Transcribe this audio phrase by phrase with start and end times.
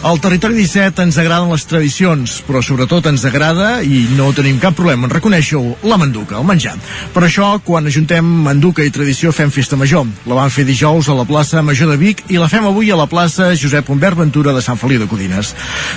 [0.00, 4.72] Al territori 17 ens agraden les tradicions, però sobretot ens agrada, i no tenim cap
[4.72, 6.72] problema en reconèixer-ho, la manduca, el menjar.
[7.12, 10.06] Per això, quan ajuntem manduca i tradició, fem festa major.
[10.24, 12.96] La vam fer dijous a la plaça Major de Vic i la fem avui a
[12.96, 15.52] la plaça Josep Humbert Ventura de Sant Feliu de Codines.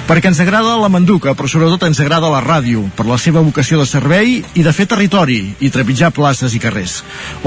[0.09, 3.79] Perquè ens agrada la manduca, però sobretot ens agrada la ràdio, per la seva vocació
[3.79, 6.97] de servei i de fer territori i trepitjar places i carrers.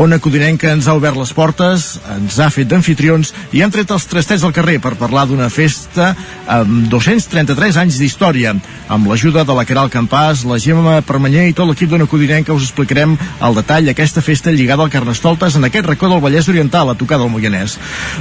[0.00, 4.08] Ona Codinenca ens ha obert les portes, ens ha fet d'anfitrions i han tret els
[4.08, 6.14] trastets al carrer per parlar d'una festa
[6.46, 8.54] amb 233 anys d'història.
[8.88, 12.68] Amb l'ajuda de la Caral Campàs, la Gemma Permanyer i tot l'equip d'una codinenca us
[12.68, 16.98] explicarem al detall aquesta festa lligada al Carnestoltes en aquest racó del Vallès Oriental, a
[16.98, 17.78] tocar del Moianès.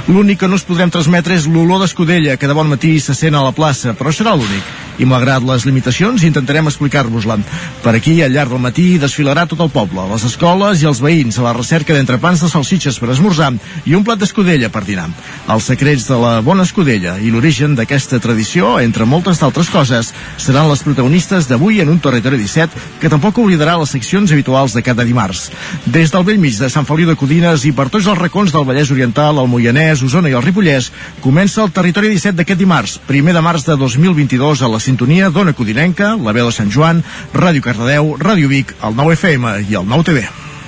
[0.08, 3.34] L'únic que no us podrem transmetre és l'olor d'escudella que de bon matí se sent
[3.34, 4.85] a la plaça, però serà l'únic.
[4.98, 7.38] I malgrat les limitacions, intentarem explicar-vos-la.
[7.82, 11.38] Per aquí, al llarg del matí, desfilarà tot el poble, les escoles i els veïns
[11.38, 13.52] a la recerca d'entrepans de salsitxes per esmorzar
[13.84, 15.08] i un plat d'escudella per dinar.
[15.52, 20.70] Els secrets de la bona escudella i l'origen d'aquesta tradició, entre moltes d'altres coses, seran
[20.70, 25.04] les protagonistes d'avui en un territori 17 que tampoc oblidarà les seccions habituals de cada
[25.04, 25.50] dimarts.
[25.86, 28.66] Des del vell mig de Sant Feliu de Codines i per tots els racons del
[28.68, 33.34] Vallès Oriental, el Moianès, Osona i el Ripollès, comença el territori 17 d'aquest dimarts, primer
[33.36, 37.02] de març de 2022 a la sintonia d'Ona Codinenca, la veu de Sant Joan,
[37.34, 40.26] Ràdio Cardedeu, Ràdio Vic, el 9 FM i el 9 TV.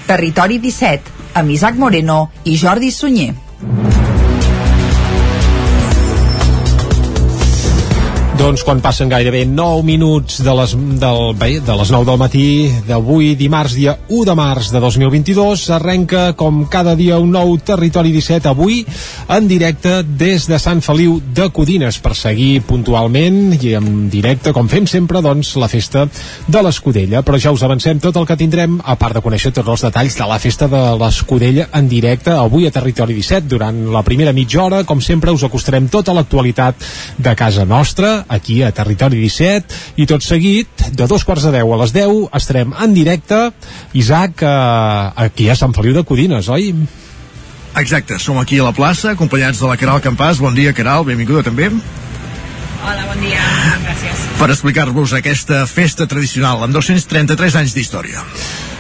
[0.09, 3.35] Territori 17, amb Isaac Moreno i Jordi Sunyer.
[8.39, 10.71] Doncs quan passen gairebé 9 minuts de les,
[11.03, 12.43] del, bé, de les 9 del matí
[12.87, 18.13] d'avui, dimarts, dia 1 de març de 2022, arrenca com cada dia un nou Territori
[18.15, 18.85] 17, avui
[19.35, 24.71] en directe des de Sant Feliu de Codines, per seguir puntualment i en directe, com
[24.71, 26.07] fem sempre, doncs, la festa
[26.47, 27.25] de l'Escudella.
[27.27, 30.15] Però ja us avancem tot el que tindrem, a part de conèixer tots els detalls
[30.15, 33.51] de la festa de l'Escudella en directe, avui a Territori 17.
[33.51, 36.87] Durant la primera mitja hora, com sempre, us acostarem tota l'actualitat
[37.19, 41.75] de casa nostra, aquí a Territori 17 i tot seguit, de dos quarts de deu
[41.75, 43.41] a les 10 estarem en directe
[43.99, 46.73] Isaac, eh, aquí a Sant Feliu de Codines, oi?
[47.79, 50.41] Exacte, som aquí a la plaça, acompanyats de la Caral Campàs.
[50.43, 51.71] Bon dia, Caral, benvinguda també.
[52.79, 53.43] Hola, bon dia,
[53.85, 54.25] gràcies.
[54.39, 58.23] Per explicar-vos aquesta festa tradicional amb 233 anys d'història.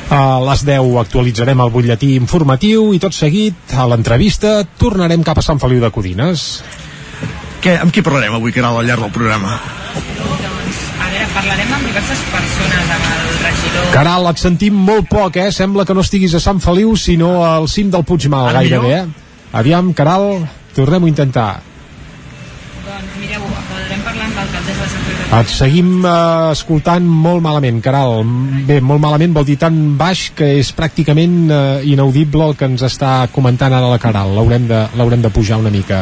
[0.08, 5.44] A les 10 actualitzarem el butlletí informatiu i tot seguit, a l'entrevista, tornarem cap a
[5.44, 6.46] Sant Feliu de Codines.
[7.62, 9.56] Què, amb qui parlarem avui, Caral, al llarg del programa?
[9.58, 13.88] A veure, parlarem amb diverses persones, amb el regidor...
[13.94, 15.48] Caral, et sentim molt poc, eh?
[15.54, 19.08] Sembla que no estiguis a Sant Feliu, sinó al cim del Puigmal, Ara gairebé, millor?
[19.10, 19.56] eh?
[19.58, 20.28] Aviam, Caral,
[20.76, 21.48] tornem a intentar.
[22.86, 23.42] Doncs mireu,
[23.72, 26.12] podrem parlar amb l'alcaldessa de Sant Feliu de Et seguim eh,
[26.54, 28.22] escoltant molt malament, Caral.
[28.64, 31.58] Bé, molt malament vol dir tan baix que és pràcticament eh,
[31.92, 34.32] inaudible el que ens està comentant ara la Caral.
[34.38, 36.00] L'haurem de, de pujar una mica.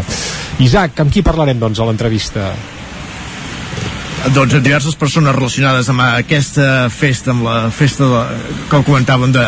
[0.62, 2.52] Isaac, amb qui parlarem, doncs, a l'entrevista?
[4.36, 8.22] Doncs diverses persones relacionades amb aquesta festa, amb la festa de,
[8.70, 9.44] com comentàvem de,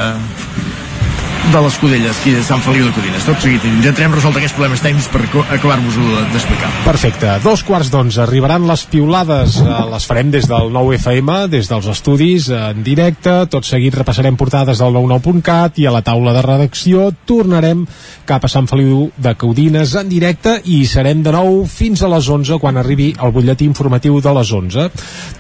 [1.53, 3.25] de les Codelles, de Sant Feliu de Codines.
[3.25, 5.23] Tot seguit, intentarem resoldre aquests problemes tècnics per
[5.57, 6.69] acabar-vos-ho d'explicar.
[6.85, 7.31] Perfecte.
[7.45, 8.21] Dos quarts d'onze.
[8.25, 9.57] Arribaran les piulades.
[9.63, 13.35] Eh, les farem des del 9FM, des dels estudis, en directe.
[13.49, 17.87] Tot seguit repassarem portades del 99.cat i a la taula de redacció tornarem
[18.29, 22.29] cap a Sant Feliu de Caudines en directe i serem de nou fins a les
[22.29, 24.89] 11 quan arribi el butlletí informatiu de les 11.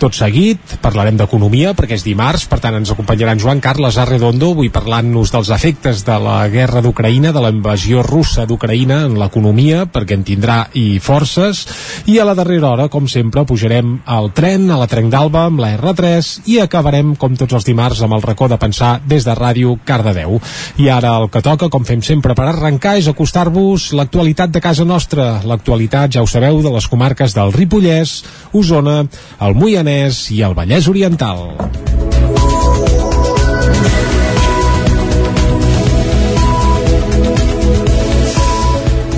[0.00, 4.54] Tot seguit parlarem d'economia perquè és dimarts, per tant ens acompanyarà en Joan Carles Arredondo,
[4.56, 9.84] avui parlant-nos dels efectes de la guerra d'Ucraïna, de la invasió russa d'Ucraïna en l'economia,
[9.90, 11.64] perquè en tindrà i forces,
[12.10, 15.62] i a la darrera hora, com sempre, pujarem al tren, a la Trenc d'Alba, amb
[15.62, 19.36] la R3, i acabarem, com tots els dimarts, amb el racó de pensar des de
[19.38, 20.40] Ràdio Cardedeu.
[20.78, 24.88] I ara el que toca, com fem sempre per arrencar, és acostar-vos l'actualitat de casa
[24.88, 25.30] nostra.
[25.44, 28.22] L'actualitat, ja ho sabeu, de les comarques del Ripollès,
[28.52, 29.02] Osona,
[29.40, 32.07] el Moianès i el Vallès Oriental.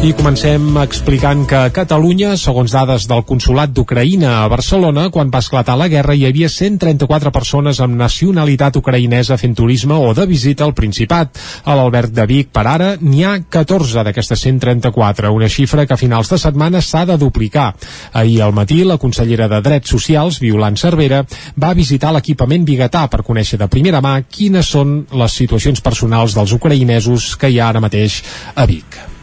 [0.00, 5.42] I comencem explicant que a Catalunya, segons dades del Consolat d'Ucraïna a Barcelona, quan va
[5.44, 10.64] esclatar la guerra hi havia 134 persones amb nacionalitat ucraïnesa fent turisme o de visita
[10.64, 11.36] al Principat.
[11.68, 16.00] A l'Alberg de Vic, per ara, n'hi ha 14 d'aquestes 134, una xifra que a
[16.00, 17.68] finals de setmana s'ha de duplicar.
[18.14, 21.26] Ahir al matí, la consellera de Drets Socials, Violant Cervera,
[21.60, 26.56] va visitar l'equipament biguetà per conèixer de primera mà quines són les situacions personals dels
[26.56, 28.22] ucraïnesos que hi ha ara mateix
[28.56, 29.19] a Vic.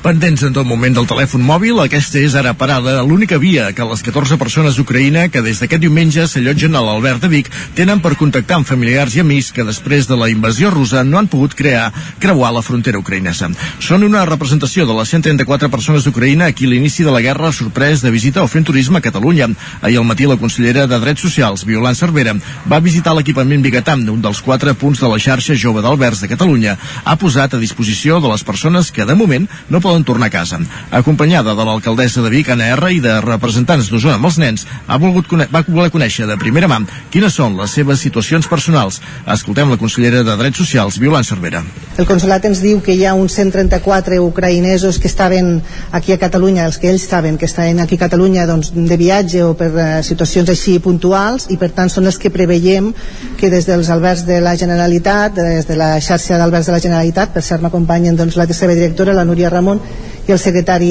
[0.00, 4.00] Pendents en tot moment del telèfon mòbil, aquesta és ara parada l'única via que les
[4.00, 8.56] 14 persones d'Ucraïna que des d'aquest diumenge s'allotgen a l'Albert de Vic tenen per contactar
[8.56, 12.48] amb familiars i amics que després de la invasió russa no han pogut crear creuar
[12.56, 13.50] la frontera ucraïnesa.
[13.76, 17.52] Són una representació de les 134 persones d'Ucraïna a qui l'inici de la guerra ha
[17.52, 19.50] sorprès de visita o fent turisme a Catalunya.
[19.82, 24.24] Ahir al matí la consellera de Drets Socials, Violant Cervera, va visitar l'equipament Bigatam, un
[24.24, 26.78] dels quatre punts de la xarxa jove d'Alberts de Catalunya.
[27.04, 30.30] Ha posat a disposició de les persones que de moment no poden poden tornar a
[30.30, 30.60] casa.
[30.94, 34.98] Acompanyada de l'alcaldessa de Vic, Anna R, i de representants d'Osona amb els nens, ha
[35.02, 36.78] volgut va voler conèixer de primera mà
[37.10, 39.00] quines són les seves situacions personals.
[39.26, 41.64] Escoltem la consellera de Drets Socials, Violant Cervera.
[41.98, 45.58] El consolat ens diu que hi ha uns 134 ucraïnesos que estaven
[45.90, 49.42] aquí a Catalunya, els que ells saben que estaven aquí a Catalunya doncs, de viatge
[49.42, 52.92] o per uh, situacions així puntuals i per tant són els que preveiem
[53.40, 57.34] que des dels albergs de la Generalitat, des de la xarxa d'albergs de la Generalitat,
[57.34, 59.79] per cert m'acompanyen doncs, la seva directora, la Núria Ramon,
[60.28, 60.90] i el secretari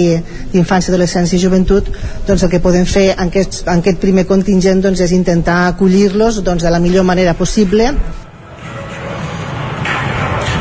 [0.53, 1.91] d'Infància, Adolescència i Joventut
[2.27, 6.41] doncs el que podem fer en aquest, en aquest primer contingent doncs, és intentar acollir-los
[6.43, 7.93] doncs, de la millor manera possible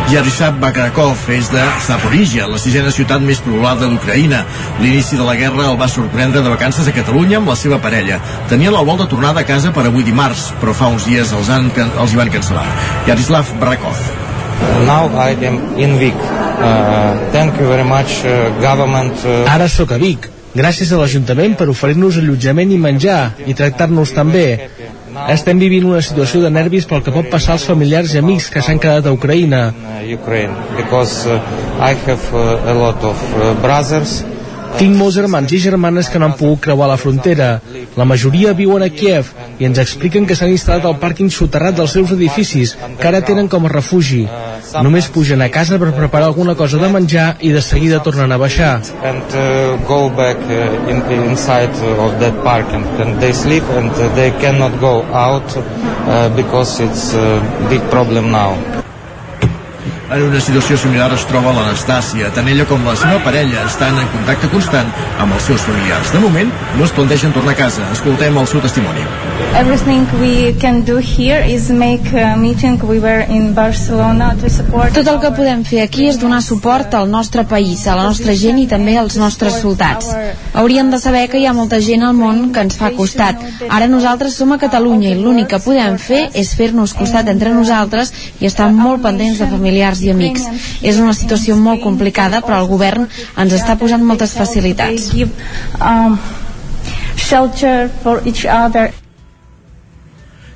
[0.09, 4.41] Yarisab Bakarakov és de Zaporizhia, la sisena ciutat més poblada d'Ucraïna.
[4.81, 8.17] L'inici de la guerra el va sorprendre de vacances a Catalunya amb la seva parella.
[8.49, 11.53] Tenia el vol de tornada a casa per avui dimarts, però fa uns dies els,
[11.53, 12.67] han, els hi van cancel·lar.
[13.13, 14.38] Yarislav Barakov.
[14.87, 16.15] Now I am in Vic.
[16.15, 19.15] Uh, thank you very much, uh, government.
[19.25, 19.45] Uh...
[19.51, 20.31] Ara sóc a Vic.
[20.59, 24.71] Gràcies a l'Ajuntament per oferir-nos allotjament i menjar i tractar-nos tan bé.
[25.29, 28.63] Estem vivint una situació de nervis pel que pot passar als familiars i amics que
[28.65, 29.69] s'han quedat a Ucraïna.
[30.09, 31.39] Ukraine, because uh,
[31.79, 34.23] I have uh, a lot of uh, brothers
[34.77, 37.49] tinc molts germans i germanes que no han pogut creuar la frontera.
[37.97, 41.95] La majoria viuen a Kiev i ens expliquen que s'han instal·lat al pàrquing soterrat dels
[41.97, 44.25] seus edificis, que ara tenen com a refugi.
[44.85, 48.39] Només pugen a casa per preparar alguna cosa de menjar i de seguida tornen a
[48.39, 48.75] baixar.
[48.79, 49.15] Uh,
[55.57, 55.79] uh,
[56.09, 58.78] uh, because it's a big problem now.
[60.09, 62.31] En una situació similar es troba l'Anastàcia.
[62.33, 64.89] Tant ella com la seva parella estan en contacte constant
[65.21, 66.15] amb els seus familiars.
[66.15, 67.85] De moment, no es plantegen tornar a casa.
[67.93, 69.05] Escoltem el seu testimoni.
[69.59, 72.79] Everything we can do here is make a meeting.
[72.89, 74.97] We were in Barcelona to support...
[74.97, 78.33] Tot el que podem fer aquí és donar suport al nostre país, a la nostra
[78.33, 80.09] gent i també als nostres soldats.
[80.57, 83.45] Haurien de saber que hi ha molta gent al món que ens fa costat.
[83.69, 88.15] Ara nosaltres som a Catalunya i l'únic que podem fer és fer-nos costat entre nosaltres
[88.41, 90.83] i estar molt pendents de familiars familiars i amics.
[90.83, 95.13] És una situació molt complicada, però el govern ens està posant moltes facilitats.
[95.81, 96.19] Um,
[97.17, 98.93] shelter for each other.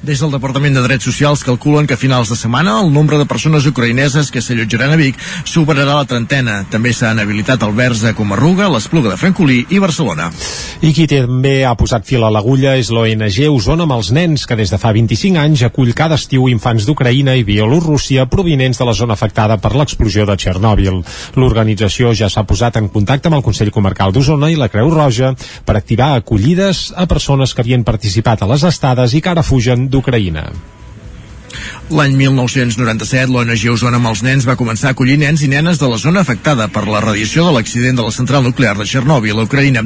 [0.03, 3.27] Des del Departament de Drets Socials calculen que a finals de setmana el nombre de
[3.31, 6.57] persones ucraïneses que s'allotjaran a Vic superarà la trentena.
[6.73, 10.33] També s'han habilitat albergs a Comarruga, l'Espluga de Francolí i Barcelona.
[10.83, 14.57] I qui també ha posat fil a l'agulla és l'ONG Osona amb els nens, que
[14.59, 18.97] des de fa 25 anys acull cada estiu infants d'Ucraïna i Bielorússia provinents de la
[18.99, 20.99] zona afectada per l'explosió de Txernòbil.
[21.39, 25.31] L'organització ja s'ha posat en contacte amb el Consell Comarcal d'Osona i la Creu Roja
[25.63, 29.92] per activar acollides a persones que havien participat a les estades i que ara fugen
[29.93, 30.49] d'Ucraïna.
[31.93, 35.89] L'any 1997, l'ONG Osona amb els nens va començar a acollir nens i nenes de
[35.91, 39.45] la zona afectada per la radiació de l'accident de la central nuclear de Txernòbil, a
[39.45, 39.83] Ucraïna,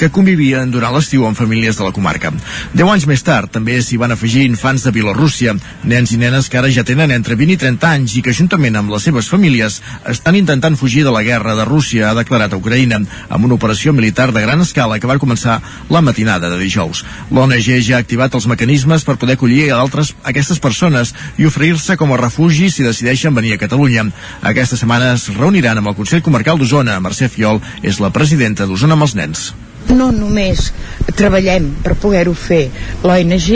[0.00, 2.30] que convivien durant l'estiu amb famílies de la comarca.
[2.72, 5.52] Deu anys més tard, també s'hi van afegir infants de Bielorússia,
[5.84, 8.80] nens i nenes que ara ja tenen entre 20 i 30 anys i que, juntament
[8.80, 12.62] amb les seves famílies, estan intentant fugir de la guerra de Rússia, ha declarat a
[12.62, 15.60] Ucraïna, amb una operació militar de gran escala que va començar
[15.92, 17.04] la matinada de dijous.
[17.28, 22.12] L'ONG ja ha activat els mecanismes per poder acollir altres aquestes persones i oferir-se com
[22.12, 24.06] a refugi si decideixen venir a Catalunya.
[24.42, 27.00] Aquesta setmana es reuniran amb el Consell Comarcal d'Osona.
[27.00, 29.52] Mercè Fiol és la presidenta d'Osona amb els nens
[29.90, 30.70] no només
[31.18, 32.62] treballem per poder-ho fer
[33.02, 33.48] l'ONG,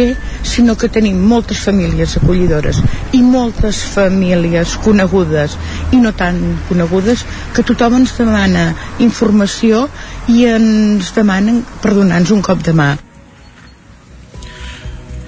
[0.42, 2.82] sinó que tenim moltes famílies acollidores
[3.16, 5.56] i moltes famílies conegudes
[5.92, 7.24] i no tan conegudes
[7.54, 9.86] que tothom ens demana informació
[10.28, 12.94] i ens demanen per donar-nos un cop de mà.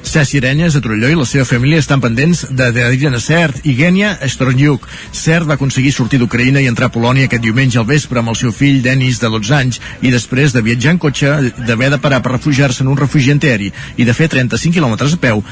[0.08, 4.14] Ceci Arenyes, a Trolló i la seva família estan pendents de Adriana Cert i Genia
[4.32, 4.86] Stornyuk.
[5.12, 8.38] Cert va aconseguir sortir d'Ucraïna i entrar a Polònia aquest diumenge al vespre amb el
[8.40, 11.34] seu fill Denis, de 12 anys, i després de viatjar en cotxe,
[11.68, 15.20] d'haver de parar per refugiar-se en un refugi aeri i de fer 35 quilòmetres a
[15.20, 15.44] peu,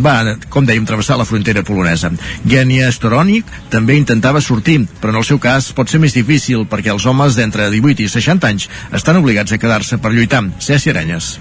[0.00, 0.16] va,
[0.48, 2.10] com dèiem, travessar la frontera polonesa.
[2.48, 6.94] Genia Storonyuk també intentava sortir, però en el seu cas pot ser més difícil perquè
[6.94, 10.46] els homes d'entre 18 i 60 anys estan obligats a quedar-se per lluitar.
[10.58, 11.34] Ceci Arenyes.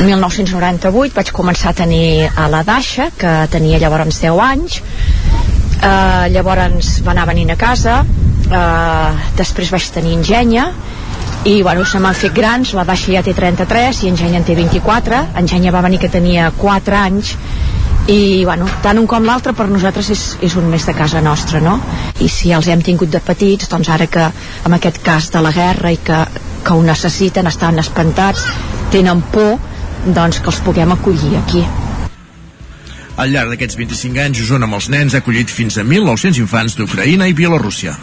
[0.00, 4.80] 1998 vaig començar a tenir a la Dasha, que tenia llavors 10 anys.
[5.84, 8.02] Uh, llavors va anar venint a casa.
[8.44, 10.66] Eh, després vaig tenir Ingenya
[11.48, 14.56] i bueno, se m'han fet grans, la baixa ja té 33 i Engenya en té
[14.56, 17.34] 24 Engenya va venir que tenia 4 anys
[18.06, 21.60] i bueno, tant un com l'altre per nosaltres és, és un mes de casa nostra
[21.64, 21.78] no?
[22.20, 25.52] i si els hem tingut de petits doncs ara que amb aquest cas de la
[25.54, 26.20] guerra i que,
[26.66, 28.44] que ho necessiten, estan espantats
[28.92, 29.56] tenen por
[30.04, 31.64] doncs que els puguem acollir aquí
[33.16, 36.74] al llarg d'aquests 25 anys, Osona amb els nens ha acollit fins a 1.900 infants
[36.78, 37.94] d'Ucraïna i Bielorússia.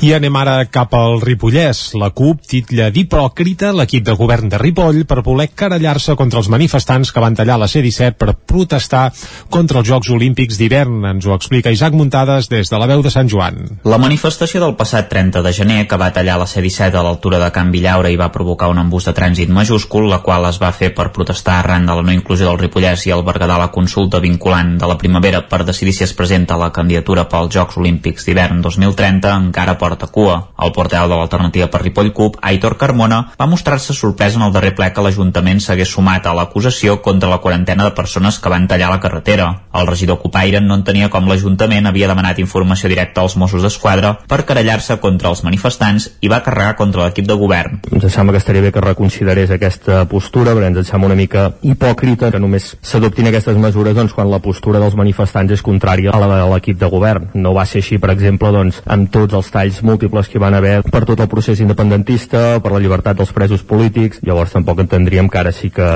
[0.00, 1.90] I anem ara cap al Ripollès.
[2.00, 7.12] La CUP titlla d'hipòcrita l'equip de govern de Ripoll per voler carallar-se contra els manifestants
[7.12, 9.10] que van tallar la C-17 per protestar
[9.52, 11.04] contra els Jocs Olímpics d'hivern.
[11.10, 13.60] Ens ho explica Isaac Muntades des de la veu de Sant Joan.
[13.84, 17.50] La manifestació del passat 30 de gener que va tallar la C-17 a l'altura de
[17.52, 20.92] Can Villaura i va provocar un embús de trànsit majúscul, la qual es va fer
[20.96, 24.20] per protestar arran de la no inclusió del Ripollès i el Berguedà a la consulta
[24.20, 28.24] vinculant vinculant de la primavera per decidir si es presenta la candidatura pels Jocs Olímpics
[28.26, 30.50] d'hivern 2030 encara porta cua.
[30.58, 34.74] El porteu de l'alternativa per Ripoll Cup, Aitor Carmona, va mostrar-se sorprès en el darrer
[34.74, 38.90] ple que l'Ajuntament s'hagués sumat a l'acusació contra la quarantena de persones que van tallar
[38.90, 39.48] la carretera.
[39.72, 44.44] El regidor Cupaire no entenia com l'Ajuntament havia demanat informació directa als Mossos d'Esquadra per
[44.46, 47.80] querellar-se contra els manifestants i va carregar contra l'equip de govern.
[47.92, 52.32] Ens sembla que estaria bé que reconsiderés aquesta postura, perquè ens sembla una mica hipòcrita
[52.32, 56.28] que només s'adoptin aquestes mesures doncs, quan la postura dels manifestants és contrària a la
[56.32, 57.28] de l'equip de govern.
[57.34, 60.56] No va ser així, per exemple, doncs, amb tots els talls múltiples que hi van
[60.58, 65.28] haver per tot el procés independentista, per la llibertat dels presos polítics, llavors tampoc entendríem
[65.30, 65.88] que ara sí que,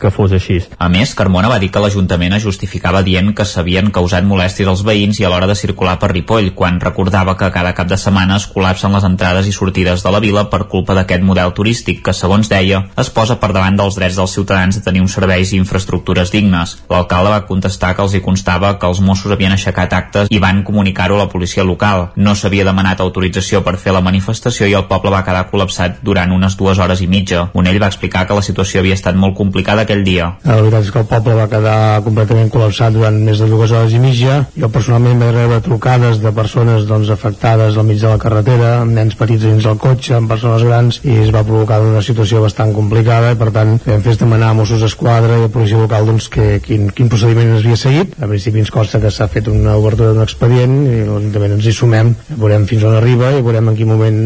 [0.00, 0.60] que fos així.
[0.78, 4.84] A més, Carmona va dir que l'Ajuntament es justificava dient que s'havien causat molèsties als
[4.86, 8.38] veïns i a l'hora de circular per Ripoll, quan recordava que cada cap de setmana
[8.40, 12.16] es col·lapsen les entrades i sortides de la vila per culpa d'aquest model turístic que,
[12.16, 15.60] segons deia, es posa per davant dels drets dels ciutadans de tenir uns serveis i
[15.60, 16.76] infraestructures dignes.
[16.90, 20.62] L'alcalde va contestar que els hi constava que els Mossos havien aixecat actes i van
[20.66, 22.08] comunicar-ho a la policia local.
[22.16, 26.32] No s'havia demanat autorització per fer la manifestació i el poble va quedar col·lapsat durant
[26.32, 27.46] unes dues hores i mitja.
[27.54, 30.32] Monell va explicar que la situació havia estat molt complicada aquell dia.
[30.44, 33.96] La veritat és que el poble va quedar completament col·lapsat durant més de dues hores
[33.96, 34.40] i mitja.
[34.56, 38.94] Jo personalment vaig rebre trucades de persones doncs, afectades al mig de la carretera, amb
[38.96, 42.74] nens petits dins del cotxe, amb persones grans, i es va provocar una situació bastant
[42.76, 46.28] complicada i per tant vam fer demanar a Mossos d'Esquadra i a policia local doncs,
[46.32, 49.76] que, quin, quin procediment es havia seguit a principi ens consta que s'ha fet una
[49.80, 53.78] obertura d'un expedient i l'Ajuntament ens hi sumem veurem fins on arriba i veurem en
[53.78, 54.20] quin moment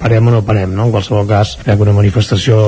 [0.00, 0.86] parem o no parem no?
[0.86, 2.58] en qualsevol cas crec que una manifestació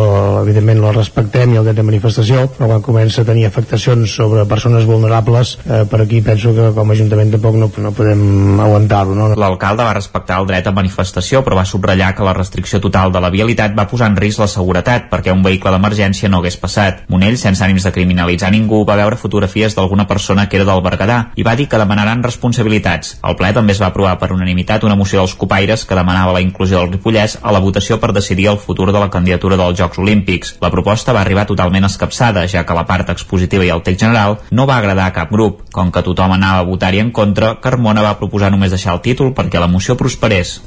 [0.42, 4.46] evidentment la respectem i el dret de manifestació però quan comença a tenir afectacions sobre
[4.50, 9.14] persones vulnerables eh, per aquí penso que com a Ajuntament tampoc no, no podem aguantar-ho
[9.18, 9.30] no?
[9.38, 13.22] L'alcalde va respectar el dret a manifestació però va subratllar que la restricció total de
[13.22, 17.04] la vialitat va posar en risc la seguretat perquè un vehicle d'emergència no hagués passat.
[17.10, 21.18] Monell, sense ànims de criminalitzar ningú, va veure fotografies d'alguna persona que era del Berguedà
[21.36, 23.18] i va dir que demanaran responsabilitats.
[23.22, 26.42] El ple també es va aprovar per unanimitat una moció dels copaires que demanava la
[26.44, 29.98] inclusió del Ripollès a la votació per decidir el futur de la candidatura dels Jocs
[29.98, 30.56] Olímpics.
[30.60, 34.38] La proposta va arribar totalment escapçada, ja que la part expositiva i el text general
[34.50, 35.64] no va agradar a cap grup.
[35.74, 39.34] Com que tothom anava a votar-hi en contra, Carmona va proposar només deixar el títol
[39.34, 40.60] perquè la moció prosperés.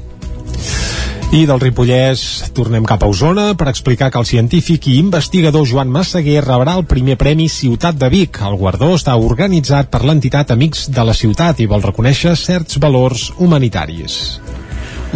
[1.27, 2.22] I del Ripollès
[2.55, 6.86] tornem cap a Osona per explicar que el científic i investigador Joan Massaguer rebrà el
[6.88, 8.39] primer premi Ciutat de Vic.
[8.48, 13.27] El guardó està organitzat per l'entitat Amics de la Ciutat i vol reconèixer certs valors
[13.43, 14.22] humanitaris.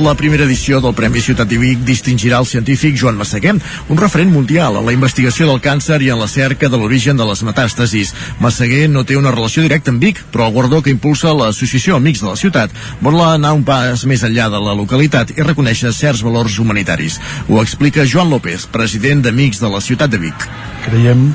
[0.01, 3.51] La primera edició del Premi Ciutat de Vic distingirà el científic Joan Massaguer,
[3.93, 7.27] un referent mundial en la investigació del càncer i en la cerca de l'origen de
[7.29, 8.15] les metàstasis.
[8.41, 12.24] Massaguer no té una relació directa amb Vic, però el guardó que impulsa l'Associació Amics
[12.25, 16.25] de la Ciutat vol anar un pas més enllà de la localitat i reconèixer certs
[16.25, 17.20] valors humanitaris.
[17.48, 20.50] Ho explica Joan López, president d'Amics de la Ciutat de Vic.
[20.88, 21.29] Creiem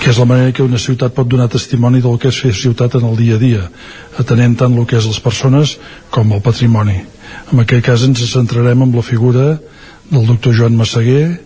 [0.00, 2.98] que és la manera que una ciutat pot donar testimoni del que és fer ciutat
[2.98, 3.62] en el dia a dia,
[4.20, 5.78] atenent tant el que és les persones
[6.10, 7.00] com el patrimoni.
[7.52, 9.58] En aquest cas ens centrarem en la figura
[10.10, 11.40] del doctor Joan Massaguer,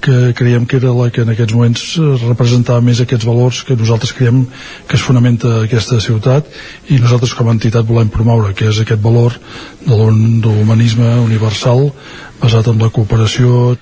[0.00, 1.82] que creiem que era la que en aquests moments
[2.24, 4.46] representava més aquests valors que nosaltres creiem
[4.88, 6.48] que es fonamenta aquesta ciutat
[6.88, 9.36] i nosaltres com a entitat volem promoure, que és aquest valor
[9.84, 11.90] de l'humanisme universal
[12.40, 13.76] basat en la cooperació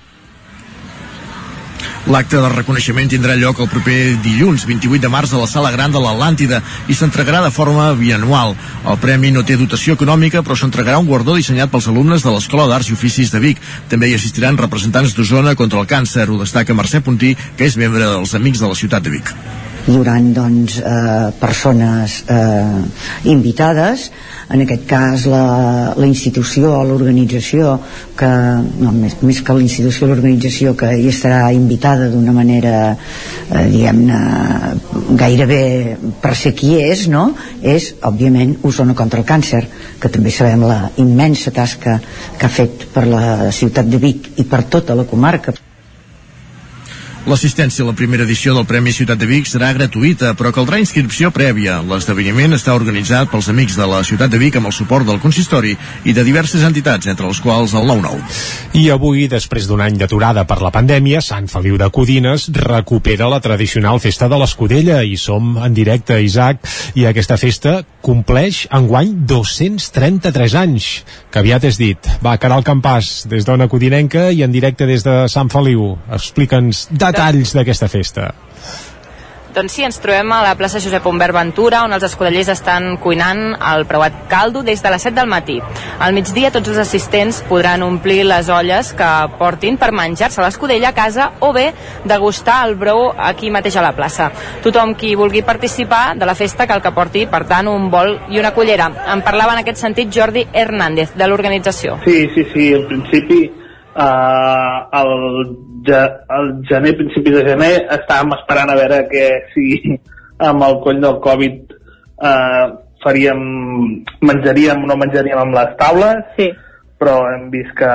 [2.07, 5.93] L'acte de reconeixement tindrà lloc el proper dilluns, 28 de març, a la Sala Gran
[5.93, 8.55] de l'Atlàntida i s'entregarà de forma bianual.
[8.89, 12.69] El premi no té dotació econòmica, però s'entregarà un guardó dissenyat pels alumnes de l'Escola
[12.71, 13.63] d'Arts i Oficis de Vic.
[13.93, 16.29] També hi assistiran representants d'Osona contra el càncer.
[16.31, 19.35] Ho destaca Mercè Puntí, que és membre dels Amics de la Ciutat de Vic
[19.89, 22.83] hi haurà doncs, eh, persones eh,
[23.33, 24.11] invitades
[24.53, 27.75] en aquest cas la, la institució o l'organització
[28.19, 28.29] que,
[28.83, 34.19] no, més, més que la institució l'organització que hi estarà invitada d'una manera eh, diguem-ne
[35.21, 35.63] gairebé
[36.21, 37.31] per ser qui és no?
[37.63, 39.63] és òbviament Osona contra el càncer
[40.01, 41.97] que també sabem la immensa tasca
[42.37, 43.25] que ha fet per la
[43.57, 45.57] ciutat de Vic i per tota la comarca
[47.29, 51.29] L'assistència a la primera edició del Premi Ciutat de Vic serà gratuïta, però caldrà inscripció
[51.29, 51.75] prèvia.
[51.85, 55.75] L'esdeveniment està organitzat pels amics de la Ciutat de Vic amb el suport del consistori
[56.09, 58.23] i de diverses entitats, entre les quals el 9-9.
[58.81, 63.43] I avui, després d'un any d'aturada per la pandèmia, Sant Feliu de Codines recupera la
[63.45, 66.65] tradicional festa de l'Escudella i som en directe, Isaac,
[66.97, 70.89] i aquesta festa compleix enguany 233 anys,
[71.29, 72.11] que aviat és dit.
[72.25, 75.93] Va, Caral Campàs, des d'Ona Codinenca i en directe des de Sant Feliu.
[76.09, 78.31] Explica'ns detalls detalls d'aquesta festa.
[79.49, 83.57] Doncs sí, ens trobem a la plaça Josep Humbert Ventura, on els escudellers estan cuinant
[83.57, 85.57] el preuat caldo des de les 7 del matí.
[85.99, 89.11] Al migdia tots els assistents podran omplir les olles que
[89.41, 91.73] portin per menjar-se l'escudella a casa o bé
[92.05, 94.31] degustar el brou aquí mateix a la plaça.
[94.63, 98.39] Tothom qui vulgui participar de la festa cal que porti, per tant, un bol i
[98.39, 98.93] una cullera.
[99.11, 101.99] En parlava en aquest sentit Jordi Hernández, de l'organització.
[102.05, 103.49] Sí, sí, sí, en principi
[103.99, 105.13] eh, el,
[106.39, 109.97] el gener, principis de gener, estàvem esperant a veure que si
[110.49, 112.67] amb el coll del Covid eh,
[113.05, 113.43] faríem,
[114.31, 116.49] menjaríem o no menjaríem amb les taules, sí.
[116.99, 117.91] però hem vist que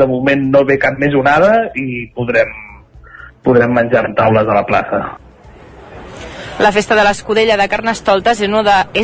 [0.00, 2.50] de moment no ve cap més onada i podrem,
[3.46, 5.04] podrem menjar en taules a la plaça.
[6.58, 8.46] La festa de l'Escudella de Carnestoltes és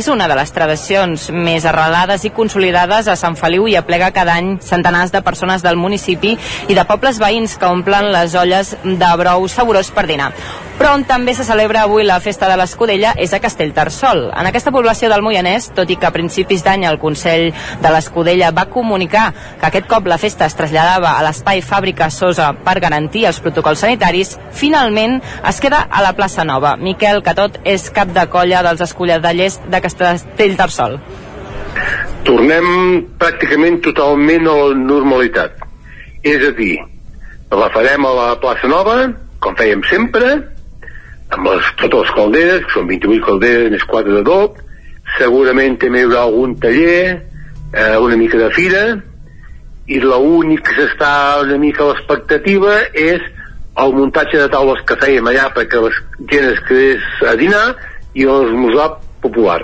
[0.07, 4.53] una, de, les tradicions més arrelades i consolidades a Sant Feliu i aplega cada any
[4.63, 6.37] centenars de persones del municipi
[6.71, 10.31] i de pobles veïns que omplen les olles de brou saborós per dinar.
[10.81, 14.23] Però on també se celebra avui la festa de l'Escudella és a Castellterçol.
[14.33, 17.51] En aquesta població del Moianès, tot i que a principis d'any el Consell
[17.83, 19.27] de l'Escudella va comunicar
[19.59, 23.83] que aquest cop la festa es traslladava a l'espai Fàbrica Sosa per garantir els protocols
[23.85, 25.19] sanitaris, finalment
[25.51, 26.73] es queda a la plaça Nova.
[26.81, 30.97] Miquel Cató tot és cap de colla dels escolladellers de Castellterçol.
[32.25, 32.67] Tornem
[33.21, 35.61] pràcticament totalment a la normalitat.
[36.21, 36.75] És a dir,
[37.49, 38.97] la farem a la plaça Nova,
[39.41, 40.50] com fèiem sempre,
[41.31, 44.59] amb les, totes les calderes, que són 28 calderes més 4 de dop,
[45.17, 47.21] segurament també hi haurà algun taller,
[47.73, 48.83] eh, una mica de fira,
[49.91, 53.23] i l'únic que s'està una mica a l'expectativa és
[53.81, 55.91] el muntatge de taules que fèiem allà perquè la
[56.31, 57.65] gent es quedés a dinar
[58.13, 58.89] i l'esmorzar
[59.23, 59.61] popular.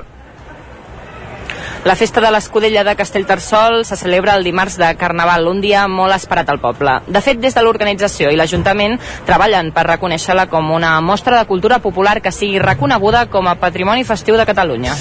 [1.85, 6.15] La festa de l'Escudella de Castellterçol se celebra el dimarts de Carnaval, un dia molt
[6.15, 6.97] esperat al poble.
[7.07, 8.97] De fet, des de l'organització i l'Ajuntament
[9.29, 14.03] treballen per reconèixer-la com una mostra de cultura popular que sigui reconeguda com a Patrimoni
[14.03, 14.97] Festiu de Catalunya.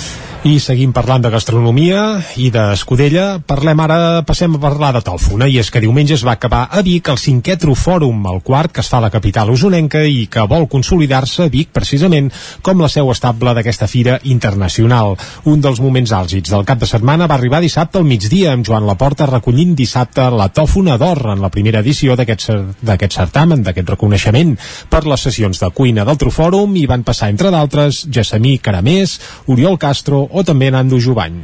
[0.47, 3.41] I seguim parlant de gastronomia i d'Escudella.
[3.43, 6.85] Parlem ara, passem a parlar de Tòfona, i és que diumenge es va acabar a
[6.87, 10.45] Vic el cinquè Trofòrum, el quart que es fa a la capital usonenca i que
[10.47, 12.29] vol consolidar-se a Vic precisament
[12.63, 15.17] com la seu estable d'aquesta fira internacional.
[15.51, 18.87] Un dels moments àlgids del cap de setmana va arribar dissabte al migdia amb Joan
[18.87, 24.55] Laporta recollint dissabte la Tòfona d'Or en la primera edició d'aquest certamen, d'aquest reconeixement
[24.95, 29.19] per les sessions de cuina del Trofòrum i van passar, entre d'altres, Gessamí Caramés,
[29.51, 31.39] Oriol Castro o també Nando Jovany.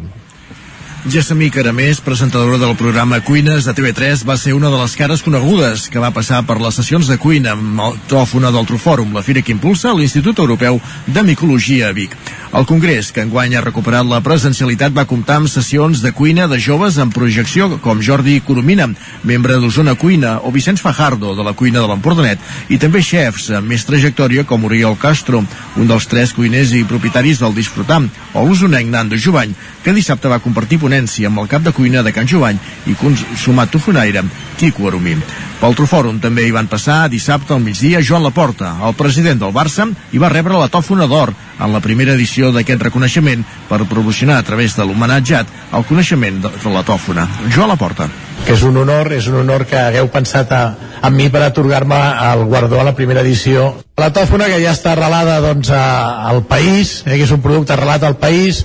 [1.04, 5.88] Gessamí Caramés, presentadora del programa Cuines de TV3, va ser una de les cares conegudes
[5.90, 9.42] que va passar per les sessions de cuina amb el tròfona del Trofòrum, la fira
[9.42, 12.14] que impulsa l'Institut Europeu de Micologia a Vic.
[12.54, 16.60] El Congrés, que enguany ha recuperat la presencialitat, va comptar amb sessions de cuina de
[16.60, 18.86] joves en projecció, com Jordi Coromina,
[19.24, 22.38] membre d'Osona Cuina, o Vicenç Fajardo, de la cuina de l'Empordanet,
[22.68, 25.42] i també xefs amb més trajectòria com Oriol Castro,
[25.74, 30.38] un dels tres cuiners i propietaris del Disfrutam, o l'usonenc Nando Jovany, que dissabte va
[30.44, 34.22] compartir ponència amb el cap de cuina de Can Jovany i consumat tofonaire,
[34.60, 35.14] Quico Arumí.
[35.60, 39.86] Pel Trofòrum també hi van passar dissabte al migdia Joan Laporta, el president del Barça,
[40.12, 44.44] i va rebre la tòfona d'or en la primera edició d'aquest reconeixement per promocionar a
[44.44, 47.26] través de l'homenatjat el coneixement de la tòfona.
[47.48, 48.10] Joan Laporta
[48.42, 50.62] que és un honor, és un honor que hagueu pensat a,
[50.98, 51.98] a mi per atorgar-me
[52.32, 53.68] el guardó a la primera edició.
[54.02, 57.76] La tòfona que ja està arrelada doncs, a, al país, eh, que és un producte
[57.76, 58.64] arrelat al país,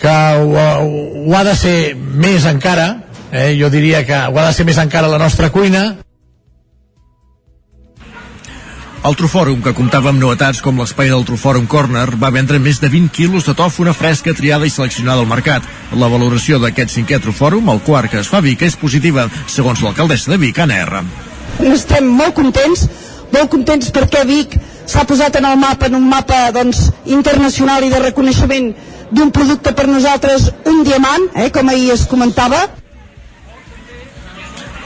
[0.00, 0.64] que ho,
[1.26, 2.88] ho ha de ser més encara,
[3.30, 5.96] eh, jo diria que ho ha de ser més encara la nostra cuina,
[9.06, 12.88] el Trofòrum, que comptava amb novetats com l'espai del Trofòrum Corner, va vendre més de
[12.90, 15.62] 20 quilos de tòfona fresca triada i seleccionada al mercat.
[15.94, 19.84] La valoració d'aquest cinquè Trofòrum, el quart que es fa a Vic, és positiva, segons
[19.84, 21.04] l'alcaldessa de Vic, Anna R.
[21.70, 22.88] Estem molt contents,
[23.30, 24.58] molt contents perquè Vic
[24.90, 28.72] s'ha posat en el mapa, en un mapa doncs, internacional i de reconeixement
[29.10, 32.66] d'un producte per nosaltres un diamant, eh, com ahir es comentava.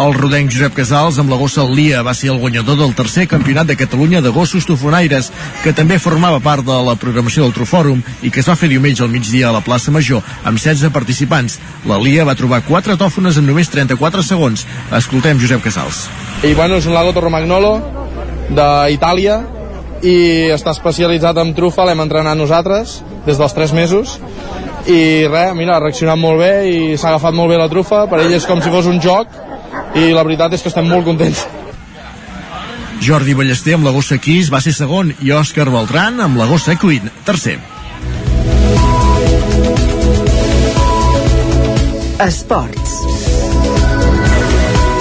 [0.00, 3.68] El rodenc Josep Casals amb la gossa Lia va ser el guanyador del tercer campionat
[3.68, 5.28] de Catalunya de gossos tofonaires,
[5.60, 9.04] que també formava part de la programació del Trofòrum i que es va fer diumenge
[9.04, 11.58] al migdia a la plaça Major amb 16 participants.
[11.84, 14.64] La Lia va trobar 4 tòfones en només 34 segons.
[14.96, 16.06] Escoltem Josep Casals.
[16.48, 17.76] I bueno, és un lago Torromagnolo
[18.56, 19.42] d'Itàlia
[20.00, 24.18] i està especialitzat en trufa, l'hem entrenat nosaltres des dels 3 mesos
[24.88, 28.22] i res, mira, ha reaccionat molt bé i s'ha agafat molt bé la trufa, per
[28.22, 29.34] ell és com si fos un joc
[29.98, 31.44] i la veritat és que estem molt contents.
[33.00, 36.76] Jordi Ballester amb la gossa Kiss va ser segon i Òscar Beltran amb la gossa
[36.80, 37.58] Queen, tercer.
[42.20, 43.09] Esports.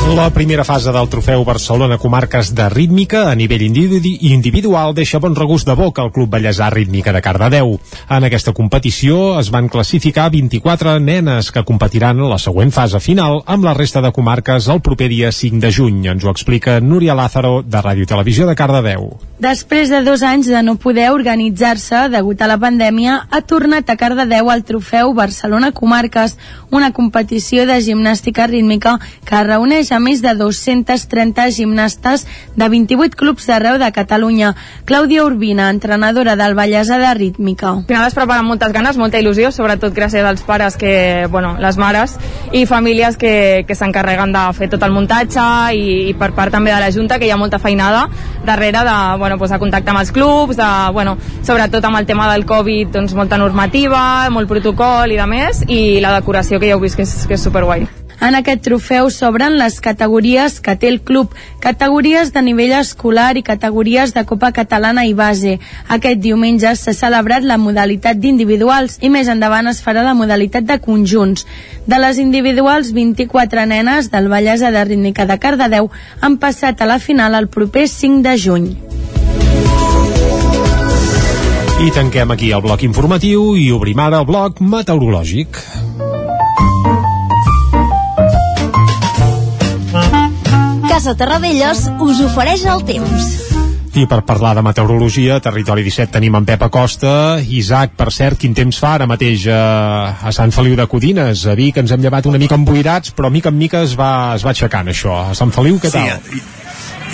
[0.10, 5.68] La primera fase del trofeu Barcelona Comarques de Rítmica a nivell individual deixa bon regust
[5.70, 7.76] de boca al Club Bellesà Rítmica de Cardedeu.
[8.10, 13.44] En aquesta competició es van classificar 24 nenes que competiran a la següent fase final
[13.46, 16.08] amb la resta de comarques el proper dia 5 de juny.
[16.10, 19.12] Ens ho explica Núria Lázaro de Ràdio Televisió de Cardedeu.
[19.40, 23.96] Després de dos anys de no poder organitzar-se degut a la pandèmia, ha tornat a
[23.96, 26.36] Cardedeu el trofeu Barcelona Comarques,
[26.72, 33.48] una competició de gimnàstica rítmica que reuneix a més de 230 gimnastes de 28 clubs
[33.48, 34.54] d'arreu de Catalunya.
[34.86, 37.76] Clàudia Urbina, entrenadora del Vallèsa de Rítmica.
[37.78, 41.56] Al final es prepara amb moltes ganes, molta il·lusió, sobretot gràcies als pares que, bueno,
[41.60, 42.18] les mares
[42.52, 46.74] i famílies que, que s'encarreguen de fer tot el muntatge i, i per part també
[46.74, 48.08] de la Junta, que hi ha molta feinada
[48.46, 52.32] darrere de, bueno, pues, de contacte amb els clubs, de, bueno, sobretot amb el tema
[52.32, 56.78] del Covid, doncs molta normativa, molt protocol i de més, i la decoració que ja
[56.78, 57.90] heu vist que és, que és superguai.
[58.20, 61.32] En aquest trofeu s'obren les categories que té el club,
[61.64, 65.56] categories de nivell escolar i categories de Copa Catalana i base.
[65.88, 70.80] Aquest diumenge s'ha celebrat la modalitat d'individuals i més endavant es farà la modalitat de
[70.84, 71.48] conjunts.
[71.88, 77.00] De les individuals, 24 nenes del Vallès de Rítmica de Cardedeu han passat a la
[77.00, 78.70] final el proper 5 de juny.
[81.80, 85.64] I tanquem aquí el bloc informatiu i obrim ara el bloc meteorològic.
[91.00, 93.28] Casa Terradellos us ofereix el temps.
[93.96, 97.14] I per parlar de meteorologia, Territori 17 tenim en Pep Acosta.
[97.40, 99.62] Isaac, per cert, quin temps fa ara mateix a,
[100.20, 101.46] a Sant Feliu de Codines?
[101.48, 104.44] A Vic ens hem llevat una mica emboirats, però mica en mica es va, es
[104.44, 105.16] va aixecant això.
[105.30, 106.20] A Sant Feliu, què tal?
[106.28, 106.44] Sí,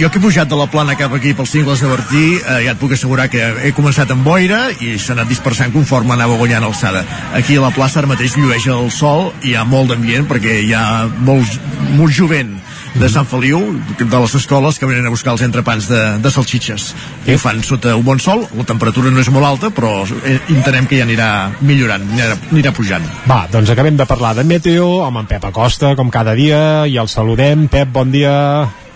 [0.02, 2.74] jo que he pujat de la plana cap aquí pels cingles de Bertí, eh, ja
[2.74, 6.65] et puc assegurar que he començat amb boira i s'ha anat dispersant conforme anava guanyant
[6.65, 7.06] alçada.
[7.38, 10.63] Aquí a la plaça ara mateix llueix el sol i hi ha molt d'ambient perquè
[10.65, 10.88] hi ha
[11.21, 11.62] molt,
[11.93, 12.58] molt jovent
[12.95, 13.60] de Sant Feliu,
[13.99, 16.88] de les escoles que venen a buscar els entrepans de, de salxitxes.
[17.27, 20.38] I ho fan sota un bon sol, la temperatura no és molt alta, però eh,
[20.55, 21.29] entenem que ja anirà
[21.60, 23.05] millorant, anirà, anirà pujant.
[23.27, 26.97] Va, doncs acabem de parlar de meteo amb en Pep Acosta, com cada dia, i
[27.01, 27.67] el saludem.
[27.71, 28.34] Pep, bon dia.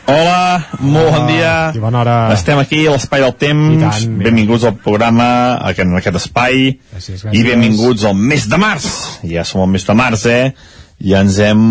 [0.09, 1.53] Hola, molt bon dia.
[1.75, 2.15] I bona hora.
[2.33, 3.83] Estem aquí a l'Espai del Temps.
[3.83, 5.29] tant, benvinguts al programa,
[5.69, 6.71] en aquest espai.
[6.95, 8.89] Gràcies, I benvinguts al mes de març.
[9.29, 10.53] Ja som al mes de març, eh?
[11.11, 11.61] Ja ens hem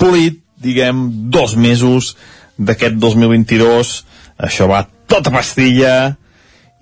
[0.00, 2.14] polit, diguem, dos mesos
[2.58, 3.92] d'aquest 2022.
[4.48, 6.16] Això va tota pastilla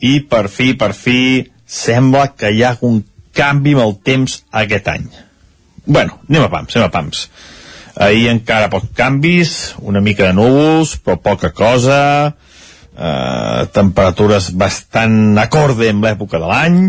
[0.02, 3.02] i per fi, per fi, sembla que hi ha un
[3.36, 5.06] canvi amb el temps aquest any.
[5.86, 7.28] Bueno, anem a pams, anem a pams.
[8.06, 12.34] Ahir encara pocs canvis, una mica de núvols, però poca cosa,
[12.96, 16.80] eh, temperatures bastant acorde amb l'època de l'any,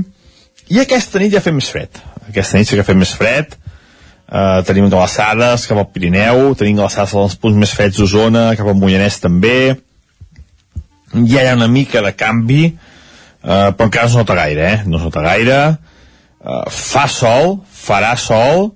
[0.68, 2.02] i aquesta nit ja fa més fred.
[2.28, 3.56] Aquesta nit sí que fa més fred,
[4.28, 8.78] eh, tenim glaçades cap al Pirineu, tenim glaçades als punts més freds d'Osona, cap al
[8.80, 9.78] Moianès també,
[11.14, 14.80] ja hi ha una mica de canvi, eh, però encara no es nota gaire, eh?
[14.86, 15.60] no es nota gaire,
[16.44, 18.72] eh, fa sol, farà sol,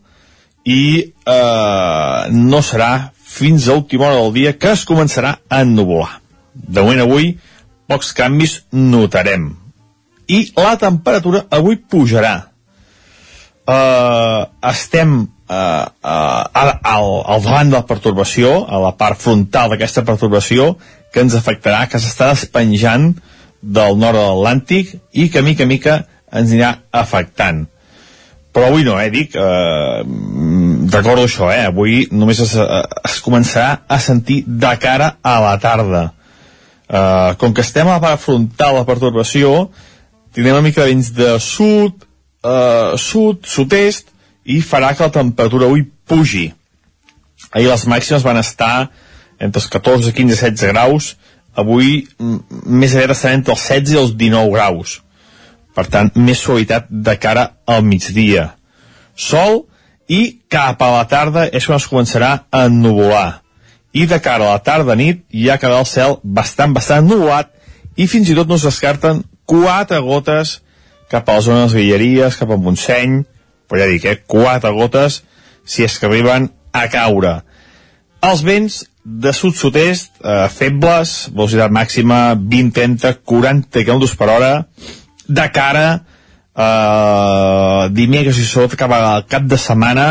[0.63, 0.83] i
[1.25, 6.19] eh, no serà fins a última hora del dia que es començarà a ennuvolar.
[6.53, 7.33] De moment avui,
[7.87, 9.49] pocs canvis notarem.
[10.27, 12.50] I la temperatura avui pujarà.
[13.71, 14.39] Eh,
[14.71, 20.73] estem eh, uh, al, al davant de la pertorbació, a la part frontal d'aquesta pertorbació,
[21.13, 23.11] que ens afectarà, que s'està despenjant
[23.61, 26.71] del nord de l'Atlàntic i que mica mica ens anirà
[27.03, 27.67] afectant
[28.51, 30.03] però avui no, eh, dic, eh,
[30.91, 35.57] recordo això, eh, avui només es, eh, es començarà a sentir de cara a la
[35.57, 36.11] tarda.
[36.89, 39.69] Eh, com que estem a la part frontal de la perturbació,
[40.33, 42.03] tindrem una mica de vents de sud,
[42.43, 44.11] eh, sud, sud-est,
[44.45, 46.49] i farà que la temperatura avui pugi.
[47.51, 48.89] Ahir les màximes van estar
[49.41, 51.15] entre els 14, 15 i 16 graus
[51.57, 54.99] avui més aviat estarà entre els 16 i els 19 graus.
[55.75, 58.51] Per tant, més suavitat de cara al migdia.
[59.15, 59.65] Sol
[60.11, 63.41] i cap a la tarda és quan es començarà a ennuvolar.
[63.91, 67.51] I de cara a la tarda-nit ja quedarà el cel bastant, bastant ennuvolat
[67.99, 70.59] i fins i tot no es descarten quatre gotes
[71.11, 73.21] cap a les zones Guilleries, cap a Montseny,
[73.67, 75.21] però ja dic, eh, quatre gotes
[75.67, 77.41] si és que arriben a caure.
[78.21, 84.51] Els vents de sud-sud-est, eh, febles, velocitat màxima 20, 30, 40 km per hora,
[85.27, 85.87] de cara
[86.55, 90.07] eh, dimecres i sobretot cap al cap de setmana,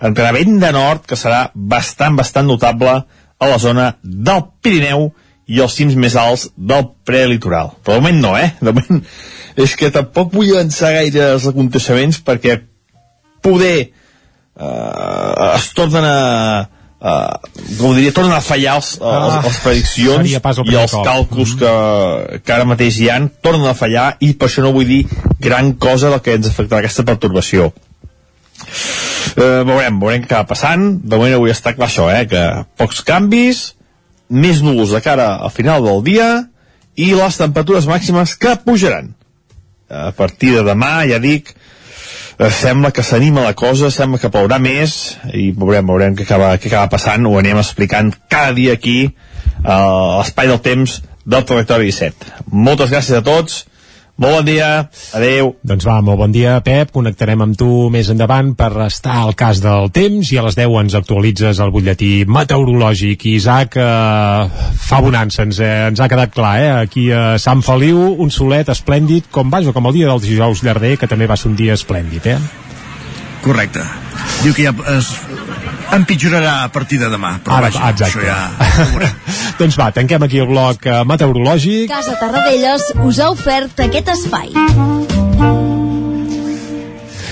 [0.00, 2.94] entrarà vent de nord, que serà bastant, bastant notable
[3.40, 5.10] a la zona del Pirineu
[5.50, 7.74] i els cims més alts del prelitoral.
[7.84, 8.52] Però de moment no, eh?
[8.60, 9.02] De moment
[9.60, 12.60] és que tampoc vull avançar gaire els aconteixements perquè
[13.44, 16.20] poder eh, es tornen a
[17.00, 17.32] Uh,
[17.78, 20.26] com diria, tornen a fallar els, els, Ah, les prediccions el
[20.68, 21.06] i els cop.
[21.06, 21.70] càlculs que,
[22.44, 24.98] que ara mateix hi han tornen a fallar i per això no vull dir
[25.40, 27.70] gran cosa del que ens afectarà aquesta pertorbació.
[29.32, 30.84] Eh, veurem, veurem què acaba passant.
[31.00, 32.44] De moment avui està clar això, eh, que
[32.76, 33.62] pocs canvis
[34.28, 36.28] més núvols de cara al final del dia
[37.00, 39.14] i les temperatures màximes que pujaran
[39.90, 44.60] a partir de demà, ja dic eh, sembla que s'anima la cosa, sembla que plourà
[44.62, 49.10] més i veurem, veurem què acaba, què acaba passant, ho anem explicant cada dia aquí
[49.64, 49.80] a
[50.20, 52.46] l'espai del temps del Territori 17.
[52.50, 53.64] Moltes gràcies a tots,
[54.20, 54.68] molt bon dia,
[55.16, 55.54] adeu.
[55.66, 56.92] Doncs va, molt bon dia, Pep.
[56.94, 60.76] Connectarem amb tu més endavant per estar al cas del temps i a les 10
[60.82, 63.26] ens actualitzes el butlletí meteorològic.
[63.32, 66.70] Isaac, eh, fa bonança, ens, eh, ens ha quedat clar, eh?
[66.84, 70.96] Aquí a Sant Feliu, un solet esplèndid, com vaja, com el dia del dijous llarder,
[70.98, 72.38] que també va ser un dia esplèndid, eh?
[73.42, 73.80] Correcte.
[74.44, 75.14] Diu que ja es
[75.96, 78.04] empitjorarà a partir de demà, però Ara, vaja, exacte.
[78.08, 79.10] això ja...
[79.60, 81.88] doncs va, tanquem aquí el bloc eh, meteorològic.
[81.92, 85.19] Casa Tarradellas us ha ofert aquest espai.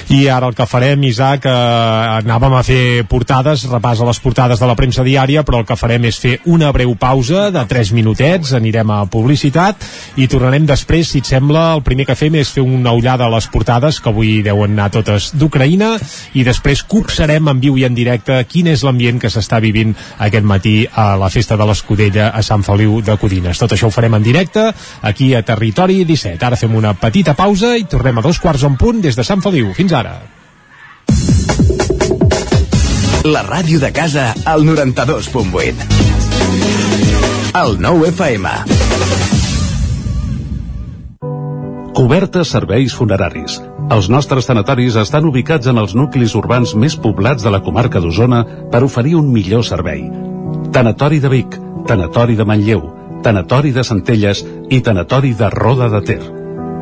[0.08, 4.56] I ara el que farem, Isaac, eh, anàvem a fer portades, repàs a les portades
[4.56, 7.90] de la premsa diària, però el que farem és fer una breu pausa de 3
[7.92, 9.84] minutets, anirem a publicitat
[10.16, 13.34] i tornarem després, si et sembla, el primer que fem és fer una ullada a
[13.34, 15.90] les portades, que avui deuen anar totes d'Ucraïna,
[16.32, 20.48] i després copsarem en viu i en directe quin és l'ambient que s'està vivint aquest
[20.48, 23.60] matí a la festa de l'Escudella a Sant Feliu de Codines.
[23.60, 24.70] Tot això ho farem en directe,
[25.02, 26.40] aquí a Territori 17.
[26.40, 29.44] Ara fem una petita pausa i tornem a dos quarts en punt des de Sant
[29.44, 29.74] Feliu.
[29.76, 29.97] Fins ara.
[33.28, 35.74] La ràdio de casa al 92.8.
[37.58, 38.48] El 9 FM.
[41.98, 43.58] Cobertes serveis funeraris.
[43.90, 48.44] Els nostres tanatoris estan ubicats en els nuclis urbans més poblats de la comarca d'Osona
[48.70, 50.04] per oferir un millor servei.
[50.72, 51.58] Tanatori de Vic,
[51.88, 52.84] Tanatori de Manlleu,
[53.24, 56.47] Tanatori de Centelles i Tanatori de Roda de Ter.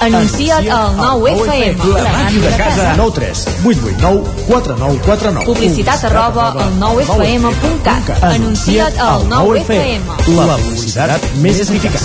[0.00, 1.76] Anuncia't al 9FM.
[1.92, 2.94] La màquina de casa.
[2.96, 5.44] 9 3 8 8 9 4 9 4 9.
[5.44, 8.22] Publicitat arroba al 9FM.cat.
[8.24, 10.00] Anuncia't al 9FM.
[10.38, 12.00] La publicitat més eficaç.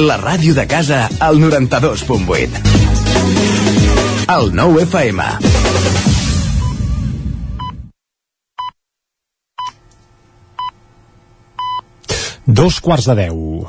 [0.00, 2.48] La ràdio de casa al 92.8.
[4.32, 5.28] El 9 FM.
[12.46, 13.68] Dos quarts de deu.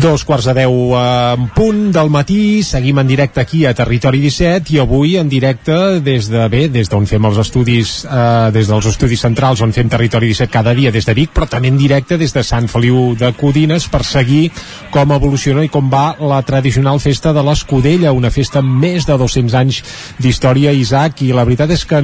[0.00, 4.72] Dos quarts de deu en punt del matí, seguim en directe aquí a Territori 17
[4.72, 8.86] i avui en directe des de bé, des d'on fem els estudis, eh, des dels
[8.88, 12.16] estudis centrals on fem Territori 17 cada dia des de Vic, però també en directe
[12.16, 14.50] des de Sant Feliu de Codines per seguir
[14.90, 19.18] com evoluciona i com va la tradicional festa de l'Escudella, una festa amb més de
[19.20, 19.82] 200 anys
[20.16, 22.00] d'història, Isaac, i la veritat és que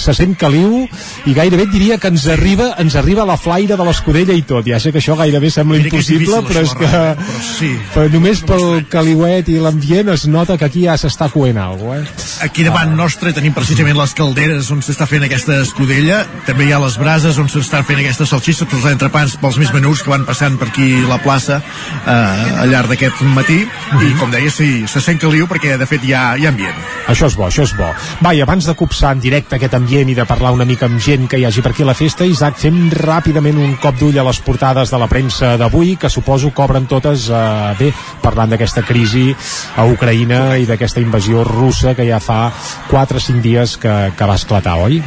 [0.00, 0.86] se sent caliu
[1.26, 4.64] i gairebé diria que ens arriba, ens arriba la flaire de l'Escudella i tot.
[4.64, 7.42] Ja sé que això gairebé sembla Mira que és impossible, difícil, però és que però
[7.44, 7.70] sí.
[7.94, 12.00] però només pel caliuet i l'ambient es nota que aquí ja s'està coent alguna cosa,
[12.00, 12.46] eh?
[12.46, 16.80] Aquí davant nostre tenim precisament les calderes on s'està fent aquesta escudella, també hi ha
[16.82, 20.26] les brases on s'està fent aquesta salsissa, tots els entrepans pels més menuts que van
[20.28, 25.02] passant per aquí la plaça eh, al llarg d'aquest matí i com deia, sí, se
[25.04, 26.76] sent caliu perquè de fet hi ha, hi ha ambient.
[27.10, 27.88] Això és bo, això és bo.
[28.24, 31.00] Va, i abans de copsar en directe aquest ambient i de parlar una mica amb
[31.02, 34.18] gent que hi hagi per aquí a la festa, Isaac, fem ràpidament un cop d'ull
[34.20, 38.50] a les portades de la premsa d'avui, que suposo que obren totes, eh, bé, parlant
[38.52, 39.30] d'aquesta crisi
[39.76, 42.50] a Ucraïna i d'aquesta invasió russa que ja fa
[42.90, 45.02] 4 o 5 dies que, que va esclatar, oi?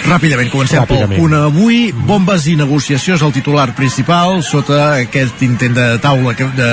[0.00, 1.12] Ràpidament, comencem Ràpidament.
[1.12, 1.92] pel punt avui.
[1.92, 6.70] Bombes i negociació és el titular principal sota aquest intent de taula de, de,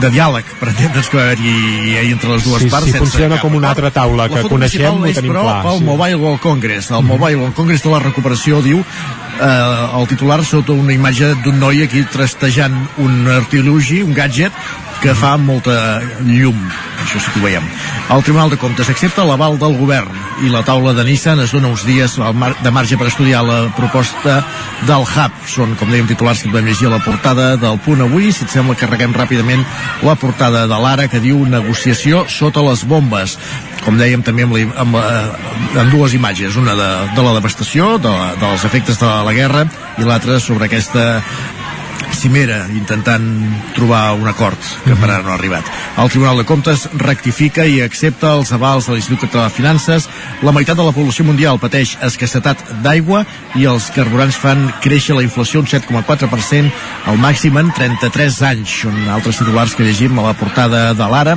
[0.00, 2.86] de diàleg, per entendre's que hi, ha entre les dues Sí, parts.
[2.86, 5.16] sí, sense funciona cap com una altra taula, La que foto coneixem, principal ho és,
[5.18, 5.84] tenim però, clar, Pel sí.
[5.90, 6.90] Mobile World Congress.
[6.90, 8.80] El Mobile World Congress de la recuperació diu
[9.40, 14.52] eh, el titular sota una imatge d'un noi aquí trastejant un artilugi, un gadget,
[15.02, 16.56] que fa molta llum
[17.06, 17.64] això sí que ho veiem.
[18.12, 20.10] El Tribunal de Comptes accepta l'aval del govern
[20.44, 24.42] i la taula de Nissan es dona uns dies de marge per estudiar la proposta
[24.88, 25.38] del Hub.
[25.48, 28.32] Són, com dèiem, titulars que podem llegir a la portada del punt avui.
[28.34, 29.64] Si et sembla, carreguem ràpidament
[30.04, 33.38] la portada de l'Ara que diu negociació sota les bombes.
[33.86, 37.96] Com dèiem també amb, la, amb, la, amb dues imatges, una de, de la devastació,
[38.02, 39.66] de, dels efectes de la guerra,
[39.96, 41.06] i l'altra sobre aquesta
[42.14, 43.24] cimera intentant
[43.76, 45.66] trobar un acord que per ara no ha arribat.
[45.98, 50.08] El Tribunal de Comptes rectifica i accepta els avals de l'Institut Català de Finances.
[50.46, 53.24] La meitat de la població mundial pateix escassetat d'aigua
[53.56, 56.70] i els carburants fan créixer la inflació un 7,4%
[57.10, 58.76] al màxim en 33 anys.
[58.84, 61.36] Són altres titulars que llegim a la portada de l'Ara.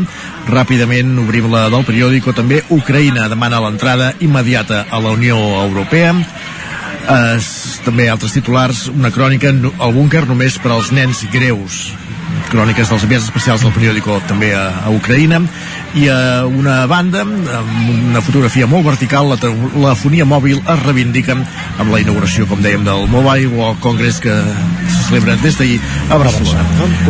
[0.49, 2.33] Ràpidament obrim la del periòdico.
[2.33, 6.15] També Ucraïna demana l'entrada immediata a la Unió Europea.
[7.07, 7.39] Eh,
[7.85, 11.87] també altres titulars, una crònica, el búnquer només per als nens greus
[12.49, 15.41] cròniques dels enviats especials del periòdico també a, a Ucraïna.
[15.97, 21.89] I a una banda amb una fotografia molt vertical la telefonia mòbil es reivindica amb
[21.89, 24.35] la inauguració, com dèiem, del Mobile World Congress que
[24.89, 26.65] se celebra des d'ahir a Barcelona.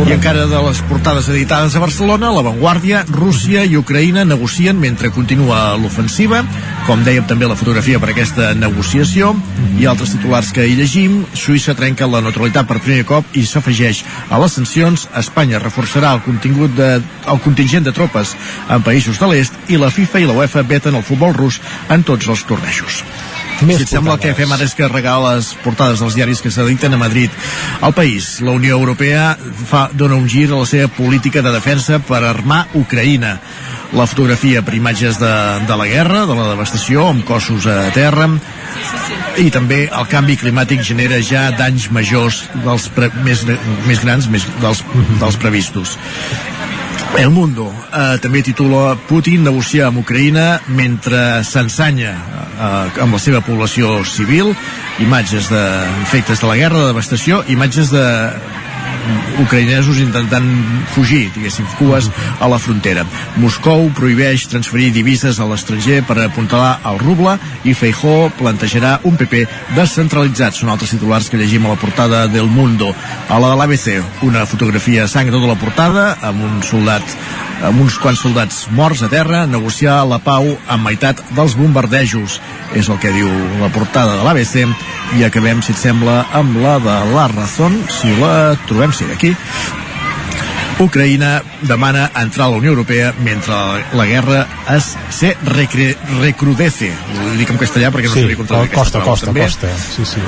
[0.06, 5.12] I encara de les portades editades a Barcelona, La Vanguardia, Rússia i Ucraïna negocien mentre
[5.12, 6.42] continua l'ofensiva,
[6.86, 9.34] com dèiem també la fotografia per aquesta negociació.
[9.80, 14.04] I altres titulars que hi llegim, Suïssa trenca la neutralitat per primer cop i s'afegeix
[14.30, 18.36] a les sancions, Espanya reforçarà el contingut de, el contingent de tropes
[18.68, 22.06] en països de l'est i la FIFA i la UEFA veten el futbol rus en
[22.06, 23.04] tots els tornejos.
[23.66, 26.52] Més si et sembla el que fem ara és carregar les portades dels diaris que
[26.52, 27.32] s'editen a Madrid.
[27.84, 29.34] Al país, la Unió Europea
[29.68, 33.36] fa, dona un gir a la seva política de defensa per armar Ucraïna.
[33.96, 35.32] La fotografia per imatges de,
[35.66, 38.28] de la guerra, de la devastació, amb cossos a terra,
[39.40, 43.44] i també el canvi climàtic genera ja danys majors dels pre, més,
[43.88, 44.84] més grans més dels,
[45.20, 45.98] dels previstos.
[47.18, 52.14] El Mundo eh, també titula Putin negocia amb Ucraïna mentre s'ensanya
[52.60, 54.52] eh, amb la seva població civil
[55.00, 58.06] imatges d'efectes de la guerra, de devastació imatges de
[59.40, 60.46] ucraïnesos intentant
[60.94, 62.10] fugir, diguéssim, cues
[62.40, 63.04] a la frontera.
[63.40, 69.44] Moscou prohibeix transferir divises a l'estranger per apuntalar el ruble i Feijó plantejarà un PP
[69.76, 70.56] descentralitzat.
[70.56, 72.94] Són altres titulars que llegim a la portada del Mundo.
[73.28, 77.16] A la de l'ABC, una fotografia a sang de la portada amb un soldat
[77.60, 82.38] amb uns quants soldats morts a terra, negociar la pau amb meitat dels bombardejos.
[82.76, 83.28] És el que diu
[83.60, 84.64] la portada de l'ABC
[85.18, 89.34] i acabem, si et sembla, amb la de la Razón, si la trobem, sí, aquí.
[90.80, 93.54] Ucraïna demana entrar a la Unió Europea mentre
[93.92, 95.92] la guerra es se recre,
[96.22, 96.88] recrudece.
[97.20, 99.44] Ho dic en castellà perquè no sí, sabia controlar costa, costa, també.
[99.44, 100.24] costa, sí, sí.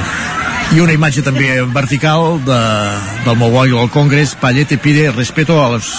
[0.76, 2.60] I una imatge també vertical de,
[3.24, 4.36] del Mobile al Congress.
[4.36, 5.92] Pallete pide respeto a los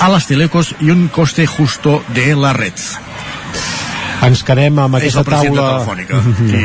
[0.00, 2.74] a las telecos y un coste justo de la red.
[4.24, 5.84] Ens quedem amb aquesta taula...
[6.06, 6.62] Qui,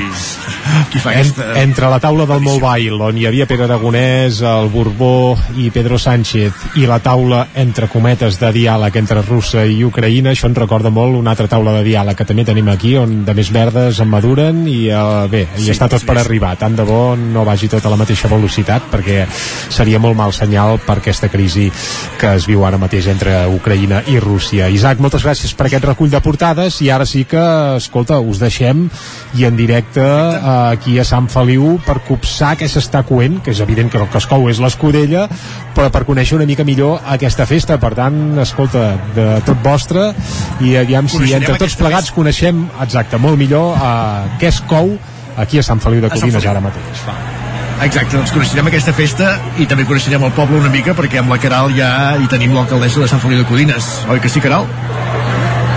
[0.92, 1.48] qui fa en, aquesta...
[1.62, 6.78] entre la taula del Mobile, on hi havia Pere Aragonès, el Borbó i Pedro Sánchez,
[6.80, 11.20] i la taula, entre cometes, de diàleg entre Rússia i Ucraïna, això ens recorda molt
[11.20, 14.64] una altra taula de diàleg que també tenim aquí, on de més verdes en maduren
[14.72, 16.24] i uh, bé, i Sí, està tot sí, per sí.
[16.26, 16.56] arribar.
[16.62, 19.26] Tant de bo no vagi tot a la mateixa velocitat, perquè
[19.72, 21.68] seria molt mal senyal per aquesta crisi
[22.22, 24.70] que es viu ara mateix entre Ucraïna i Rússia.
[24.72, 27.41] Isaac, moltes gràcies per aquest recull de portades i ara sí que,
[27.78, 28.88] escolta, us deixem
[29.38, 33.62] i en directe eh, aquí a Sant Feliu per copsar què s'està coent, que és
[33.64, 35.28] evident que el que es cou és l'escudella,
[35.76, 37.80] però per conèixer una mica millor aquesta festa.
[37.82, 40.12] Per tant, escolta, de tot vostre
[40.62, 44.96] i aviam si Coneixerem entre tots plegats coneixem, exacte, molt millor eh, què es cou
[45.42, 47.06] aquí a Sant Feliu de Codines ara mateix.
[47.82, 51.40] Exacte, doncs coneixerem aquesta festa i també coneixerem el poble una mica perquè amb la
[51.42, 53.94] Caral ja hi tenim l'alcaldessa de Sant Feliu de Codines.
[54.12, 54.70] Oi que sí, Caral?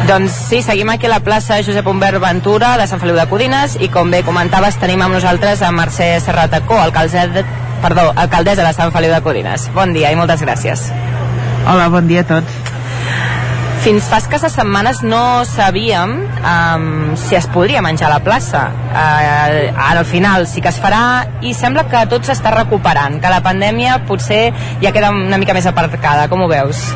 [0.04, 3.78] Doncs sí, seguim aquí a la plaça Josep Humbert Ventura de Sant Feliu de Codines
[3.80, 7.44] i com bé comentaves tenim amb nosaltres a Mercè Serratacó, alcaldessa de,
[7.80, 9.64] perdó, alcaldessa de Sant Feliu de Codines.
[9.72, 10.90] Bon dia i moltes gràcies.
[11.64, 12.60] Hola, bon dia a tots.
[13.86, 16.86] Fins fa escasses setmanes no sabíem um,
[17.16, 18.66] si es podria menjar a la plaça.
[18.92, 21.00] Uh, ara al final sí que es farà
[21.40, 24.50] i sembla que tot s'està recuperant, que la pandèmia potser
[24.84, 26.28] ja queda una mica més aparcada.
[26.28, 26.90] Com ho veus?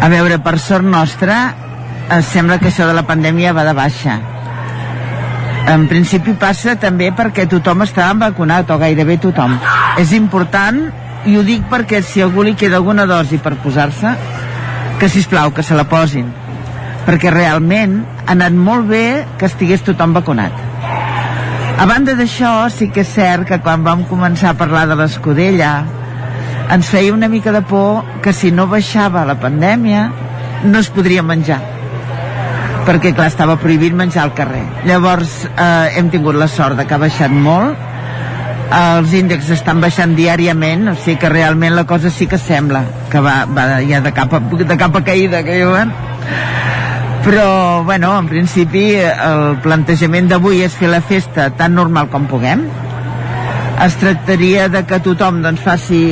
[0.00, 1.54] A veure, per sort nostra,
[2.08, 4.18] eh, sembla que això de la pandèmia va de baixa.
[5.68, 9.58] En principi passa també perquè tothom està vacunat, o gairebé tothom.
[9.98, 10.80] És important,
[11.26, 14.14] i ho dic perquè si algú li queda alguna dosi per posar-se,
[14.98, 16.32] que si plau que se la posin.
[17.04, 20.52] Perquè realment ha anat molt bé que estigués tothom vacunat.
[21.80, 25.84] A banda d'això, sí que és cert que quan vam començar a parlar de l'escudella,
[26.70, 30.08] ens feia una mica de por que si no baixava la pandèmia
[30.64, 31.60] no es podria menjar.
[32.86, 34.62] Perquè clar, estava prohibit menjar al carrer.
[34.88, 37.88] Llavors eh, hem tingut la sort de que ha baixat molt.
[38.70, 43.18] Els índexs estan baixant diàriament o sigui que realment la cosa sí que sembla que
[43.18, 45.90] va, va ja de capa, de capa caïda que diuen.
[47.24, 52.62] Però bueno, en principi el plantejament d'avui és fer la festa tan normal com puguem.
[53.84, 56.04] Es tractaria de que tothom doncs, faci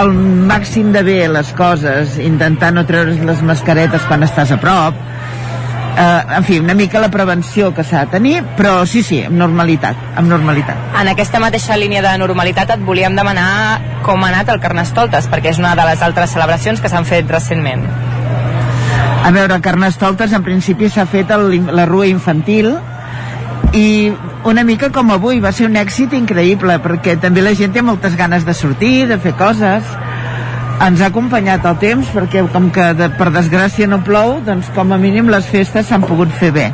[0.00, 0.12] el
[0.48, 4.96] màxim de bé les coses, intentar no treure's les mascaretes quan estàs a prop,
[5.96, 9.38] eh, en fi, una mica la prevenció que s'ha de tenir, però sí, sí, amb
[9.38, 10.80] normalitat, amb normalitat.
[11.00, 15.54] En aquesta mateixa línia de normalitat et volíem demanar com ha anat el Carnestoltes, perquè
[15.54, 17.86] és una de les altres celebracions que s'han fet recentment.
[19.24, 22.74] A veure, Carnestoltes en principi s'ha fet el, la rua infantil
[23.74, 24.12] i
[24.46, 28.14] una mica com avui, va ser un èxit increïble perquè també la gent té moltes
[28.16, 29.88] ganes de sortir, de fer coses.
[30.84, 34.94] Ens ha acompanyat el temps perquè com que de, per desgràcia no plou doncs com
[34.94, 36.68] a mínim les festes s'han pogut fer bé.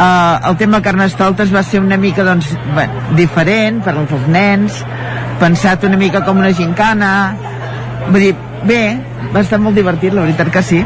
[0.00, 2.86] Uh, el tema Carnestoltes va ser una mica doncs, bé,
[3.18, 4.84] diferent per als nens
[5.40, 7.10] pensat una mica com una gincana.
[8.10, 8.34] Vull dir,
[8.68, 8.82] bé
[9.32, 10.84] va estar molt divertit, la veritat que sí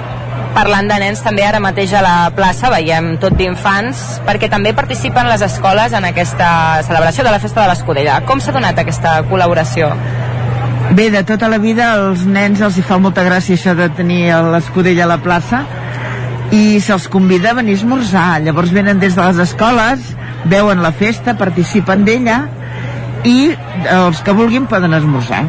[0.55, 5.27] Parlant de nens, també ara mateix a la plaça veiem tot d'infants, perquè també participen
[5.27, 6.49] les escoles en aquesta
[6.87, 8.21] celebració de la Festa de l'Escudella.
[8.29, 9.91] Com s'ha donat aquesta col·laboració?
[10.95, 14.29] Bé, de tota la vida als nens els hi fa molta gràcia això de tenir
[14.55, 15.65] l'escudella a la plaça
[16.55, 18.29] i se'ls convida a venir a esmorzar.
[18.47, 22.45] Llavors venen des de les escoles, veuen la festa, participen d'ella
[23.27, 23.51] i
[23.91, 25.43] els que vulguin poden esmorzar.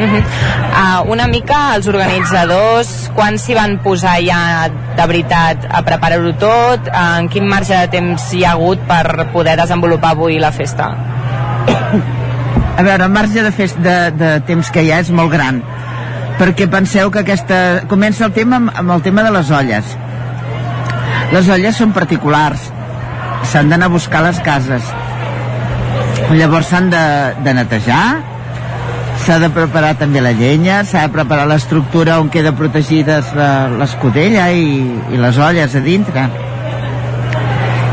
[0.00, 1.04] Uh -huh.
[1.04, 6.88] uh, una mica els organitzadors quan s'hi van posar ja de veritat a preparar-ho tot?
[6.88, 10.94] Uh, en quin marge de temps hi ha hagut per poder desenvolupar avui la festa?
[12.78, 15.62] A veure, el marge de, fest, de, de temps que hi ha és molt gran
[16.40, 19.84] perquè penseu que aquesta comença el tema amb, amb el tema de les olles.
[21.32, 22.72] Les olles són particulars
[23.50, 24.82] s'han d'anar a buscar les cases.
[26.30, 27.04] Llavors s'han de,
[27.44, 28.04] de netejar
[29.20, 34.48] s'ha de preparar també la llenya, s'ha de preparar l'estructura on queda protegides la- l'escudella
[34.52, 34.64] i,
[35.12, 36.28] i les olles a dintre.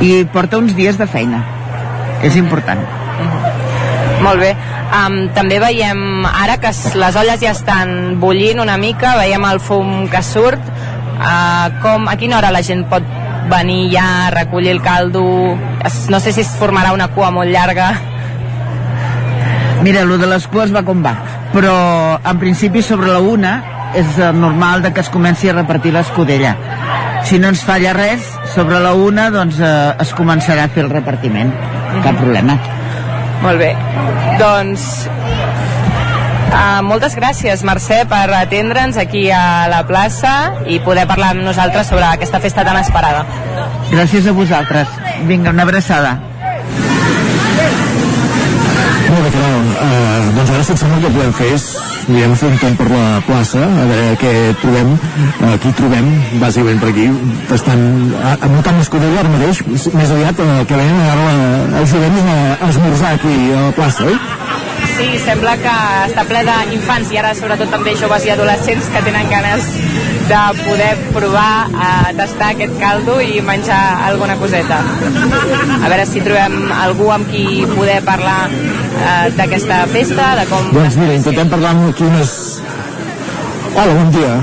[0.02, 1.44] I porta uns dies de feina,
[2.24, 2.80] és important.
[4.22, 4.52] Molt bé.
[4.98, 10.08] Um, també veiem, ara que les olles ja estan bullint una mica, veiem el fum
[10.10, 10.62] que surt.
[11.18, 13.04] Uh, com, a quina hora la gent pot
[13.50, 15.24] venir ja a recollir el caldo?
[16.10, 17.92] No sé si es formarà una cua molt llarga.
[19.88, 21.14] Mira, el de les cues va com va,
[21.54, 21.74] però
[22.20, 23.52] en principi sobre la una
[23.96, 26.52] és eh, normal de que es comenci a repartir l'escudella.
[27.24, 29.72] Si no ens falla res, sobre la una doncs eh,
[30.04, 31.56] es començarà a fer el repartiment.
[32.04, 32.58] Cap problema.
[33.46, 33.72] Molt bé.
[34.44, 35.08] Doncs
[36.48, 40.32] Uh, moltes gràcies, Mercè, per atendre'ns aquí a la plaça
[40.66, 43.28] i poder parlar amb nosaltres sobre aquesta festa tan esperada.
[43.92, 44.96] Gràcies a vosaltres.
[45.28, 46.16] Vinga, una abraçada.
[49.78, 51.66] Uh, doncs ara, sembla, el que podem fer és
[52.08, 56.10] anirem fer un tomb per la plaça, a veure què trobem, uh, qui trobem,
[56.42, 57.06] bàsicament per aquí,
[57.60, 57.86] estan
[58.56, 63.38] muntant l'escudella ara mateix, més aviat uh, que venen ara a a, a esmorzar aquí
[63.54, 64.47] a la plaça, oi?
[64.98, 65.74] Sí, sembla que
[66.08, 69.68] està ple d'infants i ara sobretot també joves i adolescents que tenen ganes
[70.28, 74.80] de poder provar a tastar aquest caldo i menjar alguna coseta.
[75.78, 80.72] A veure si trobem algú amb qui poder parlar eh, d'aquesta festa, de com...
[80.76, 82.36] Doncs mira, intentem parlar amb aquí unes...
[83.78, 84.34] Hola, bon dia.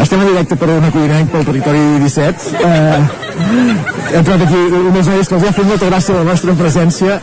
[0.00, 2.54] Estem en directe per una cuinenc pel territori 17.
[2.60, 7.20] Eh, hem trobat aquí unes noies que els ha fet molta gràcia la nostra presència.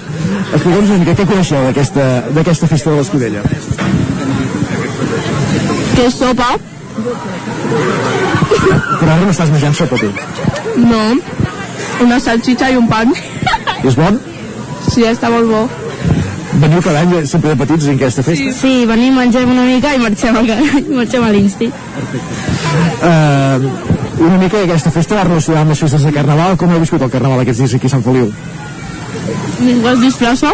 [0.53, 3.41] Explica'ns una mica què coneixeu d'aquesta festa de l'escudella.
[5.95, 6.49] Que és sopa?
[8.99, 10.11] Però ara no estàs menjant sopa, tu.
[10.85, 11.03] No.
[12.05, 13.13] Una salchicha i un pan.
[13.83, 14.19] És bon?
[14.91, 15.65] Sí, està molt bo.
[16.57, 18.53] Veniu cada any eh, sempre de petits en aquesta festa?
[18.57, 21.67] Sí, venim, mengem una mica i marxem a, ca- marxem a l'insti.
[23.03, 23.55] Eh,
[24.19, 26.57] una mica aquesta festa va relacionada amb les festes de Carnaval.
[26.57, 28.31] Com heu viscut el Carnaval aquests dies aquí a Sant Feliu?
[29.61, 30.53] Ningú es disfressa?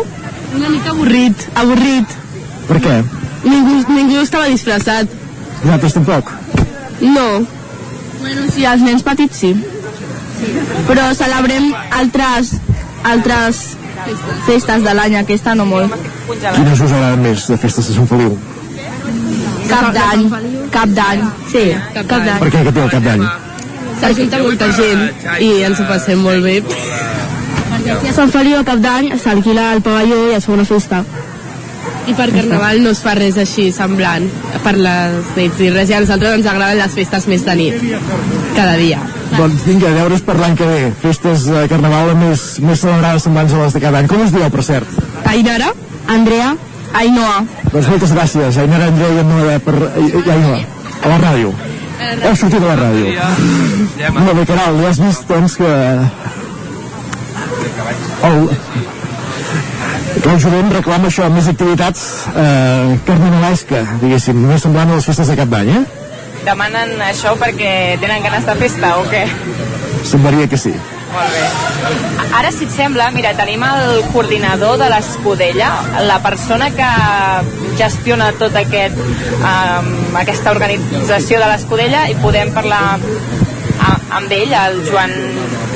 [0.56, 2.16] Una mica avorrit, avorrit.
[2.68, 2.96] Per què?
[3.44, 5.12] Ningú, ningú estava disfressat.
[5.64, 6.32] Vosaltres tampoc?
[7.02, 7.28] No.
[8.20, 9.54] Bueno, sí, els nens petits sí.
[10.88, 12.54] Però celebrem altres,
[13.04, 13.64] altres
[14.48, 15.96] festes de l'any, aquesta no molt.
[16.28, 18.36] Quines us agraden més de festes de Sant Feliu?
[19.70, 20.28] Cap d'any,
[20.72, 21.26] cap d'any.
[21.52, 22.38] Sí, cap d'any.
[22.44, 23.26] Per què que té el cap d'any?
[24.04, 25.04] S'ajunta molta gent
[25.40, 26.60] i ens ho passem molt bé.
[26.64, 30.68] Perquè aquí a Sant Feliu a cap d'any s'alquila el pavelló i es fa una
[30.68, 31.04] festa.
[32.04, 34.26] I per Carnaval no es fa res així semblant
[34.64, 37.86] per les nits i res, i a nosaltres ens agraden les festes més de nit,
[38.58, 39.00] cada dia.
[39.38, 40.82] Doncs vinga, deures per l'any que ve.
[41.02, 44.12] Festes de Carnaval més, més celebrades semblants a les de cada any.
[44.12, 45.00] Com us dieu, per cert?
[45.32, 45.72] Ainara,
[46.12, 46.54] Andrea,
[46.94, 47.40] Ainhoa.
[47.72, 49.78] Doncs moltes gràcies, Ainara, Andreu i Noa per...
[49.98, 50.60] i, i Ainhoa,
[51.02, 51.56] a la ràdio.
[52.24, 53.06] Heu sortit a la ràdio.
[54.18, 55.72] Molt bé, Caral, ja has vist, doncs, que...
[58.24, 58.48] El,
[60.24, 65.32] que el jovent reclama això, més activitats eh, carnavalesca, diguéssim, més semblant a les festes
[65.34, 65.84] de cap d'any, eh?
[66.44, 69.24] Demanen això perquè tenen ganes de festa o què?
[70.08, 70.76] Semblaria que sí.
[71.14, 71.44] Molt bé.
[72.34, 75.70] Ara, si et sembla, mira, tenim el coordinador de l'Escudella,
[76.08, 76.90] la persona que
[77.78, 78.98] gestiona tot aquest,
[79.38, 79.92] um,
[80.24, 85.14] aquesta organització de l'Escudella i podem parlar a, amb ell, el Joan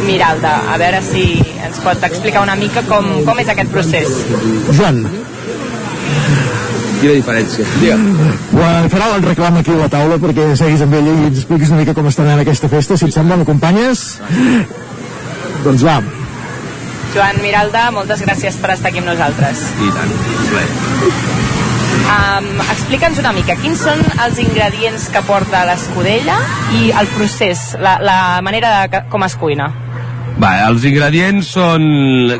[0.07, 1.29] Miralda, a veure si
[1.67, 4.19] ens pot explicar una mica com, com és aquest procés.
[4.73, 5.05] Joan,
[6.97, 7.65] Quina diferència?
[7.77, 7.95] Digue.
[8.57, 11.69] la Caral et reclama aquí a la taula perquè seguis amb ella i ens expliquis
[11.69, 12.97] una mica com està anant aquesta festa.
[12.97, 14.07] Si et sembla, m'acompanyes?
[15.65, 15.97] Doncs va.
[17.15, 19.63] Joan Miralda, moltes gràcies per estar aquí amb nosaltres.
[19.81, 20.11] I tant.
[22.07, 26.37] Um, Explica'ns una mica, quins són els ingredients que porta l'escudella
[26.77, 29.71] i el procés, la, la manera de, com es cuina.
[30.37, 31.87] Va, els ingredients són...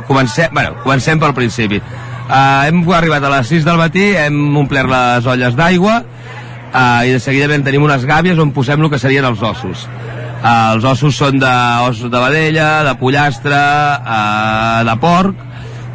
[0.07, 1.81] Comencem, bueno, comencem pel principi.
[2.27, 7.15] Uh, hem arribat a les 6 del matí, hem omplert les olles d'aigua uh, i
[7.15, 9.87] de seguida ben tenim unes gàbies on posem el que serien els ossos.
[10.37, 11.53] Uh, els ossos són de,
[12.07, 15.43] de vedella, de pollastre, uh, de porc,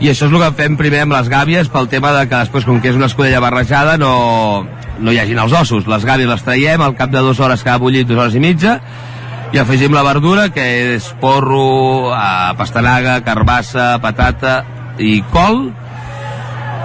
[0.02, 2.64] i això és el que fem primer amb les gàbies pel tema de que després,
[2.66, 4.66] com que és una escudella barrejada, no,
[4.98, 5.86] no hi hagin els ossos.
[5.86, 8.42] Les gàbies les traiem al cap de dues hores que ha bullit, dues hores i
[8.42, 8.80] mitja,
[9.52, 10.64] i afegim la verdura, que
[10.96, 14.62] és porro, eh, pastanaga, carbassa, patata
[14.98, 15.68] i col,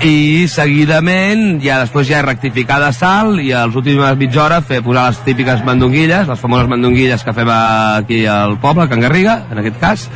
[0.06, 4.84] i seguidament ja després ja rectificar de sal i a les últimes mitja hora fer
[4.86, 9.40] posar les típiques mandonguilles, les famoses mandonguilles que fem aquí al poble, a Can Garriga,
[9.52, 10.08] en aquest cas,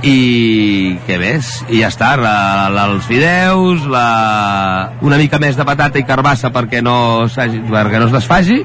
[0.00, 1.52] i què més?
[1.68, 4.06] I ja està, la, la, els fideus, la,
[5.04, 8.62] una mica més de patata i carbassa perquè no, perquè no es desfagi,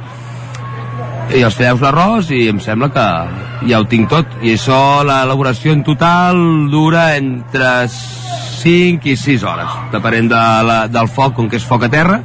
[1.35, 3.05] i els fideus l'arròs i em sembla que
[3.67, 6.37] ja ho tinc tot i això l'elaboració en total
[6.71, 7.89] dura entre
[8.65, 12.21] 5 i 6 hores depenent de la, del foc com que és foc a terra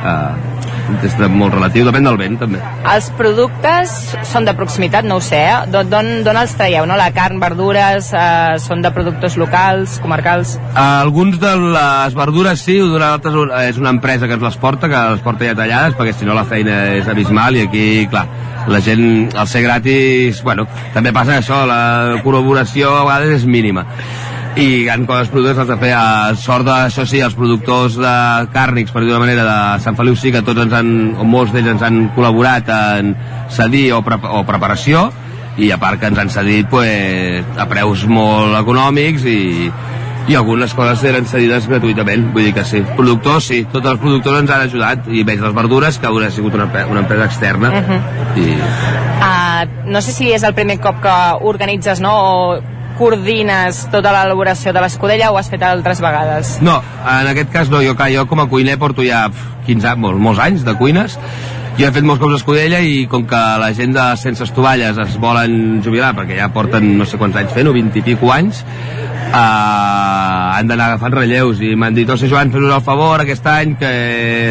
[0.00, 0.56] eh,
[1.04, 3.92] és de molt relatiu, depèn del vent també Els productes
[4.30, 5.58] són de proximitat, no ho sé, eh?
[5.68, 6.96] D'on- els traieu, no?
[6.96, 10.56] La carn, verdures, eh, són de productors locals, comarcals?
[10.74, 13.36] alguns de les verdures sí, d'altres
[13.68, 16.32] és una empresa que ens les porta, que les porta ja tallades, perquè si no
[16.38, 18.24] la feina és abismal i aquí, clar,
[18.68, 20.64] la gent, al ser gratis, bueno,
[20.94, 23.84] també passa això, la col·laboració a vegades és mínima
[24.58, 27.98] i en quant als productes els de fer a sort de, això sí, els productors
[28.00, 28.14] de
[28.54, 31.54] càrnics, per dir d'una manera, de Sant Feliu sí que tots ens han, o molts
[31.54, 33.14] d'ells ens han col·laborat en
[33.54, 35.08] cedir o, pre o preparació.
[35.58, 39.40] I a part que ens han cedit pues, a preus molt econòmics i,
[40.30, 42.84] i algunes coses eren cedides gratuïtament, vull dir que sí.
[42.98, 46.54] Productors, sí, tots els productors ens han ajudat, i veig les verdures, que ha sigut
[46.58, 47.74] una, una empresa externa,
[48.38, 48.50] i
[49.18, 51.14] Uh, no sé si és el primer cop que
[51.50, 56.56] organitzes, no?, o coordines tota l'elaboració de l'escudella o has fet altres vegades?
[56.64, 59.92] No, en aquest cas no, jo, clar, jo com a cuiner porto ja pf, 15
[59.92, 61.18] anys, molts, molts anys de cuines,
[61.78, 65.18] jo he fet molts cops escudella i com que la gent de sense estovalles es
[65.22, 68.64] volen jubilar, perquè ja porten no sé quants anys fent, o 20 i pico anys,
[69.28, 73.78] uh, han d'anar agafant relleus i m'han dit, Osse Joan, fes-nos el favor aquest any
[73.78, 73.94] que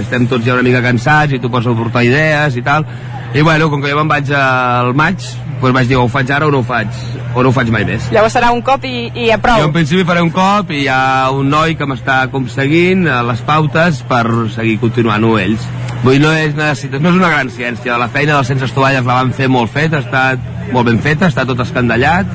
[0.05, 2.87] estem tots ja una mica cansats i tu pots aportar idees i tal
[3.33, 5.19] i bueno, com que jo me'n vaig al maig
[5.57, 6.87] doncs vaig dir, o ho faig ara o no ho faig
[7.33, 9.59] o no ho faig mai més Llavors serà un cop i, i a prou.
[9.61, 13.07] jo en principi faré un cop i hi ha un noi que m'està com seguint
[13.09, 14.23] a les pautes per
[14.53, 15.65] seguir continuant-ho ells.
[16.03, 19.05] Vull dir, no és, necessita, no és una gran ciència, la feina dels sense estovalles
[19.07, 20.37] la van fer molt feta, està
[20.71, 22.29] molt ben feta, està tot escandallat,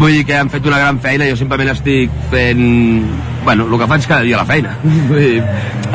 [0.00, 2.62] vull dir que han fet una gran feina, jo simplement estic fent,
[3.44, 4.74] bueno, el que faig cada dia a la feina,
[5.10, 5.44] vull dir,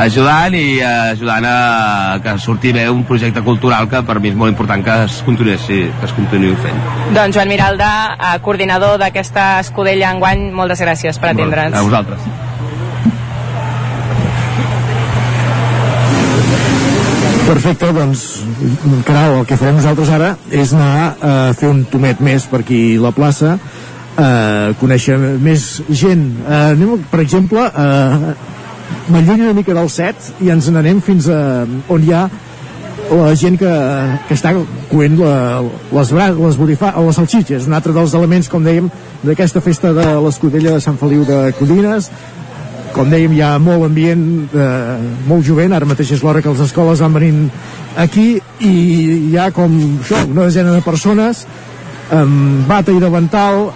[0.06, 1.56] ajudant i eh, ajudant a
[2.24, 5.58] que surti bé un projecte cultural que per mi és molt important que es continuï,
[5.58, 6.82] que es continuï fent.
[7.18, 11.78] Doncs Joan Miralda, eh, coordinador d'aquesta escudella enguany, moltes gràcies per atendre'ns.
[11.78, 12.30] A vosaltres.
[17.46, 18.22] Perfecte, doncs,
[19.06, 22.98] Caral, el que farem nosaltres ara és anar a fer un tomet més per aquí
[22.98, 23.60] la plaça,
[24.18, 26.26] a conèixer més gent.
[26.46, 28.34] Eh, anem, per exemple, eh,
[29.12, 31.40] m'allunyo una mica del set i ens n'anem fins a
[31.92, 32.26] on hi ha
[33.12, 33.72] la gent que,
[34.28, 34.54] que està
[34.90, 35.36] coent la,
[35.94, 38.90] les, les, borifa, les salxitxes, un altre dels elements, com dèiem,
[39.26, 42.10] d'aquesta festa de l'escudella de Sant Feliu de Codines,
[42.96, 44.98] com dèiem, hi ha molt ambient, eh,
[45.28, 47.46] molt jovent, ara mateix és l'hora que les escoles van venint
[48.00, 48.74] aquí i
[49.30, 51.46] hi ha com això, una desena de persones
[52.16, 53.68] amb bata i davantal,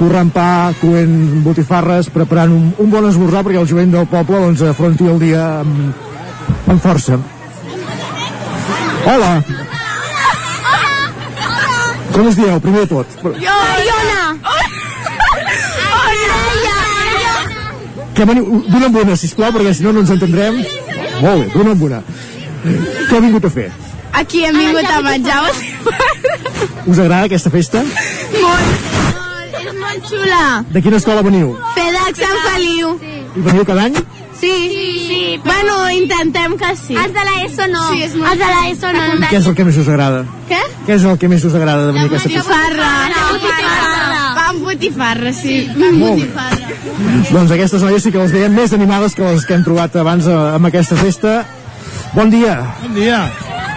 [0.00, 4.62] torrant pa, coent botifarres, preparant un, un bon esmorzar perquè el jovent del poble doncs,
[4.64, 6.06] afronti el dia amb,
[6.72, 7.18] amb força.
[9.10, 9.32] Hola!
[12.14, 13.20] Com us dieu, primer de tot?
[13.44, 14.22] Jo, Iona!
[18.16, 20.62] Que veniu, dona'm una, sisplau, perquè si no no ens entendrem.
[21.20, 22.00] Molt bé, dona'm una.
[22.64, 23.68] Què heu vingut a fer?
[24.20, 25.42] Aquí hem vingut a menjar.
[26.86, 27.84] Us agrada aquesta festa?
[28.40, 28.89] Molt.
[29.60, 30.44] És molt xula.
[30.72, 31.52] De quina escola veniu?
[31.76, 32.96] FEDEX Sant Feliu.
[33.36, 34.00] I veniu cada any?
[34.40, 34.52] Sí.
[35.06, 35.40] sí.
[35.44, 36.96] Bueno, intentem que sí.
[36.96, 37.82] Els de l'ESO no.
[37.92, 39.04] Sí, és molt Els de l'ESO no.
[39.18, 40.22] I què és el que més us agrada?
[40.48, 40.60] Què?
[40.86, 42.56] Què és el que més us agrada de venir a aquesta festa?
[42.56, 43.28] Botifarra.
[43.34, 44.24] Botifarra.
[44.38, 45.60] Pa amb botifarra, sí.
[45.76, 46.48] Molt bé.
[47.30, 50.26] Doncs aquestes noies sí que les veiem més animades que les que hem trobat abans
[50.26, 51.40] eh, amb aquesta festa.
[52.16, 52.56] Bon dia.
[52.80, 53.24] Bon dia.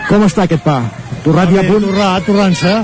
[0.07, 0.79] Com està aquest pa?
[1.27, 1.89] Torrat ja a punt?
[1.91, 2.77] Torrat, torrant-se.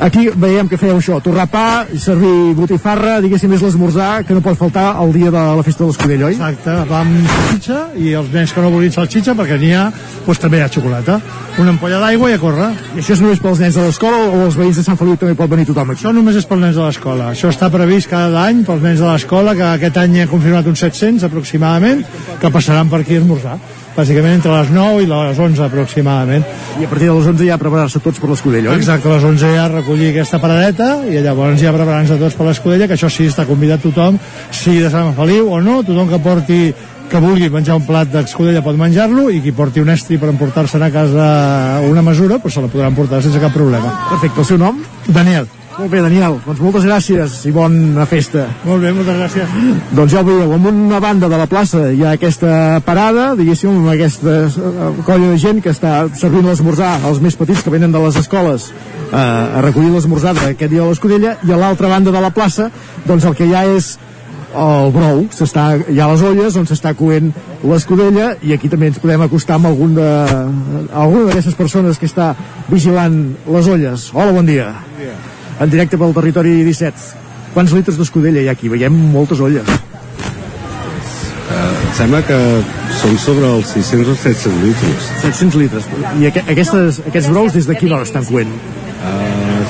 [0.00, 4.56] Aquí veiem que fèieu això, torrar pa, servir botifarra, diguéssim, és l'esmorzar que no pot
[4.56, 6.38] faltar el dia de la festa de l'Escudell, oi?
[6.38, 9.90] Exacte, va amb i els nens que no volien salxitxa perquè n'hi ha,
[10.24, 11.18] doncs també hi ha xocolata.
[11.60, 12.70] Una ampolla d'aigua i a córrer.
[12.94, 15.36] I això és només pels nens de l'escola o els veïns de Sant Feliu també
[15.36, 16.00] pot venir tothom aquí?
[16.00, 17.28] Això només és pels nens de l'escola.
[17.34, 20.80] Això està previst cada any pels nens de l'escola, que aquest any ha confirmat uns
[20.80, 22.06] 700 aproximadament,
[22.40, 23.58] que passaran per aquí a esmorzar.
[23.96, 26.44] Bàsicament entre les 9 i les 11 aproximadament.
[26.80, 28.78] I a partir de les 11 ja preparar-se tots per l'Escudell, oi?
[28.78, 32.86] Exacte, a les 11 ja recollir aquesta paradeta i llavors ja preparar-nos tots per l'Escudella,
[32.86, 34.20] que això sí, està convidat tothom,
[34.54, 36.62] sigui de Sant Feliu o no, tothom que porti
[37.10, 40.86] que vulgui menjar un plat d'escudella pot menjar-lo i qui porti un estri per emportar-se'n
[40.86, 41.30] a casa
[41.90, 43.96] una mesura, doncs se la podran portar sense cap problema.
[44.14, 44.78] Perfecte, el seu nom?
[45.08, 45.50] Daniel.
[45.80, 48.42] Molt bé, Daniel, doncs moltes gràcies i bona festa.
[48.66, 49.52] Molt bé, moltes gràcies.
[49.96, 53.78] Doncs ja ho veieu, en una banda de la plaça hi ha aquesta parada, diguéssim,
[53.78, 57.96] amb aquesta eh, colla de gent que està servint l'esmorzar als més petits que venen
[57.96, 62.12] de les escoles eh, a recollir l'esmorzar d'aquest dia de l'Escudella, i a l'altra banda
[62.12, 62.68] de la plaça,
[63.08, 63.94] doncs el que hi ha és
[64.52, 67.32] el brou, s'està, hi ha les olles on s'està coent
[67.64, 70.12] l'escudella i aquí també ens podem acostar amb algun de,
[70.92, 72.34] alguna d'aquestes persones que està
[72.68, 74.10] vigilant les olles.
[74.12, 74.74] Hola, bon dia.
[74.84, 75.20] Bon dia.
[75.60, 77.26] En directe pel territori 17.
[77.52, 78.70] Quants litres d'escudella hi ha aquí?
[78.72, 79.66] Veiem moltes olles.
[81.50, 82.38] Uh, em sembla que
[83.02, 85.10] són sobre els 600 o 700 litres.
[85.26, 85.88] 700 litres.
[86.16, 88.56] I aqu aquestes, aquests brous des de quina hora estan coent?
[89.04, 89.60] Uh,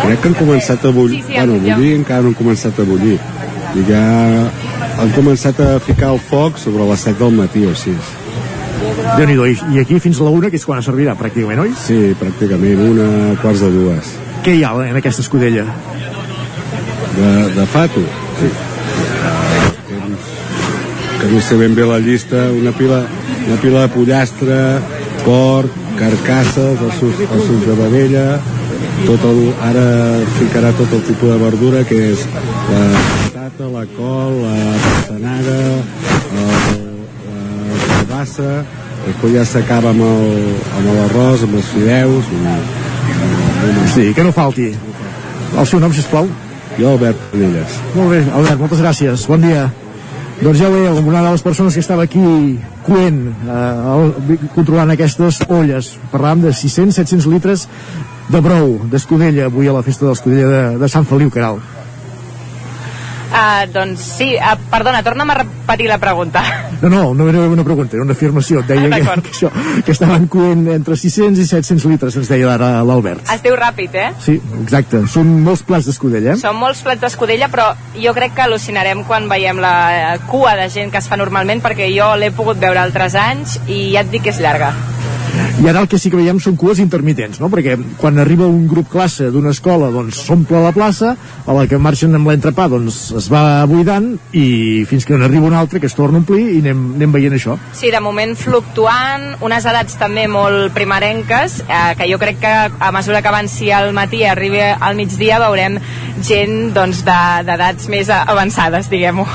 [0.00, 1.22] crec que han començat a bullir.
[1.22, 3.18] Sí, sí, bueno, bullir encara no han començat a bullir.
[3.78, 4.04] I ja
[4.98, 8.16] han començat a ficar el foc sobre les 7 del matí o 6.
[9.18, 9.36] déu nhi
[9.74, 11.76] i, aquí fins la una, que és quan servirà, pràcticament, oi?
[11.78, 14.16] Sí, pràcticament, una quarts de dues.
[14.44, 15.64] Què hi ha en aquesta escudella?
[17.18, 18.00] De, de fato.
[18.40, 18.50] Sí.
[21.20, 23.00] Que no sé ben bé la llista, una pila,
[23.48, 24.58] una pila de pollastre,
[25.24, 28.26] porc, carcasses, ossos, ossos de vedella,
[29.06, 29.86] tot el, ara
[30.38, 32.22] ficarà tot el tipus de verdura que és
[32.70, 32.84] la
[33.34, 35.58] patata, la col, la pastanaga,
[36.38, 36.46] la
[37.88, 38.50] carbassa,
[39.08, 42.54] després ja s'acaba amb el- amb l'arròs, amb els fideus, una...
[43.94, 44.70] Sí, que no falti.
[45.56, 46.28] El seu nom, sisplau?
[46.78, 47.78] Jo, Albert Canelles.
[47.96, 49.26] Molt bé, Albert, moltes gràcies.
[49.30, 49.68] Bon dia.
[50.38, 55.40] Doncs ja ho veieu, una de les persones que estava aquí coent, eh, controlant aquestes
[55.48, 55.96] olles.
[56.12, 57.66] Parlàvem de 600-700 litres
[58.28, 61.58] de brou, d'escudella, avui a la festa de l'escudella de, de Sant Feliu, Caral.
[63.28, 66.42] Uh, doncs sí, uh, perdona, torna'm a repetir la pregunta.
[66.80, 68.62] No, no, no era una pregunta, era una afirmació.
[68.62, 69.24] Et deia que, D'acord.
[69.26, 69.50] que, això,
[69.84, 73.28] que estaven coent entre 600 i 700 litres, ens deia ara l'Albert.
[73.34, 74.08] Es diu ràpid, eh?
[74.24, 75.04] Sí, exacte.
[75.12, 76.40] Són molts plats d'escudella, eh?
[76.40, 80.94] Són molts plats d'escudella, però jo crec que al·lucinarem quan veiem la cua de gent
[80.94, 84.24] que es fa normalment, perquè jo l'he pogut veure altres anys i ja et dic
[84.24, 84.72] que és llarga.
[85.58, 87.48] I ara el que sí que veiem són cues intermitents, no?
[87.50, 91.80] Perquè quan arriba un grup classe d'una escola, doncs s'omple la plaça, a la que
[91.82, 95.96] marxen amb l'entrepà, doncs es va buidant, i fins que n'arriba un altre que es
[95.98, 97.58] torna a omplir i anem, anem veient això.
[97.74, 102.92] Sí, de moment fluctuant, unes edats també molt primerenques, eh, que jo crec que a
[102.94, 105.80] mesura que avanci al matí i arribi al migdia veurem
[106.22, 109.26] gent doncs, de- d'edats doncs, més avançades, diguem-ho.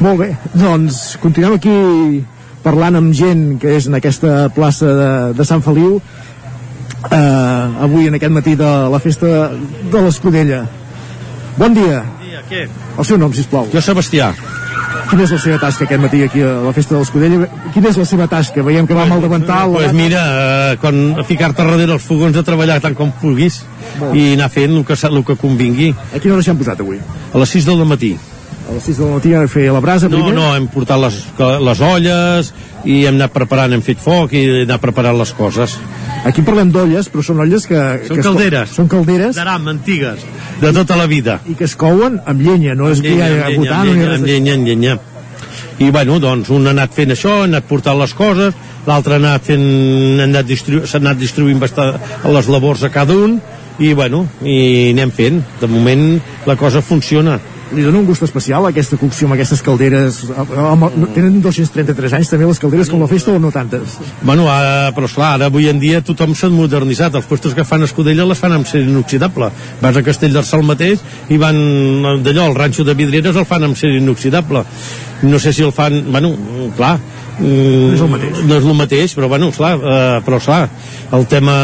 [0.00, 2.24] Molt bé, doncs continuem aquí
[2.66, 8.18] parlant amb gent que és en aquesta plaça de, de Sant Feliu eh, avui en
[8.18, 9.50] aquest matí de la festa
[9.92, 10.64] de l'Escudella.
[11.56, 12.02] Bon dia.
[12.20, 12.66] dia, què?
[12.98, 13.70] El seu nom, sisplau.
[13.72, 14.34] Jo, Sebastià.
[15.06, 17.48] Quina és la seva tasca aquest matí aquí a la festa de l'Escudella?
[17.74, 18.64] Quina és la seva tasca?
[18.66, 19.76] Veiem que va amb el davantal.
[19.76, 23.62] Doncs pues mira, eh, quan ficar-te darrere els fogons de treballar tant com puguis
[24.10, 25.92] i anar fent el que, el que convingui.
[26.10, 26.98] A quina hora s'han posat avui?
[27.30, 28.16] A les 6 del matí.
[28.66, 30.34] A les 6 del matí a fer la brasa No, primer?
[30.34, 32.52] no, hem portat les, les olles
[32.84, 35.76] i hem anat preparant, hem fet foc i hem anat preparant les coses.
[36.26, 37.78] Aquí parlem d'olles, però són olles que...
[38.08, 38.72] Són que calderes.
[38.74, 39.36] Són calderes.
[39.38, 40.24] D'aram, antigues,
[40.62, 41.38] de tota la vida.
[41.46, 44.14] I que es couen amb llenya, no és que hi ha amb llenya, amb llenya,
[44.16, 44.98] amb llenya, amb llenya.
[45.78, 48.54] I bueno, doncs un ha anat fent això, ha anat portant les coses,
[48.86, 49.66] l'altre ha anat fent,
[50.18, 52.00] ha anat distribu s'ha anat distribuint bastant
[52.32, 53.38] les labors a cada un,
[53.78, 55.42] i bueno, i anem fent.
[55.60, 56.08] De moment
[56.48, 57.38] la cosa funciona.
[57.74, 60.84] Li dona un gust especial aquesta cocció amb aquestes calderes amb,
[61.16, 63.96] tenen 233 anys també les calderes com la festa o no tantes?
[64.20, 67.18] Bueno, ara, però esclar, ara avui en dia tothom s'ha modernitzat.
[67.18, 69.50] Els puestos que fan escudella les fan amb ser inoxidable.
[69.82, 71.58] Vas a Castellterçol mateix i van
[72.22, 74.62] d'allò, el ranxo de vidrieres el fan amb ser inoxidable.
[75.26, 76.04] No sé si el fan...
[76.12, 76.34] Bueno,
[76.78, 76.98] clar...
[77.36, 78.38] No és el mateix.
[78.46, 80.68] No és el mateix, però bueno, esclar, eh, però esclar,
[81.18, 81.56] el tema...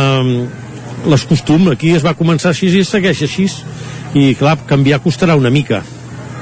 [1.03, 3.48] Les costum, aquí es va començar així i es segueix així.
[4.18, 5.82] I clar, canviar costarà una mica.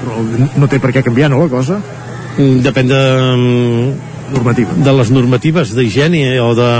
[0.01, 0.21] Però
[0.59, 1.81] no té per què canviar, no, la cosa?
[2.39, 3.01] Depèn de...
[4.31, 4.77] Normativa.
[4.79, 6.71] De les normatives d'higiene o de...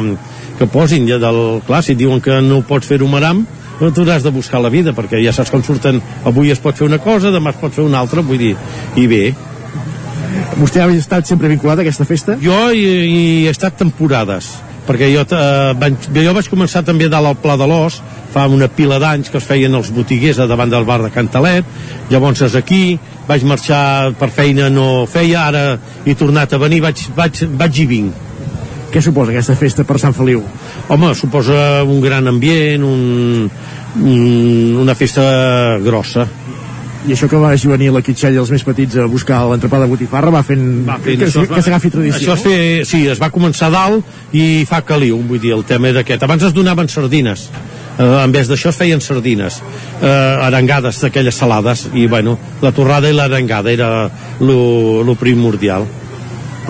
[0.59, 1.61] que posin ja del...
[1.67, 3.45] Clar, si diuen que no pots fer-ho maram,
[3.81, 6.01] no t'hauràs de buscar la vida, perquè ja saps com surten...
[6.29, 8.57] Avui es pot fer una cosa, demà es pot fer una altra, vull dir...
[8.97, 9.23] I bé.
[10.59, 12.37] Vostè ha estat sempre vinculat a aquesta festa?
[12.43, 14.51] Jo hi, hi he estat temporades
[14.91, 18.01] perquè jo, eh, vaig, jo vaig començar també dalt al Pla de l'Os
[18.35, 22.11] fa una pila d'anys que es feien els botiguers a davant del bar de Cantalet
[22.11, 27.07] llavors és aquí, vaig marxar per feina no feia, ara he tornat a venir vaig,
[27.15, 28.27] vaig, vaig i vinc
[28.91, 30.41] Què suposa aquesta festa per Sant Feliu?
[30.91, 33.45] Home, suposa un gran ambient, un,
[34.03, 34.25] un,
[34.83, 35.23] una festa
[35.85, 36.25] grossa.
[37.09, 39.89] I això que vagi venir la Quitxell i els més petits a buscar l'entrepà de
[39.89, 42.21] botifarra va fent, Va fent que, això, que, que s'agafi tradició.
[42.21, 45.89] Això es fer, sí, es va començar dalt i fa caliu, vull dir, el tema
[45.89, 46.27] era aquest.
[46.27, 47.47] Abans es donaven sardines,
[47.97, 50.11] eh, en vez d'això es feien sardines eh,
[50.51, 53.91] arengades d'aquelles salades i bueno, la torrada i l'arengada era
[54.45, 54.61] lo,
[55.07, 55.89] lo primordial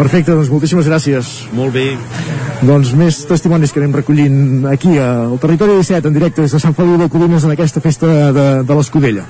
[0.01, 1.29] Perfecte, doncs moltíssimes gràcies.
[1.53, 1.91] Molt bé.
[2.65, 6.77] Doncs més testimonis que anem recollint aquí al Territori 17, en directe des de Sant
[6.79, 9.27] Feliu de Codines en aquesta festa de, de l'Escudella.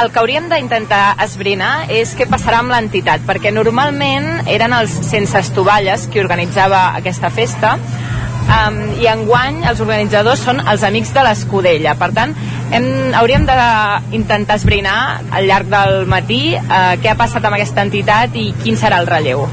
[0.00, 5.36] El que hauríem d'intentar esbrinar és què passarà amb l'entitat, perquè normalment eren els sense
[5.36, 7.74] estovalles qui organitzava aquesta festa,
[8.46, 11.96] um, i enguany els organitzadors són els amics de l'Escudella.
[12.00, 12.32] Per tant,
[12.72, 12.88] hem,
[13.20, 14.96] hauríem d'intentar esbrinar
[15.30, 19.10] al llarg del matí uh, què ha passat amb aquesta entitat i quin serà el
[19.12, 19.44] relleu.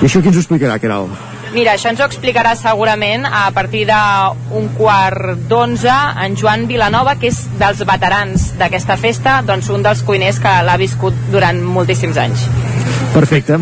[0.00, 1.12] I això qui ens ho explicarà, Caral?
[1.52, 5.92] Mira, això ens ho explicarà segurament a partir d'un quart d'onze
[6.24, 10.78] en Joan Vilanova, que és dels veterans d'aquesta festa, doncs un dels cuiners que l'ha
[10.80, 12.46] viscut durant moltíssims anys.
[13.12, 13.60] Perfecte.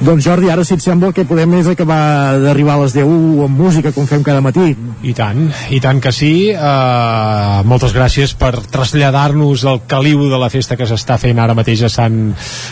[0.00, 3.58] Doncs Jordi, ara si et sembla que podem és acabar d'arribar a les 10 amb
[3.60, 4.72] música com fem cada matí.
[5.02, 6.32] I tant, i tant que sí.
[6.54, 11.84] Uh, moltes gràcies per traslladar-nos el caliu de la festa que s'està fent ara mateix
[11.86, 12.16] a Sant,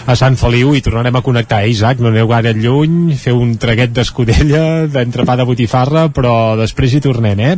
[0.07, 2.01] a Sant Feliu i tornarem a connectar, eh, Isaac?
[2.01, 7.45] No aneu gaire lluny, fer un traguet d'escudella, d'entrepà de botifarra, però després hi tornem,
[7.45, 7.55] eh?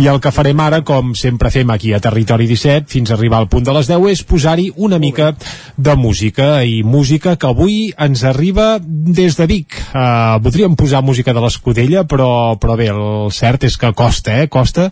[0.00, 3.42] I el que farem ara, com sempre fem aquí a Territori 17, fins a arribar
[3.42, 5.34] al punt de les 10, és posar-hi una mica
[5.76, 9.74] de música, i música que avui ens arriba des de Vic.
[9.90, 14.48] Uh, voldríem posar música de l'Escudella, però, però bé, el cert és que costa, eh?
[14.52, 14.86] Costa,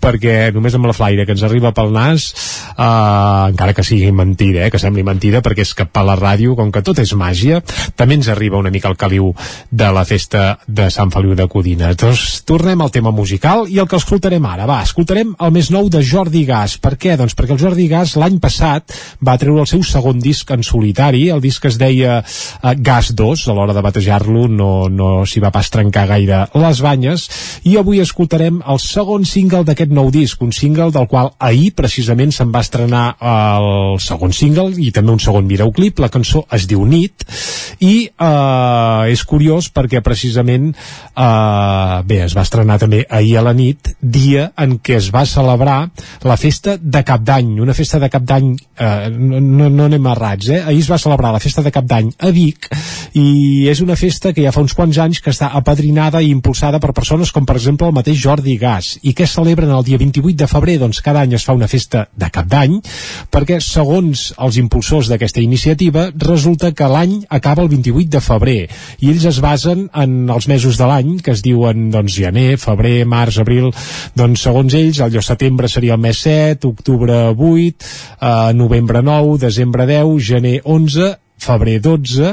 [0.00, 2.30] perquè només amb la flaire que ens arriba pel nas,
[2.72, 4.70] uh, encara que sigui mentida, eh?
[4.72, 7.60] Que sembli mentida, perquè és que per la ràdio, com que tot és màgia,
[7.96, 9.32] també ens arriba una mica el caliu
[9.70, 11.92] de la festa de Sant Feliu de Codina.
[11.98, 14.66] Doncs tornem al tema musical i el que escoltarem ara.
[14.70, 16.78] Va, escoltarem el més nou de Jordi Gas.
[16.80, 17.18] Per què?
[17.20, 21.28] Doncs perquè el Jordi Gas l'any passat va treure el seu segon disc en solitari,
[21.34, 25.52] el disc es deia uh, Gas 2, a l'hora de batejar-lo no, no s'hi va
[25.54, 27.26] pas trencar gaire les banyes.
[27.68, 32.34] I avui escoltarem el segon single d'aquest nou disc, un single del qual ahir precisament
[32.34, 36.84] se'n va estrenar el segon single i també un segon videoclip, la cançó es diu
[36.88, 37.26] Nit.
[37.82, 43.54] I eh, és curiós perquè precisament eh, bé, es va estrenar també ahir a la
[43.56, 45.78] nit, dia en què es va celebrar
[46.28, 50.50] la festa de Cap d'Any, una festa de Cap d'Any eh, no, no anem errats,
[50.52, 50.62] eh?
[50.62, 52.70] ahir es va celebrar la festa de Cap d'Any a Vic
[53.18, 53.26] i
[53.70, 56.92] és una festa que ja fa uns quants anys que està apadrinada i impulsada per
[56.96, 58.96] persones com per exemple el mateix Jordi Gas.
[59.02, 60.78] I que es celebren el dia 28 de febrer?
[60.82, 62.78] Doncs cada any es fa una festa de cap d'any
[63.32, 68.58] perquè segons els impulsors d'aquesta iniciativa resulta que l'any acaba el 28 de febrer
[69.00, 73.02] i ells es basen en els mesos de l'any que es diuen doncs gener, febrer,
[73.08, 73.70] març, abril.
[74.18, 77.42] Doncs segons ells el setembre seria el mes 7, octubre 8
[78.20, 82.32] eh, novembre 9, desembre 10 gener 11 febrer 12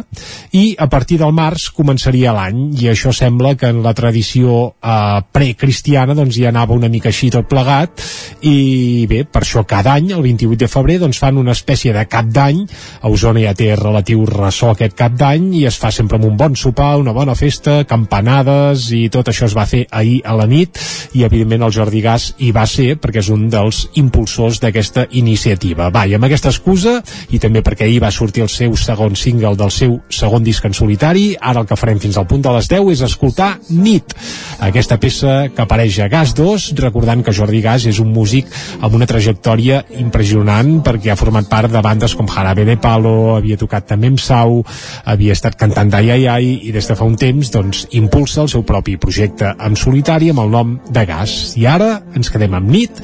[0.58, 2.62] i a partir del març començaria l'any.
[2.80, 7.32] I això sembla que en la tradició eh, precristiana doncs hi anava una mica així
[7.34, 8.04] tot plegat.
[8.46, 12.06] I bé, per això cada any el 28 de febrer doncs fan una espècie de
[12.10, 12.64] cap d'any.
[13.02, 16.38] A Osona ja té relatiu ressò aquest cap d'any i es fa sempre amb un
[16.38, 20.48] bon sopar, una bona festa campanades i tot això es va fer ahir a la
[20.50, 20.78] nit.
[21.18, 25.90] I evidentment el Jordi Gas hi va ser perquè és un dels impulsors d'aquesta iniciativa.
[25.94, 27.00] Va, i amb aquesta excusa
[27.34, 30.66] i també perquè ahir va sortir el seu segon segon single del seu segon disc
[30.68, 31.32] en solitari.
[31.40, 34.12] Ara el que farem fins al punt de les 10 és escoltar Nit,
[34.60, 38.50] aquesta peça que apareix a Gas 2, recordant que Jordi Gas és un músic
[38.82, 43.60] amb una trajectòria impressionant perquè ha format part de bandes com Jarabe de Palo, havia
[43.62, 44.60] tocat també amb Sau,
[45.06, 48.68] havia estat cantant d'Ai Ai i des de fa un temps doncs impulsa el seu
[48.68, 51.56] propi projecte en solitari amb el nom de Gas.
[51.56, 53.00] I ara ens quedem amb Nit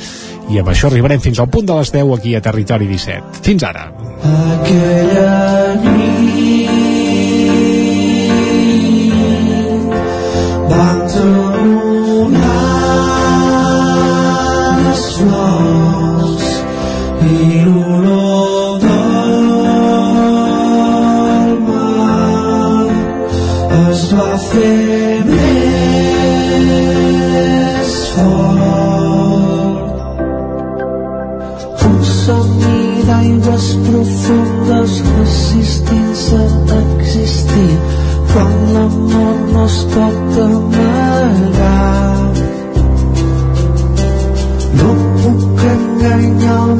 [0.51, 3.45] i amb això arribarem fins al punt de les 10 aquí a Territori 17.
[3.45, 3.87] Fins ara.
[4.25, 6.69] Aquella nit
[10.69, 11.44] van tornar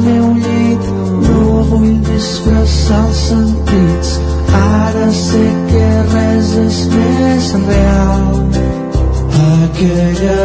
[0.06, 0.88] meu llit
[1.26, 4.10] no vull disfressar els sentits
[4.60, 8.26] ara sé que res és més real
[9.46, 10.35] aquella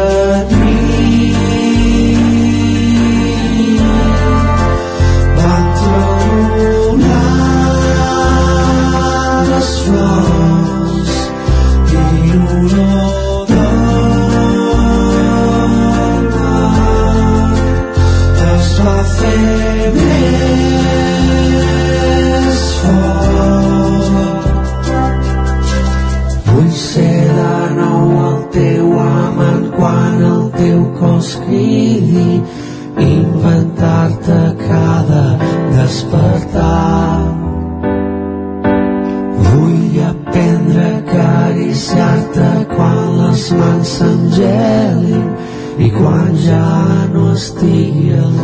[47.92, 48.36] estigui al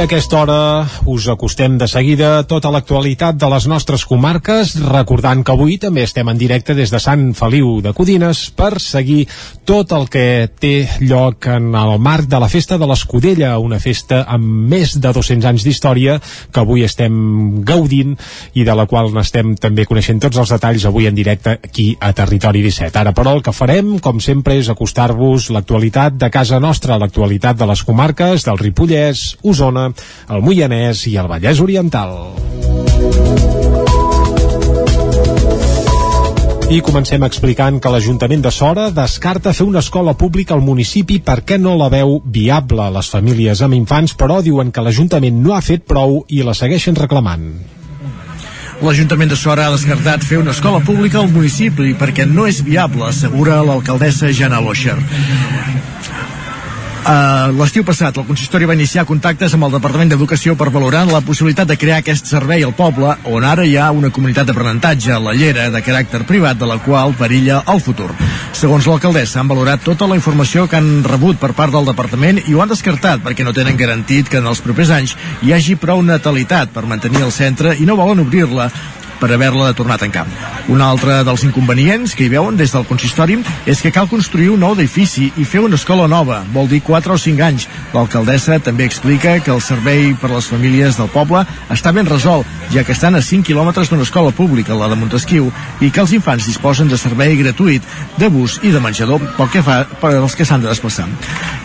[0.00, 5.52] a aquesta hora us acostem de seguida tota l'actualitat de les nostres comarques, recordant que
[5.52, 9.26] avui també estem en directe des de Sant Feliu de Codines per seguir
[9.68, 14.22] tot el que té lloc en el marc de la Festa de l'Escudella, una festa
[14.24, 18.16] amb més de 200 anys d'història que avui estem gaudint
[18.54, 22.14] i de la qual n'estem també coneixent tots els detalls avui en directe aquí a
[22.16, 23.02] Territori 17.
[23.02, 27.68] Ara, però, el que farem, com sempre, és acostar-vos l'actualitat de casa nostra, l'actualitat de
[27.68, 29.89] les comarques del Ripollès, Osona,
[30.28, 32.16] el Moianès i el Vallès Oriental.
[36.70, 41.58] I comencem explicant que l'Ajuntament de Sora descarta fer una escola pública al municipi perquè
[41.58, 42.86] no la veu viable.
[42.94, 46.94] Les famílies amb infants, però, diuen que l'Ajuntament no ha fet prou i la segueixen
[46.94, 47.48] reclamant.
[48.86, 53.02] L'Ajuntament de Sora ha descartat fer una escola pública al municipi perquè no és viable,
[53.10, 54.94] assegura l'alcaldessa Jana Loixer.
[57.00, 61.22] Uh, L'estiu passat, el consistori va iniciar contactes amb el Departament d'Educació per valorar la
[61.24, 65.32] possibilitat de crear aquest servei al poble, on ara hi ha una comunitat d'aprenentatge, la
[65.32, 68.10] Llera, de caràcter privat, de la qual perilla el futur.
[68.52, 72.52] Segons l'alcaldessa, han valorat tota la informació que han rebut per part del departament i
[72.52, 76.04] ho han descartat perquè no tenen garantit que en els propers anys hi hagi prou
[76.04, 78.68] natalitat per mantenir el centre i no volen obrir-la
[79.20, 80.26] per haver-la de tornar a tancar.
[80.72, 84.64] Un altre dels inconvenients que hi veuen des del consistori és que cal construir un
[84.64, 87.68] nou edifici i fer una escola nova, vol dir 4 o 5 anys.
[87.92, 92.84] L'alcaldessa també explica que el servei per les famílies del poble està ben resolt, ja
[92.84, 95.50] que estan a 5 quilòmetres d'una escola pública, la de Montesquieu,
[95.80, 97.84] i que els infants disposen de servei gratuït
[98.18, 101.08] de bus i de menjador pel que fa per als que s'han de desplaçar.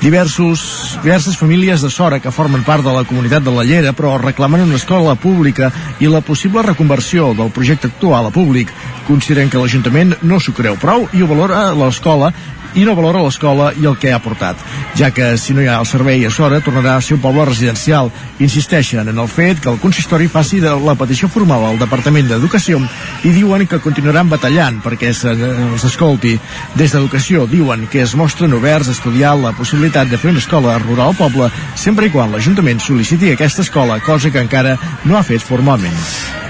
[0.01, 4.18] Diversos, diverses famílies de Sora que formen part de la comunitat de la Llera però
[4.22, 8.72] reclamen una escola pública i la possible reconversió del projecte actual a públic.
[9.08, 12.32] Consideren que l'Ajuntament no s'ho creu prou i ho valora l'escola
[12.76, 14.59] i no valora l'escola i el que ha portat,
[14.99, 17.45] ja que si no hi ha el servei a Sora tornarà a ser un poble
[17.47, 18.11] residencial.
[18.43, 22.82] Insisteixen en el fet que el consistori faci de la petició formal al Departament d'Educació
[23.23, 26.36] i diuen que continuaran batallant perquè se'ls escolti.
[26.76, 30.78] Des d'Educació diuen que es mostren oberts a estudiar la possibilitat de fer una escola
[30.80, 35.23] rural al poble sempre i quan l'Ajuntament sol·liciti aquesta escola, cosa que encara no ha
[35.23, 35.95] fet formalment.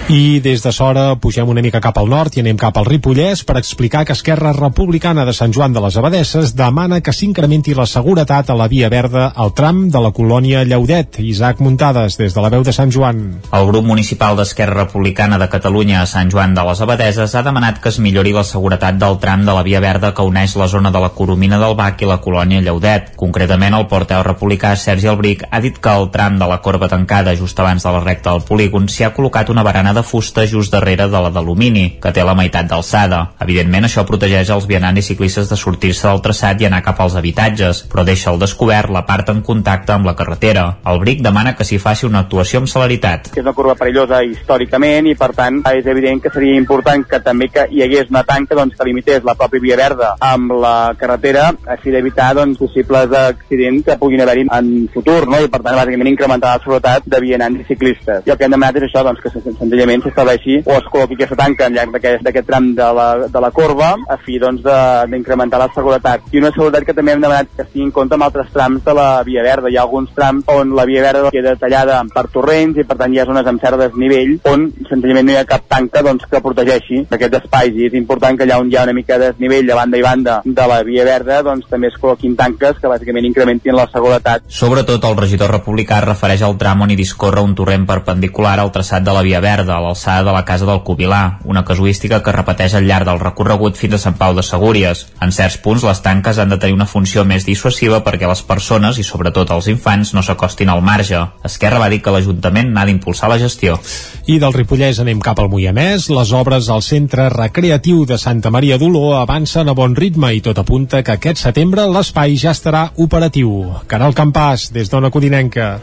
[0.06, 3.42] I des de Sora pugem una mica cap al nord i anem cap al Ripollès
[3.42, 7.84] per explicar que Esquerra Republicana de Sant Joan de les Abadesses demana que s'incrementi la
[7.92, 11.18] seguretat a la via verda al tram de la colònia Llaudet.
[11.20, 13.18] Isaac Muntades, des de la veu de Sant Joan.
[13.52, 17.82] El grup municipal d'Esquerra Republicana de Catalunya a Sant Joan de les Abadeses ha demanat
[17.84, 20.94] que es millori la seguretat del tram de la via verda que uneix la zona
[20.96, 23.12] de la Coromina del Bac i la colònia Llaudet.
[23.20, 27.36] Concretament, el porteu republicà Sergi Albric ha dit que al tram de la corba tancada
[27.36, 30.72] just abans de la recta del polígon s'hi ha col·locat una barana de fusta just
[30.72, 33.36] darrere de la d'alumini, que té la meitat d'alçada.
[33.44, 37.16] Evidentment, això protegeix els vianants i ciclistes de sortir-se del traçat i anar cap als
[37.16, 40.78] habitatges, però deixa al descobert la part en contacte amb la carretera.
[40.86, 43.32] El BRIC demana que s'hi faci una actuació amb celeritat.
[43.36, 47.48] és una curva perillosa històricament i per tant és evident que seria important que també
[47.50, 51.52] que hi hagués una tanca doncs, que limités la pròpia via verda amb la carretera
[51.68, 55.40] així d'evitar doncs, possibles accidents que puguin haver-hi en futur no?
[55.42, 58.24] i per tant bàsicament incrementar la seguretat de vianants i ciclistes.
[58.26, 61.16] I el que hem demanat és això, doncs, que sen- senzillament s'estableixi o es col·loqui
[61.18, 64.62] aquesta tanca al llarg d'aquest tram de la, de la corba a fi doncs,
[65.10, 65.95] d'incrementar la seguretat.
[66.32, 68.84] I una seguretat que també hem demanat que es tingui en compte amb altres trams
[68.86, 69.70] de la via verda.
[69.70, 73.14] Hi ha alguns trams on la via verda queda tallada per torrents i per tant
[73.14, 76.42] hi ha zones amb cert desnivell on senzillament no hi ha cap tanca doncs, que
[76.44, 79.72] protegeixi aquests espais i és important que allà on hi ha una mica de desnivell
[79.72, 83.28] a banda i banda de la via verda doncs també es col·loquin tanques que bàsicament
[83.30, 87.88] incrementin la seguretat Sobretot el regidor republicà refereix al tram on hi discorre un torrent
[87.90, 89.76] perpendicular al traçat de la via verda.
[89.76, 93.78] a l'alçada de la casa del Cubilà, una casuística que repeteix al llarg del recorregut
[93.78, 95.06] fins a Sant Pau de Segúries.
[95.22, 98.98] En certs punts, les tanques han de tenir una funció més dissuasiva perquè les persones,
[98.98, 101.22] i sobretot els infants, no s'acostin al marge.
[101.46, 103.78] Esquerra va dir que l'Ajuntament n'ha d'impulsar la gestió.
[104.26, 106.10] I del Ripollès anem cap al Moianès.
[106.10, 110.60] Les obres al Centre Recreatiu de Santa Maria d'Oló avancen a bon ritme i tot
[110.62, 113.56] apunta que aquest setembre l'espai ja estarà operatiu.
[113.88, 115.76] Caral Campàs, des d'Ona Codinenca.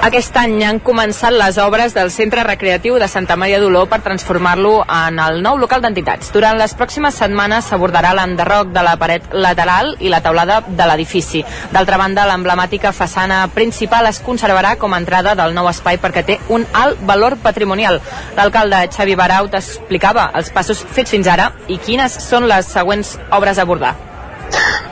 [0.00, 4.78] Aquest any han començat les obres del Centre Recreatiu de Santa Maria d'Oló per transformar-lo
[4.80, 6.30] en el nou local d'entitats.
[6.32, 11.44] Durant les pròximes setmanes s'abordarà l'enderroc de la paret lateral i la teulada de l'edifici.
[11.76, 16.40] D'altra banda, l'emblemàtica façana principal es conservarà com a entrada del nou espai perquè té
[16.48, 18.00] un alt valor patrimonial.
[18.40, 23.60] L'alcalde Xavi Barau t'explicava els passos fets fins ara i quines són les següents obres
[23.60, 23.98] a abordar.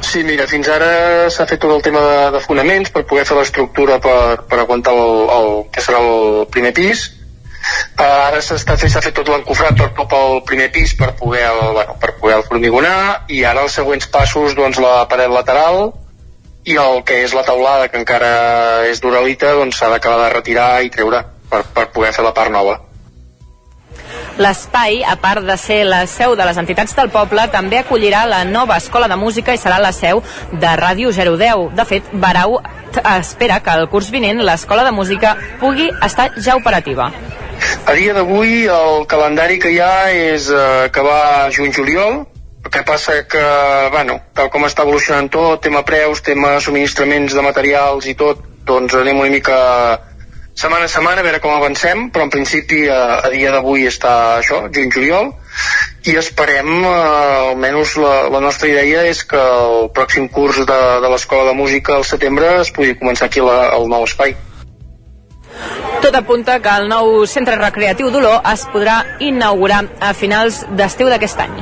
[0.09, 3.37] Sí, mira, fins ara s'ha fet tot el tema de, de fonaments per poder fer
[3.37, 7.09] l'estructura per, per aguantar el, el, que serà el primer pis.
[7.99, 11.99] Uh, ara s'ha fet tot l'encofrat per tot el primer pis per poder, el, bueno,
[12.01, 15.91] per poder el formigonar i ara els següents passos doncs la paret lateral
[16.65, 18.33] i el que és la taulada que encara
[18.89, 22.55] és d'uralita doncs s'ha d'acabar de retirar i treure per, per poder fer la part
[22.55, 22.79] nova.
[24.39, 28.45] L'espai, a part de ser la seu de les entitats del poble, també acollirà la
[28.45, 31.75] nova escola de música i serà la seu de Ràdio 010.
[31.79, 32.61] De fet, Barau
[33.19, 37.11] espera que el curs vinent l'escola de música pugui estar ja operativa.
[37.89, 42.21] A dia d'avui el calendari que hi ha és eh, acabar juny-juliol,
[42.65, 43.45] el que passa que,
[43.95, 48.95] bueno, tal com està evolucionant tot, tema preus, tema subministraments de materials i tot, doncs
[48.99, 49.59] anem una mica
[50.59, 54.15] setmana a setmana a veure com avancem, però en principi a, a dia d'avui està
[54.41, 55.31] això, juny-juliol,
[56.11, 56.91] i esperem, eh,
[57.53, 61.95] almenys la, la nostra idea és que el pròxim curs de, de l'Escola de Música
[61.95, 64.35] al setembre es pugui començar aquí la, el nou espai.
[66.03, 71.47] Tot apunta que el nou centre recreatiu d'Olor es podrà inaugurar a finals d'estiu d'aquest
[71.47, 71.59] any.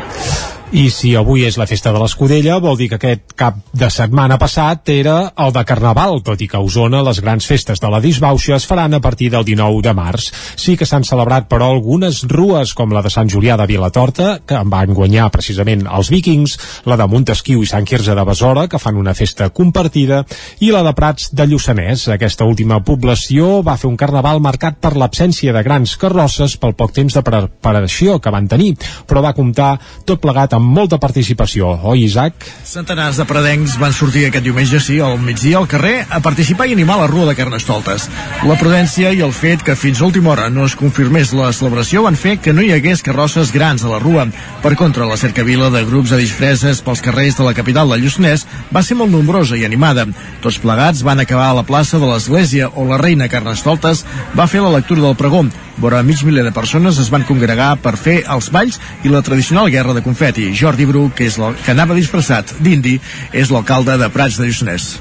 [0.74, 4.34] I si avui és la festa de l'Escudella, vol dir que aquest cap de setmana
[4.34, 8.00] passat era el de Carnaval, tot i que a Osona les grans festes de la
[8.02, 10.26] disbauxa es faran a partir del 19 de març.
[10.58, 14.58] Sí que s'han celebrat, però, algunes rues, com la de Sant Julià de Vilatorta, que
[14.58, 16.56] en van guanyar precisament els vikings,
[16.90, 20.24] la de Montesquieu i Sant Quirze de Besora, que fan una festa compartida,
[20.58, 22.08] i la de Prats de Lluçanès.
[22.10, 26.90] Aquesta última població va fer un carnaval marcat per l'absència de grans carrosses pel poc
[26.98, 28.74] temps de preparació que van tenir,
[29.06, 32.46] però va comptar tot plegat amb molta participació, oi Isaac?
[32.64, 36.76] Centenars de pradencs van sortir aquest diumenge, sí, al migdia al carrer a participar i
[36.76, 38.06] animar la rua de Carnestoltes.
[38.48, 42.06] La prudència i el fet que fins a última hora no es confirmés la celebració
[42.06, 44.26] van fer que no hi hagués carrosses grans a la rua.
[44.64, 48.46] Per contra, la cercavila de grups de disfresses pels carrers de la capital de Lluçanès
[48.72, 50.08] va ser molt nombrosa i animada.
[50.40, 54.06] Tots plegats van acabar a la plaça de l'Església on la reina Carnestoltes
[54.38, 55.44] va fer la lectura del pregó.
[55.78, 59.68] Vora mig miler de persones es van congregar per fer els balls i la tradicional
[59.72, 60.48] guerra de confeti.
[60.56, 62.96] Jordi Bru, que, és que anava disfressat d'indi,
[63.32, 64.94] és l'alcalde de Prats de Lluçanès.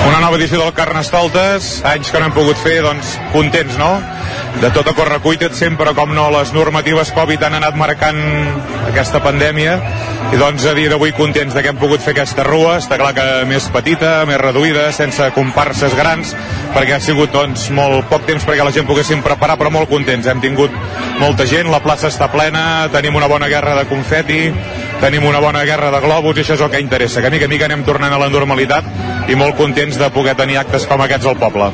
[0.00, 3.90] Una nova edició del Carnestoltes, anys que no hem pogut fer, doncs, contents, no?
[4.62, 8.18] De tot a correcuita, sempre, com no, les normatives Covid han anat marcant
[8.88, 9.76] aquesta pandèmia,
[10.32, 13.12] i doncs a dia d'avui contents de que hem pogut fer aquesta rua, està clar
[13.16, 16.32] que més petita, més reduïda, sense comparses grans,
[16.72, 20.26] perquè ha sigut, doncs, molt poc temps perquè la gent poguéssim preparar, però molt contents.
[20.26, 20.72] Hem tingut
[21.20, 24.46] molta gent, la plaça està plena, tenim una bona guerra de confeti,
[25.02, 27.48] tenim una bona guerra de globus, i això és el que interessa, que a mica
[27.50, 28.86] a mica anem tornant a la normalitat,
[29.28, 31.72] i molt contents de poder tenir actes com aquests al poble.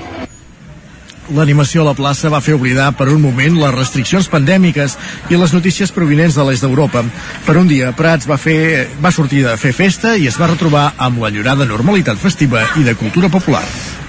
[1.37, 4.95] L'animació a la plaça va fer oblidar per un moment les restriccions pandèmiques
[5.29, 7.03] i les notícies provinents de l'est d'Europa.
[7.45, 10.87] Per un dia, Prats va, fer, va sortir de fer festa i es va retrobar
[10.97, 13.61] amb la llorada normalitat festiva i de cultura popular.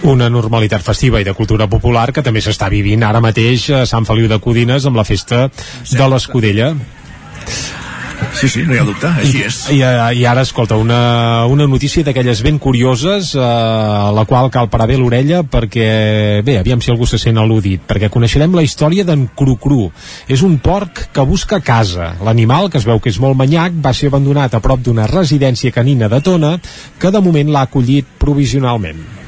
[0.08, 4.08] Una normalitat festiva i de cultura popular que també s'està vivint ara mateix a Sant
[4.08, 5.50] Feliu de Codines amb la festa
[5.92, 6.72] de l'Escudella.
[8.40, 9.58] Sí, sí, no hi ha dubte, així és.
[9.76, 14.70] I, i ara, escolta, una, una notícia d'aquelles ben curioses eh, a la qual cal
[14.72, 15.90] parar bé l'orella perquè,
[16.48, 19.90] bé, aviam si algú se sent al·ludit, perquè coneixerem la història d'en Cru-Cru.
[20.32, 22.14] És un porc que busca casa.
[22.24, 25.76] L'animal, que es veu que és molt manyac, va ser abandonat a prop d'una residència
[25.76, 26.56] canina de Tona,
[27.00, 29.19] que de moment l'ha acollit provisionalment.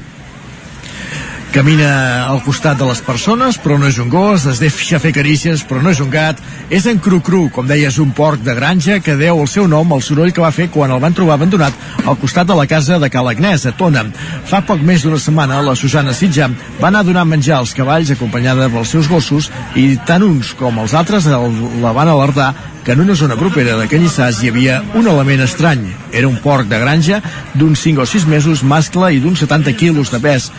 [1.52, 5.60] Camina al costat de les persones, però no és un gos, es deixa fer carícies,
[5.68, 6.38] però no és un gat.
[6.72, 10.00] És en Cru-Cru, com deies, un porc de granja que deu el seu nom al
[10.00, 11.76] soroll que va fer quan el van trobar abandonat
[12.08, 14.06] al costat de la casa de Cal Agnès, a Tona.
[14.48, 16.48] Fa poc més d'una setmana, la Susana Sitja
[16.80, 20.80] va anar a donar menjar als cavalls acompanyada pels seus gossos i tant uns com
[20.80, 24.80] els altres el, la van alertar que en una zona propera de Canyissars hi havia
[24.98, 25.84] un element estrany.
[26.10, 27.20] Era un porc de granja
[27.54, 30.50] d'uns 5 o 6 mesos, mascle i d'uns 70 quilos de pes.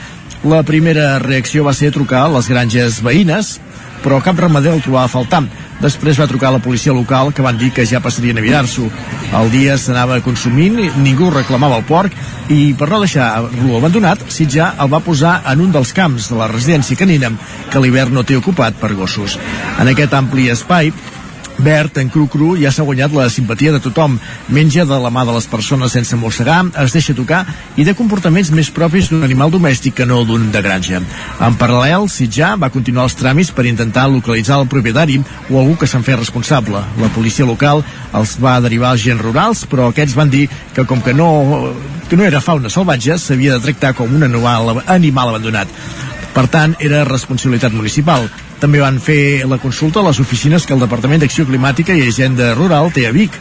[0.44, 3.54] La primera reacció va ser trucar a les granges veïnes,
[4.04, 5.40] però cap ramader el trobava a faltar.
[5.80, 8.90] Després va trucar a la policia local, que van dir que ja passarien a mirar-s'ho.
[9.40, 12.12] El dia s'anava consumint, ningú reclamava el porc,
[12.52, 16.52] i per no deixar-lo abandonat, Sitjà el va posar en un dels camps de la
[16.52, 17.32] residència canina,
[17.72, 19.40] que l'hivern no té ocupat per gossos.
[19.80, 20.92] En aquest ampli espai,
[21.58, 24.18] Bert, en cru cru, ja s'ha guanyat la simpatia de tothom.
[24.50, 27.44] Menja de la mà de les persones sense mossegar, es deixa tocar
[27.78, 31.02] i de comportaments més propis d'un animal domèstic que no d'un de granja.
[31.40, 35.20] En paral·lel, Sitjà va continuar els tràmits per intentar localitzar el propietari
[35.50, 36.82] o algú que se'n fes responsable.
[37.02, 41.02] La policia local els va derivar als agents rurals, però aquests van dir que com
[41.02, 41.74] que no,
[42.10, 45.70] que no era fauna salvatge, s'havia de tractar com un animal abandonat.
[46.34, 48.26] Per tant, era responsabilitat municipal.
[48.62, 52.54] També van fer la consulta a les oficines que el Departament d'Acció Climàtica i Agenda
[52.58, 53.38] Rural té a Vic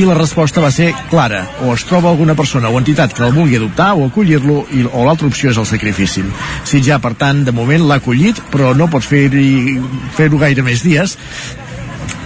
[0.00, 1.42] i la resposta va ser clara.
[1.66, 5.04] O es troba alguna persona o entitat que el vulgui adoptar o acollir-lo i, o
[5.04, 6.24] l'altra opció és el sacrifici.
[6.64, 9.78] Si ja, per tant, de moment l'ha acollit, però no pot fer-hi
[10.16, 11.18] fer-ho gaire més dies,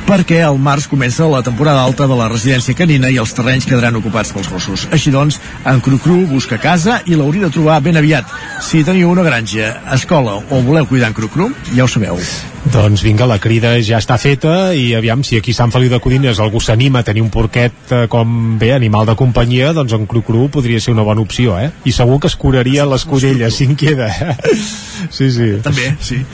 [0.06, 3.98] perquè al març comença la temporada alta de la residència canina i els terrenys quedaran
[3.98, 4.86] ocupats pels gossos.
[4.94, 8.30] Així doncs, en Cru-Cru busca casa i l'hauria de trobar ben aviat.
[8.62, 12.22] Si teniu una granja, escola o voleu cuidar en Cru-Cru, ja ho sabeu.
[12.72, 16.00] Doncs vinga, la crida ja està feta i aviam si aquí a Sant Feliu de
[16.02, 20.06] Codines algú s'anima a tenir un porquet eh, com bé, animal de companyia, doncs en
[20.10, 21.70] Cru-Cru podria ser una bona opció, eh?
[21.86, 24.10] I segur que es curaria l'escudella, si en queda.
[25.16, 25.52] sí, sí.
[25.62, 26.24] També, sí.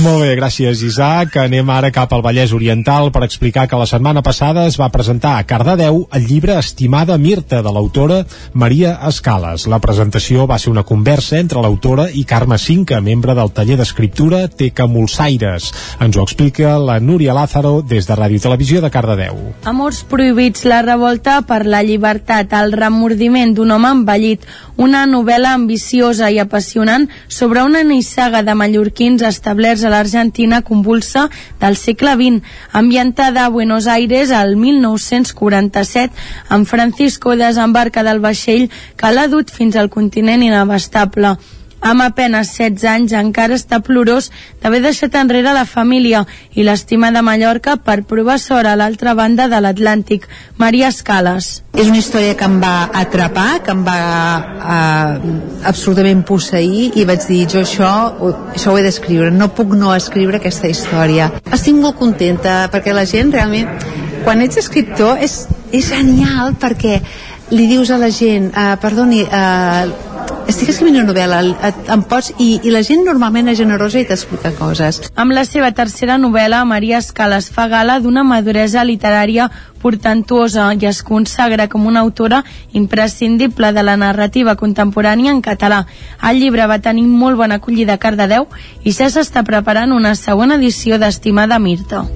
[0.00, 1.36] Molt bé, gràcies Isaac.
[1.42, 5.34] Anem ara cap al Vallès Oriental per explicar que la setmana passada es va presentar
[5.36, 8.22] a Cardedeu el llibre Estimada Mirta de l'autora
[8.54, 9.66] Maria Escales.
[9.66, 14.46] La presentació va ser una conversa entre l'autora i Carme Cinca, membre del taller d'escriptura
[14.48, 15.61] Teca Molsaires.
[16.02, 19.38] Ens ho explica la Núria Lázaro des de Ràdio Televisió de Cardedeu.
[19.68, 26.30] Amors prohibits, la revolta per la llibertat, el remordiment d'un home envellit, una novel·la ambiciosa
[26.32, 31.28] i apassionant sobre una nissaga de mallorquins establerts a l'Argentina convulsa
[31.60, 36.12] del segle XX, ambientada a Buenos Aires al 1947,
[36.48, 41.36] amb Francisco desembarca del vaixell que l'ha dut fins al continent inabastable
[41.82, 44.30] amb apenes 16 anys encara està plorós
[44.62, 46.22] d'haver deixat enrere la família
[46.54, 50.28] i l'estima de Mallorca per provar sort a l'altra banda de l'Atlàntic.
[50.62, 51.62] Maria Escales.
[51.74, 53.98] És una història que em va atrapar, que em va
[54.76, 55.32] eh,
[55.68, 57.90] absolutament posseir i vaig dir, jo això,
[58.54, 61.32] això ho he d'escriure, no puc no escriure aquesta història.
[61.50, 63.68] Estic molt contenta perquè la gent realment,
[64.22, 65.42] quan ets escriptor, és,
[65.74, 67.00] és genial perquè
[67.50, 70.12] li dius a la gent, eh, perdoni, eh,
[70.48, 71.40] estic escrivint una novel·la,
[71.94, 72.32] em pots...
[72.42, 75.00] I, I la gent normalment és generosa i t'explica coses.
[75.16, 79.48] Amb la seva tercera novel·la, Maria Escales fa gala d'una maduresa literària
[79.82, 82.42] portentuosa i es consagra com una autora
[82.72, 85.84] imprescindible de la narrativa contemporània en català.
[86.22, 88.48] El llibre va tenir molt bona acollida a Cardedeu
[88.84, 92.06] i ja s'està preparant una segona edició d'Estimada Mirta.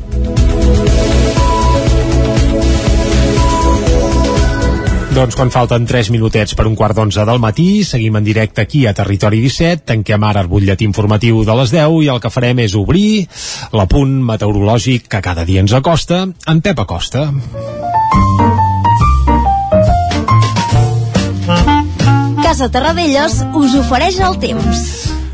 [5.16, 8.82] Doncs quan falten 3 minutets per un quart d'onze del matí, seguim en directe aquí
[8.84, 12.60] a Territori 17, tanquem ara el butlletí informatiu de les 10 i el que farem
[12.60, 13.24] és obrir
[13.72, 17.30] l'apunt meteorològic que cada dia ens acosta en Pep Acosta.
[22.44, 24.84] Casa Terradellos us ofereix el temps.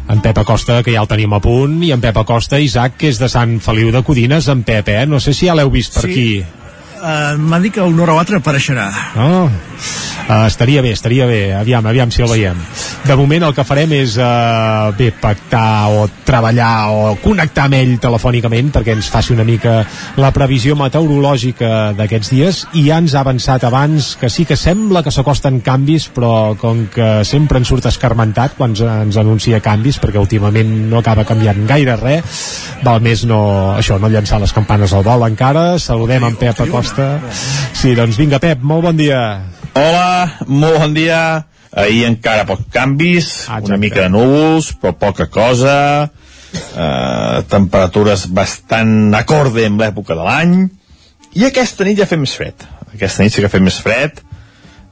[0.07, 3.11] En Pep Acosta, que ja el tenim a punt, i en Pep Acosta, Isaac, que
[3.11, 5.07] és de Sant Feliu de Codines, en Pep, eh?
[5.11, 6.13] No sé si ja l'heu vist per Sí.
[6.13, 6.62] aquí.
[7.03, 8.87] Uh, M'ha dit que el Nora o altre apareixerà.
[9.19, 9.49] Oh.
[10.23, 11.51] Uh, estaria bé, estaria bé.
[11.59, 12.59] Aviam, aviam si el veiem.
[13.03, 17.97] De moment el que farem és uh, bé, pactar o treballar o connectar amb ell
[18.03, 19.81] telefònicament perquè ens faci una mica
[20.23, 25.03] la previsió meteorològica d'aquests dies i ja ens ha avançat abans que sí que sembla
[25.03, 30.23] que s'acosten canvis però com que sempre ens surt escarmentat quan ens anuncia canvis perquè
[30.23, 32.45] últimament no acaba canviant gaire res
[32.87, 33.43] val més no,
[33.74, 36.91] això, no llançar les campanes al vol encara, saludem en Pep Acosta
[37.81, 39.23] sí, doncs vinga Pep, molt bon dia
[39.73, 41.47] Hola, molt bon dia.
[41.73, 43.28] Ahir encara pocs canvis,
[43.64, 46.10] una mica de núvols, però poca cosa.
[46.52, 50.52] Eh, temperatures bastant acorde amb l'època de l'any.
[51.40, 52.66] I aquesta nit ja fa més fred.
[52.93, 54.20] Aquesta nit sí que fa més fred.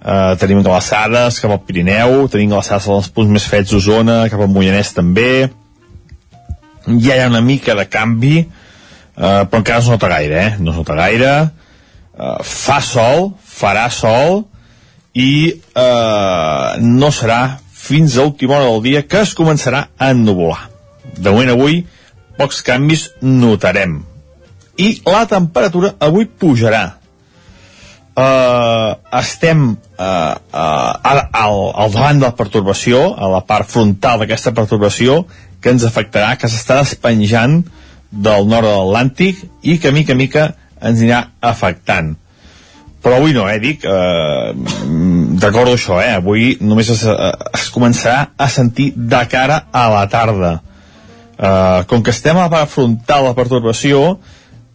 [0.00, 4.48] Eh, tenim glaçades cap al Pirineu, tenim glaçades als punts més freds d'Osona, cap al
[4.48, 5.50] Moianès també.
[6.88, 10.52] Ja hi ha una mica de canvi, eh, però encara no es nota gaire, eh?
[10.56, 11.34] No es nota gaire.
[12.20, 14.42] Eh, fa sol, farà sol,
[15.16, 17.40] i eh, no serà
[17.72, 20.68] fins a última hora del dia que es començarà a ennuvolar.
[21.16, 21.80] De moment avui,
[22.36, 24.02] pocs canvis notarem.
[24.76, 26.86] I la temperatura avui pujarà.
[28.20, 34.52] Uh, estem uh, uh, al, al, davant de la pertorbació, a la part frontal d'aquesta
[34.52, 35.22] pertorbació,
[35.62, 37.62] que ens afectarà, que s'està despenjant
[38.10, 42.14] del nord de l'Atlàntic i que mica mica ens anirà afectant.
[43.00, 44.52] Però avui no, eh, dic eh,
[45.40, 50.06] recordo això, eh, avui només es, eh, es començarà a sentir de cara a la
[50.12, 50.60] tarda.
[51.38, 54.18] Eh, com que estem a de la pertorbació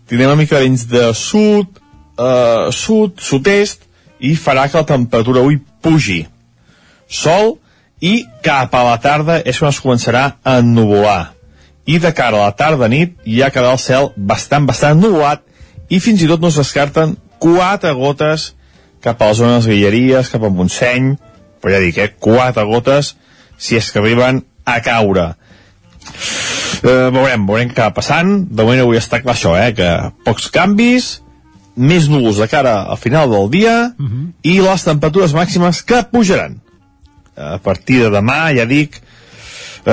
[0.10, 1.82] tindrem una mica vents de sud
[2.18, 3.86] eh, sud, sud-est
[4.19, 6.23] i farà que la temperatura avui pugi.
[7.07, 7.57] Sol
[8.02, 11.36] i cap a la tarda és quan es començarà a ennuvolar.
[11.86, 15.45] I de cara a la tarda nit ja quedarà el cel bastant, bastant ennuvolat
[15.90, 18.53] i fins i tot no es descarten quatre gotes
[19.06, 21.14] cap a les zones Guilleries, cap a Montseny,
[21.62, 23.14] però ja dic, eh, quatre gotes
[23.57, 25.36] si és que arriben a caure.
[26.82, 28.34] Eh, veurem, veurem què va passant.
[28.49, 29.91] De moment avui està clar això, eh, que
[30.26, 31.22] pocs canvis,
[31.76, 34.28] més núvols de cara al final del dia uh -huh.
[34.44, 36.62] i les temperatures màximes que pujaran.
[37.36, 39.02] A partir de demà, ja dic,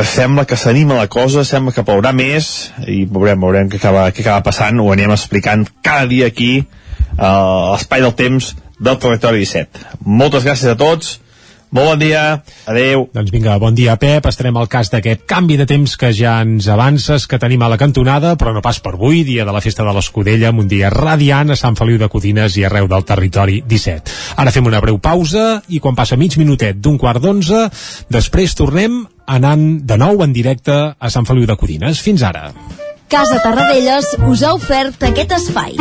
[0.00, 4.24] sembla que s'anima la cosa, sembla que plourà més i veurem, veurem què acaba, què
[4.24, 6.64] acaba passant, ho anirem explicant cada dia aquí
[7.18, 7.32] a
[7.74, 10.00] l'espai del temps del Territori 17.
[10.08, 11.18] Moltes gràcies a tots,
[11.72, 12.22] molt bon dia,
[12.68, 13.06] adeu.
[13.16, 14.26] Doncs vinga, bon dia, Pep.
[14.28, 17.78] Estarem al cas d'aquest canvi de temps que ja ens avances, que tenim a la
[17.80, 20.90] cantonada, però no pas per avui, dia de la festa de l'Escudella, amb un dia
[20.92, 24.12] radiant a Sant Feliu de Codines i arreu del territori 17.
[24.44, 27.64] Ara fem una breu pausa i quan passa mig minutet d'un quart d'onze,
[28.12, 32.00] després tornem anant de nou en directe a Sant Feliu de Codines.
[32.02, 32.50] Fins ara.
[33.12, 35.76] Casa Tarradellas us ha ofert aquest espai.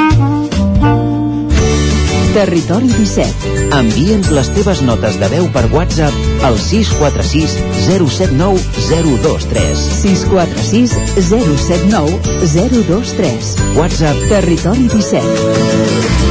[2.32, 3.72] Territori 17.
[3.76, 7.58] Envia'ns les teves notes de veu per WhatsApp al 646
[7.88, 9.86] 079 023.
[10.00, 10.96] 646
[11.28, 12.20] 079
[12.56, 13.56] 023.
[13.80, 16.31] WhatsApp Territori 17.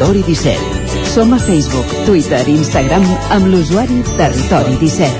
[0.00, 0.56] Territori 17.
[1.12, 3.02] Som a Facebook, Twitter i Instagram
[3.36, 5.12] amb l'usuari Territori 17.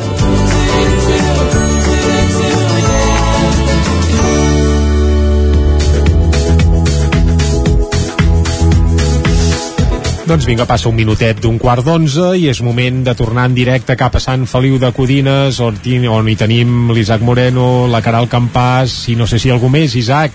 [10.25, 13.93] Doncs vinga, passa un minutet d'un quart d'onze i és moment de tornar en directe
[14.01, 15.77] cap a Sant Feliu de Codines, on,
[16.09, 20.33] on hi tenim l'Isaac Moreno, la Caral Campàs i no sé si algú més, Isaac.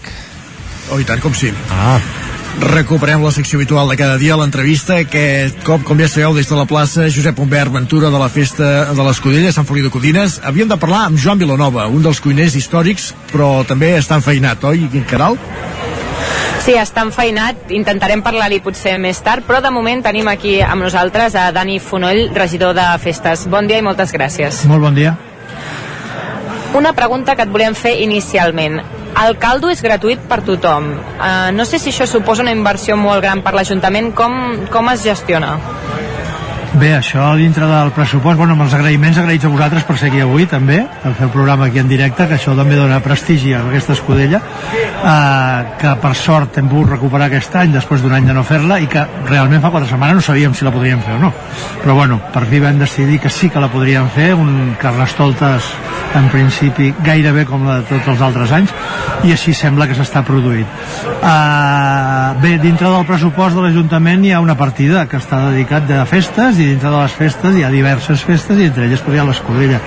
[0.94, 1.50] Oh, i tant com sí.
[1.74, 1.98] Ah.
[2.62, 6.56] Recuperem la secció habitual de cada dia, l'entrevista, aquest cop, com ja sabeu, des de
[6.56, 10.40] la plaça Josep Humbert Ventura de la Festa de l'Escudella, Sant Feliu de Codines.
[10.44, 14.88] Havíem de parlar amb Joan Vilanova, un dels cuiners històrics, però també està enfeinat, oi,
[15.10, 15.36] Caral?
[16.66, 21.36] Sí, està enfeinat, intentarem parlar-li potser més tard, però de moment tenim aquí amb nosaltres
[21.38, 23.46] a Dani Fonoll, regidor de Festes.
[23.52, 24.64] Bon dia i moltes gràcies.
[24.66, 25.14] Molt bon dia.
[26.74, 28.82] Una pregunta que et volem fer inicialment.
[29.16, 30.90] El caldo és gratuït per tothom.
[31.16, 34.12] Uh, no sé si això suposa una inversió molt gran per l'Ajuntament.
[34.18, 34.36] Com,
[34.74, 35.54] com es gestiona?
[36.76, 40.20] Bé, això dintre del pressupost, bueno, amb els agraïments agraïts a vosaltres per ser aquí
[40.20, 43.62] avui també, per fer el programa aquí en directe, que això també dona prestigi a
[43.64, 48.36] aquesta escudella, eh, que per sort hem pogut recuperar aquest any després d'un any de
[48.36, 51.22] no fer-la i que realment fa quatre setmanes no sabíem si la podríem fer o
[51.24, 51.32] no.
[51.80, 55.72] Però bueno, per fi vam decidir que sí que la podríem fer, un Carnestoltes
[56.16, 58.72] en principi gairebé com la de tots els altres anys,
[59.26, 60.68] i així sembla que s'està produint.
[61.16, 66.06] Uh, bé, dintre del pressupost de l'Ajuntament hi ha una partida que està dedicat a
[66.10, 69.28] festes i dintre de les festes hi ha diverses festes i entre elles hi ha
[69.28, 69.80] l'Escudella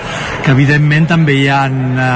[0.45, 2.07] que evidentment també hi ha uh,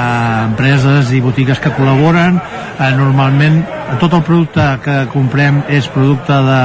[0.48, 2.40] empreses i botigues que col·laboren.
[2.74, 3.62] Uh, normalment
[4.00, 6.64] tot el producte que comprem és producte de,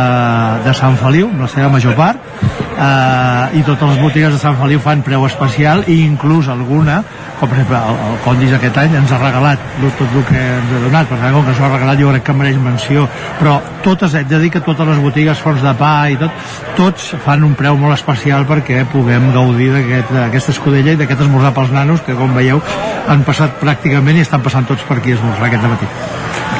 [0.65, 4.79] de Sant Feliu, la seva major part uh, i totes les botigues de Sant Feliu
[4.83, 7.01] fan preu especial i inclús alguna
[7.39, 10.73] com per exemple el, el Condis aquest any ens ha regalat tot el que ens
[10.75, 13.07] ha donat per tant com que s'ho ha regalat jo crec que mereix menció
[13.39, 17.11] però totes, et de dir que totes les botigues forns de pa i tot, tots
[17.25, 21.75] fan un preu molt especial perquè puguem gaudir d'aquesta aquest, escudella i d'aquest esmorzar pels
[21.75, 22.63] nanos que com veieu
[23.09, 26.58] han passat pràcticament i estan passant tots per aquí a esmorzar aquest matí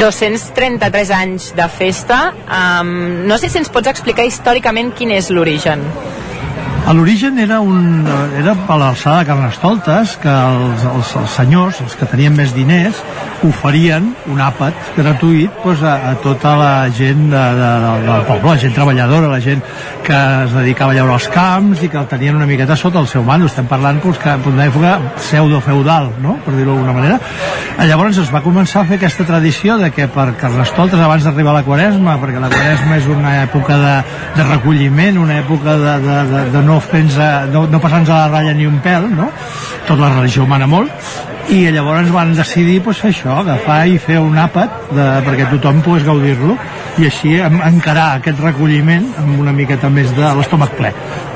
[0.00, 2.20] 233 anys de festa.
[2.46, 5.84] Um, no sé si ens pots explicar històricament quin és l'origen.
[6.86, 8.06] A l'origen era, un,
[8.38, 13.00] era a l'alçada de Carnestoltes que els, els, els senyors, els que tenien més diners,
[13.42, 17.70] oferien un àpat gratuït doncs, a, a tota la gent de, de,
[18.06, 19.64] del poble, la gent treballadora, la gent
[20.06, 23.10] que es dedicava a llaure els camps i que el tenien una miqueta sota el
[23.10, 23.50] seu mando.
[23.50, 26.38] Estem parlant doncs, que en una època pseudo-feudal, no?
[26.46, 27.18] per dir-ho d'alguna manera.
[27.90, 31.58] Llavors es va començar a fer aquesta tradició de que per Carnestoltes, abans d'arribar a
[31.58, 33.96] la Quaresma, perquè la Quaresma és una època de,
[34.38, 36.75] de recolliment, una època de, de, de, de no
[37.52, 39.30] no, no passar-nos a la ratlla ni un pèl, no?
[39.86, 40.92] Tot la religió mana molt,
[41.52, 45.82] i llavors van decidir pues, fer això, agafar i fer un àpat de, perquè tothom
[45.84, 46.56] pogués gaudir-lo
[46.98, 50.90] i així en, encarar aquest recolliment amb una miqueta més de l'estómac ple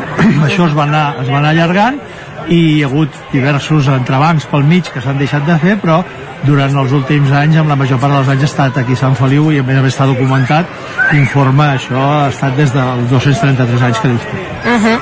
[0.48, 2.00] això es va anar, es va anar allargant
[2.48, 6.00] i hi ha hagut diversos entrebancs pel mig que s'han deixat de fer, però
[6.44, 9.16] durant els últims anys, amb la major part dels anys, ha estat aquí a Sant
[9.18, 10.70] Feliu i a més a més està documentat,
[11.18, 14.36] informa, això ha estat des dels 233 anys que dius tu.
[14.60, 14.98] Uh -huh.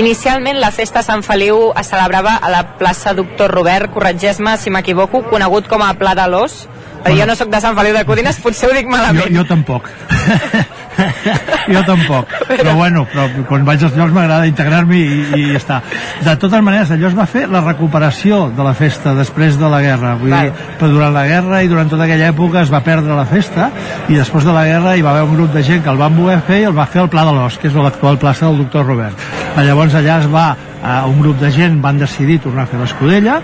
[0.00, 4.70] Inicialment la festa a Sant Feliu es celebrava a la plaça Doctor Robert, corregeix-me si
[4.70, 6.68] m'equivoco, conegut com a Pla de l'Os.
[7.04, 9.28] Però jo no sóc de Sant Feliu de Codines, potser ho dic malament.
[9.32, 9.88] Jo, jo tampoc.
[11.68, 12.32] jo tampoc.
[12.60, 15.78] Però bueno, però quan vaig als llocs m'agrada integrar-m'hi i, i ja està.
[16.24, 19.80] De totes maneres, allò es va fer la recuperació de la festa després de la
[19.84, 20.14] guerra.
[20.20, 23.26] Vull dir, però durant la guerra i durant tota aquella època es va perdre la
[23.30, 23.70] festa
[24.08, 26.16] i després de la guerra hi va haver un grup de gent que el van
[26.16, 28.64] voler fer i el va fer al Pla de l'Os, que és l'actual plaça del
[28.64, 29.30] doctor Robert.
[29.60, 30.48] Llavors allà es va
[30.82, 33.40] eh, un grup de gent van decidir tornar a fer l'escudella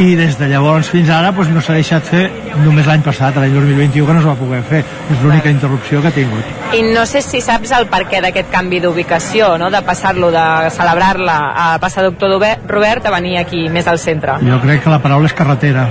[0.00, 2.24] i des de llavors fins ara doncs, no s'ha deixat fer
[2.64, 6.10] només l'any passat, l'any 2021 que no es va poder fer, és l'única interrupció que
[6.10, 6.52] ha tingut.
[6.74, 9.68] I no sé si saps el perquè d'aquest canvi d'ubicació, no?
[9.70, 12.34] de passar-lo de celebrar-la a passar Doctor
[12.66, 14.40] Robert a venir aquí més al centre.
[14.42, 15.86] Jo crec que la paraula és carretera,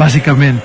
[0.00, 0.62] bàsicament.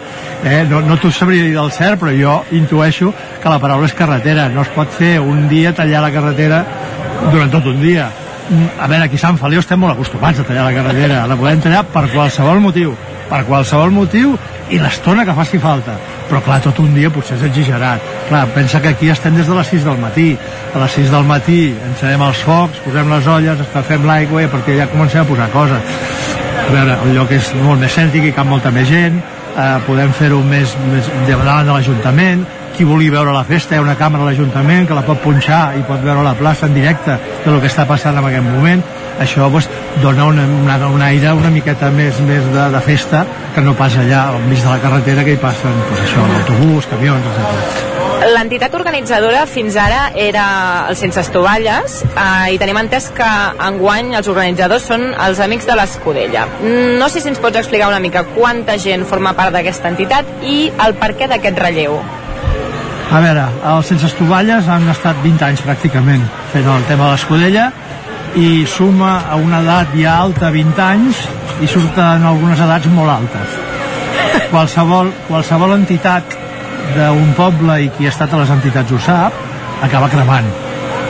[0.48, 3.12] Eh, no, no t'ho sabria dir del cert, però jo intueixo
[3.44, 4.48] que la paraula és carretera.
[4.54, 6.64] No es pot fer un dia tallar la carretera
[7.28, 8.08] durant tot un dia
[8.80, 11.62] a veure, aquí a Sant Feliu estem molt acostumats a tallar la carretera, la podem
[11.64, 12.96] tallar per qualsevol motiu,
[13.30, 14.34] per qualsevol motiu
[14.72, 16.00] i l'estona que faci falta.
[16.32, 18.04] Però clar, tot un dia potser és exagerat.
[18.30, 20.30] Clar, pensa que aquí estem des de les 6 del matí.
[20.72, 21.60] A les 6 del matí
[21.90, 25.50] encenem els focs, posem les olles, escalfem l'aigua i a partir d'allà comencem a posar
[25.52, 26.00] coses.
[26.62, 30.16] A veure, el lloc és molt més cèntric i cap molta més gent, eh, podem
[30.16, 32.48] fer-ho més, més davant de l'Ajuntament,
[32.78, 35.74] qui vulgui veure la festa, hi ha una càmera a l'Ajuntament que la pot punxar
[35.76, 38.88] i pot veure la plaça en directe de lo que està passant en aquest moment
[39.20, 39.70] això doncs,
[40.02, 43.26] dona una, una, un aire una miqueta més, més de, de festa
[43.56, 46.88] que no pas allà al mig de la carretera que hi passen doncs això, autobús,
[46.92, 48.00] camions, etc.
[48.22, 50.46] L'entitat organitzadora fins ara era
[50.92, 53.30] el Sense Estovalles eh, i tenim entès que
[53.66, 56.46] enguany els organitzadors són els Amics de l'Escudella.
[57.02, 60.68] No sé si ens pots explicar una mica quanta gent forma part d'aquesta entitat i
[60.86, 61.98] el perquè d'aquest relleu.
[63.12, 66.22] A veure, els Sense Estovalles han estat 20 anys pràcticament
[66.54, 67.72] fent el tema de l'escudella
[68.36, 71.26] i suma a una edat ja alta 20 anys
[71.62, 73.58] i surten algunes edats molt altes.
[74.52, 76.38] Qualsevol, qualsevol entitat
[76.96, 79.36] d'un poble i qui ha estat a les entitats ho sap,
[79.84, 80.48] acaba cremant.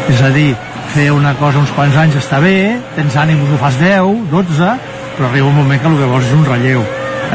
[0.10, 0.50] És a dir,
[0.96, 4.74] fer una cosa uns quants anys està bé, tens ànims, ho fas 10, 12,
[5.18, 6.84] però arriba un moment que el que vols és un relleu.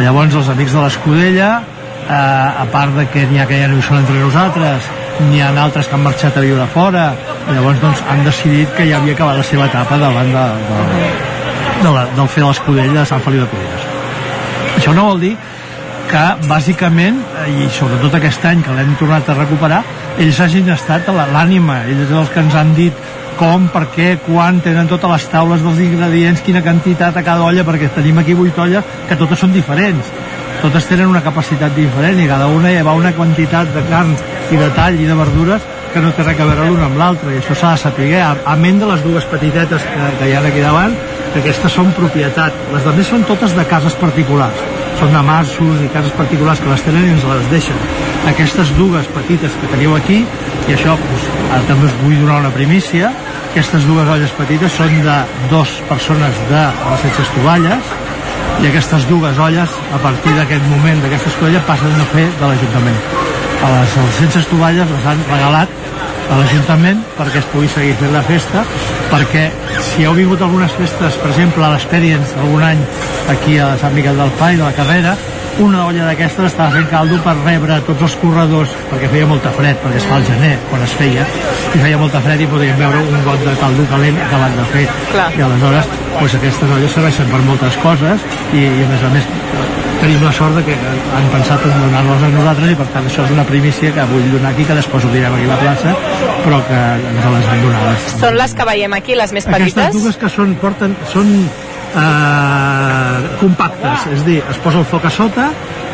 [0.02, 1.50] Llavors els amics de l'Escudella
[2.08, 4.90] eh, a part de que n'hi ha que ja no hi són entre nosaltres
[5.30, 7.06] n'hi ha altres que han marxat a viure fora
[7.54, 11.10] llavors doncs, han decidit que ja havia acabat la seva etapa davant de, de,
[11.82, 13.92] de la, del fer de l'escudella de Sant Feliu de Codines.
[14.76, 15.36] Això no vol dir
[16.06, 19.82] que bàsicament, eh, i sobretot aquest any que l'hem tornat a recuperar,
[20.22, 23.06] ells hagin estat l'ànima, ells els que ens han dit
[23.36, 27.66] com, per què, quan, tenen totes les taules dels ingredients, quina quantitat a cada olla,
[27.68, 30.10] perquè tenim aquí vuit olles que totes són diferents.
[30.62, 34.14] Totes tenen una capacitat diferent i cada una hi va una quantitat de carn
[34.50, 37.30] i de tall i de verdures que no té res a veure l'una amb l'altra
[37.32, 40.34] i això s'ha de saber, a, a ment de les dues petitetes que, que hi
[40.36, 40.92] ha aquí davant
[41.32, 44.60] que aquestes són propietat, les altres són totes de cases particulars.
[45.00, 47.80] Són de masos i cases particulars que les tenen i ens les deixen.
[48.28, 52.52] Aquestes dues petites que teniu aquí i això doncs, ara també us vull donar una
[52.52, 53.12] primícia
[53.56, 55.14] aquestes dues olles petites són de
[55.48, 57.94] dos persones de les Setges Tovalles
[58.60, 63.35] i aquestes dues olles a partir d'aquest moment d'aquesta escolla passen a fer de l'Ajuntament
[63.62, 65.72] a les, les sense estovalles les han regalat
[66.26, 68.64] a l'Ajuntament perquè es pugui seguir fent la festa
[69.12, 69.46] perquè
[69.88, 72.82] si heu vingut algunes festes per exemple a l'Experience algun any
[73.32, 75.16] aquí a Sant Miquel del Pai de la carrera
[75.62, 79.78] una olla d'aquestes estava fent caldo per rebre tots els corredors perquè feia molta fred,
[79.82, 81.24] perquè es fa al gener quan es feia,
[81.72, 84.84] i feia molta fred i podíem veure un got de caldo calent acabat de fer
[85.14, 85.30] Clar.
[85.38, 85.88] i aleshores
[86.18, 89.28] doncs aquestes olles serveixen per moltes coses i, i a més a més
[89.96, 93.24] tenim la sort de que han pensat en donar-les a nosaltres i per tant això
[93.24, 95.94] és una primícia que vull donar aquí que després ho direm aquí a la plaça
[96.44, 99.72] però que ens les han donades Són les que veiem aquí, les més petites?
[99.72, 101.32] aquestes dues que són, porten, són
[101.94, 105.48] eh, compactes, és dir, es posa el foc a sota,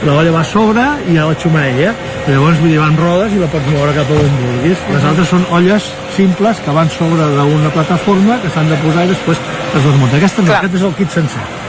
[0.07, 1.95] l'olla va a sobre i a la xumarella.
[2.27, 4.87] Llavors, vull dir, van rodes i la pots moure cap a on vulguis.
[4.93, 9.13] Les altres són olles simples que van sobre d'una plataforma que s'han de posar i
[9.15, 9.43] després
[9.73, 10.17] es desmunta.
[10.23, 11.62] Aquesta no, aquest és el kit sencer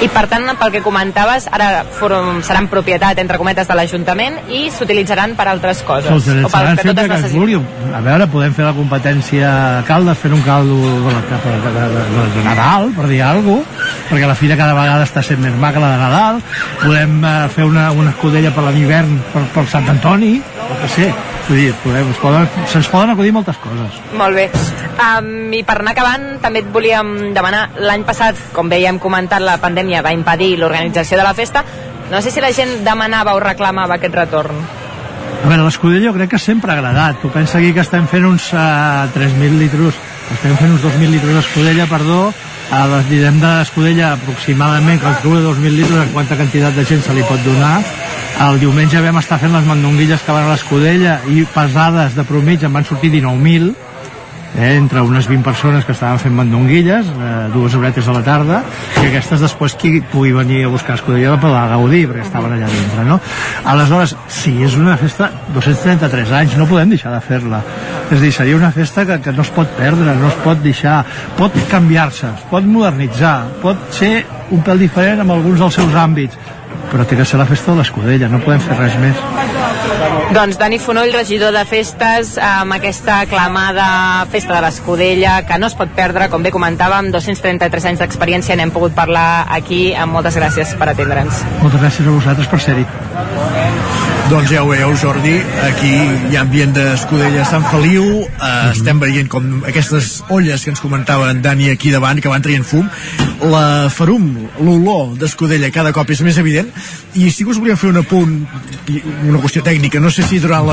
[0.00, 4.62] i per tant, pel que comentaves, ara forum, seran propietat, entre cometes, de l'Ajuntament i
[4.72, 6.08] s'utilitzaran per altres coses.
[6.08, 7.58] S'utilitzaran sempre que es vulgui.
[7.92, 9.50] A veure, podem fer la competència
[9.88, 13.90] caldes, fer un caldo de, de, de, de, de, de Nadal, per dir alguna cosa,
[14.10, 16.40] perquè la fira cada vegada està sent més maca la de Nadal.
[16.84, 21.10] Podem eh, fer una, una escudella per l'hivern per, per Sant Antoni, o que sé
[21.48, 24.00] Vull dir, podem, es poden, se'ns poden acudir moltes coses.
[24.18, 24.48] Molt bé.
[25.00, 29.56] Um, I per anar acabant, també et volíem demanar, l'any passat, com veiem comentat, la
[29.62, 31.64] pandèmia va impedir l'organització de la festa.
[32.10, 34.60] No sé si la gent demanava o reclamava aquest retorn.
[35.40, 37.20] A veure, l'Escudella jo crec que sempre ha agradat.
[37.22, 39.96] Tu pensa aquí que estem fent uns uh, 3.000 litros,
[40.34, 42.20] estem fent uns 2.000 litros d'Escudella, perdó,
[42.70, 47.24] a les direm d'Escudella aproximadament, calcula 2.000 litros, en quanta quantitat de gent se li
[47.26, 47.78] pot donar.
[48.40, 52.62] El diumenge vam estar fent les mandonguilles que van a l'Escudella i pesades de promig
[52.64, 53.66] en van sortir 19.000,
[54.54, 58.62] eh, entre unes 20 persones que estaven fent mandonguilles, eh, dues horetes a la tarda,
[58.96, 62.70] i aquestes després qui pugui venir a buscar escudella per la gaudir, perquè estaven allà
[62.72, 63.18] dintre, no?
[63.74, 67.60] Aleshores, sí, és una festa 233 anys, no podem deixar de fer-la.
[68.08, 70.64] És a dir, seria una festa que, que no es pot perdre, no es pot
[70.64, 71.02] deixar,
[71.36, 76.40] pot canviar-se, pot modernitzar, pot ser un pèl diferent en alguns dels seus àmbits,
[76.90, 79.24] però té que ser la festa de l'Escudella, no podem fer res més.
[80.34, 83.86] Doncs Dani Fonoll, regidor de festes, amb aquesta aclamada
[84.30, 88.74] festa de l'Escudella, que no es pot perdre, com bé comentàvem, 233 anys d'experiència, n'hem
[88.74, 91.44] pogut parlar aquí, amb moltes gràcies per atendre'ns.
[91.64, 94.09] Moltes gràcies a vosaltres per ser-hi.
[94.30, 95.32] Doncs ja ho veieu, Jordi,
[95.66, 95.90] aquí
[96.30, 98.70] hi ha ambient d'Escudella Sant Feliu, eh, mm -hmm.
[98.70, 102.64] estem veient com aquestes olles que ens comentava en Dani aquí davant, que van traient
[102.64, 102.88] fum,
[103.42, 106.68] la farum, l'olor d'Escudella cada cop és més evident,
[107.14, 108.46] i sí que us volíem fer un apunt,
[109.28, 110.64] una qüestió tècnica, no sé si durant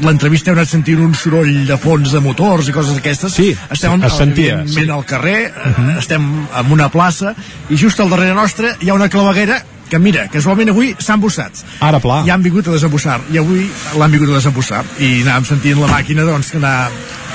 [0.00, 3.32] l'entrevista heu anat sentint un soroll de fons de motors i coses d'aquestes.
[3.32, 6.22] Sí, estem es sentia, evidentment, al carrer, eh, estem
[6.58, 7.34] en una plaça,
[7.68, 9.62] i just al darrere nostre hi ha una claveguera
[9.92, 11.58] que mira, casualment avui s'han embossat.
[11.84, 12.22] Ara pla.
[12.24, 13.18] I han vingut a desembossar.
[13.28, 13.66] I avui
[14.00, 14.86] l'han vingut a desembossar.
[14.96, 16.88] I anàvem sentint la màquina, doncs, que anava,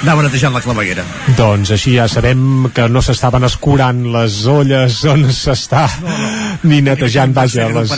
[0.03, 1.03] anava netejant la claveguera.
[1.38, 5.88] Doncs així ja sabem que no s'estaven escurant les olles on s'està
[6.68, 7.94] ni netejant, vaja, les...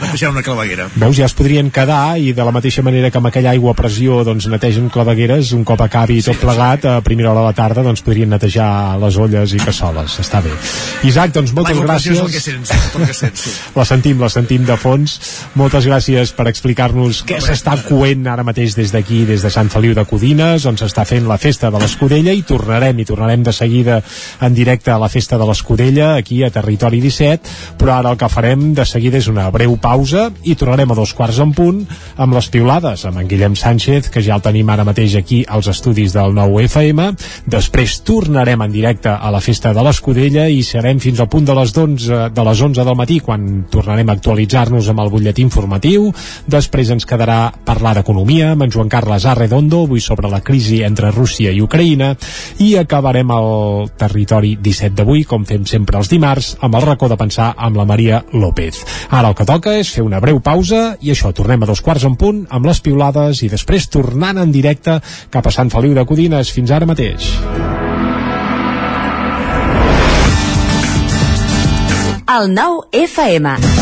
[0.00, 0.88] Netejant una claveguera.
[0.94, 3.78] Veus, ja es podrien quedar i de la mateixa manera que amb aquella aigua a
[3.78, 7.84] pressió doncs netegen clavegueres, un cop acabi tot plegat, a primera hora de la tarda
[7.86, 10.18] doncs podrien netejar les olles i cassoles.
[10.22, 10.54] Està bé.
[11.08, 12.24] Isaac, doncs moltes pressió és gràcies.
[12.24, 13.44] el que sents, el que sents.
[13.48, 13.56] sí.
[13.74, 15.18] La sentim, la sentim de fons.
[15.58, 19.96] Moltes gràcies per explicar-nos què s'està coent ara mateix des d'aquí, des de Sant Feliu
[19.98, 24.02] de Codines, on s'està fent la festa de l'Escudella i tornarem, i tornarem de seguida
[24.44, 28.28] en directe a la festa de l'Escudella, aquí a Territori 17, però ara el que
[28.28, 31.78] farem de seguida és una breu pausa i tornarem a dos quarts en punt
[32.20, 35.70] amb les piulades, amb en Guillem Sánchez, que ja el tenim ara mateix aquí als
[35.72, 37.08] estudis del nou FM.
[37.48, 41.56] Després tornarem en directe a la festa de l'Escudella i serem fins al punt de
[41.56, 46.10] les 11, de les 11 del matí quan tornarem a actualitzar-nos amb el butlletí informatiu.
[46.44, 51.08] Després ens quedarà parlar d'economia amb en Joan Carles Arredondo, avui sobre la crisi entre
[51.08, 52.12] Rússia i Ucraïna,
[52.58, 57.18] i acabarem el territori 17 d'avui, com fem sempre els dimarts, amb el racó de
[57.20, 58.82] pensar amb la Maria López.
[59.10, 62.06] Ara el que toca és fer una breu pausa i això, tornem a dos quarts
[62.08, 64.98] en punt amb les piulades i després tornant en directe
[65.30, 66.50] cap a Sant Feliu de Codines.
[66.52, 67.32] Fins ara mateix.
[72.32, 73.81] El nou FM.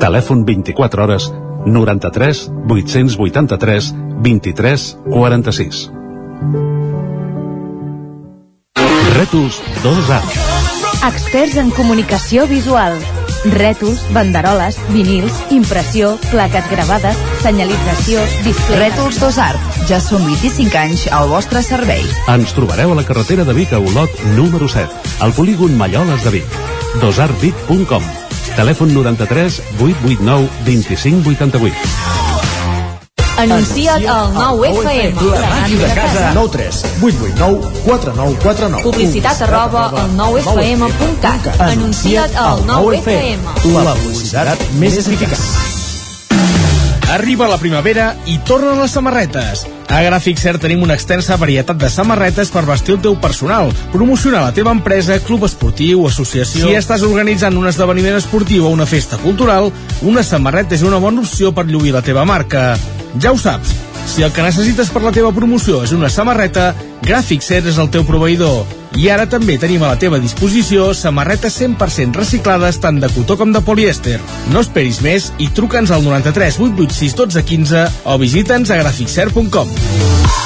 [0.00, 1.32] Telèfon 24 hores
[1.64, 5.90] 93 883 23 46.
[9.16, 10.20] Rètols 2A.
[11.06, 12.98] Experts en comunicació visual.
[13.46, 18.80] Rètols, banderoles, vinils, impressió, plaques gravades, senyalització, display...
[18.88, 19.80] Rètols Dos Art.
[19.88, 22.04] Ja són 25 anys al vostre servei.
[22.34, 26.38] Ens trobareu a la carretera de Vic a Olot número 7, al polígon Malloles de
[26.40, 26.62] Vic.
[27.00, 31.74] dosartvic.com Telèfon 93 889 2588.
[33.36, 35.20] Anuncia't al 9FM.
[35.30, 36.32] La màquina de casa.
[36.32, 38.82] 9 3 8 8 9 4 9 4 9.
[38.82, 41.60] Publicitat arroba al 9FM.cat.
[41.60, 43.40] Anuncia't al 9FM.
[43.84, 45.75] La publicitat més eficaç.
[47.08, 49.60] Arriba la primavera i tornen les samarretes.
[49.86, 54.40] A Gràfic Cert tenim una extensa varietat de samarretes per vestir el teu personal, promocionar
[54.42, 56.66] la teva empresa, club esportiu, associació...
[56.66, 59.70] Si estàs organitzant un esdeveniment esportiu o una festa cultural,
[60.02, 62.72] una samarreta és una bona opció per lluir la teva marca.
[63.22, 63.70] Ja ho saps,
[64.10, 66.72] si el que necessites per la teva promoció és una samarreta,
[67.06, 68.66] Gràfic Cert és el teu proveïdor.
[68.96, 73.52] I ara també tenim a la teva disposició samarretes 100% reciclades tant de cotó com
[73.52, 74.16] de polièster.
[74.54, 80.45] No esperis més i truca'ns al 93 886 12 15 o visita'ns a graficcert.com.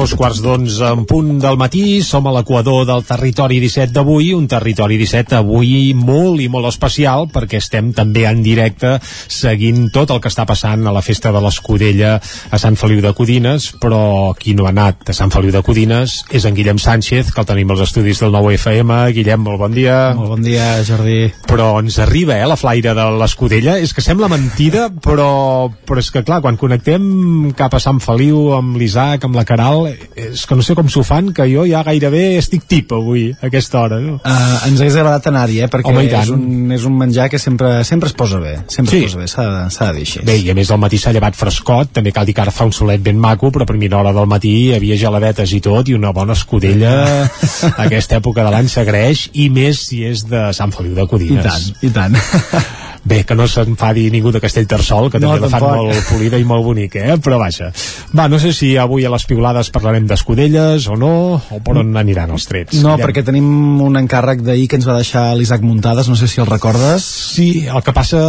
[0.00, 4.46] Dos quarts d'onze en punt del matí, som a l'equador del territori 17 d'avui, un
[4.48, 10.22] territori 17 avui molt i molt especial perquè estem també en directe seguint tot el
[10.24, 14.54] que està passant a la festa de l'Escudella a Sant Feliu de Codines, però qui
[14.56, 17.76] no ha anat a Sant Feliu de Codines és en Guillem Sánchez, que el tenim
[17.76, 19.02] als estudis del nou FM.
[19.12, 20.14] Guillem, molt bon dia.
[20.16, 21.28] Molt bon dia, Jordi.
[21.44, 23.76] Però ens arriba, eh, la flaire de l'Escudella.
[23.76, 28.54] És que sembla mentida, però, però és que, clar, quan connectem cap a Sant Feliu
[28.56, 31.82] amb l'Isaac, amb la Caral, és que no sé com s'ho fan, que jo ja
[31.86, 34.00] gairebé estic tip avui, a aquesta hora.
[34.02, 34.18] No?
[34.20, 35.68] Uh, ens hagués agradat anar-hi, eh?
[35.72, 39.04] perquè Home, és, un, és un menjar que sempre, sempre es posa bé, sempre Sí.
[39.04, 40.24] es posa bé, s'ha de, de dir així.
[40.26, 42.68] Bé, i a més el matí s'ha llevat frescot, també cal dir que ara fa
[42.68, 45.88] un solet ben maco, però a primera hora del matí hi havia geladetes i tot,
[45.88, 46.94] i una bona escudella
[47.24, 51.72] a aquesta època de l'any s'agraeix, i més si és de Sant Feliu de Codines.
[51.82, 52.80] I tant, i tant.
[53.02, 55.86] Bé, que no s'enfadi ningú de Castellterçol, que No, també la fan tampoc.
[55.88, 57.16] molt polida i molt bonica, eh?
[57.16, 57.70] però vaja.
[58.16, 61.96] Va, no sé si avui a les piulades parlarem d'escudelles o no, o per on
[61.96, 62.76] aniran els trets.
[62.82, 63.06] No, Guillem.
[63.06, 66.46] perquè tenim un encàrrec d'ahir que ens va deixar l'Isaac Muntades, no sé si el
[66.46, 67.02] recordes.
[67.04, 68.20] Sí, el que passa...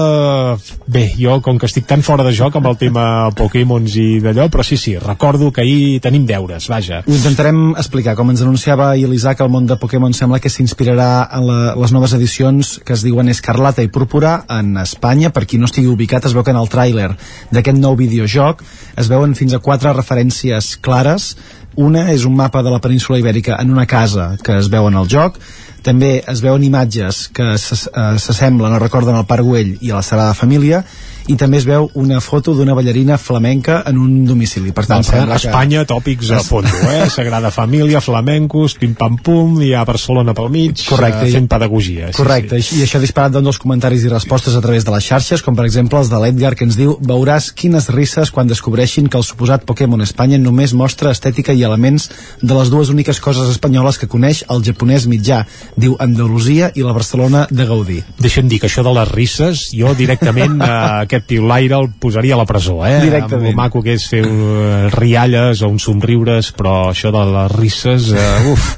[0.88, 3.04] Bé, jo, com que estic tan fora de joc amb el tema
[3.36, 7.02] Pokémons i d'allò, però sí, sí, recordo que ahir tenim deures, vaja.
[7.08, 8.16] Ho intentarem explicar.
[8.16, 11.92] Com ens anunciava ahir l'Isaac, el món de Pokémon sembla que s'inspirarà en la, les
[11.96, 15.30] noves edicions que es diuen Escarlata i Púrpura en Espanya.
[15.34, 17.10] Per qui no estigui ubicat, es veu que en el tràiler
[17.52, 18.64] d'aquest nou videojoc
[18.98, 21.34] es veuen fins a quatre referències clares.
[21.76, 24.98] Una és un mapa de la península ibèrica en una casa que es veu en
[25.00, 25.38] el joc,
[25.82, 27.88] també es veuen imatges que s'as-
[28.22, 30.84] s'assemblen o recorden al Parc Güell i a la Sagrada Família
[31.32, 34.72] i també es veu una foto d'una ballarina flamenca en un domicili.
[34.76, 37.08] Per tant, tant, sembla que- Espanya, tòpics a fondo, eh?
[37.16, 41.28] Sagrada Família, flamencos, pim-pam-pum, i a Barcelona pel mig, Correcte.
[41.28, 42.08] eh, fent pedagogia.
[42.12, 42.80] Sí, Correcte, Sí.
[42.80, 45.56] i això ha disparat doncs, els comentaris i respostes a través de les xarxes, com
[45.56, 49.24] per exemple els de l'Edgar, que ens diu veuràs quines risses quan descobreixin que el
[49.24, 52.10] suposat Pokémon Espanya només mostra estètica i elements
[52.42, 55.46] de les dues úniques coses espanyoles que coneix el japonès mitjà,
[55.78, 58.04] diu Andalusia i la Barcelona de Gaudí.
[58.20, 62.40] Deixa'm dir que això de les risses, jo directament a aquest piulaire el posaria a
[62.42, 63.00] la presó, eh?
[63.04, 63.48] Directament.
[63.48, 67.56] Amb el maco que és fer uh, rialles o uns somriures, però això de les
[67.58, 68.72] risses, uh, uf,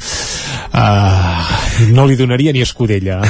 [0.74, 1.54] uh,
[1.94, 3.22] no li donaria ni escudella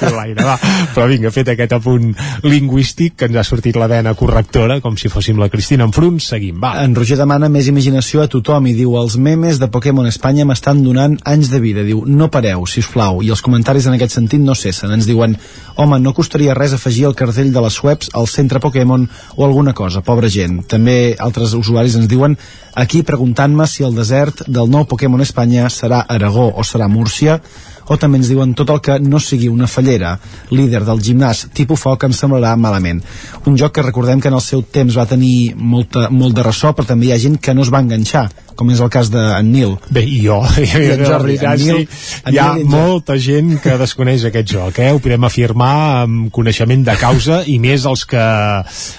[0.00, 0.56] piulaire, va.
[0.94, 2.12] Però vinga, fet aquest apunt
[2.46, 6.58] lingüístic que ens ha sortit la vena correctora, com si fóssim la Cristina Enfrunt, seguim,
[6.62, 6.74] va.
[6.84, 10.82] En Roger demana més imaginació a tothom i diu els memes de Pokémon Espanya m'estan
[10.84, 11.84] donant anys de vida.
[11.86, 13.22] Diu, no pareu, si us plau.
[13.24, 14.92] I els comentaris en aquest sentit no cessen.
[14.94, 15.36] Ens diuen,
[15.76, 19.74] home, no costaria res afegir el cartell de les webs al centre Pokémon o alguna
[19.76, 20.62] cosa, pobra gent.
[20.70, 22.36] També altres usuaris ens diuen
[22.76, 27.40] aquí preguntant-me si el desert del nou Pokémon Espanya serà Aragó o serà Múrcia
[27.88, 30.16] o també ens diuen tot el que no sigui una fallera
[30.50, 33.02] líder del gimnàs tipus foc em semblarà malament.
[33.46, 36.72] Un joc que recordem que en el seu temps va tenir molta, molt de ressò
[36.74, 39.50] però també hi ha gent que no es va enganxar com és el cas d'en
[39.52, 39.76] Nil.
[39.92, 42.72] Bé, i jo, i en Jordi, veritat, en Nil- sí, en hi ha Nil en
[42.72, 44.90] molta gent que desconeix aquest joc, eh?
[44.96, 45.74] ho podem afirmar
[46.06, 48.24] amb coneixement de causa i més els que,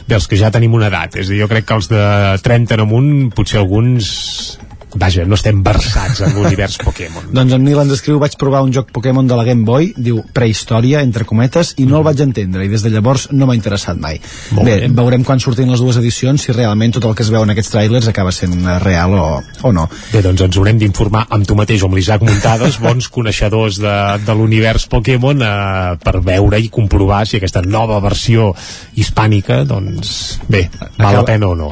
[0.07, 2.05] bé, els que ja tenim una edat, és a dir, jo crec que els de
[2.45, 4.13] 30 en amunt, potser alguns
[4.99, 7.29] vaja, no estem versats en l'univers Pokémon.
[7.33, 10.21] Doncs en Nil ens escriu vaig provar un joc Pokémon de la Game Boy diu
[10.33, 13.97] prehistòria, entre cometes i no el vaig entendre i des de llavors no m'ha interessat
[14.01, 14.19] mai
[14.51, 14.89] Molt bé, bé.
[14.97, 17.71] veurem quan surtin les dues edicions si realment tot el que es veu en aquests
[17.73, 19.25] trailers acaba sent eh, real o,
[19.63, 23.07] o no Bé, doncs ens haurem d'informar amb tu mateix o amb l'Isaac Muntades, bons
[23.13, 23.95] coneixedors de,
[24.25, 28.51] de l'univers Pokémon, eh, per veure i comprovar si aquesta nova versió
[28.95, 31.69] hispànica, doncs, bé, val Acaba- la pena o no.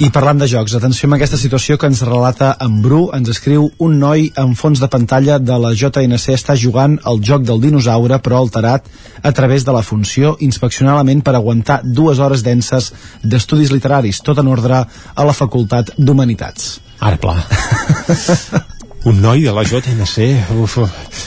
[0.00, 3.68] I parlant de jocs, atenció amb aquesta situació que ens relata en Bru, ens escriu
[3.84, 8.18] un noi en fons de pantalla de la JNC està jugant al joc del dinosaure
[8.24, 8.88] però alterat
[9.22, 12.92] a través de la funció inspeccionar la ment per aguantar dues hores denses
[13.22, 16.78] d'estudis literaris, tot en ordre a la Facultat d'Humanitats.
[17.02, 17.36] Ara pla.
[19.04, 20.76] un noi de la JNC uf.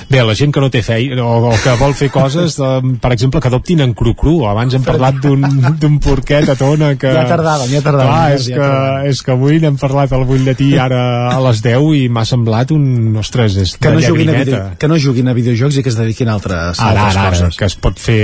[0.09, 2.69] bé, la gent que no té feina o, o que vol fer coses de,
[3.03, 7.11] per exemple que adoptin en cru-cru abans hem parlat d'un porquet a tona que...
[7.11, 9.09] Ja tardàvem, ja tardàvem Clar, ja, és, ja que, tardàvem.
[9.11, 11.01] és que avui n'hem parlat al butlletí ara
[11.33, 14.87] a les 10 i m'ha semblat un ostres, és que no, juguin a video, que
[14.91, 17.41] no juguin a videojocs i que es dediquin a altres, a ara, altres ara, ara,
[17.43, 17.59] coses.
[17.59, 18.21] que es pot fer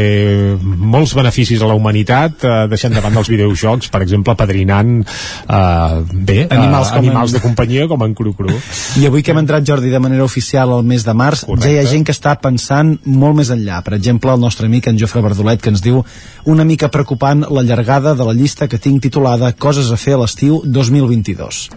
[0.61, 6.02] molts beneficis a la humanitat eh, deixant de banda els videojocs, per exemple, padrinant eh,
[6.14, 8.56] bé, Animals eh, com animals en- de companyia com en Cru Cru.
[9.02, 11.68] I avui que hem entrat, Jordi, de manera oficial al mes de març, Correcte.
[11.68, 13.81] ja hi ha gent que està pensant molt més enllà.
[13.84, 16.03] Per exemple, el nostre amic en Jofre Verdolet, que ens diu
[16.45, 20.22] una mica preocupant la llargada de la llista que tinc titulada Coses a fer a
[20.23, 21.69] l'estiu 2022.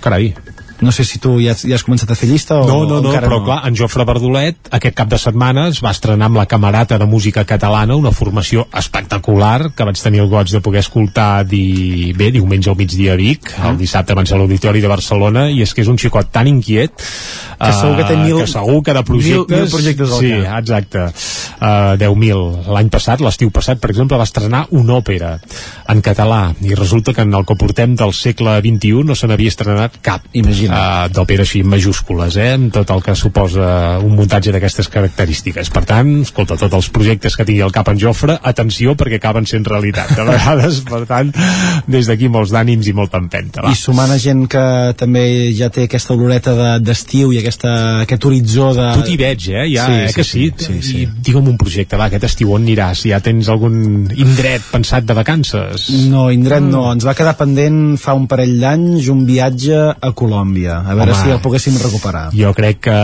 [0.00, 0.34] Carai.
[0.80, 3.00] No sé si tu ja, has- ja has començat a fer llista o No, no,
[3.02, 6.36] no, encara però clar, en Jofre Verdolet aquest cap de setmana es va estrenar amb
[6.40, 10.80] la Camerata de Música Catalana, una formació espectacular que vaig tenir el goig de poder
[10.80, 12.12] escoltar di...
[12.16, 15.74] bé, diumenge al migdia a Vic, el dissabte ser a l'Auditori de Barcelona, i és
[15.74, 16.92] que és un xicot tan inquiet
[17.60, 19.50] Que segur que té eh, mil- que segur que de projectes...
[19.50, 20.58] mil- mil projectes sí, cap.
[20.62, 21.02] exacte.
[21.60, 22.70] Uh, 10.000.
[22.72, 25.34] L'any passat, l'estiu passat, per exemple, va estrenar una òpera
[25.92, 29.52] en català, i resulta que en el que portem del segle XXI no se n'havia
[29.52, 30.24] estrenat cap
[30.70, 35.70] uh, d'òpera així en majúscules, eh, amb tot el que suposa un muntatge d'aquestes característiques.
[35.74, 39.46] Per tant, escolta, tots els projectes que tingui al cap en Jofre, atenció perquè acaben
[39.50, 40.14] sent realitat.
[40.16, 41.32] De vegades, per tant,
[41.90, 43.64] des d'aquí molts d'ànims i molta empenta.
[43.66, 43.72] Va.
[43.74, 44.64] I sumant a gent que
[45.00, 45.24] també
[45.56, 47.72] ja té aquesta oloreta de- d'estiu i aquesta,
[48.06, 48.88] aquest horitzó de...
[49.00, 49.66] Tu t'hi veig, eh?
[49.74, 50.44] Ja, Sí, eh, sí, que sí?
[50.56, 51.02] sí, sí, sí.
[51.04, 53.06] I digue'm un projecte, va, aquest estiu on aniràs?
[53.10, 55.88] Ja tens algun indret pensat de vacances?
[56.10, 56.84] No, indret no.
[56.92, 60.59] Ens va quedar pendent fa un parell d'anys un viatge a Colòmbia.
[60.68, 61.22] A veure Home.
[61.22, 62.30] si el poguéssim recuperar.
[62.36, 62.94] Jo crec que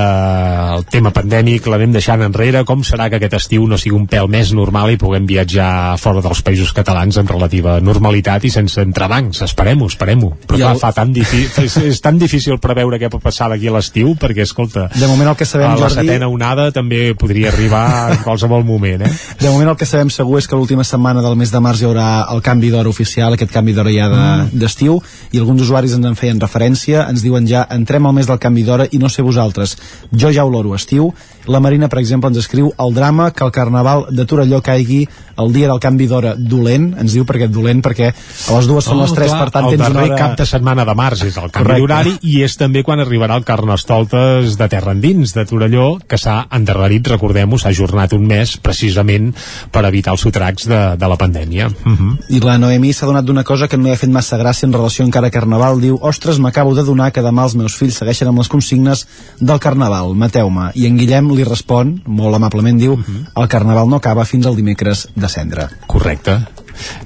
[0.76, 2.64] el tema pandèmic l'anem deixant enrere.
[2.68, 6.20] Com serà que aquest estiu no sigui un pèl més normal i puguem viatjar fora
[6.24, 9.42] dels països catalans amb relativa normalitat i sense entrebancs?
[9.46, 10.32] Esperem-ho, esperem-ho.
[10.46, 13.68] Però clar, el- fa tan difícil, és, és tan difícil preveure què pot passar d'aquí
[13.68, 17.48] a l'estiu perquè, escolta, De moment el que sabem, la Jordi- setena onada també podria
[17.52, 19.12] arribar en qualsevol moment, eh?
[19.40, 21.86] De moment el que sabem segur és que l'última setmana del mes de març hi
[21.88, 24.50] haurà el canvi d'hora oficial, aquest canvi d'hora ja Mm.
[24.52, 25.00] de- d'estiu,
[25.32, 28.64] i alguns usuaris ens en feien referència, ens diuen ja entrem al mes del canvi
[28.66, 29.76] d'hora i no sé vosaltres,
[30.12, 31.12] jo ja oloro estiu,
[31.46, 35.06] la Marina, per exemple, ens escriu el drama que el carnaval de Torelló caigui
[35.38, 39.02] el dia del canvi d'hora dolent, ens diu perquè dolent perquè a les dues són
[39.02, 40.18] les tres, clar, per tant tens una hora...
[40.18, 43.44] cap de setmana de març és el canvi d'horari i és també quan arribarà el
[43.46, 49.32] Carnestoltes de Terra Endins, de Torelló, que s'ha endarrerit, recordem-ho, s'ha ajornat un mes precisament
[49.72, 51.68] per evitar els sotracs de, de la pandèmia.
[51.68, 52.16] Uh -huh.
[52.28, 54.72] I la Noemí s'ha donat d'una cosa que no li ha fet massa gràcia en
[54.72, 55.80] relació encara a Carnaval.
[55.80, 59.06] Diu, ostres, m'acabo de donar que demà els meus fills segueixen amb les consignes
[59.40, 60.70] del Carnaval, mateu-me.
[60.74, 62.96] I en Guillem li respon, molt amablement, diu,
[63.34, 65.68] el Carnaval no acaba fins al dimecres de cendre.
[65.90, 66.40] Correcte.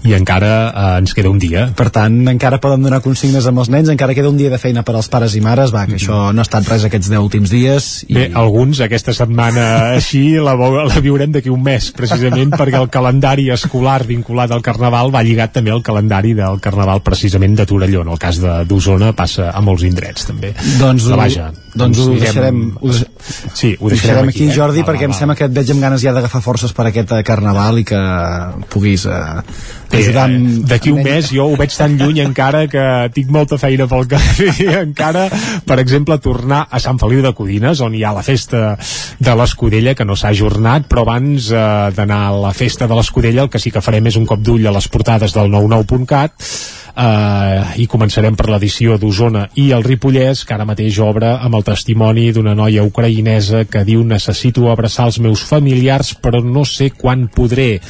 [0.05, 1.69] I encara eh, ens queda un dia.
[1.77, 4.83] Per tant, encara poden donar consignes amb els nens, encara queda un dia de feina
[4.87, 7.51] per als pares i mares, va, que això no ha estat res aquests 10 últims
[7.53, 7.91] dies.
[8.09, 8.15] I...
[8.15, 9.67] Bé, alguns aquesta setmana
[9.97, 15.13] així la, la viurem d'aquí un mes, precisament perquè el calendari escolar vinculat al Carnaval
[15.15, 18.03] va lligat també al calendari del Carnaval precisament de Torelló.
[18.07, 20.53] En el cas de- d'Osona passa a molts indrets, també.
[20.79, 23.07] Doncs, Però ho, vaja, doncs ho anirem- deixarem, ho, deix-
[23.55, 24.55] Sí, ho ho deixarem aquí, eh?
[24.55, 25.19] Jordi, Va, perquè va, em va.
[25.19, 27.99] sembla que et veig amb ganes ja d'agafar forces per aquest eh, Carnaval i que
[28.73, 29.43] puguis eh,
[29.91, 30.65] ajudar Bé, amb...
[30.71, 32.85] d'aquí un mes jo ho veig tan lluny encara que
[33.15, 34.51] tinc molta feina pel camí
[34.87, 35.27] encara,
[35.67, 38.77] per exemple, tornar a Sant Feliu de Codines, on hi ha la festa
[39.19, 41.65] de l'Escudella, que no s'ha ajornat però abans eh,
[41.97, 44.67] d'anar a la festa de l'Escudella el que sí que farem és un cop d'ull
[44.67, 50.55] a les portades del 99.cat eh, i començarem per l'edició d'Osona i el Ripollès, que
[50.55, 55.45] ara mateix obre amb el testimoni d'una noia ucraïnesa que diu necessito abraçar els meus
[55.47, 57.81] familiars però no sé quan podré.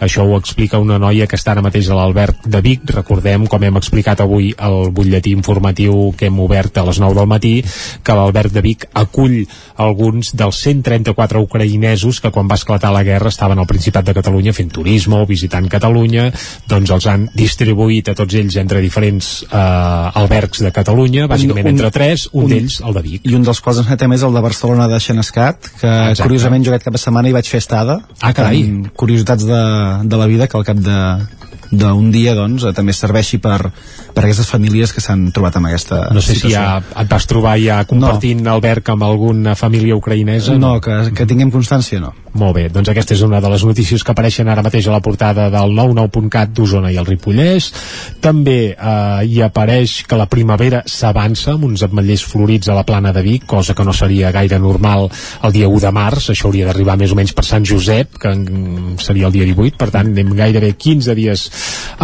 [0.00, 3.64] Això ho explica una noia que està ara mateix a l'Albert de Vic, recordem com
[3.64, 7.54] hem explicat avui el butlletí informatiu que hem obert a les 9 del matí
[8.04, 9.42] que l'Albert de Vic acull
[9.78, 14.54] alguns dels 134 ucraïnesos que quan va esclatar la guerra estaven al Principat de Catalunya
[14.56, 16.28] fent turisme o visitant Catalunya.
[16.68, 19.56] Doncs els han distribuït a tots ells entre diferents eh,
[20.14, 23.20] albergs de Catalunya, bàsicament Un- un- entre tres, un, un- d'ells el de Vic.
[23.28, 26.22] I un dels quals ens netem és el de Barcelona de Xenescat, que Exacte.
[26.22, 28.00] curiosament jo aquest cap de setmana hi vaig fer estada.
[28.20, 28.62] Ah, carai.
[28.64, 29.62] Amb Curiositats de,
[30.04, 30.98] de la vida que al cap de
[31.70, 33.58] d'un dia doncs, eh, també serveixi per,
[34.14, 36.48] per aquestes famílies que s'han trobat amb aquesta No sé situació.
[36.48, 38.54] si ja et vas trobar ja compartint no.
[38.54, 40.56] alberg amb alguna família ucraïnesa.
[40.56, 42.14] No, que, que tinguem constància no.
[42.36, 45.00] Molt bé, doncs aquesta és una de les notícies que apareixen ara mateix a la
[45.04, 47.70] portada del 99.cat d'Osona i el Ripollès.
[48.20, 53.12] També eh, hi apareix que la primavera s'avança amb uns ametllers florits a la plana
[53.16, 55.08] de Vic, cosa que no seria gaire normal
[55.44, 58.34] el dia 1 de març, això hauria d'arribar més o menys per Sant Josep, que
[58.34, 61.46] mm, seria el dia 18, per tant anem gairebé 15 dies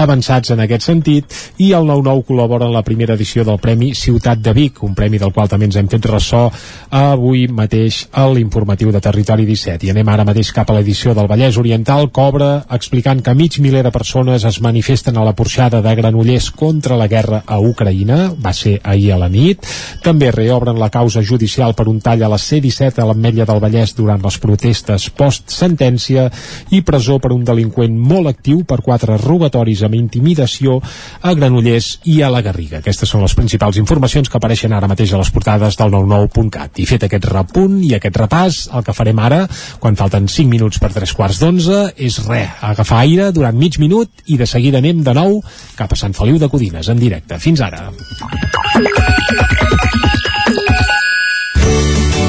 [0.00, 4.40] avançats en aquest sentit, i el 99 col·labora en la primera edició del Premi Ciutat
[4.40, 6.46] de Vic, un premi del qual també ens hem fet ressò
[6.94, 9.86] avui mateix a l'informatiu de Territori 17.
[9.86, 13.82] I anem ara mateix cap a l'edició del Vallès Oriental, cobra explicant que mig miler
[13.82, 18.52] de persones es manifesten a la porxada de Granollers contra la guerra a Ucraïna, va
[18.54, 19.66] ser ahir a la nit.
[20.04, 23.94] També reobren la causa judicial per un tall a la C-17 a l'Ametlla del Vallès
[23.98, 26.28] durant les protestes post-sentència
[26.70, 30.78] i presó per un delinqüent molt actiu per quatre robatoris amb intimidació
[31.22, 32.78] a Granollers i a la Garriga.
[32.78, 36.78] Aquestes són les principals informacions que apareixen ara mateix a les portades del 99.cat.
[36.78, 39.42] I fet aquest repunt i aquest repàs, el que farem ara,
[39.82, 44.24] quan falten 5 minuts per 3 quarts d'11, és res, agafar aire durant mig minut
[44.28, 45.38] i de seguida anem de nou
[45.78, 47.38] cap a Sant Feliu de Codines, en directe.
[47.40, 47.88] Fins ara.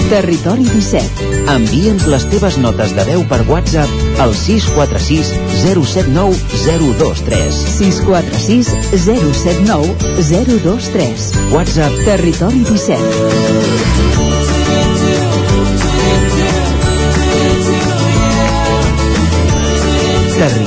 [0.06, 1.27] Territori 17.
[1.52, 5.34] Envia'ns les teves notes de veu per WhatsApp al 646
[5.65, 7.60] 079 023.
[7.81, 8.72] 646
[9.03, 11.27] 079 023.
[11.57, 13.94] WhatsApp Territori 17.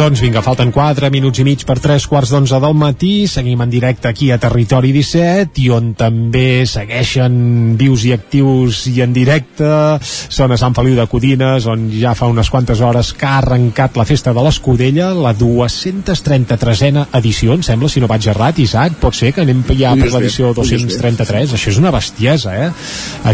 [0.00, 3.26] Doncs vinga, falten 4 minuts i mig per 3 quarts d'11 del matí.
[3.28, 7.34] Seguim en directe aquí a Territori 17 i on també segueixen
[7.76, 9.68] vius i actius i en directe
[10.00, 13.98] són a Sant Feliu de Codines, on ja fa unes quantes hores que ha arrencat
[14.00, 19.20] la festa de l'Escudella, la 233a edició, em sembla, si no vaig errat, Isaac, pot
[19.20, 22.70] ser que anem ja per l'edició fer, podries 233, això és una bestiesa, eh?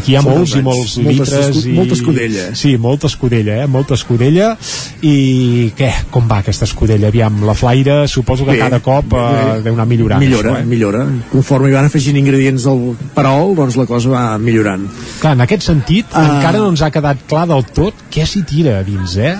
[0.00, 0.98] Aquí hi ha molts i molts.
[0.98, 1.78] Moltes litres i...
[1.78, 2.50] molta escudella.
[2.58, 3.70] Sí, molta escudella, eh?
[3.70, 4.50] Molta escudella
[5.06, 5.94] i què?
[6.10, 7.08] Com va aquesta escudella?
[7.12, 9.62] Aviam, la flaire suposo que Bé, cada cop bé, eh, bé.
[9.66, 10.20] deu anar millorant.
[10.22, 10.64] millora, això, eh?
[10.64, 11.04] millora.
[11.30, 12.80] Conforme hi van afegint ingredients al
[13.14, 14.86] perol, doncs la cosa va millorant.
[15.20, 16.24] Clar, en aquest sentit, Ah.
[16.38, 19.36] encara no ens ha quedat clar del tot què s'hi tira a dins, eh?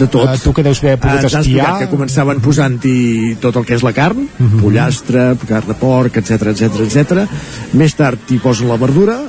[0.00, 0.26] De tot.
[0.28, 1.78] Uh, tu que deus haver pogut Ens han explicat espiar...
[1.78, 4.56] que començaven posant-hi tot el que és la carn, uh Mhm.
[4.56, 4.60] -huh.
[4.62, 7.28] pollastre, carn de porc, etc etc etc.
[7.74, 9.20] Més tard hi posen la verdura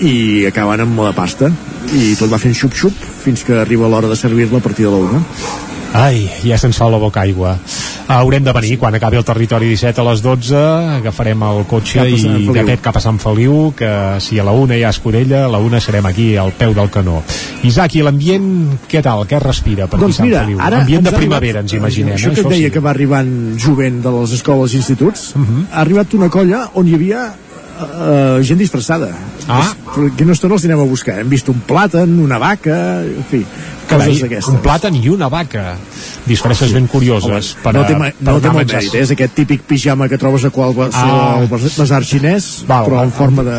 [0.00, 1.50] i acaben amb la pasta.
[1.92, 2.92] I tot va fent xup-xup
[3.24, 5.22] fins que arriba l'hora de servir-la a partir de la una.
[5.96, 7.54] Ai, ja se'ns fa la boca aigua.
[8.08, 10.60] Uh, haurem de venir quan acabi el territori 17 a les 12,
[10.98, 13.90] agafarem el cotxe Cap Sant i de pet cap a Sant Feliu, que
[14.24, 16.90] si a la una hi ha Escudella, a la una serem aquí al peu del
[16.94, 17.22] canó.
[17.68, 19.24] Isaac, i l'ambient, què tal?
[19.28, 20.60] Què respira per aquí Doncs Sant mira, Feliu?
[20.60, 22.14] ara Ambient de primavera, ens imaginem.
[22.16, 22.36] Això eh?
[22.36, 22.74] que et deia sí.
[22.76, 25.42] que va arribant jovent de les escoles i instituts, Mhm.
[25.42, 25.66] uh -huh.
[25.72, 27.32] ha arribat una colla on hi havia
[27.78, 29.10] uh, gent disfressada.
[29.48, 29.72] Ah.
[30.16, 31.18] Que no estona els anem a buscar.
[31.20, 33.44] Hem vist un plàtan, una vaca, en fi,
[33.88, 34.48] coses d'aquestes.
[34.54, 35.76] un plàtan i una vaca.
[36.26, 37.56] Disfresses ben curioses.
[37.62, 39.00] per, no té, a- ma- per no té molt mèrit, eh?
[39.02, 41.40] és aquest típic pijama que trobes a qualsevol Ah.
[41.42, 41.46] ah.
[41.78, 43.04] basar xinès, Val, però val.
[43.06, 43.58] en forma de,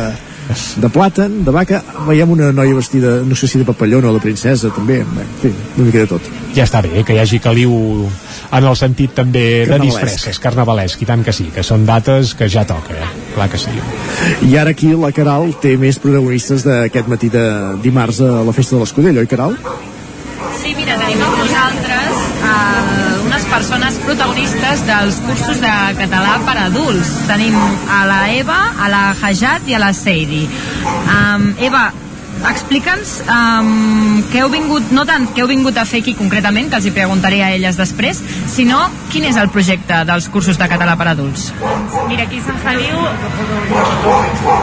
[0.76, 1.82] de plàtan, de vaca.
[2.06, 4.98] Veiem una noia vestida, no sé si de papallona o de princesa, també.
[5.04, 6.22] Bé, En fi, una mica de tot.
[6.54, 8.08] ja està bé, que hi hagi caliu
[8.52, 12.48] en el sentit també de disfresses, carnavalesc, i tant que sí, que són dates que
[12.48, 13.06] ja toca, eh?
[13.34, 13.70] clar que sí.
[14.50, 18.74] I ara aquí la Caral té més protagonistes d'aquest matí de dimarts a la festa
[18.76, 19.56] de l'Escudella, oi Caral?
[20.60, 26.66] Sí, mira, tenim amb nosaltres uh, unes persones protagonistes dels cursos de català per a
[26.68, 27.12] adults.
[27.28, 30.46] Tenim a la Eva, a la Hajat i a la Seidi.
[31.04, 31.88] Um, Eva,
[32.48, 36.78] explica'ns um, què heu vingut, no tant què heu vingut a fer aquí concretament, que
[36.78, 38.78] els hi preguntaré a elles després, sinó
[39.12, 41.50] quin és el projecte dels cursos de català per adults.
[42.08, 42.96] Mira, aquí a Sant Feliu...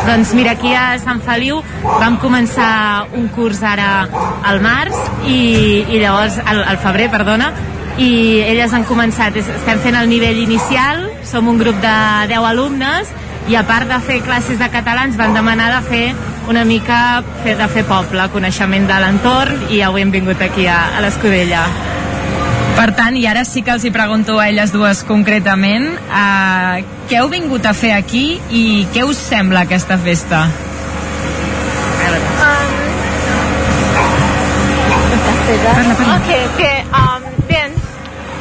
[0.08, 4.08] Doncs mira, aquí a Sant Feliu vam començar un curs ara
[4.48, 4.96] al març
[5.28, 7.52] i, i llavors, al, al febrer, perdona,
[7.98, 8.10] i
[8.46, 11.96] elles han començat, es- estem fent el nivell inicial, som un grup de
[12.30, 13.10] 10 alumnes
[13.48, 16.06] i a part de fer classes de català ens van demanar de fer
[16.52, 20.80] una mica fer, de fer poble, coneixement de l'entorn i avui hem vingut aquí a,
[20.98, 21.64] a l'Escudella.
[22.78, 26.78] Per tant, i ara sí que els hi pregunto a elles dues concretament, uh,
[27.10, 28.64] què heu vingut a fer aquí i
[28.94, 30.46] què us sembla aquesta festa?
[36.18, 37.72] Ok, que, um, bien.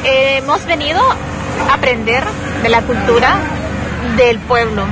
[0.03, 2.23] Eh, hemos venido a aprender
[2.61, 3.39] de la cultura
[4.15, 4.83] del pueblo.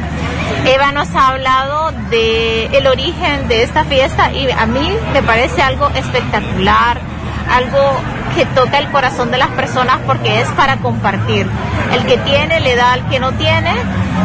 [0.65, 5.61] Eva nos ha hablado de el origen de esta fiesta y a mí me parece
[5.61, 6.99] algo espectacular,
[7.51, 7.79] algo
[8.35, 11.47] que toca el corazón de las personas porque es para compartir.
[11.93, 13.73] El que tiene le da al que no tiene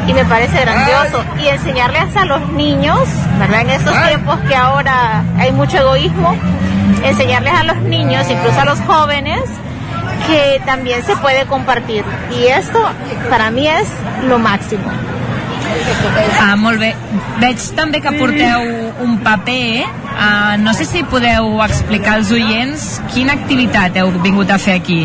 [0.07, 1.23] y me parece grandioso.
[1.43, 3.09] Y enseñarles a los niños,
[3.39, 3.61] ¿verdad?
[3.61, 6.35] En estos tiempos que ahora hay mucho egoísmo,
[7.05, 9.43] enseñarles a los niños, incluso a los jóvenes,
[10.31, 12.05] que también se puede compartir.
[12.39, 12.79] Y esto
[13.29, 13.89] para mí es
[14.29, 14.91] lo máximo.
[16.41, 16.95] Ah, molt bé.
[17.41, 18.65] Veig també que porteu
[19.05, 19.87] un paper.
[20.19, 25.03] Ah, no sé si podeu explicar als oients quina activitat heu vingut a fer aquí.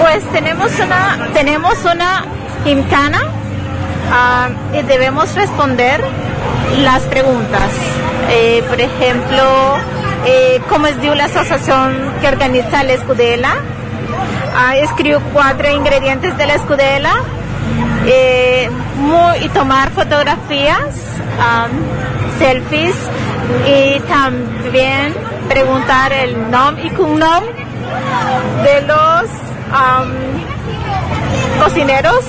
[0.00, 2.10] Pues tenemos una, tenemos una
[2.64, 3.22] gimcana
[4.12, 6.04] ah, y debemos responder
[6.82, 7.70] las preguntas.
[8.30, 9.78] Eh, por ejemplo,
[10.26, 11.76] eh, ¿cómo es diu l'associació
[12.20, 13.54] que organitza l'escudela?
[14.56, 17.14] Ah, escriu quatre ingredientes de l'escudela
[18.06, 18.70] eh,
[19.42, 20.94] y tomar fotografías,
[22.38, 22.96] selfies
[23.66, 25.14] y también
[25.48, 27.44] preguntar el nombre y cognom
[28.64, 29.30] de los
[31.62, 32.24] cocineros.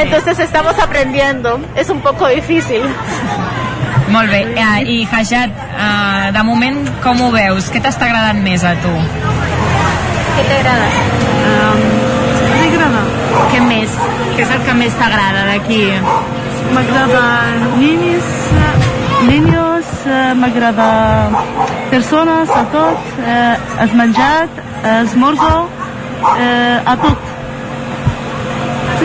[0.00, 2.82] Entonces estamos aprendiendo, es un poco difícil.
[4.10, 4.40] Molt bé.
[4.58, 7.70] Ah, I Hajat, ah, de moment com ho veus?
[7.70, 8.90] Què t'està agradant més a tu?
[10.34, 10.88] Què t'agrada?
[12.58, 13.02] M'agrada.
[13.52, 13.94] Què més?
[14.34, 15.82] Què és el que més t'agrada d'aquí?
[16.74, 17.22] M'agrada
[17.78, 18.34] ninis,
[19.28, 20.90] niños, eh, m'agrada
[21.90, 24.60] persones, a tot, eh, has menjat,
[24.96, 25.68] esmorzo,
[26.34, 27.32] eh, a tot.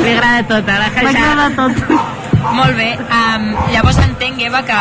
[0.02, 1.04] Li agrada tot, a la Hajat?
[1.12, 2.14] M'agrada tot.
[2.54, 2.92] Molt bé.
[3.00, 4.78] Um, llavors entenc, Eva, que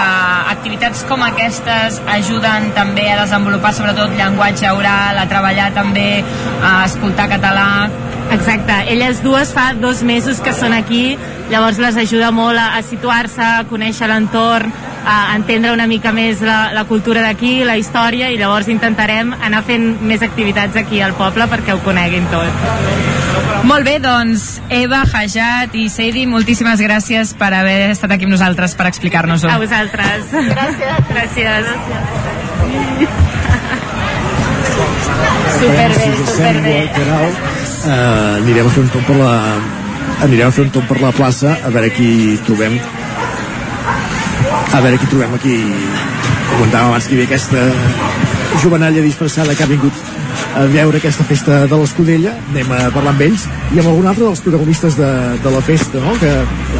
[0.52, 6.08] activitats com aquestes ajuden també a desenvolupar sobretot llenguatge oral, a treballar també,
[6.62, 7.68] a escoltar català...
[8.34, 11.18] Exacte, elles dues fa dos mesos que són aquí,
[11.52, 14.72] llavors les ajuda molt a, a situar-se, a conèixer l'entorn,
[15.04, 19.62] a entendre una mica més la, la cultura d'aquí, la història, i llavors intentarem anar
[19.68, 23.23] fent més activitats aquí al poble perquè ho coneguin tot.
[23.64, 28.74] Molt bé, doncs, Eva, Hajat i Seidi, moltíssimes gràcies per haver estat aquí amb nosaltres
[28.76, 29.48] per explicar-nos-ho.
[29.48, 30.28] A vosaltres.
[30.52, 31.08] Gràcies.
[31.08, 31.70] Gràcies.
[35.54, 36.34] Superbé, si us superbé.
[36.36, 37.30] sembla, Caral,
[37.86, 39.32] eh, anirem a fer un tomb per la
[40.24, 42.76] anirem a fer un tomb per la plaça a veure qui trobem
[44.72, 45.56] a veure qui trobem aquí
[46.50, 47.64] comentàvem abans que hi havia aquesta
[48.62, 50.04] jovenalla disfressada que ha vingut
[50.54, 54.26] a veure aquesta festa de l'Escudella anem a parlar amb ells i amb algun altre
[54.26, 55.10] dels protagonistes de,
[55.44, 56.14] de la festa no?
[56.20, 56.30] que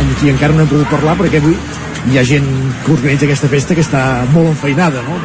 [0.02, 1.56] amb qui encara no hem pogut parlar perquè avui
[2.12, 2.48] hi ha gent
[2.84, 4.04] que organitza aquesta festa que està
[4.34, 5.18] molt enfeinada no?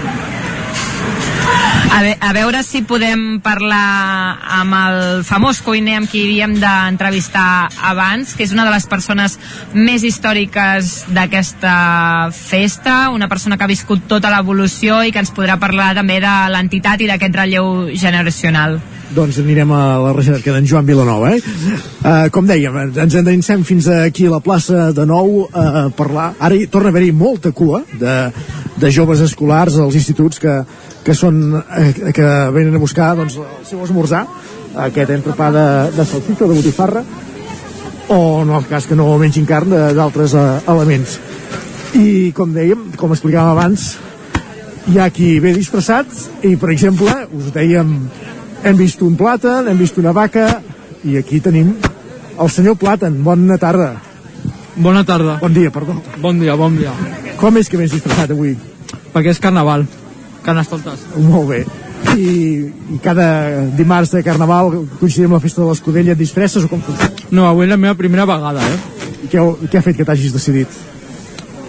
[1.89, 7.69] A, ve a veure si podem parlar amb el famós cuiner amb qui havíem d'entrevistar
[7.89, 9.39] abans, que és una de les persones
[9.73, 15.57] més històriques d'aquesta festa, una persona que ha viscut tota l'evolució i que ens podrà
[15.57, 18.77] parlar també de l'entitat i d'aquest relleu generacional.
[19.15, 21.39] Doncs anirem a la recerca d'en Joan Vilanova eh?
[21.39, 26.31] Uh, com dèiem, ens endinsem fins aquí a la plaça de nou uh, a parlar,
[26.39, 28.17] ara hi torna a haver-hi molta cua de,
[28.77, 30.59] de joves escolars als instituts que,
[31.05, 34.25] que són eh, que venen a buscar doncs, el seu esmorzar
[34.89, 35.65] aquest entrepà de,
[35.95, 37.03] de salsita de botifarra
[38.09, 41.17] o en el cas que no mengin carn d'altres uh, elements
[41.97, 43.89] i com dèiem, com explicàvem abans
[44.89, 47.95] hi ha qui ve disfressat i per exemple, us dèiem
[48.63, 50.59] hem vist un plàtan, hem vist una vaca
[51.03, 51.75] i aquí tenim
[52.39, 53.97] el senyor Plàtan, bona tarda
[54.79, 55.37] Bona tarda.
[55.41, 56.01] Bon dia, perdó.
[56.21, 56.93] Bon dia, bon dia.
[57.39, 58.53] Com és que vens disfressat avui?
[59.11, 59.83] Perquè és carnaval.
[60.45, 61.03] Carnestoltes.
[61.19, 61.59] Molt bé.
[62.15, 62.29] I,
[62.95, 63.25] i cada
[63.75, 64.71] dimarts de Carnaval
[65.01, 67.11] coincidim amb la festa de l'Escudella et disfresses o com funciona?
[67.35, 68.77] No, avui és la meva primera vegada, eh?
[69.25, 70.79] I què, què ha fet que t'hagis decidit?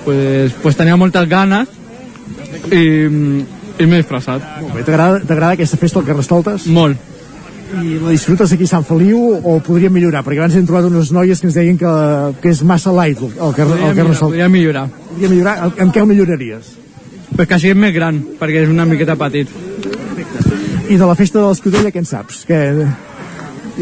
[0.04, 1.74] Pues, pues tenia moltes ganes
[2.70, 2.84] i,
[3.80, 4.44] i m'he disfressat.
[4.60, 6.66] Molt bé, t'agrada aquesta festa al Carnestoltes?
[6.72, 7.08] Molt.
[7.70, 10.24] I la disfrutes aquí a Sant Feliu o podríem millorar?
[10.26, 11.92] Perquè abans hem trobat unes noies que ens deien que,
[12.42, 14.24] que és massa light el, el, car Podria el Carnestoltes.
[14.26, 14.88] podria millorar.
[15.12, 15.54] Podria millorar?
[15.78, 16.72] En què el milloraries?
[17.36, 19.52] Pues que sigui més gran, perquè és una miqueta petit.
[20.90, 22.42] I de la festa de l'Escudella, què en saps?
[22.48, 22.58] Que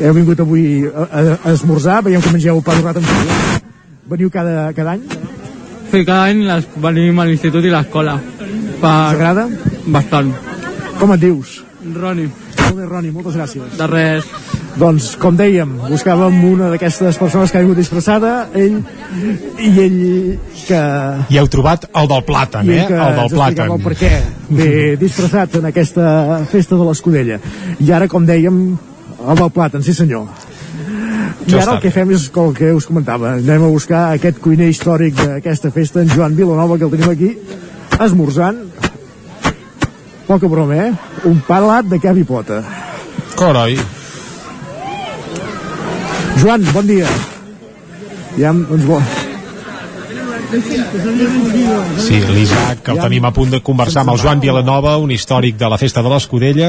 [0.05, 3.41] heu vingut avui a, a, a esmorzar, veiem que mengeu pa d'orrat amb cebolla.
[4.13, 5.09] Veniu cada, cada any?
[5.89, 8.19] Sí, cada any les, venim a l'institut i l'escola.
[8.29, 8.85] Per...
[8.85, 9.49] T'agrada?
[9.89, 10.35] Bastant.
[10.99, 11.59] Com et dius?
[11.95, 12.27] Roni.
[12.59, 13.77] Molt bé, Roni, moltes gràcies.
[13.79, 14.27] De res.
[14.79, 18.77] doncs, com dèiem, buscàvem una d'aquestes persones que ha vingut disfressada, ell
[19.65, 19.97] i ell
[20.67, 20.83] que...
[21.33, 22.85] I heu trobat el del plàtan, eh?
[22.85, 23.73] El del ens plàtan.
[23.75, 24.13] el per què
[24.61, 24.69] ve
[25.01, 27.41] disfressat en aquesta festa de l'Escudella.
[27.81, 28.61] I ara, com dèiem,
[29.25, 30.29] el del plàtan, sí senyor.
[31.49, 33.33] I ara el que fem és el que us comentava.
[33.41, 37.33] Anem a buscar aquest cuiner històric d'aquesta festa, en Joan Vilanova, que el tenim aquí,
[37.99, 38.68] esmorzant.
[40.29, 40.93] Poca broma, eh?
[41.25, 42.61] Un palat de cap i pota.
[43.33, 43.79] Coroi.
[46.37, 47.09] Joan, bon dia.
[48.37, 48.99] Ja, doncs bo.
[52.05, 55.57] Sí, l'Isaac, que el tenim a punt de conversar amb el Joan Vilanova, un històric
[55.61, 56.69] de la festa de l'Escudella.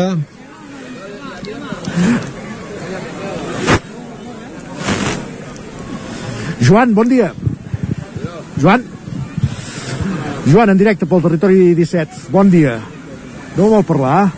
[6.64, 7.34] Joan, bon dia.
[8.56, 8.88] Joan?
[10.48, 12.32] Joan, en directe pel territori 17.
[12.32, 12.78] Bon dia.
[13.60, 14.30] No vol parlar?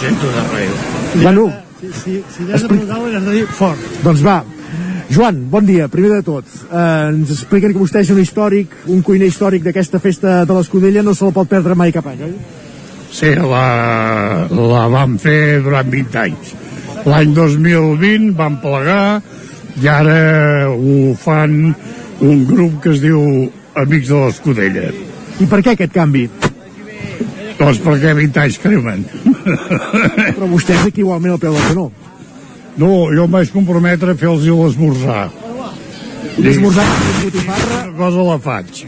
[0.00, 1.22] Sento de res.
[1.22, 3.80] Bueno, Si, si, si has de preguntar has de dir fort.
[4.02, 4.42] doncs va.
[5.12, 6.44] Joan, bon dia, primer de tot.
[6.72, 11.02] Eh, ens expliquen que vostè és un històric, un cuiner històric d'aquesta festa de l'Escudella,
[11.04, 12.32] no se la pot perdre mai cap any, oi?
[13.12, 13.64] Sí, la,
[14.48, 16.54] la vam fer durant 20 anys.
[17.04, 19.20] L'any 2020 vam plegar
[19.82, 21.74] i ara ho fan
[22.24, 24.88] un grup que es diu Amics de l'Escudella.
[25.40, 26.28] I per què aquest canvi?
[27.58, 29.04] Doncs perquè 20 anys cremen.
[29.44, 31.86] Però vostè és aquí igualment al peu del canó.
[32.80, 35.28] No, jo em vaig comprometre a fer-los l'esmorzar.
[36.34, 38.84] Un esmorzar que no és botifarra, Una cosa la faig.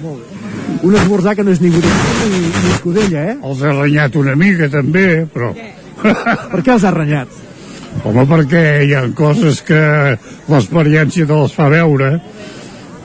[0.82, 3.36] un esmorzar que no és ni botifarra ni, ni escudella, eh?
[3.44, 5.52] Els he renyat una mica també, però...
[6.50, 7.28] Per què els ha renyat?
[8.04, 9.78] Home, perquè hi ha coses que
[10.50, 12.16] l'experiència te les fa veure.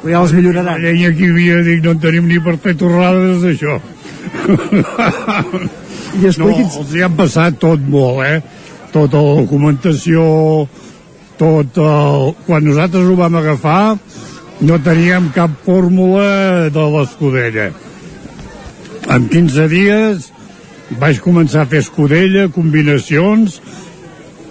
[0.01, 0.73] Però ja les milloraran.
[0.73, 3.73] La llenya que hi havia, dic, no en tenim ni per fer torrades d'això.
[6.21, 6.75] I expliqui'ns...
[6.75, 8.39] No, els hi han passat tot molt, eh?
[8.91, 10.19] Tota la documentació,
[11.39, 12.33] tot el...
[12.47, 13.83] Quan nosaltres ho vam agafar,
[14.61, 16.27] no teníem cap fórmula
[16.73, 17.67] de l'escudella.
[19.11, 20.31] En 15 dies
[21.01, 23.61] vaig començar a fer escudella, combinacions,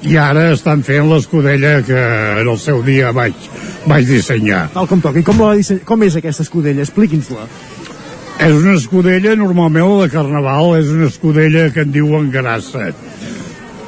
[0.02, 2.00] i ara estan fent l'escudella que
[2.40, 3.36] en el seu dia vaig,
[3.90, 4.70] vaig dissenyar.
[4.72, 5.20] Tal com toca.
[5.20, 6.86] I com, la com és aquesta escudella?
[6.86, 7.44] Expliqui'ns-la.
[8.40, 12.88] És una escudella, normalment la de Carnaval, és una escudella que en diuen grassa.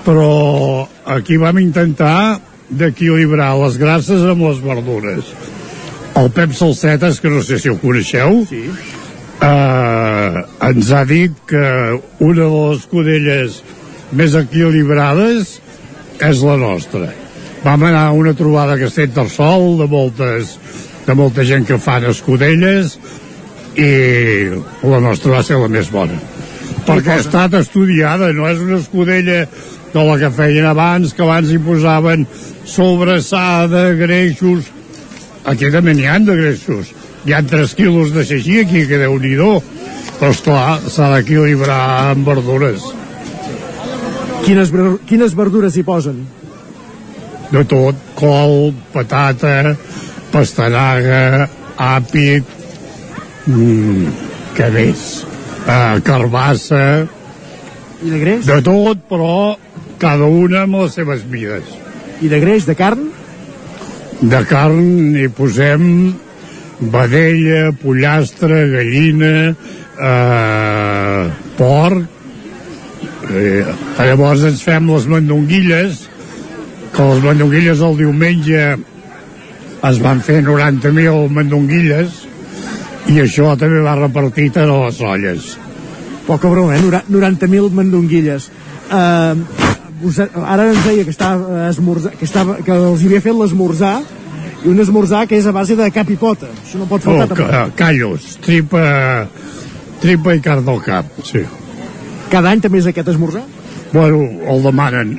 [0.05, 5.33] Però aquí vam intentar d'equilibrar les grasses amb les verdures.
[6.21, 8.67] El Pep Salsetes, que no sé si ho coneixeu, sí.
[9.41, 11.65] eh, ens ha dit que
[12.21, 13.63] una de les escudelles
[14.13, 15.57] més equilibrades
[16.23, 17.11] és la nostra.
[17.63, 20.57] Vam anar a una trobada a Castellterçol de moltes
[21.07, 22.97] de molta gent que fan escudelles
[23.79, 23.91] i
[24.87, 26.19] la nostra va ser la més bona.
[26.87, 29.45] Perquè ha estat estudiada no és una escudella
[29.93, 32.27] de la que feien abans que abans hi posaven
[32.65, 34.71] sobrassada, greixos.
[35.45, 36.95] Aquí també n'hi han de greixos.
[37.27, 39.37] Hi ha 3 quilos de xeixí aquí que déu nhi
[40.23, 42.85] però esclar s'ha d'equilibrar amb verdures
[44.43, 44.73] Quines,
[45.07, 46.23] quines verdures hi posen?
[47.53, 49.75] de tot, col, patata,
[50.33, 52.49] pastanaga, àpid,
[53.47, 54.07] mm,
[54.57, 55.03] què més?
[55.63, 57.07] Uh, carbassa,
[58.03, 58.47] I de greix?
[58.49, 59.59] de tot, però
[60.01, 61.77] cada una amb les seves mides.
[62.25, 63.11] I de greix, de carn?
[64.23, 65.85] De carn hi posem
[66.81, 69.53] vedella, pollastre, gallina,
[70.09, 72.22] eh, porc,
[73.35, 73.65] eh,
[73.99, 76.09] llavors ens fem les mandonguilles,
[76.93, 78.65] que les mandonguilles el diumenge
[79.83, 82.21] es van fer 90.000 mandonguilles
[83.11, 85.57] i això també va repartit a les olles.
[86.27, 86.81] Poca broma, eh?
[86.85, 88.51] Nora- 90.000 mandonguilles.
[88.93, 89.41] Uh,
[90.07, 93.97] us, ara ens deia que, estava, esmorzar, que, estava, que els havia fet l'esmorzar
[94.63, 96.47] i un esmorzar que és a base de cap i pota.
[96.63, 97.75] Això no pot Oh, faltar ca, tampoc.
[97.81, 99.27] callos, tripa,
[100.03, 101.43] tripa i carn del cap, sí.
[102.33, 103.45] Cada any també és aquest esmorzar?
[103.93, 105.11] Bueno, el demanen.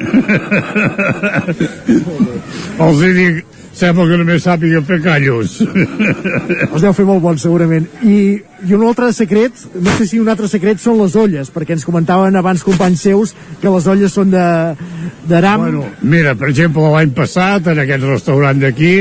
[2.82, 3.44] Els hi dic,
[3.78, 5.60] sembla que només sàpiga fer callos.
[5.62, 7.86] Els deu fer molt bons, segurament.
[8.02, 8.18] I,
[8.66, 11.86] I un altre secret, no sé si un altre secret són les olles, perquè ens
[11.86, 14.48] comentaven abans companys seus que les olles són de
[15.30, 15.68] d'aram.
[15.68, 18.96] Bueno, mira, per exemple, l'any passat, en aquest restaurant d'aquí,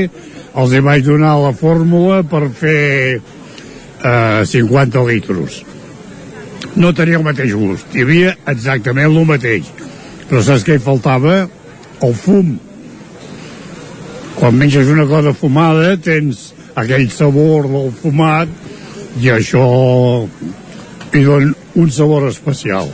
[0.52, 5.62] els hi vaig donar la fórmula per fer eh, 50 litros.
[6.76, 9.68] No tenia el mateix gust, hi havia exactament el mateix.
[10.28, 11.42] Però saps què hi faltava?
[12.02, 12.54] El fum.
[14.38, 18.48] Quan menges una cosa fumada tens aquell sabor del fumat
[19.20, 19.64] i això
[21.12, 22.88] hi dona un sabor especial.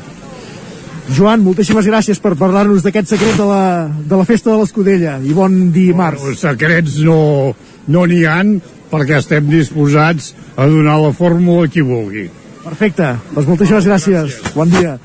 [1.14, 5.32] Joan, moltíssimes gràcies per parlar-nos d'aquest secret de la, de la festa de l'Escudella i
[5.32, 6.26] bon dimarts.
[6.28, 7.54] Els secrets no
[7.88, 8.58] no n'hi han
[8.90, 12.28] perquè estem disposats a donar la fórmula a qui vulgui.
[12.68, 14.34] Perfecte, doncs moltíssimes gràcies.
[14.52, 14.98] Bon dia.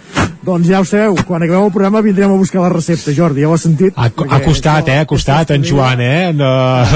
[0.44, 3.48] Doncs ja ho sabeu, quan acabem el programa vindrem a buscar la recepta, Jordi, ja
[3.48, 3.96] ho has sentit?
[3.96, 4.98] Ha, ha costat, eh?
[5.00, 6.34] Ha costat, en Joan, eh?
[6.36, 6.50] No,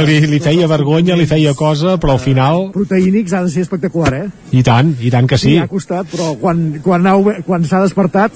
[0.03, 2.67] li, li feia vergonya, li feia cosa, però al final...
[2.75, 4.25] Proteínics ha de ser espectacular, eh?
[4.51, 5.55] I tant, i tant que sí.
[5.63, 7.07] ha costat, però quan, quan,
[7.47, 8.35] quan s'ha despertat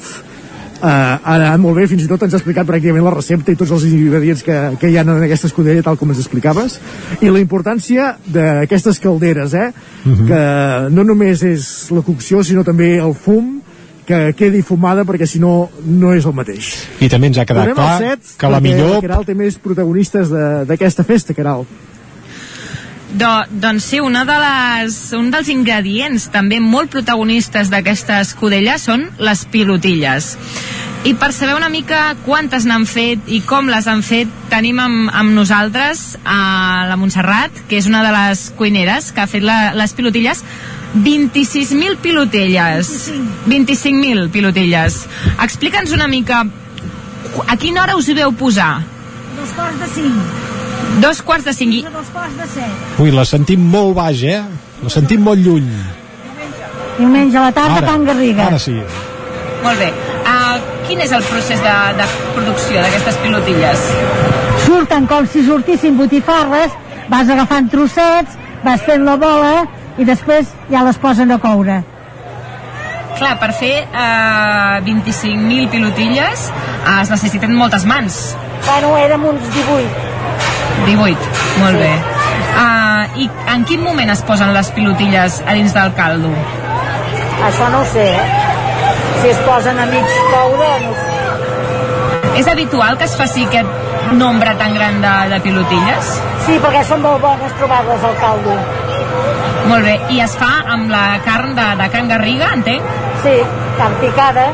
[0.81, 3.59] eh, ha anat molt bé, fins i tot ens ha explicat pràcticament la recepta i
[3.59, 6.79] tots els ingredients que, que hi ha en aquesta escudella, tal com ens explicaves,
[7.21, 9.71] i la importància d'aquestes calderes, eh?
[10.03, 10.27] Mhm.
[10.27, 10.43] que
[10.95, 13.59] no només és la cocció, sinó també el fum,
[14.05, 16.73] que quedi fumada perquè si no no és el mateix.
[16.99, 18.97] I també ens ha quedat clar set, que la millor...
[18.97, 20.33] La Caral té més protagonistes
[20.67, 21.65] d'aquesta festa, Caral.
[23.11, 29.09] Do, doncs sí, una de les, un dels ingredients també molt protagonistes d'aquesta escudella són
[29.19, 30.35] les pilotilles.
[31.03, 35.09] I per saber una mica quantes n'han fet i com les han fet, tenim amb,
[35.09, 39.73] amb nosaltres a la Montserrat, que és una de les cuineres que ha fet la,
[39.75, 40.45] les pilotilles,
[40.93, 43.11] 26.000 pilotelles.
[43.47, 45.01] 25.000 pilotilles.
[45.41, 46.45] Explica'ns una mica
[47.47, 48.75] a quina hora us hi veu posar?
[49.41, 50.17] Dos quarts de cinc.
[51.01, 51.73] Dos quarts de cinc.
[51.73, 52.99] I, Dos quarts de set.
[53.01, 54.41] Ui, la sentim molt baix, eh?
[54.83, 55.71] La sentim molt lluny.
[56.99, 58.45] Diumenge a la tarda, Ara, Can Garriga.
[58.51, 58.75] Ara sí.
[59.63, 59.87] Molt bé.
[60.29, 62.05] Uh, quin és el procés de, de
[62.35, 63.87] producció d'aquestes pilotilles?
[64.67, 66.77] Surten com si sortissin botifarres,
[67.09, 69.65] vas agafant trossets, vas fent la bola
[69.97, 71.81] i després ja les posen a coure.
[73.17, 78.21] Clar, per fer uh, 25.000 pilotilles uh, es necessiten moltes mans.
[78.65, 79.89] Bueno, érem uns 18.
[80.85, 81.17] 18,
[81.59, 81.91] molt bé.
[82.51, 86.31] Uh, I en quin moment es posen les pilotilles a dins del caldo?
[87.47, 88.27] Això no ho sé, eh?
[89.21, 91.11] Si es posen a mig coure, no sé.
[92.41, 96.13] És habitual que es faci aquest nombre tan gran de, de pilotilles?
[96.45, 98.57] Sí, perquè són molt bones trobar-les al caldo.
[99.69, 99.97] Molt bé.
[100.15, 102.93] I es fa amb la carn de, de Can Garriga, entenc?
[103.23, 103.35] Sí,
[103.77, 104.49] carn picada.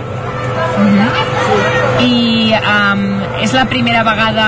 [0.77, 1.86] Uh -huh.
[1.99, 3.01] I um,
[3.41, 4.47] és la primera vegada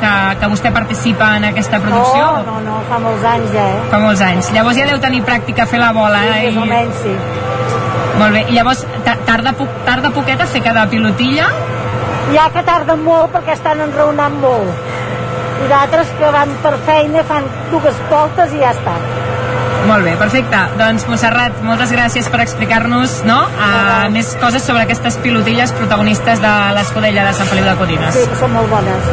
[0.00, 2.24] que, que vostè participa en aquesta producció?
[2.42, 3.84] No, no, no, fa molts anys ja, eh?
[3.92, 4.50] Fa molts anys.
[4.56, 6.24] Llavors ja deu tenir pràctica a fer la bola.
[6.26, 6.50] Sí, eh?
[6.50, 7.14] més o menys, sí.
[8.18, 8.44] Molt bé.
[8.50, 11.46] I llavors ta- tarda, poc, tarda poquet a fer cada pilotilla?
[12.38, 14.86] Ha que tarden molt perquè estan enraonant molt.
[15.64, 18.94] I d'altres que van per feina fan dues voltes i ja està.
[19.88, 20.58] Molt bé, perfecte.
[20.76, 23.38] Doncs, Montserrat, moltes gràcies per explicar-nos no?
[23.48, 28.18] uh, més coses sobre aquestes pilotilles protagonistes de l'Escudella de Sant Feliu de Codines.
[28.18, 29.08] Sí, són molt bones.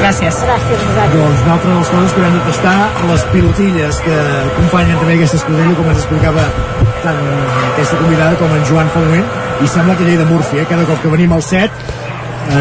[0.00, 0.40] Gràcies.
[0.42, 1.14] Gràcies, vosaltres.
[1.14, 2.74] Doncs una altra de les coses que haurem de tastar
[3.12, 6.48] les pilotilles que acompanyen també aquesta escudella com ens explicava
[7.04, 7.22] tant
[7.70, 9.30] aquesta convidada com en Joan fa un moment
[9.62, 10.66] i sembla que llei de Murphy, eh?
[10.68, 11.72] cada cop que venim al set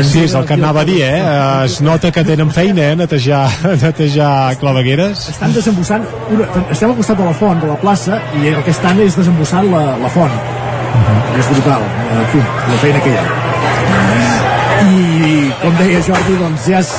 [0.04, 1.20] Sí, és el que anava a dir, eh?
[1.66, 2.96] Es nota que tenen feina, eh?
[2.98, 3.46] Netejar,
[3.84, 5.28] netejar clavegueres.
[5.34, 8.74] estan desembussant una, estem al costat de la font, de la plaça i el que
[8.74, 10.38] estan és desembussant la, la font
[11.40, 11.82] és brutal,
[12.14, 13.44] en fi, la feina que hi ha
[14.84, 16.92] i com deia Jordi doncs ja és,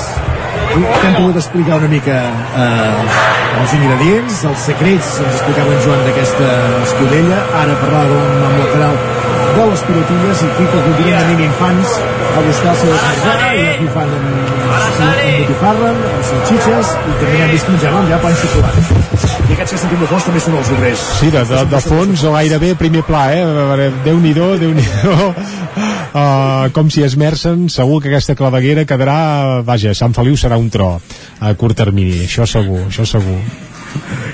[0.75, 2.21] hem pogut explicar una mica
[2.63, 3.19] eh,
[3.61, 6.55] els ingredients, els secrets ens explicava en Joan d'aquesta
[6.87, 9.14] escudella ara parlàvem amb la Caral
[9.55, 11.95] de les pilotilles i aquí que continuen venint infants
[12.35, 15.01] a buscar el seu esmorzar i aquí fan amb, amb
[15.39, 19.01] botifarra, amb salxitxes i també hem vist menjant ja pa amb xocolata.
[19.45, 21.03] I aquests que sentim de fons també són els obrers.
[21.21, 23.91] Sí, de, de, de fons o gairebé primer pla, eh?
[24.07, 30.17] Déu-n'hi-do, déu nhi déu uh, com si esmercen, segur que aquesta claveguera quedarà, vaja, Sant
[30.17, 30.95] Feliu serà un tro
[31.41, 33.39] a curt termini, això segur, això segur.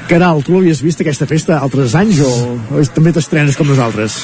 [0.08, 2.30] Caral, tu l'havies vist aquesta festa altres anys o,
[2.72, 4.22] o és- també t'estrenes com nosaltres?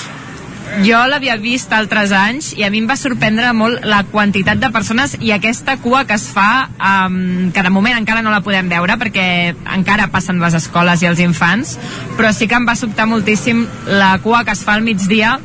[0.85, 4.69] Jo l'havia vist altres anys i a mi em va sorprendre molt la quantitat de
[4.75, 8.69] persones i aquesta cua que es fa, um, que de moment encara no la podem
[8.69, 11.79] veure perquè encara passen les escoles i els infants,
[12.19, 15.39] però sí que em va sobtar moltíssim la cua que es fa al migdia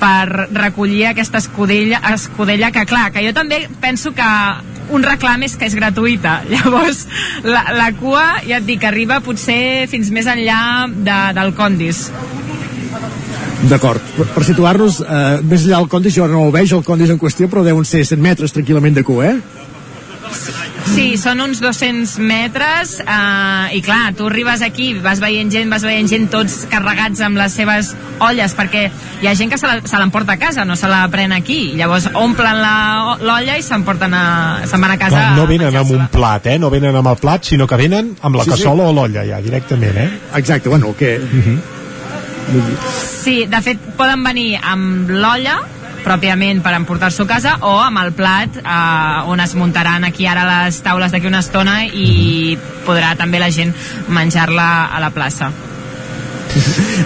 [0.00, 4.28] per recollir aquesta escudella, escudella que clar, que jo també penso que
[4.90, 6.40] un reclam és que és gratuïta.
[6.52, 7.06] Llavors
[7.42, 10.60] la, la cua ja et dic, arriba potser fins més enllà
[10.94, 12.06] de, del Condis
[13.68, 16.84] D'acord, per, per situar-nos eh, més allà del Condis, jo ara no el veig el
[16.86, 19.40] Condis en qüestió, però deuen ser 100 metres tranquil·lament de cua, eh?
[20.90, 25.84] Sí, són uns 200 metres eh, i clar, tu arribes aquí, vas veient gent, vas
[25.86, 27.92] veient gent tots carregats amb les seves
[28.24, 28.86] olles, perquè
[29.20, 31.74] hi ha gent que se la- se l'emporta a casa, no se la pren aquí.
[31.76, 35.26] Llavors omplen la- l'olla i s'emporten a, se'n van a casa.
[35.34, 36.58] No, no venen amb un plat, eh?
[36.58, 38.56] No venen amb el plat, sinó que venen amb la Sí, sí.
[38.56, 40.08] cassola o l'olla, ja, directament, eh?
[40.36, 41.18] Exacte, bueno, que...
[41.18, 41.58] Uh -huh.
[43.22, 45.60] Sí, de fet, poden venir amb l'olla
[46.00, 50.46] pròpiament per emportar-s'ho a casa o amb el plat eh, on es muntaran aquí ara
[50.48, 52.56] les taules d'aquí una estona i
[52.86, 53.74] podrà també la gent
[54.08, 55.50] menjar-la a la plaça.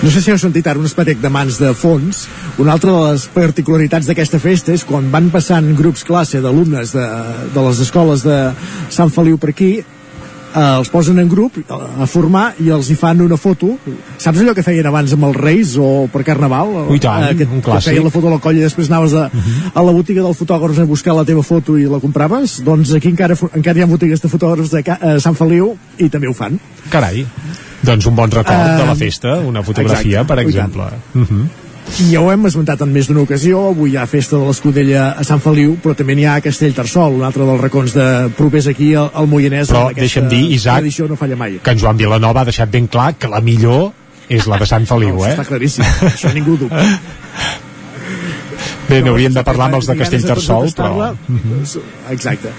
[0.03, 2.25] No sé si heu sentit ara un espatec de mans de fons.
[2.63, 7.09] Una altra de les particularitats d'aquesta festa és quan van passant grups classe d'alumnes de,
[7.53, 8.39] de les escoles de
[8.95, 9.73] Sant Feliu per aquí,
[10.55, 13.75] eh, els posen en grup a, a formar i els hi fan una foto
[14.17, 16.87] saps allò que feien abans amb els Reis o per Carnaval?
[16.89, 17.93] Ui, tant, eh, que, un que clàssic.
[17.93, 19.73] feien la foto a la colla i després anaves a, uh -huh.
[19.75, 22.63] a la botiga del fotògraf a buscar la teva foto i la compraves?
[22.65, 26.29] Doncs aquí encara, encara hi ha botigues de fotògrafs de a Sant Feliu i també
[26.29, 26.59] ho fan
[26.91, 27.27] Carai.
[27.85, 30.85] Doncs un bon record de la Eh, festa, una fotografia, exacte, per exemple.
[31.15, 31.64] Uh -huh.
[32.01, 35.11] I ja ho hem esmentat en més d'una ocasió, avui hi ha festa de l'Escudella
[35.21, 38.07] a Sant Feliu, però també n'hi ha a Castellterçol, un altre dels racons de
[38.39, 39.69] propers aquí al, al Moianès.
[39.71, 41.61] Però deixa'm dir, Isaac, no falla mai.
[41.63, 43.93] que en Joan Vilanova ha deixat ben clar que la millor
[44.29, 45.35] és la de Sant Feliu, No, eh?
[45.37, 46.83] Està claríssim, això ningú ho dubta.
[48.89, 50.91] Bé, n'hauríem de parlar amb els de Castellterçol, però...
[51.15, 52.51] contrastar-la, Exacte.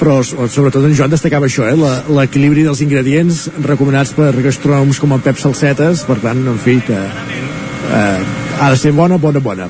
[0.00, 1.76] Però so- sobretot en Joan destacava això, eh?
[2.16, 6.96] l'equilibri dels ingredients recomanats per gastrònoms com el Pep Salsetes, per tant, en fi, que
[6.96, 8.22] eh,
[8.60, 9.68] ha de ser bona, bona, bona.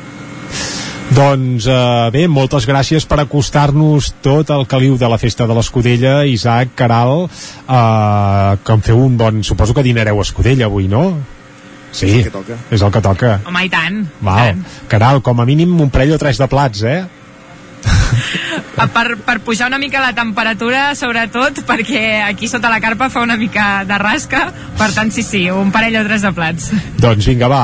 [1.11, 6.21] Doncs eh, bé, moltes gràcies per acostar-nos tot el caliu de la festa de l'Escudella,
[6.31, 9.41] Isaac, Caral, eh, que em feu un bon...
[9.47, 11.09] Suposo que dinareu a Escudella avui, no?
[11.91, 12.57] Sí, És el que toca.
[12.71, 13.33] és el que toca.
[13.51, 14.05] Home, i tant.
[14.23, 14.61] Val.
[14.93, 17.01] Caral, com a mínim un parell o tres de plats, eh?
[18.81, 23.37] Per, per pujar una mica la temperatura, sobretot, perquè aquí sota la carpa fa una
[23.37, 24.47] mica de rasca,
[24.79, 26.71] per tant, sí, sí, un parell o tres de plats.
[27.01, 27.63] Doncs vinga, va,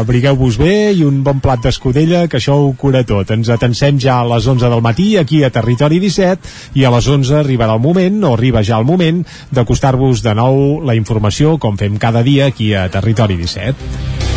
[0.00, 3.30] abrigueu-vos bé i un bon plat d'escudella, que això ho cura tot.
[3.34, 7.08] Ens atensem ja a les 11 del matí, aquí a Territori 17, i a les
[7.08, 11.76] 11 arribarà el moment, o arriba ja el moment, d'acostar-vos de nou la informació, com
[11.80, 14.33] fem cada dia aquí a Territori 17.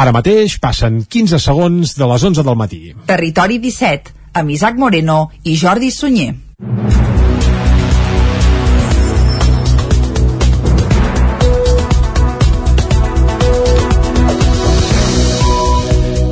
[0.00, 2.80] Ara mateix passen 15 segons de les 11 del matí.
[3.10, 6.30] Territori 17, amb Isaac Moreno i Jordi Sunyer.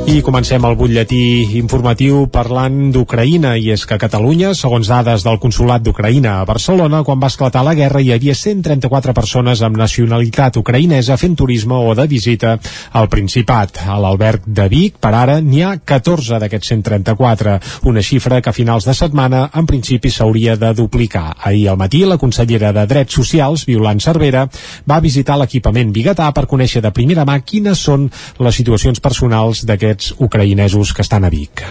[0.09, 5.37] I comencem el butlletí informatiu parlant d'Ucraïna i és que a Catalunya, segons dades del
[5.37, 10.57] Consolat d'Ucraïna a Barcelona, quan va esclatar la guerra hi havia 134 persones amb nacionalitat
[10.57, 12.55] ucraïnesa fent turisme o de visita
[12.97, 13.83] al Principat.
[13.85, 17.59] A l'alberg de Vic, per ara, n'hi ha 14 d'aquests 134,
[17.93, 21.35] una xifra que a finals de setmana en principi s'hauria de duplicar.
[21.37, 24.47] Ahir al matí, la consellera de Drets Socials, Violant Cervera,
[24.89, 28.09] va visitar l'equipament biguetà per conèixer de primera mà quines són
[28.39, 31.65] les situacions personals d'aquests ucraïnesos que estan a Vic.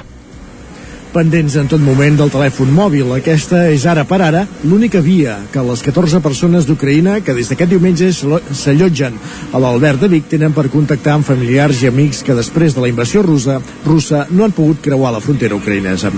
[1.13, 3.13] Pendents en tot moment del telèfon mòbil.
[3.17, 7.71] Aquesta és ara per ara l'única via que les 14 persones d'Ucraïna que des d'aquest
[7.71, 9.15] diumenge s'allo- s'allotgen
[9.53, 12.89] a l'Albert de Vic tenen per contactar amb familiars i amics que després de la
[12.89, 16.13] invasió russa, russa no han pogut creuar la frontera ucraïnesa.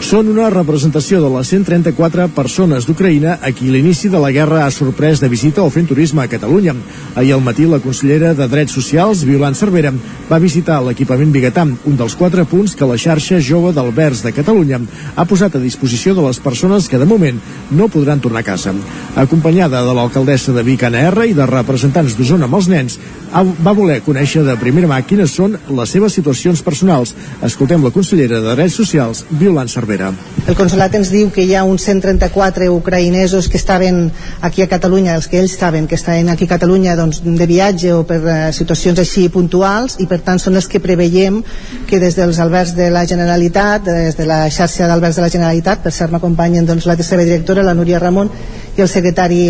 [0.00, 4.70] Són una representació de les 134 persones d'Ucraïna a qui l'inici de la guerra ha
[4.70, 6.74] sorprès de visita o fent turisme a Catalunya.
[7.14, 9.92] Ahir al matí la consellera de Drets Socials, Violant Cervera,
[10.30, 14.80] va visitar l'equipament biguetà, un dels quatre punts que la xarxa jove d'Alberts de Catalunya
[15.16, 17.40] ha posat a disposició de les persones que de moment
[17.70, 18.74] no podran tornar a casa.
[19.16, 22.98] Acompanyada de l'alcaldessa de Vic, Anna R, i de representants d'Osona amb els nens,
[23.32, 27.14] va voler conèixer de primera mà quines són les seves situacions personals.
[27.42, 30.12] Escoltem la consellera de Drets Socials, Violant Cervera.
[30.46, 34.10] El consolat ens diu que hi ha uns 134 ucraïnesos que estaven
[34.40, 37.92] aquí a Catalunya, els que ells saben que estaven aquí a Catalunya doncs, de viatge
[37.96, 41.40] o per eh, situacions així puntuals i per tant són els que preveiem
[41.88, 45.82] que des dels albergs de la Generalitat, des de la xarxa d'albergs de la Generalitat,
[45.84, 48.30] per cert m'acompanyen doncs, la seva directora, la Núria Ramon,
[48.76, 49.40] i el secretari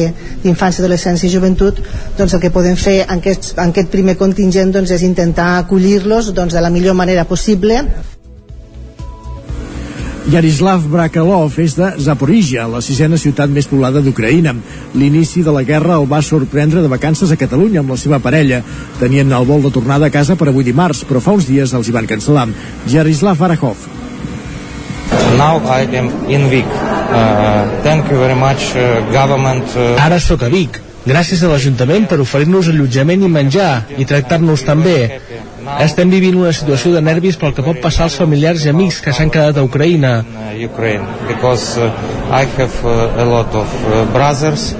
[0.42, 1.78] d'Infància, Adolescència i Joventut,
[2.18, 6.32] doncs el que podem fer en aquest, en aquest primer contingent doncs, és intentar acollir-los
[6.34, 7.84] doncs, de la millor manera possible
[10.30, 14.54] Yarislav Brakalov és de Zaporizhia, la sisena ciutat més poblada d'Ucraïna.
[14.94, 18.62] L'inici de la guerra el va sorprendre de vacances a Catalunya amb la seva parella.
[19.00, 21.90] Tenien el vol de tornada a casa per avui dimarts, però fa uns dies els
[21.90, 22.46] hi van cancel·lar.
[22.94, 24.01] Yarislav Barakov.
[30.00, 30.80] Ara sóc a Vic.
[31.02, 35.18] Gràcies a l'Ajuntament per oferir-nos allotjament i menjar i tractar-nos tan bé.
[35.82, 39.14] Estem vivint una situació de nervis pel que pot passar als familiars i amics que
[39.14, 40.12] s'han quedat a Ucraïna.
[40.22, 41.90] uh, Ukraine because uh,
[42.30, 43.68] I have uh, a lot of
[44.12, 44.74] brothers.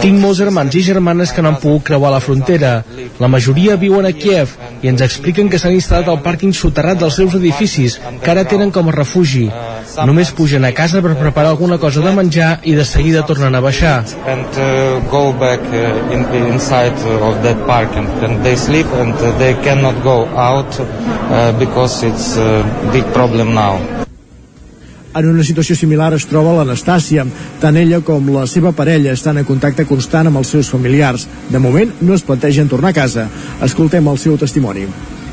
[0.00, 2.72] Tinc molts germans i germanes que no han pogut creuar la frontera.
[3.20, 7.16] La majoria viuen a Kiev i ens expliquen que s'han instal·lat al pàrquing soterrat dels
[7.20, 9.46] seus edificis, que ara tenen com a refugi.
[10.08, 13.60] Només pugen a casa per preparar alguna cosa de menjar i de seguida tornen a
[13.60, 14.04] baixar.
[14.26, 14.48] and
[23.78, 24.03] uh,
[25.14, 27.26] En una situació similar es troba l'Anastàcia.
[27.62, 31.28] Tant ella com la seva parella estan en contacte constant amb els seus familiars.
[31.50, 33.28] De moment no es plantegen tornar a casa.
[33.62, 34.88] Escoltem el seu testimoni.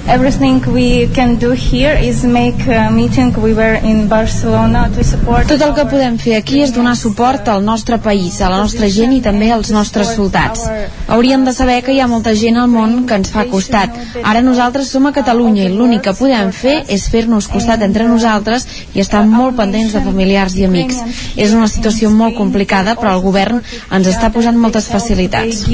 [0.07, 3.31] Everything we can do here is make a meeting.
[3.39, 5.47] We were in Barcelona to support.
[5.47, 8.89] Tot el que podem fer aquí és donar suport al nostre país, a la nostra
[8.89, 10.65] gent i també als nostres soldats.
[11.07, 13.93] Hauríem de saber que hi ha molta gent al món que ens fa costat.
[14.23, 18.67] Ara nosaltres som a Catalunya i l'únic que podem fer és fer-nos costat entre nosaltres
[18.95, 20.97] i estar molt pendents de familiars i amics.
[21.37, 23.61] És una situació molt complicada, però el govern
[23.91, 25.67] ens està posant moltes facilitats.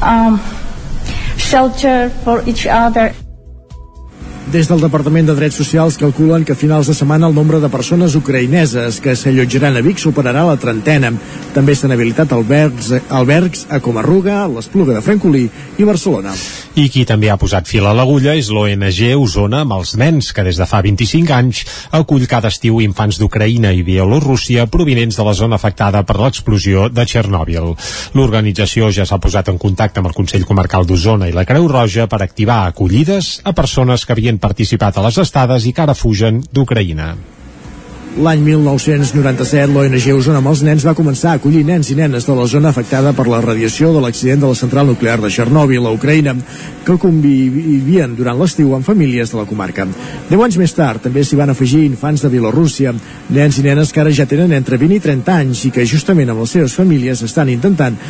[0.00, 0.40] Um,
[1.36, 3.12] shelter for each other.
[4.48, 7.68] Des del Departament de Drets Socials calculen que a finals de setmana el nombre de
[7.68, 11.10] persones ucraïneses que s'allotjaran a Vic superarà la trentena.
[11.52, 15.44] També s'han habilitat albergs, albergs a Comarruga, l'Espluga de Francolí
[15.76, 16.32] i Barcelona.
[16.78, 20.44] I qui també ha posat fil a l'agulla és l'ONG Osona amb els nens, que
[20.46, 21.62] des de fa 25 anys
[21.98, 27.02] acull cada estiu infants d'Ucraïna i Bielorússia provinents de la zona afectada per l'explosió de
[27.02, 27.72] Txernòbil.
[28.14, 32.06] L'organització ja s'ha posat en contacte amb el Consell Comarcal d'Osona i la Creu Roja
[32.06, 36.44] per activar acollides a persones que havien participat a les estades i que ara fugen
[36.52, 37.37] d'Ucraïna.
[38.16, 42.34] L'any 1997, l'ONG Osona amb els nens va començar a acollir nens i nenes de
[42.34, 45.92] la zona afectada per la radiació de l'accident de la central nuclear de Chernobyl a
[45.94, 46.34] Ucraïna,
[46.86, 49.86] que convivien durant l'estiu amb famílies de la comarca.
[50.30, 52.94] Deu anys més tard també s'hi van afegir infants de Bielorússia,
[53.28, 56.32] nens i nenes que ara ja tenen entre 20 i 30 anys i que justament
[56.32, 58.00] amb les seves famílies estan intentant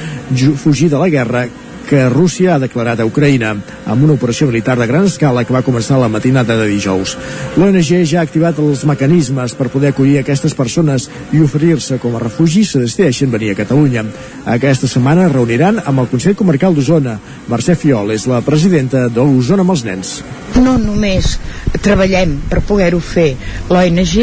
[0.63, 1.49] fugir de la guerra
[1.89, 3.55] que Rússia ha declarat a Ucraïna
[3.89, 7.17] amb una operació militar de gran escala que va començar la matinada de dijous.
[7.57, 12.23] L'ONG ja ha activat els mecanismes per poder acollir aquestes persones i oferir-se com a
[12.23, 14.05] refugis si decideixen venir a Catalunya.
[14.45, 17.17] Aquesta setmana es reuniran amb el Consell Comarcal d'Osona.
[17.49, 20.19] Mercè Fiol és la presidenta d'Osona amb els nens.
[20.59, 21.37] No només
[21.83, 23.29] treballem per poder-ho fer
[23.71, 24.15] l'ONG,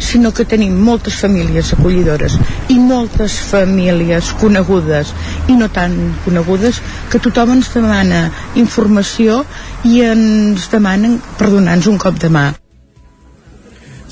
[0.00, 2.38] sinó que tenim moltes famílies acollidores
[2.72, 5.12] i moltes famílies conegudes
[5.52, 6.80] i no tan conegudes
[7.12, 8.24] que tothom ens demana
[8.64, 9.42] informació
[9.84, 12.50] i ens demanen per donar-nos un cop de mà.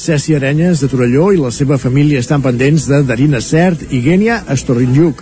[0.01, 4.39] Ceci Arenyes de Torelló i la seva família estan pendents de Darina Cert i Genia
[4.49, 5.19] Astorrinjuk.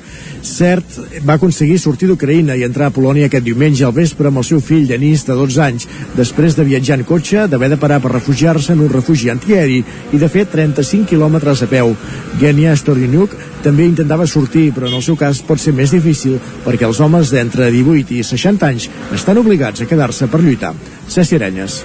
[0.47, 4.47] Cert va aconseguir sortir d'Ucraïna i entrar a Polònia aquest diumenge al vespre amb el
[4.47, 8.13] seu fill Denis de 12 anys, després de viatjar en cotxe, d'haver de parar per
[8.15, 9.81] refugiar-se en un refugi antiaeri
[10.15, 11.91] i de fer 35 quilòmetres a peu.
[12.39, 13.35] Genia Astorrinjuk
[13.65, 17.35] també intentava sortir, però en el seu cas pot ser més difícil perquè els homes
[17.35, 18.87] d'entre 18 i 60 anys
[19.19, 20.77] estan obligats a quedar-se per lluitar.
[21.11, 21.83] Ceci Arenyes.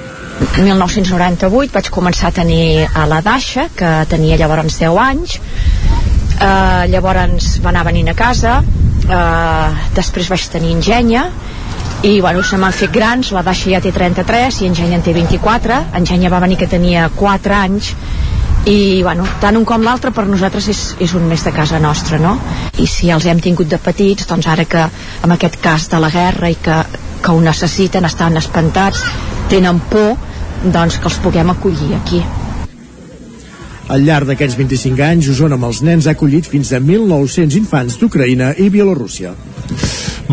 [0.51, 7.57] 1998 vaig començar a tenir a la Dasha, que tenia llavors 10 anys, uh, llavors
[7.63, 11.25] va anar venint a casa, uh, després vaig tenir Ingenya,
[12.03, 15.15] i bueno, se m'han fet grans, la Dasha ja té 33 i Engenya en té
[15.15, 17.93] 24, Engenya va venir que tenia 4 anys,
[18.67, 22.19] i bueno, tant un com l'altre per nosaltres és, és un més de casa nostra
[22.19, 22.37] no?
[22.79, 26.07] i si els hem tingut de petits doncs ara que amb aquest cas de la
[26.13, 26.77] guerra i que,
[27.19, 29.03] que ho necessiten, estan espantats
[29.51, 30.15] tenen por
[30.63, 32.23] doncs que els puguem acollir aquí
[33.93, 37.99] al llarg d'aquests 25 anys, Osona amb els nens ha acollit fins a 1.900 infants
[37.99, 39.35] d'Ucraïna i Bielorússia.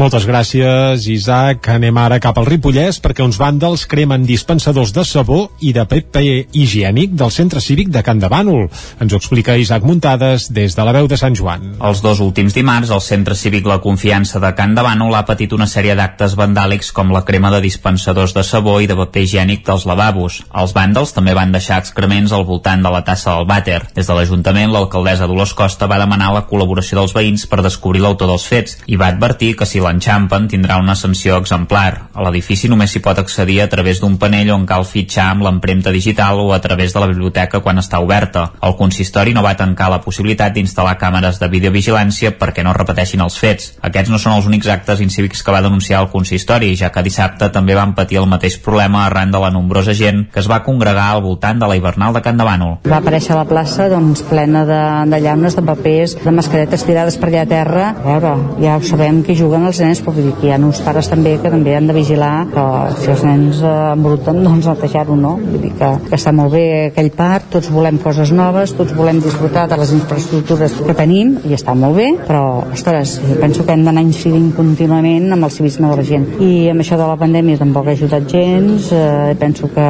[0.01, 1.67] Moltes gràcies, Isaac.
[1.69, 6.23] Anem ara cap al Ripollès perquè uns vàndals cremen dispensadors de sabó i de paper
[6.57, 8.71] higiènic del centre cívic de Can de Bànol.
[8.97, 11.75] Ens ho explica Isaac Muntades des de la veu de Sant Joan.
[11.85, 15.53] Els dos últims dimarts, el centre cívic La Confiança de Can de Bànol ha patit
[15.53, 19.67] una sèrie d'actes vandàlics com la crema de dispensadors de sabó i de paper higiènic
[19.69, 20.41] dels lavabos.
[20.65, 23.83] Els vàndals també van deixar excrements al voltant de la tassa del vàter.
[23.93, 28.33] Des de l'Ajuntament, l'alcaldessa Dolors Costa va demanar la col·laboració dels veïns per descobrir l'autor
[28.33, 32.11] dels fets i va advertir que si l'enxampen tindrà una sanció exemplar.
[32.15, 35.93] A l'edifici només s'hi pot accedir a través d'un panell on cal fitxar amb l'empremta
[35.93, 38.51] digital o a través de la biblioteca quan està oberta.
[38.63, 43.39] El consistori no va tancar la possibilitat d'instal·lar càmeres de videovigilància perquè no repeteixin els
[43.41, 43.73] fets.
[43.83, 47.51] Aquests no són els únics actes incívics que va denunciar el consistori, ja que dissabte
[47.51, 51.11] també van patir el mateix problema arran de la nombrosa gent que es va congregar
[51.11, 52.77] al voltant de la hivernal de Can de Bànol.
[52.87, 54.81] Va aparèixer a la plaça doncs, plena de,
[55.11, 57.87] de llaunes, de papers, de mascaretes tirades per allà a terra.
[57.97, 60.59] A veure, ja ho sabem que juguen els nens, però vull dir que hi ha
[60.61, 62.65] uns pares també que també han de vigilar que
[63.01, 65.37] si els nens eh, embruten, doncs netejar-ho, no?
[65.41, 69.21] Vull dir que, que està molt bé aquell parc, tots volem coses noves, tots volem
[69.23, 72.43] disfrutar de les infraestructures que tenim i està molt bé, però,
[72.75, 76.29] ostres, penso que hem d'anar incidint contínuament amb el civisme de la gent.
[76.43, 79.89] I amb això de la pandèmia tampoc ha ajudat gens, eh, penso que,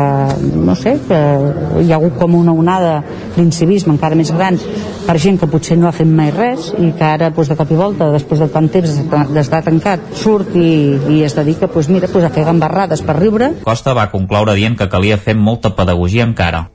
[0.55, 1.20] no sé, que
[1.85, 3.01] hi ha hagut com una onada
[3.36, 4.59] d'incivisme encara més gran
[5.06, 7.72] per gent que potser no ha fet mai res i que ara doncs, de cop
[7.72, 8.98] i volta, després de tant temps
[9.35, 10.70] d'estar tancat, surt i,
[11.16, 13.55] i es dedica doncs, mira, doncs, a fer gambarrades per riure.
[13.64, 16.66] Costa va concloure dient que calia fer molta pedagogia encara.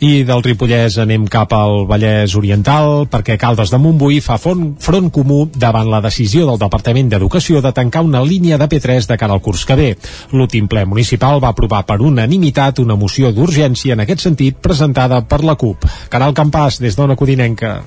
[0.00, 5.10] I del Ripollès anem cap al Vallès Oriental perquè Caldes de Montbui fa front, front
[5.12, 9.36] comú davant la decisió del Departament d'Educació de tancar una línia de P3 de cara
[9.36, 9.90] al curs que ve.
[10.32, 15.44] L'últim ple municipal va aprovar per unanimitat una moció d'urgència en aquest sentit presentada per
[15.44, 15.84] la CUP.
[16.08, 17.82] Caral Campàs, des d'Ona Codinenca.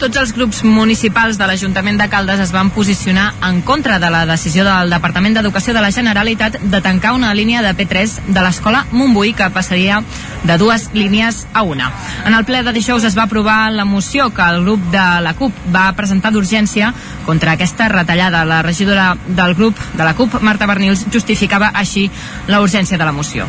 [0.00, 4.22] Tots els grups municipals de l'Ajuntament de Caldes es van posicionar en contra de la
[4.24, 8.86] decisió del Departament d'Educació de la Generalitat de tancar una línia de P3 de l'escola
[8.96, 10.00] Montbui que passaria
[10.48, 11.92] de dues línies a una.
[12.24, 15.36] En el ple de dijous es va aprovar la moció que el grup de la
[15.36, 16.94] CUP va presentar d'urgència
[17.28, 18.46] contra aquesta retallada.
[18.48, 22.08] La regidora del grup de la CUP, Marta Bernils, justificava així
[22.48, 23.44] la urgència de la moció.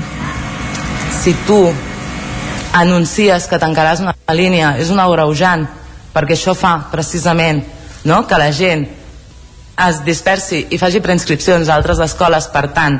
[1.23, 1.63] Si tu
[2.73, 5.69] anuncies que tancaràs una línia, és un agreujant
[6.13, 7.61] perquè això fa precisament
[8.05, 8.25] no?
[8.27, 8.85] que la gent
[9.87, 12.99] es dispersi i faci preinscripcions a altres escoles, per tant,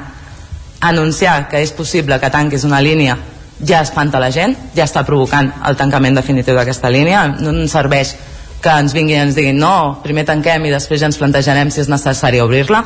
[0.81, 3.17] anunciar que és possible que tanquis una línia
[3.61, 8.15] ja espanta la gent, ja està provocant el tancament definitiu d'aquesta línia, no ens serveix
[8.61, 11.81] que ens vinguin i ens diguin no, primer tanquem i després ja ens plantejarem si
[11.83, 12.81] és necessari obrir-la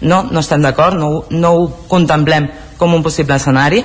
[0.00, 2.48] no, no estem d'acord, no, no ho contemplem
[2.80, 3.82] com un possible escenari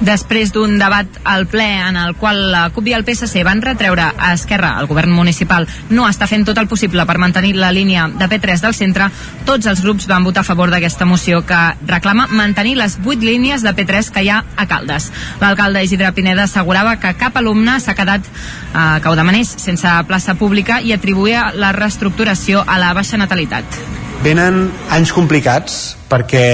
[0.00, 4.08] després d'un debat al ple en el qual la CUP i el PSC van retreure
[4.16, 8.08] a Esquerra, el govern municipal, no està fent tot el possible per mantenir la línia
[8.08, 9.10] de P3 del centre,
[9.44, 13.62] tots els grups van votar a favor d'aquesta moció que reclama mantenir les 8 línies
[13.66, 15.10] de P3 que hi ha a Caldes.
[15.40, 20.36] L'alcalde Isidre Pineda assegurava que cap alumne s'ha quedat eh, que ho demanés sense plaça
[20.40, 23.80] pública i atribuïa la reestructuració a la baixa natalitat.
[24.24, 25.76] Venen anys complicats
[26.10, 26.44] perquè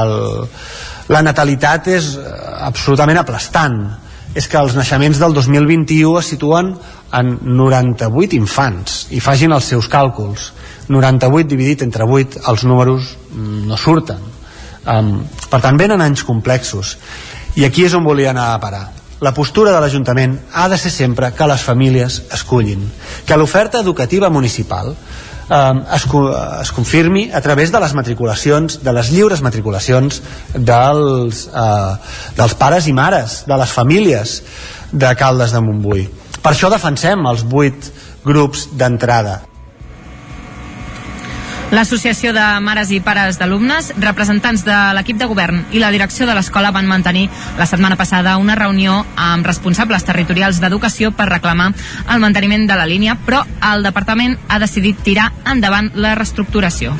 [0.00, 0.14] el,
[1.12, 2.32] la natalitat és eh,
[2.66, 3.78] absolutament aplastant.
[4.34, 6.72] És que els naixements del 2021 es situen
[7.14, 10.48] en 98 infants i fagin els seus càlculs.
[10.90, 14.18] 98 dividit entre 8 els números no surten.
[14.84, 16.96] Um, per tant venen anys complexos.
[17.54, 18.82] I aquí és on volia anar a parar.
[19.22, 22.82] La postura de l'Ajuntament ha de ser sempre que les famílies escullin
[23.24, 24.90] que l'oferta educativa municipal
[25.48, 26.06] es,
[26.62, 30.22] es confirmi a través de les matriculacions, de les lliures matriculacions
[30.54, 31.94] dels, eh,
[32.36, 34.42] dels pares i mares, de les famílies
[34.92, 36.06] de Caldes de Montbui.
[36.44, 37.90] Per això defensem els vuit
[38.24, 39.42] grups d'entrada.
[41.74, 46.36] L'Associació de Mares i Pares d'Alumnes, representants de l'equip de govern i la direcció de
[46.36, 47.24] l'escola van mantenir
[47.58, 51.72] la setmana passada una reunió amb responsables territorials d'educació per reclamar
[52.06, 53.42] el manteniment de la línia, però
[53.74, 56.94] el departament ha decidit tirar endavant la reestructuració.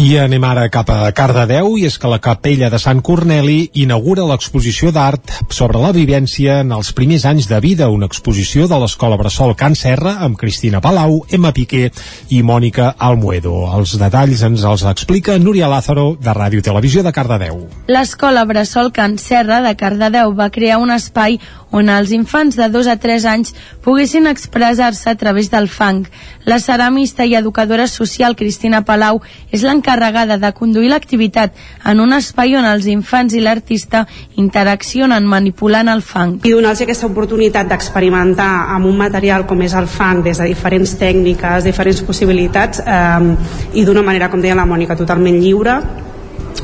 [0.00, 4.24] I anem ara cap a Cardedeu i és que la capella de Sant Corneli inaugura
[4.24, 9.18] l'exposició d'art sobre la vivència en els primers anys de vida, una exposició de l'Escola
[9.20, 11.90] Bressol Can Serra amb Cristina Palau, Emma Piqué
[12.32, 13.66] i Mònica Almuedo.
[13.76, 17.66] Els detalls ens els explica Núria Lázaro de Ràdio Televisió de Cardedeu.
[17.92, 21.36] L'Escola Bressol Can Serra de Cardedeu va crear un espai
[21.70, 26.06] on els infants de 2 a 3 anys poguessin expressar-se a través del fang.
[26.44, 29.20] La ceramista i educadora social Cristina Palau
[29.50, 31.54] és l'encarregada de conduir l'activitat
[31.86, 34.06] en un espai on els infants i l'artista
[34.36, 36.38] interaccionen manipulant el fang.
[36.44, 40.96] I donar-los aquesta oportunitat d'experimentar amb un material com és el fang des de diferents
[40.98, 45.80] tècniques, diferents possibilitats eh, i d'una manera, com deia la Mònica, totalment lliure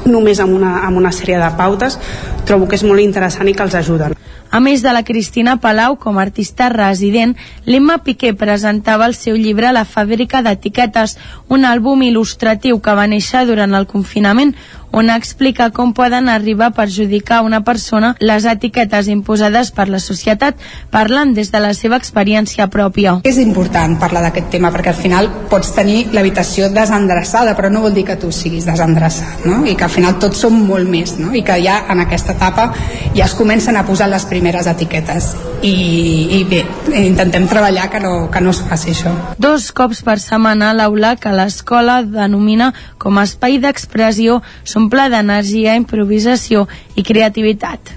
[0.07, 1.99] només amb una, amb una sèrie de pautes
[2.47, 4.15] trobo que és molt interessant i que els ajuden
[4.51, 7.35] a més de la Cristina Palau com a artista resident,
[7.66, 11.16] l'Emma Piqué presentava el seu llibre La fàbrica d'etiquetes,
[11.48, 14.55] un àlbum il·lustratiu que va néixer durant el confinament,
[14.93, 20.57] on explica com poden arribar a perjudicar una persona les etiquetes imposades per la societat,
[20.91, 23.19] parlant des de la seva experiència pròpia.
[23.25, 27.95] És important parlar d'aquest tema perquè al final pots tenir l'habitació desendreçada, però no vol
[27.97, 29.65] dir que tu siguis desendreçat, no?
[29.67, 31.35] i que al final tots som molt més, no?
[31.35, 32.71] i que ja en aquesta etapa
[33.15, 35.35] ja es comencen a posar les primeres etiquetes.
[35.67, 36.61] i, i bé,
[37.01, 39.13] intentem treballar que no, que no es faci això.
[39.41, 42.73] Dos cops per setmana l'aula que l'escola denomina
[43.03, 44.41] com a espai d'expressió
[44.87, 47.91] s'omple d'energia, improvisació i creativitat.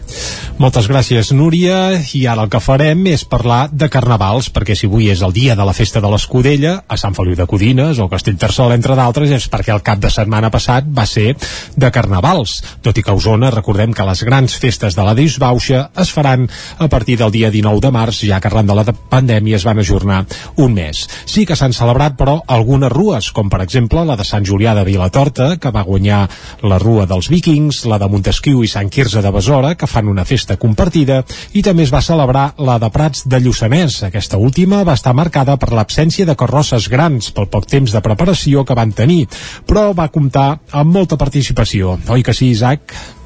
[0.60, 2.02] Moltes gràcies, Núria.
[2.11, 5.56] I ara el que farem és parlar de carnavals, perquè si avui és el dia
[5.56, 9.45] de la festa de l'Escudella, a Sant Feliu de Codines o Castellterçol, entre d'altres, és
[9.48, 11.38] perquè el cap de setmana passat va ser
[11.80, 12.57] de carnavals.
[12.84, 16.49] Tot i que a Osona, recordem que les grans festes de la Disbauxa es faran
[16.78, 19.80] a partir del dia 19 de març, ja que arran de la pandèmia es van
[19.80, 20.26] ajornar
[20.57, 21.06] un mes.
[21.24, 24.84] Sí que s'han celebrat, però, algunes rues, com per exemple la de Sant Julià de
[24.84, 26.26] Vilatorta, que va guanyar
[26.69, 30.25] la Rua dels Vikings, la de Montesquieu i Sant Quirze de Besora, que fan una
[30.29, 31.23] festa compartida,
[31.57, 34.03] i també es va celebrar la de Prats de Lluçanès.
[34.07, 38.65] Aquesta última va estar marcada per l'absència de carrosses grans pel poc temps de preparació
[38.65, 39.25] que van tenir,
[39.65, 41.97] però va comptar amb molta participació.
[42.09, 43.18] Oi que sí, Isaac?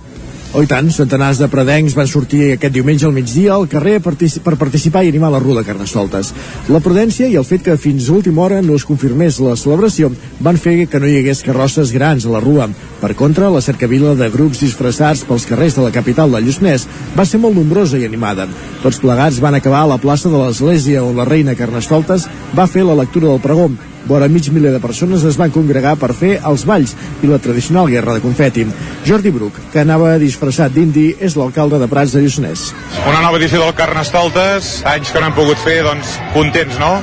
[0.53, 4.53] Oh, i tant, centenars de predencs van sortir aquest diumenge al migdia al carrer per
[4.61, 6.27] participar i animar la Rua de Carnestoltes.
[6.69, 10.11] La prudència i el fet que fins a última hora no es confirmés la celebració
[10.45, 12.67] van fer que no hi hagués carrosses grans a la Rua.
[13.01, 16.85] Per contra, la cercavila de grups disfressats pels carrers de la capital de Lluçanès
[17.17, 18.45] va ser molt nombrosa i animada.
[18.83, 22.85] Tots plegats van acabar a la plaça de l'Església on la reina Carnestoltes va fer
[22.85, 23.71] la lectura del pregó
[24.05, 27.89] vora mig miler de persones es van congregar per fer els balls i la tradicional
[27.91, 28.65] guerra de confeti.
[29.07, 32.69] Jordi Bruc, que anava disfressat d'indi, és l'alcalde de Prats de Lluçanès.
[33.07, 36.95] Una nova edició del Carnestoltes, anys que no hem pogut fer, doncs contents, no?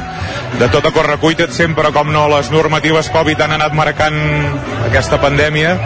[0.61, 4.19] De tot a correcuita, sempre com no, les normatives Covid han anat marcant
[4.89, 5.77] aquesta pandèmia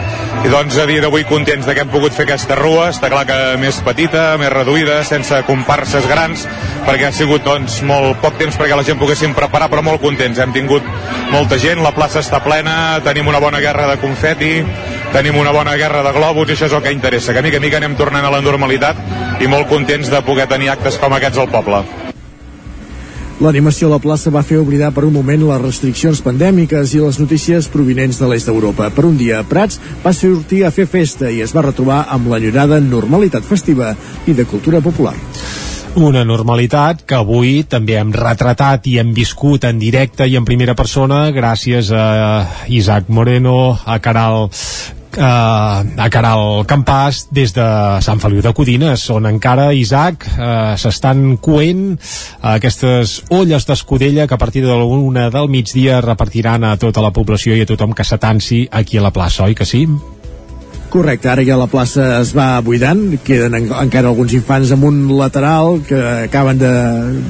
[0.45, 3.25] i doncs a dia d'avui contents de que hem pogut fer aquesta rua, està clar
[3.29, 6.45] que més petita, més reduïda, sense comparses grans,
[6.85, 10.41] perquè ha sigut doncs molt poc temps perquè la gent poguessin preparar, però molt contents.
[10.41, 10.85] Hem tingut
[11.33, 14.55] molta gent, la plaça està plena, tenim una bona guerra de confeti,
[15.15, 17.59] tenim una bona guerra de globus i això és el que interessa, que a mica
[17.61, 21.15] a mica anem tornant a la normalitat i molt contents de poder tenir actes com
[21.15, 21.85] aquests al poble.
[23.43, 27.19] L'animació a la plaça va fer oblidar per un moment les restriccions pandèmiques i les
[27.19, 28.93] notícies provinents de l'est d'Europa.
[28.95, 32.79] Per un dia, Prats va sortir a fer festa i es va retrobar amb l'enyorada
[32.81, 33.97] normalitat festiva
[34.31, 35.17] i de cultura popular.
[35.95, 40.75] Una normalitat que avui també hem retratat i hem viscut en directe i en primera
[40.75, 42.07] persona gràcies a
[42.67, 47.67] Isaac Moreno, a Caral eh, a Caral Campàs des de
[48.03, 51.85] Sant Feliu de Codines on encara, Isaac, eh, s'estan coent
[52.57, 57.55] aquestes olles d'escudella que a partir de l'una del migdia repartiran a tota la població
[57.55, 59.87] i a tothom que s'atansi aquí a la plaça, oi que sí?
[60.95, 65.01] Correcte, ara ja la plaça es va buidant, queden en, encara alguns infants amb un
[65.19, 65.99] lateral que
[66.29, 66.71] acaben de,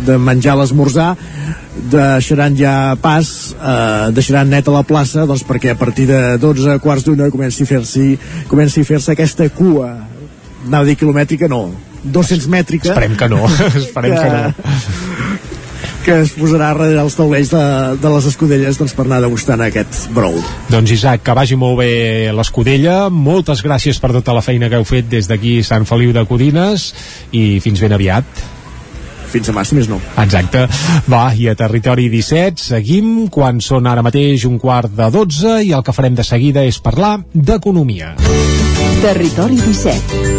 [0.05, 1.15] de menjar l'esmorzar,
[1.95, 7.09] deixaran ja pas, eh, deixaran neta la plaça doncs perquè a partir de 12 quarts
[7.09, 8.05] d'una comenci a fer-se
[8.53, 9.95] comenci a fer-se aquesta cua.
[10.67, 11.71] Anava a dir quilomètrica, no.
[12.05, 12.93] 200 mètrica.
[12.93, 13.47] Esperem que no,
[13.81, 15.14] esperem que, que no
[16.05, 17.65] que es posarà darrere els taulells de,
[18.01, 20.37] de les escudelles doncs, per anar degustant aquest brou.
[20.71, 24.89] Doncs Isaac, que vagi molt bé l'escudella, moltes gràcies per tota la feina que heu
[24.89, 26.91] fet des d'aquí Sant Feliu de Codines
[27.33, 28.45] i fins ben aviat
[29.35, 29.99] fins demà, si més no.
[30.23, 30.61] Exacte.
[31.11, 35.75] Va, i a Territori 17 seguim quan són ara mateix un quart de 12 i
[35.75, 38.15] el que farem de seguida és parlar d'economia.
[39.03, 40.34] Territori 17.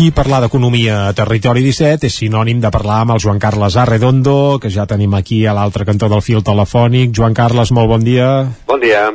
[0.00, 4.58] I parlar d'economia a Territori 17 és sinònim de parlar amb el Joan Carles Arredondo,
[4.62, 7.12] que ja tenim aquí a l'altre cantó del fil telefònic.
[7.12, 8.28] Joan Carles, molt bon dia.
[8.66, 9.10] Bon dia.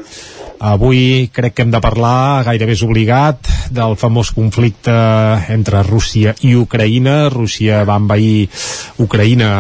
[0.60, 4.94] Avui crec que hem de parlar, gairebé és obligat, del famós conflicte
[5.54, 7.28] entre Rússia i Ucraïna.
[7.34, 8.48] Rússia va envair
[9.02, 9.52] Ucraïna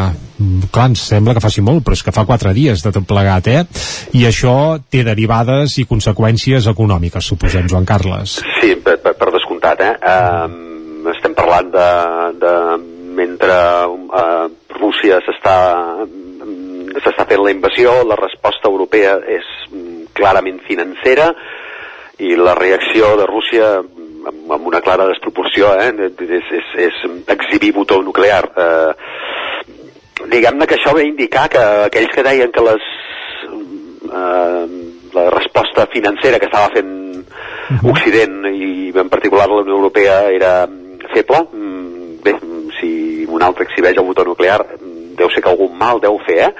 [0.71, 3.49] clar, ens sembla que faci molt, però és que fa quatre dies de tot plegat,
[3.49, 3.65] eh?
[4.17, 8.39] I això té derivades i conseqüències econòmiques, suposem, Joan Carles.
[8.61, 9.93] Sí, per, per, per descomptat, eh?
[10.13, 10.76] Um,
[11.15, 11.89] estem parlant de,
[12.41, 12.53] de
[13.17, 15.57] mentre uh, Rússia s'està
[16.97, 19.47] s'està fent la invasió, la resposta europea és
[20.17, 21.31] clarament financera
[22.23, 27.01] i la reacció de Rússia amb, amb una clara desproporció eh, és, és, és
[27.35, 28.47] exhibir botó nuclear.
[28.57, 32.89] Eh, diguem-ne que això ve a indicar que aquells que deien que les,
[34.09, 34.65] eh,
[35.13, 36.95] la resposta financera que estava fent
[37.91, 42.91] Occident i en particular la Unió Europea era mm, feble mm, bé, mm, si
[43.27, 46.53] un altre exhibeix el botó nuclear mm, deu ser que algun mal deu fer eh?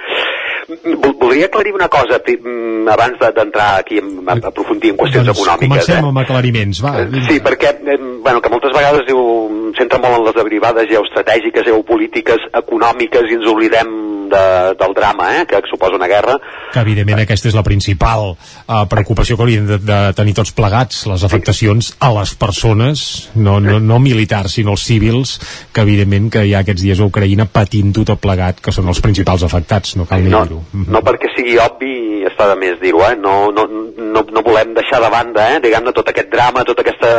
[0.68, 5.38] Vol- Voldria aclarir una cosa mm, abans de- d'entrar aquí a, aprofundir en qüestions doncs
[5.38, 5.68] econòmiques.
[5.68, 6.08] comencem Eh?
[6.08, 6.92] amb aclariments, va.
[7.28, 12.48] Sí, perquè eh, bueno, que moltes vegades diu, centra molt en les derivades geoestratègiques, geopolítiques,
[12.52, 13.96] econòmiques i ens oblidem
[14.28, 16.34] de, del drama eh, que suposa una guerra.
[16.72, 21.06] que evidentment aquesta és la principal uh, preocupació que hauríem de, de tenir tots plegats,
[21.08, 25.38] les afectacions a les persones, no, no, no militars, sinó els civils,
[25.72, 29.00] que evidentment que hi ha aquests dies a Ucraïna patint-ho tot plegat, que són els
[29.00, 30.57] principals afectats, no cal ni No, dir-ho.
[30.92, 33.16] No perquè sigui obvi està de més dir-ho, eh?
[33.16, 35.60] no, no, no, no volem deixar de banda eh?
[35.64, 37.12] diguem-ne tot aquest drama, tot, aquesta,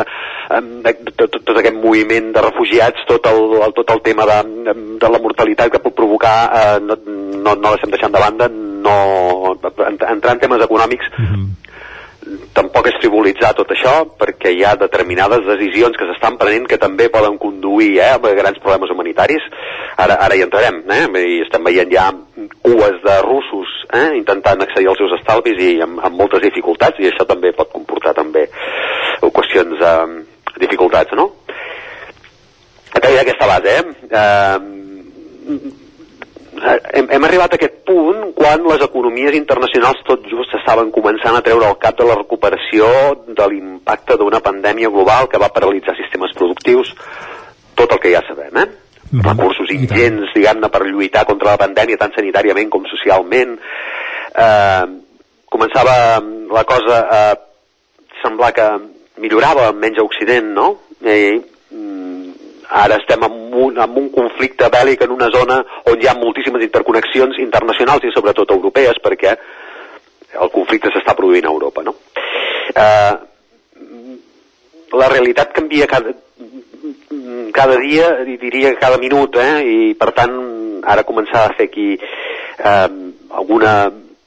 [0.85, 4.40] de- tot, tot, tot aquest moviment de refugiats, tot el, el, tot el tema de,
[5.01, 9.56] de la mortalitat que pot provocar eh, no, no, no deixem deixant de banda no,
[9.88, 11.09] en- entrar en temes econòmics
[12.53, 17.09] tampoc és frivolitzar tot això perquè hi ha determinades decisions que s'estan prenent que també
[17.14, 19.45] poden conduir eh, a grans problemes humanitaris
[19.98, 21.03] ara, ara hi entrarem eh?
[21.24, 22.09] i estem veient ja
[22.61, 24.09] cues de russos eh?
[24.19, 28.16] intentant accedir als seus estalvis i amb, amb moltes dificultats i això també pot comportar
[28.17, 28.48] també
[29.25, 30.08] qüestions eh,
[30.61, 31.32] dificultats no?
[32.93, 33.83] a través d'aquesta base eh?
[34.09, 35.77] Eh,
[36.66, 41.44] hem, hem arribat a aquest punt quan les economies internacionals tot just estaven començant a
[41.46, 42.90] treure el cap de la recuperació
[43.28, 46.94] de l'impacte d'una pandèmia global que va paralitzar sistemes productius,
[47.76, 48.70] tot el que ja sabem, eh?
[49.10, 53.56] recursos ingents, diguem-ne, per lluitar contra la pandèmia tant sanitàriament com socialment.
[54.38, 54.86] Eh,
[55.50, 55.96] començava
[56.54, 57.22] la cosa a
[58.22, 58.68] semblar que
[59.24, 60.68] millorava menys a Occident, no?
[61.02, 61.40] I,
[62.69, 65.57] ara estem en un, en un conflicte bèl·lic en una zona
[65.89, 69.33] on hi ha moltíssimes interconnexions internacionals i sobretot europees perquè
[70.39, 71.95] el conflicte s'està produint a Europa no?
[72.75, 73.15] eh,
[75.01, 76.14] la realitat canvia cada,
[77.53, 79.56] cada dia i diria cada minut eh?
[79.65, 80.38] i per tant
[80.85, 82.88] ara començar a fer aquí eh,
[83.41, 83.73] alguna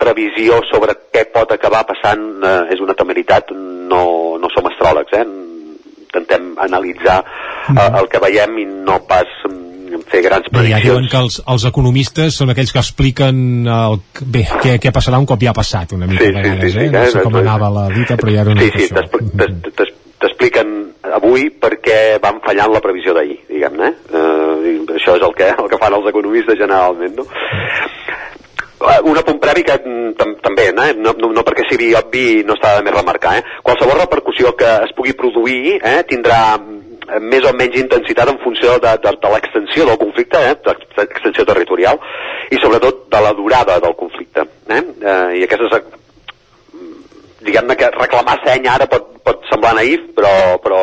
[0.02, 4.02] previsió sobre què pot acabar passant eh, és una temeritat no,
[4.42, 5.26] no som astròlegs eh?
[6.12, 7.22] Intentem analitzar
[7.72, 11.10] eh, el que veiem i no pas mm, fer grans Bé, ja diuen prediccions.
[11.10, 15.40] que els, els economistes són aquells que expliquen el, bé, què, què passarà un cop
[15.42, 16.90] ja ha passat una mica Sí, a sí, vegades, sí, sí, eh?
[16.92, 19.08] No eh, sé com doncs- anava la dita, però ja era una Sí, sí, això.
[19.08, 20.68] t'es- t'es- t'expliquen
[21.16, 23.88] avui perquè van fallant la previsió d'ahir, diguem-ne.
[24.12, 27.24] Eh, i això és el que, el que fan els economistes generalment, no?
[28.82, 30.92] Eh, Un apunt previ que mm, tam també, eh?
[30.98, 33.58] no, no, no perquè sigui obvi no està de més remarcar, eh?
[33.62, 36.00] qualsevol repercussió que es pugui produir eh?
[36.08, 40.54] tindrà mm, més o menys intensitat en funció de, de, de l'extensió del conflicte, eh?
[40.64, 41.98] de l'extensió territorial,
[42.50, 44.46] i sobretot de la durada del conflicte.
[44.68, 44.82] Eh?
[44.82, 46.00] Eh, I aquesta és
[47.42, 50.82] diguem-ne que reclamar seny ara pot, pot semblar naïf, però, però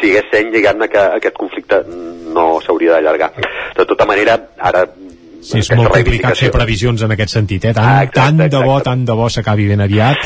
[0.00, 3.30] si hi hagués seny, diguem-ne que aquest conflicte no s'hauria d'allargar.
[3.76, 4.84] De tota manera, ara
[5.46, 7.72] Sí, és molt complicat fer previsions en aquest sentit, eh?
[7.76, 8.88] Tant, Ah, exacte, tant de bo, exacte.
[8.90, 10.16] tant de bo s'acabi ben aviat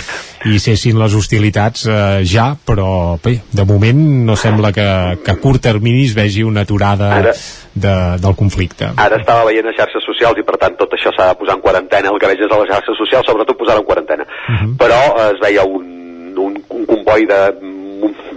[0.48, 4.86] i cessin les hostilitats eh, ja, però bé, de moment no sembla que,
[5.24, 7.34] que a curt termini es vegi una aturada Ara-
[7.74, 8.88] de, del conflicte.
[8.96, 11.60] Ara estava veient a xarxes socials i per tant tot això s'ha de posar en
[11.68, 14.24] quarantena, el que veig és a les xarxes socials, sobretot posar en quarantena.
[14.48, 14.76] Mhm.
[14.80, 17.42] Però eh, es veia un, un, un comboi de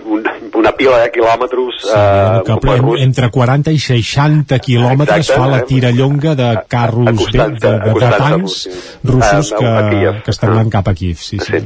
[0.06, 4.59] un, un, una pila de quilòmetres Sí, eh, que en- rus entre 40 i 60
[4.59, 5.65] quilòmetres Exacte, fa la eh?
[5.67, 8.57] tirallonga de carros de, de, de a tancs
[9.03, 10.22] russos que, a Kíev.
[10.23, 11.17] que estan anant cap a Kiev.
[11.17, 11.59] Sí, sí.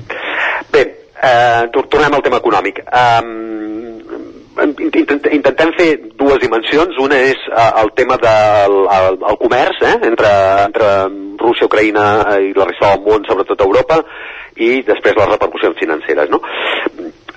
[0.71, 0.81] Bé,
[1.21, 2.81] eh, tor- tornem al tema econòmic.
[2.87, 3.45] Um,
[4.57, 6.97] intent, intentem fer dues dimensions.
[7.03, 10.31] Una és uh, el tema del el, el comerç eh, entre,
[10.65, 10.87] entre
[11.37, 12.07] Rússia, Ucraïna
[12.37, 14.01] eh, i la resta del món, sobretot Europa,
[14.57, 16.29] i després les repercussions financeres.
[16.33, 16.41] No?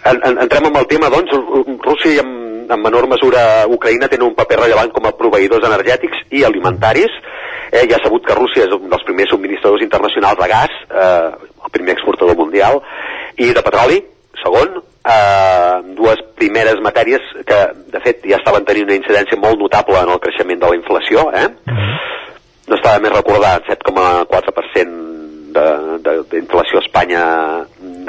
[0.04, 1.32] En, en, entrem en el tema, doncs,
[1.84, 2.30] Rússia i en,
[2.72, 7.12] en menor mesura Ucraïna tenen un paper rellevant com a proveïdors energètics i alimentaris.
[7.70, 11.28] Eh, ja ha sabut que Rússia és un dels primers subministradors internacionals de gas, eh,
[11.66, 12.80] el primer exportador mundial,
[13.38, 14.00] i de petroli,
[14.42, 17.60] segon, eh, dues primeres matèries que,
[17.92, 21.28] de fet, ja estaven tenint una incidència molt notable en el creixement de la inflació,
[21.36, 21.46] eh?
[22.70, 27.22] no està de més recordar 7,4% de- de- d'inflació a Espanya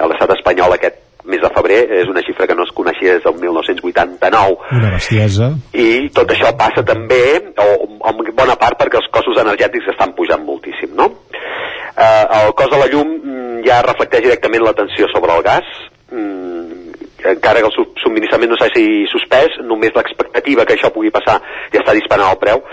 [0.01, 0.95] a l'estat espanyol aquest
[1.31, 5.51] mes de febrer és una xifra que no es coneixia des del 1989 Una bestiesa.
[5.73, 7.21] i tot això passa també
[7.57, 7.69] o,
[8.11, 11.09] en bona part perquè els costos energètics estan pujant moltíssim no?
[11.97, 15.67] eh, el cost de la llum mm, ja reflecteix directament la tensió sobre el gas
[16.11, 16.70] mm,
[17.25, 21.39] encara que el sub- subministrament no s'hagi suspès, només l'expectativa que això pugui passar
[21.73, 22.63] ja està disparant el preu.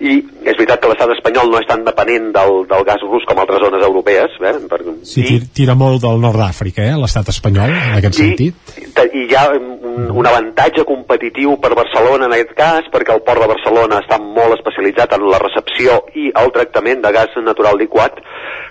[0.00, 3.40] I és veritat que l'estat espanyol no és tan dependent del, del gas rus com
[3.42, 4.54] altres zones europees, eh?
[4.70, 8.67] per, Sí, tira, tira molt del nord d'Àfrica, eh, l'estat espanyol, en aquest sentit.
[8.78, 13.42] I hi ha un, un avantatge competitiu per Barcelona en aquest cas, perquè el port
[13.44, 18.20] de Barcelona està molt especialitzat en la recepció i el tractament de gas natural liquat,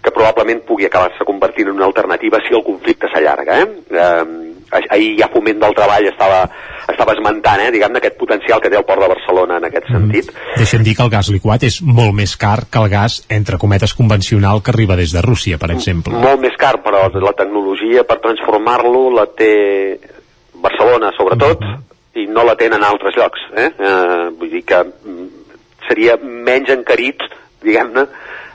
[0.03, 3.61] que probablement pugui acabar-se convertint en una alternativa si el conflicte s'allarga.
[3.61, 3.67] Eh?
[3.91, 4.47] Eh,
[4.89, 6.41] ahir ja Foment del Treball estava,
[6.91, 10.31] estava esmentant, eh, diguem-ne, aquest potencial que té el port de Barcelona en aquest sentit.
[10.57, 13.95] Deixa'm dir que el gas liquat és molt més car que el gas, entre cometes,
[13.97, 16.15] convencional que arriba des de Rússia, per exemple.
[16.17, 19.96] molt més car, però la tecnologia per transformar-lo la té
[20.63, 21.63] Barcelona, sobretot,
[22.17, 23.43] i no la tenen a altres llocs.
[23.55, 23.67] Eh?
[23.77, 25.27] Eh, vull dir que mm,
[25.87, 27.23] seria menys encarit,
[27.63, 28.07] diguem-ne,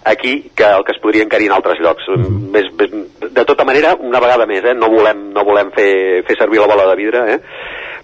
[0.04, 2.08] aquí que el que es podria encarir en altres llocs.
[2.10, 2.50] Mm.
[2.54, 4.74] Més, més, de tota manera, una vegada més, eh?
[4.78, 5.92] no volem, no volem fer,
[6.28, 7.38] fer servir la bola de vidre, eh?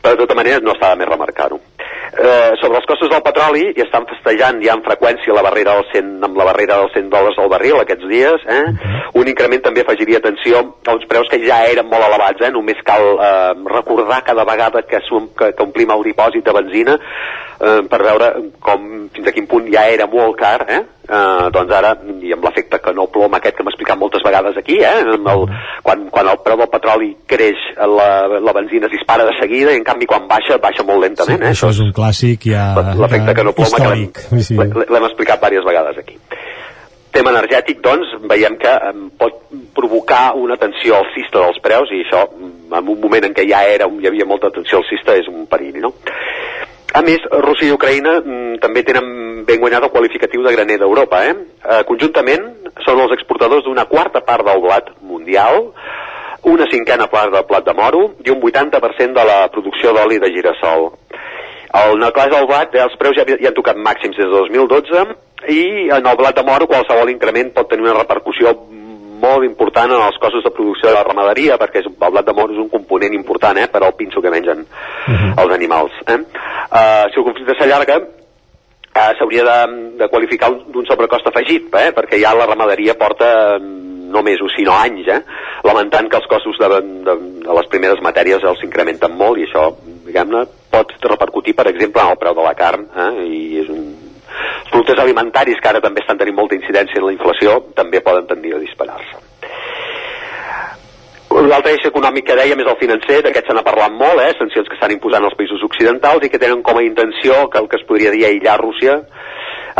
[0.03, 1.59] però de tota manera no està de més remarcar-ho.
[2.09, 5.85] Eh, sobre els costos del petroli i estan festejant ja amb freqüència la barrera del
[5.93, 8.63] 100, amb la barrera dels 100 dòlars al barril aquests dies eh?
[9.21, 12.51] un increment també afegiria atenció a uns preus que ja eren molt elevats eh?
[12.55, 16.97] només cal eh, recordar cada vegada que, sum, que, que omplim el dipòsit de benzina
[17.61, 18.29] eh, per veure
[18.61, 20.81] com fins a quin punt ja era molt car eh?
[21.09, 24.59] Eh, doncs ara, i amb l'efecte que no plom aquest que hem explicat moltes vegades
[24.61, 24.99] aquí, eh?
[25.15, 25.47] amb el,
[25.83, 28.09] quan, quan el preu del petroli creix, la,
[28.45, 31.41] la benzina es dispara de seguida i en canvi quan baixa, baixa molt lentament.
[31.43, 31.55] eh?
[31.55, 32.67] Això és un clàssic ja,
[33.01, 34.21] L'efecte que no ploma l'hem històric.
[34.29, 34.59] Sí, sí.
[34.61, 36.19] l'he- l'hem explicat diverses vegades aquí.
[37.11, 38.73] Tema energètic, doncs, veiem que
[39.19, 39.39] pot
[39.75, 43.63] provocar una tensió alcista dels preus i això, mm, en un moment en què ja
[43.65, 45.95] era, hi havia molta tensió alcista, és un perill, no?
[46.97, 51.21] A més, Rússia i Ucraïna mm, també tenen ben guanyat el qualificatiu de graner d'Europa.
[51.29, 51.35] Eh?
[51.61, 52.47] Eh, conjuntament
[52.87, 55.69] són els exportadors d'una quarta part del blat mundial,
[56.49, 60.33] una cinquena part del plat de moro i un 80% de la producció d'oli de
[60.33, 60.89] girassol.
[61.79, 65.05] El cas del blat, eh, els preus ja, ja han tocat màxims des de 2012
[65.53, 68.57] i en el blat de moro qualsevol increment pot tenir una repercussió
[69.23, 72.35] molt important en els costos de producció de la ramaderia perquè és, el blat de
[72.37, 74.65] moro és un component important eh, per al pinso que mengen
[75.39, 75.93] els animals.
[76.07, 76.19] Eh?
[76.69, 77.99] Uh, si el conflicte s'allarga,
[78.95, 79.59] eh, s'hauria de,
[79.99, 81.93] de qualificar un- d'un sobrecost afegit, eh?
[81.97, 85.21] perquè ja la ramaderia porta mm, no mesos, sinó anys, eh?
[85.65, 86.69] lamentant que els costos de,
[87.05, 87.15] de,
[87.45, 89.69] de les primeres matèries els incrementen molt i això,
[90.07, 93.11] diguem-ne, pot repercutir, per exemple, en el preu de la carn eh?
[93.29, 93.83] i és un...
[94.71, 98.55] Productes alimentaris que ara també estan tenint molta incidència en la inflació també poden tendir
[98.55, 99.25] a disparar-se.
[101.49, 104.33] L'altre eix econòmic que dèiem és el financer, d'aquest se n'ha parlat molt, eh?
[104.39, 107.69] sancions que estan imposant els països occidentals i que tenen com a intenció que el
[107.69, 108.99] que es podria dir aïllar Rússia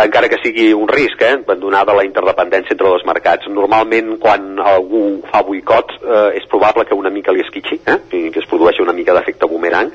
[0.05, 3.49] encara que sigui un risc, eh, donada la interdependència entre dos mercats.
[3.49, 8.41] Normalment, quan algú fa boicot, eh, és probable que una mica li esquitxi, eh, que
[8.41, 9.91] es produeixi una mica d'efecte boomerang.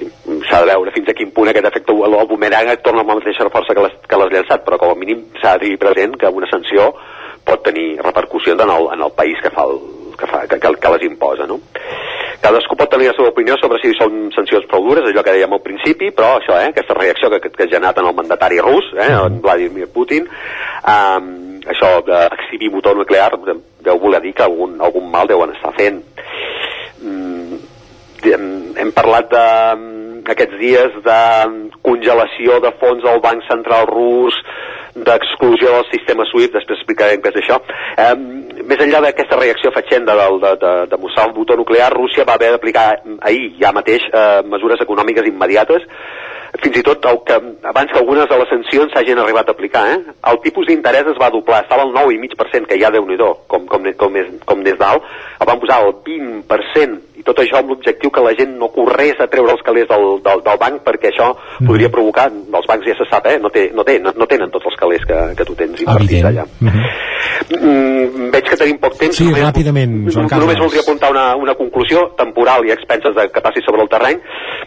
[0.00, 3.10] Mm, S'ha de veure fins a quin punt aquest efecte el boomerang et torna amb
[3.10, 6.48] la mateixa força que l'has llançat, però com a mínim s'ha de present que una
[6.50, 6.94] sanció
[7.44, 9.80] pot tenir repercussions en el, en el país que fa, el,
[10.16, 11.60] que, fa que, que, que les imposa, no?
[12.40, 15.52] Cadascú pot tenir la seva opinió sobre si són sancions prou dures, allò que dèiem
[15.52, 18.88] al principi, però això, eh, aquesta reacció que, que, ha generat en el mandatari rus,
[18.96, 20.24] eh, en Vladimir Putin,
[20.94, 21.28] um,
[21.68, 23.28] això d'exhibir motor nuclear
[23.84, 26.00] deu voler dir que algun, algun mal deuen estar fent.
[27.04, 27.60] Mm,
[28.32, 28.48] hem,
[28.80, 29.46] hem parlat de,
[30.32, 31.20] aquests dies de
[31.84, 34.36] congelació de fons al Banc Central Rus,
[34.94, 37.60] d'exclusió del sistema SWIFT, després explicarem què és això.
[37.96, 38.14] Eh,
[38.70, 42.38] més enllà d'aquesta reacció fatxenda del, de, de, de mostrar el botó nuclear, Rússia va
[42.38, 42.88] haver d'aplicar
[43.20, 45.86] ahir, ja mateix, eh, mesures econòmiques immediates,
[46.58, 47.36] fins i tot el que,
[47.70, 49.84] abans que algunes de les sancions s'hagin arribat a aplicar.
[49.94, 50.14] Eh?
[50.32, 53.86] El tipus d'interès es va doblar, estava al 9,5%, que ja déu nhi com, com,
[54.00, 55.06] com, és, com des dalt,
[55.38, 59.20] el van posar al 20%, i tot això amb l'objectiu que la gent no corrés
[59.20, 61.66] a treure els calés del, del, del banc, perquè això Mm.
[61.68, 63.36] podria provocar, els bancs ja se sap, eh?
[63.38, 66.24] no, té, no, té, no, no tenen tots els calés que, que tu tens invertits
[66.30, 66.44] allà.
[67.50, 69.16] Mm, veig que tenim poc temps.
[69.16, 70.60] Sí, ràpidament, Joan Només Carles.
[70.62, 74.20] voldria apuntar una, una conclusió temporal i expenses de que passi sobre el terreny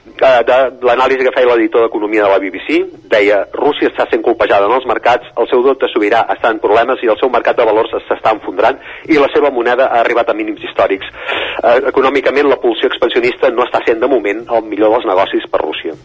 [0.04, 2.80] de l'anàlisi que feia l'editor d'Economia de la BBC
[3.12, 7.00] deia Rússia està sent colpejada en els mercats el seu deute sobirà està en problemes
[7.04, 10.36] i el seu mercat de valors s'està enfondrant i la seva moneda ha arribat a
[10.36, 11.08] mínims històrics.
[11.64, 15.64] Eh, econòmicament la pulsió expansionista no està sent de moment el millor dels negocis per
[15.64, 15.96] Rússia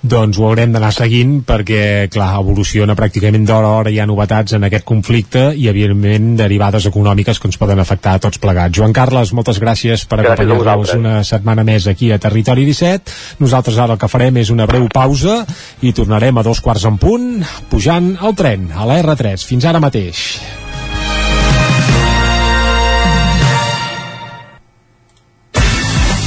[0.00, 4.54] Doncs ho haurem d'anar seguint perquè, clar, evoluciona pràcticament d'hora a hora, hi ha novetats
[4.56, 8.72] en aquest conflicte i, evidentment, derivades econòmiques que ens poden afectar a tots plegats.
[8.78, 13.12] Joan Carles, moltes gràcies per acompanyar-nos una setmana més aquí a Territori 17.
[13.44, 15.42] Nosaltres ara el que farem és una breu pausa
[15.84, 17.28] i tornarem a dos quarts en punt
[17.68, 19.44] pujant al tren, a la R3.
[19.52, 20.24] Fins ara mateix.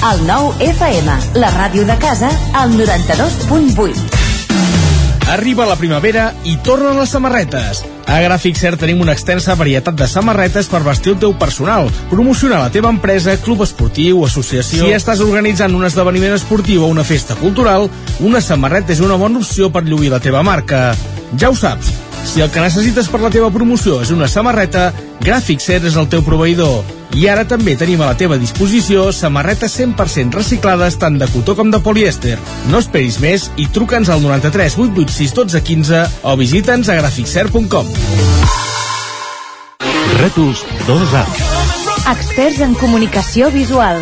[0.03, 2.27] El nou FM, la ràdio de casa,
[2.59, 4.01] al 92.8.
[5.31, 7.79] Arriba la primavera i tornen les samarretes.
[8.11, 12.59] A Gràfic Cert tenim una extensa varietat de samarretes per vestir el teu personal, promocionar
[12.65, 14.83] la teva empresa, club esportiu, associació...
[14.83, 17.87] Si estàs organitzant un esdeveniment esportiu o una festa cultural,
[18.19, 20.89] una samarreta és una bona opció per lluir la teva marca.
[21.39, 21.95] Ja ho saps,
[22.25, 24.91] si el que necessites per la teva promoció és una samarreta,
[25.23, 26.83] Gràfic Cert és el teu proveïdor.
[27.13, 31.69] I ara també tenim a la teva disposició samarretes 100% reciclades tant de cotó com
[31.69, 32.39] de polièster.
[32.71, 37.93] No esperis més i truca'ns al 93 886 12 15 o visita'ns a graficcert.com.
[40.23, 41.23] Rètols 2A.
[42.15, 44.01] Experts en comunicació visual.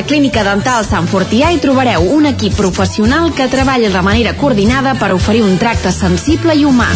[0.00, 4.94] La Clínica Dental Sant Fortià hi trobareu un equip professional que treballa de manera coordinada
[4.96, 6.88] per oferir un tracte sensible i humà.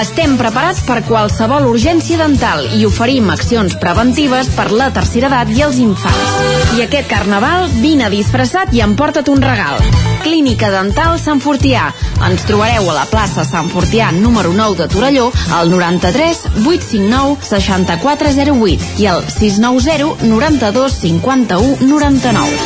[0.00, 5.66] Estem preparats per qualsevol urgència dental i oferim accions preventives per la tercera edat i
[5.66, 6.38] els infants.
[6.78, 9.82] I aquest carnaval, vine disfressat i emporta't un regal.
[10.24, 11.90] Clínica Dental Sant Fortià.
[12.24, 19.00] Ens trobareu a la plaça Sant Fortià número 9 de Torelló al 93 859 6408
[19.00, 22.00] i al 690 92 51
[22.32, 22.56] 99.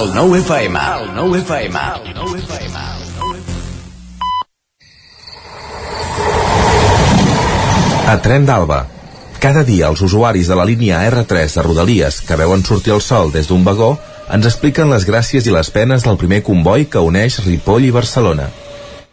[0.00, 0.78] El 9 FM.
[0.78, 1.78] El 9 FM.
[1.78, 2.78] El 9 FM.
[8.06, 8.86] A Tren d'Alba.
[9.40, 13.32] Cada dia els usuaris de la línia R3 de Rodalies que veuen sortir el sol
[13.32, 13.98] des d'un vagó
[14.32, 18.48] ens expliquen les gràcies i les penes del primer comboi que uneix Ripoll i Barcelona.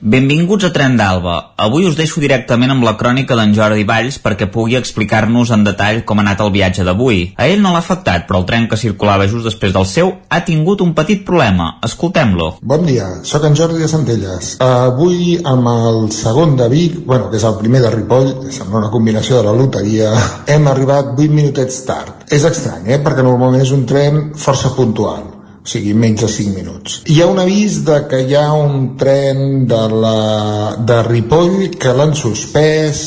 [0.01, 1.53] Benvinguts a Tren d'Alba.
[1.61, 5.99] Avui us deixo directament amb la crònica d'en Jordi Valls perquè pugui explicar-nos en detall
[6.09, 7.19] com ha anat el viatge d'avui.
[7.37, 10.39] A ell no l'ha afectat, però el tren que circulava just després del seu ha
[10.47, 11.67] tingut un petit problema.
[11.85, 12.47] Escoltem-lo.
[12.71, 14.55] Bon dia, sóc en Jordi de Centelles.
[14.65, 18.89] Avui amb el segon de Vic, bueno, que és el primer de Ripoll, sembla una
[18.95, 20.15] combinació de la loteria,
[20.49, 22.25] hem arribat 8 minutets tard.
[22.33, 22.99] És estrany, eh?
[23.05, 25.30] perquè normalment és un tren força puntual
[25.61, 27.01] o sigui, menys de 5 minuts.
[27.05, 31.93] Hi ha un avís de que hi ha un tren de, la, de Ripoll que
[31.93, 33.01] l'han suspès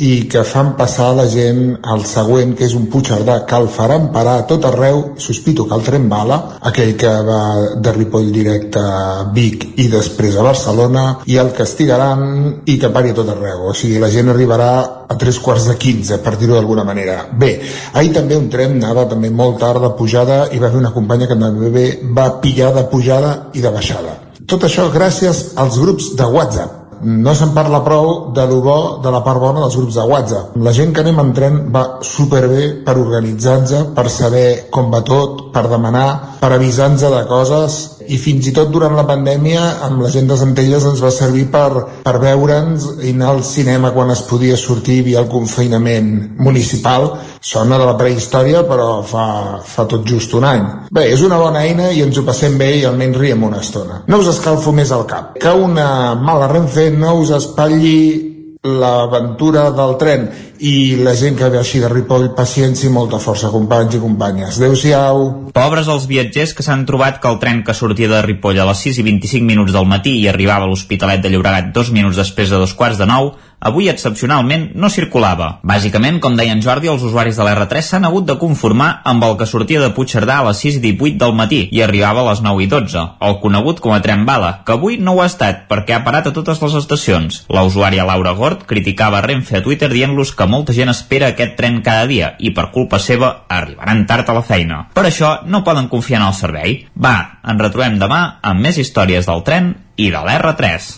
[0.00, 4.08] i que fan passar la gent al següent, que és un Puigcerdà, que el faran
[4.14, 6.38] parar a tot arreu, sospito que el tren bala,
[6.70, 7.42] aquell que va
[7.76, 13.12] de Ripoll directe a Vic i després a Barcelona, i el castigaran i que pari
[13.12, 13.68] a tot arreu.
[13.68, 14.72] O sigui, la gent arribarà
[15.08, 17.18] a tres quarts de 15, per dir-ho d'alguna manera.
[17.32, 17.54] Bé,
[17.94, 21.28] ahir també un tren anava també molt tard de pujada i va fer una companya
[21.28, 24.18] que també va pillar de pujada i de baixada.
[24.48, 26.77] Tot això gràcies als grups de WhatsApp.
[27.02, 30.56] No se'n parla prou de lo bo, de la part bona dels grups de WhatsApp.
[30.66, 35.48] La gent que anem en tren va superbé per organitzar-nos, per saber com va tot,
[35.54, 36.08] per demanar,
[36.40, 37.78] per avisar-nos de coses
[38.08, 41.46] i fins i tot durant la pandèmia amb la gent de Centelles ens va servir
[41.52, 41.68] per,
[42.04, 47.10] per veure'ns i anar al cinema quan es podia sortir via el confinament municipal
[47.40, 49.26] sona de la prehistòria però fa,
[49.64, 52.72] fa tot just un any bé, és una bona eina i ens ho passem bé
[52.78, 56.90] i almenys riem una estona no us escalfo més al cap que una mala renfe
[56.94, 58.28] no us espatlli
[58.62, 60.26] l'aventura del tren
[60.58, 64.58] i la gent que ve així de Ripoll, paciència i molta força, companys i companyes.
[64.58, 65.20] Adéu-siau.
[65.54, 68.82] Pobres els viatgers que s'han trobat que el tren que sortia de Ripoll a les
[68.88, 72.50] 6 i 25 minuts del matí i arribava a l'Hospitalet de Llobregat dos minuts després
[72.50, 75.58] de dos quarts de nou avui excepcionalment no circulava.
[75.66, 79.36] Bàsicament, com deia en Jordi, els usuaris de l'R3 s'han hagut de conformar amb el
[79.38, 82.42] que sortia de Puigcerdà a les 6 i 18 del matí i arribava a les
[82.44, 85.66] 9 i 12, el conegut com a tren bala, que avui no ho ha estat
[85.70, 87.42] perquè ha parat a totes les estacions.
[87.48, 91.82] La usuària Laura Gort criticava Renfe a Twitter dient-los que molta gent espera aquest tren
[91.82, 94.84] cada dia i per culpa seva arribaran tard a la feina.
[94.94, 96.80] Per això no poden confiar en el servei.
[96.94, 100.90] Va, ens retrobem demà amb més històries del tren i de l'R3.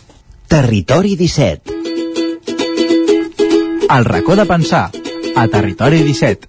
[0.50, 1.79] Territori 17
[3.96, 4.90] el racó de pensar,
[5.34, 6.48] a Territori 17.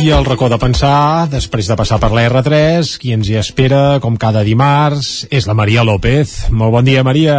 [0.00, 3.98] I el racó de pensar, després de passar per la R3, qui ens hi espera,
[4.00, 6.46] com cada dimarts, és la Maria López.
[6.50, 7.36] Molt bon dia, Maria.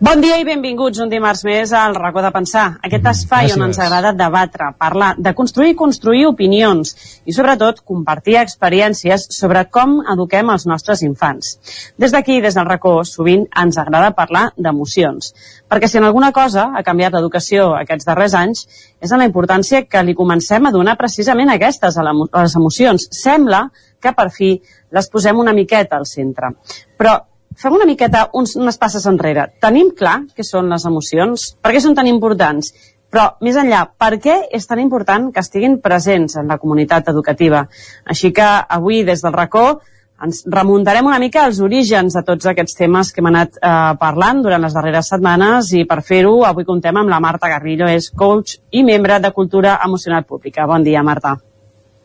[0.00, 2.62] Bon dia i benvinguts un dimarts més al racó de pensar.
[2.88, 3.58] Aquest espai gràcies.
[3.58, 6.94] on ens agrada debatre, parlar, de construir i construir opinions
[7.28, 11.52] i sobretot compartir experiències sobre com eduquem els nostres infants.
[12.00, 15.34] Des d'aquí, des del racó, sovint ens agrada parlar d'emocions.
[15.68, 18.66] Perquè si en alguna cosa ha canviat l'educació aquests darrers anys
[19.02, 23.10] és en la importància que li comencem a donar precisament aquestes a, a les emocions.
[23.12, 23.66] Sembla
[24.00, 26.56] que per fi les posem una miqueta al centre.
[26.96, 27.18] Però
[27.58, 29.48] fem una miqueta uns, unes passes enrere.
[29.62, 31.52] Tenim clar què són les emocions?
[31.60, 32.72] Per què són tan importants?
[33.10, 37.64] Però, més enllà, per què és tan important que estiguin presents en la comunitat educativa?
[38.06, 39.80] Així que avui, des del racó,
[40.22, 44.44] ens remuntarem una mica als orígens de tots aquests temes que hem anat eh, parlant
[44.44, 48.58] durant les darreres setmanes i per fer-ho avui contem amb la Marta Garrillo, és coach
[48.70, 50.68] i membre de Cultura Emocional Pública.
[50.70, 51.38] Bon dia, Marta.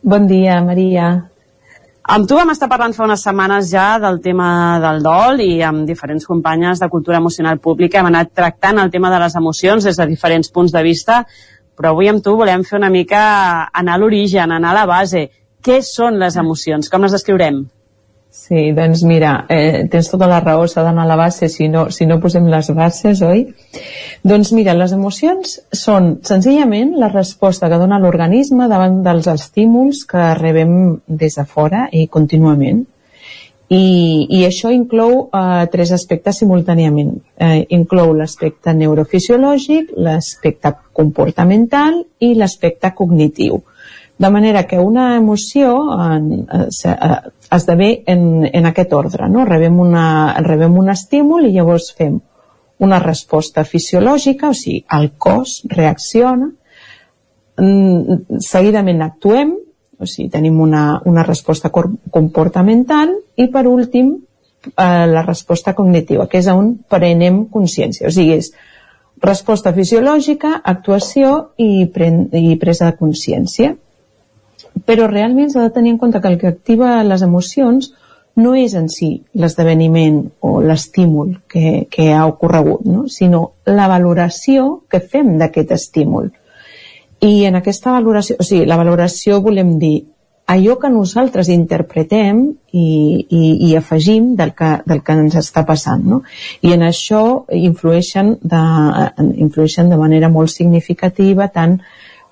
[0.02, 1.10] Bon dia, Maria.
[2.06, 5.88] Amb tu vam estar parlant fa unes setmanes ja del tema del dol i amb
[5.88, 9.98] diferents companyes de cultura emocional pública hem anat tractant el tema de les emocions des
[9.98, 11.24] de diferents punts de vista,
[11.74, 13.22] però avui amb tu volem fer una mica
[13.74, 15.24] anar a l'origen, anar a la base.
[15.58, 16.86] Què són les emocions?
[16.86, 17.64] Com les descriurem?
[18.36, 21.86] Sí, doncs mira, eh, tens tota la raó, s'ha d'anar a la base si no,
[21.90, 23.40] si no posem les bases, oi?
[24.22, 30.28] Doncs mira, les emocions són senzillament la resposta que dona l'organisme davant dels estímuls que
[30.38, 30.76] rebem
[31.08, 32.84] des de fora i contínuament.
[33.66, 33.86] I,
[34.30, 37.16] i això inclou eh, tres aspectes simultàniament.
[37.42, 43.64] Eh, inclou l'aspecte neurofisiològic, l'aspecte comportamental i l'aspecte cognitiu.
[44.18, 47.16] De manera que una emoció en, eh, eh,
[47.50, 49.28] esdevé en, en aquest ordre.
[49.28, 49.44] No?
[49.44, 52.16] Rebem, una, rebem un estímul i llavors fem
[52.78, 56.50] una resposta fisiològica, o sigui, el cos reacciona,
[57.60, 59.54] mm, seguidament actuem,
[59.98, 66.40] o sigui, tenim una, una resposta comportamental i per últim eh, la resposta cognitiva, que
[66.42, 68.08] és on prenem consciència.
[68.08, 68.52] O sigui, és
[69.22, 73.72] resposta fisiològica, actuació i, pren, i presa de consciència.
[74.86, 77.92] Però realment s'ha de tenir en compte que el que activa les emocions
[78.36, 83.06] no és en si l'esdeveniment o l'estímul que, que ha ocorregut, no?
[83.08, 86.28] sinó la valoració que fem d'aquest estímul.
[87.24, 89.96] I en aquesta valoració, o sigui, la valoració volem dir
[90.46, 92.88] allò que nosaltres interpretem i,
[93.24, 96.04] i, i afegim del que, del que ens està passant.
[96.06, 96.20] No?
[96.62, 98.62] I en això influeixen de,
[99.42, 101.80] influeixen de manera molt significativa tant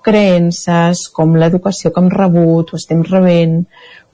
[0.05, 3.63] creences, com l'educació que hem rebut o estem rebent,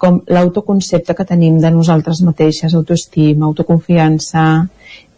[0.02, 4.46] com l'autoconcepte que tenim de nosaltres mateixes, autoestima, autoconfiança,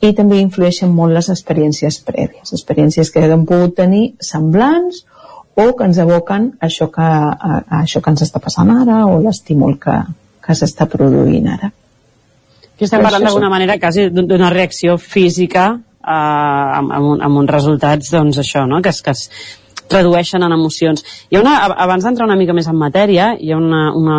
[0.03, 5.05] i també influeixen molt les experiències prèvies, experiències que hem pogut tenir semblants
[5.55, 9.21] o que ens evoquen això que, a, a això que ens està passant ara o
[9.23, 9.95] l'estímul que,
[10.43, 11.69] que s'està produint ara.
[12.73, 17.37] Aquí estem parlant d'alguna manera quasi d'un- d'una reacció física eh, amb, amb, un, amb
[17.43, 18.81] uns resultats, doncs això, no?
[18.81, 19.27] que, es, que es
[19.93, 21.05] tradueixen en emocions.
[21.29, 24.17] Hi ha una, ab- abans d'entrar una mica més en matèria, hi ha una, una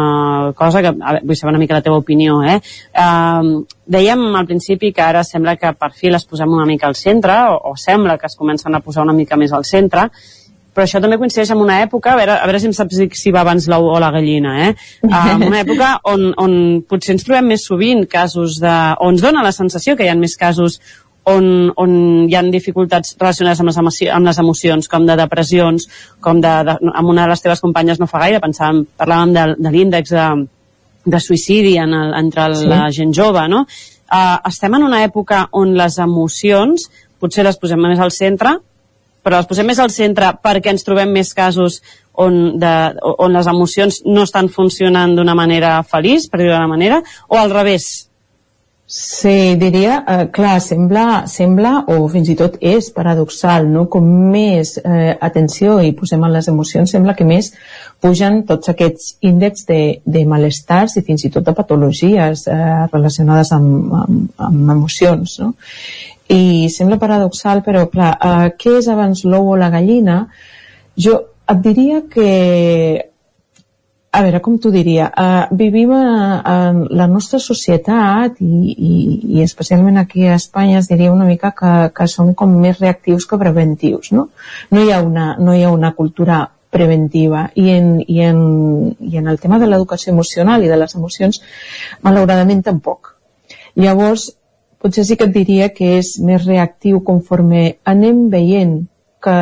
[0.57, 2.39] cosa que a vull saber una mica la teva opinió.
[2.47, 2.61] Eh?
[2.95, 6.97] Uh, dèiem al principi que ara sembla que per fi les posem una mica al
[6.97, 10.09] centre, o, o sembla que es comencen a posar una mica més al centre,
[10.75, 13.31] però això també coincideix amb una època, a veure, a veure si em saps si
[13.31, 14.73] va abans l'ou o la gallina, eh?
[15.07, 16.57] Uh, una època on, on
[16.91, 18.73] potser ens trobem més sovint casos de...
[18.99, 20.81] o ens dona la sensació que hi ha més casos
[21.31, 21.47] on,
[21.81, 21.95] on
[22.29, 25.89] hi ha dificultats relacionades amb les, emoci amb les emocions, com de depressions,
[26.25, 26.77] com de, de...
[26.93, 30.29] amb una de les teves companyes no fa gaire, pensàvem, parlàvem de, de l'índex de,
[31.07, 32.69] de suïcidi en el, entre el, sí.
[32.71, 33.65] la gent jove, no?
[34.05, 36.89] Uh, estem en una època on les emocions
[37.21, 38.59] potser les posem més al centre,
[39.25, 41.81] però les posem més al centre perquè ens trobem més casos
[42.21, 47.01] on, de, on les emocions no estan funcionant d'una manera feliç, per dir-ho d'una manera,
[47.33, 48.11] o al revés?
[48.87, 53.87] Sí, diria, eh, clar, sembla, sembla, o fins i tot és paradoxal, no?
[53.89, 57.49] Com més eh, atenció hi posem a les emocions, sembla que més
[58.05, 62.59] pugen tots aquests índexs de, de malestars i fins i tot de patologies eh,
[62.93, 65.55] relacionades amb, amb, amb emocions, no?
[66.29, 70.27] I sembla paradoxal, però clar, eh, què és abans l'ou o la gallina?
[71.01, 72.29] Jo et diria que
[74.15, 78.93] a veure, com t'ho diria, uh, vivim en la nostra societat i, i,
[79.37, 83.27] i especialment aquí a Espanya es diria una mica que, que som com més reactius
[83.27, 84.29] que preventius, no?
[84.71, 86.45] No hi ha una, no hi ha una cultura
[86.75, 88.39] preventiva i en, i en,
[89.01, 91.43] i en el tema de l'educació emocional i de les emocions
[92.07, 93.17] malauradament tampoc.
[93.75, 94.31] Llavors,
[94.79, 98.83] potser sí que et diria que és més reactiu conforme anem veient
[99.25, 99.37] que,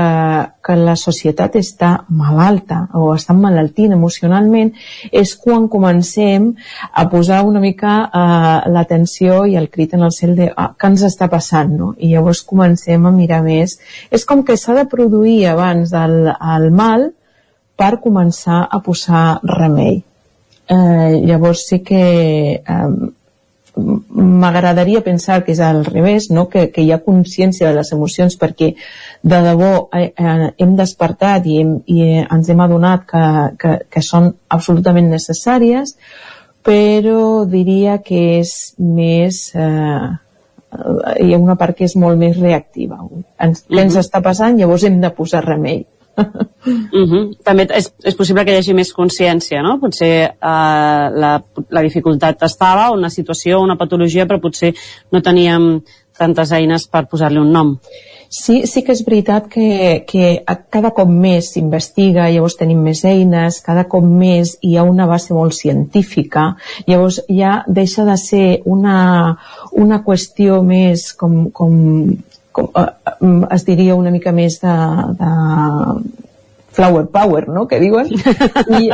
[0.62, 4.70] que la societat està malalta o està malaltint emocionalment
[5.10, 6.50] és quan comencem
[6.92, 10.92] a posar una mica uh, l'atenció i el crit en el cel de ah, què
[10.92, 11.92] ens està passant, no?
[11.98, 13.78] I llavors comencem a mirar més.
[14.10, 17.10] És com que s'ha de produir abans el, el mal
[17.78, 19.98] per començar a posar remei.
[20.72, 22.04] Eh, llavors sí que
[22.62, 22.92] eh,
[23.76, 26.48] m'agradaria pensar que és al revés, no?
[26.52, 28.72] que, que hi ha consciència de les emocions perquè
[29.22, 33.22] de debò eh, eh, hem despertat i, hem, i ens hem adonat que,
[33.62, 35.96] que, que són absolutament necessàries,
[36.62, 39.48] però diria que és més...
[39.54, 40.10] Eh,
[41.20, 42.96] hi ha una part que és molt més reactiva.
[43.44, 43.66] Ens.
[43.68, 44.56] Què ens està passant?
[44.56, 45.82] Llavors hem de posar remei
[46.16, 47.36] Uh -huh.
[47.42, 49.78] També és, és possible que hi hagi més consciència, no?
[49.80, 54.74] Potser eh, la, la dificultat estava, una situació, una patologia, però potser
[55.10, 55.82] no teníem
[56.18, 57.78] tantes eines per posar-li un nom.
[58.32, 60.40] Sí, sí que és veritat que, que
[60.72, 65.34] cada cop més s'investiga, llavors tenim més eines, cada cop més hi ha una base
[65.36, 69.36] molt científica, llavors ja deixa de ser una,
[69.72, 71.76] una qüestió més com, com
[72.52, 74.74] com, uh, es diria una mica més de,
[75.18, 75.32] de
[76.72, 78.08] flower power, no?, que diuen,
[78.80, 78.88] i,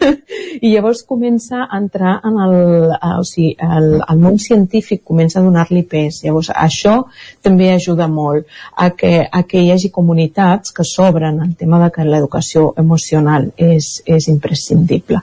[0.66, 2.56] i llavors comença a entrar en el,
[2.92, 6.22] o sigui, el, el món científic comença a donar-li pes.
[6.26, 6.98] Llavors, això
[7.42, 11.90] també ajuda molt a que, a que hi hagi comunitats que s'obren el tema de
[11.94, 15.22] que l'educació emocional és, és imprescindible.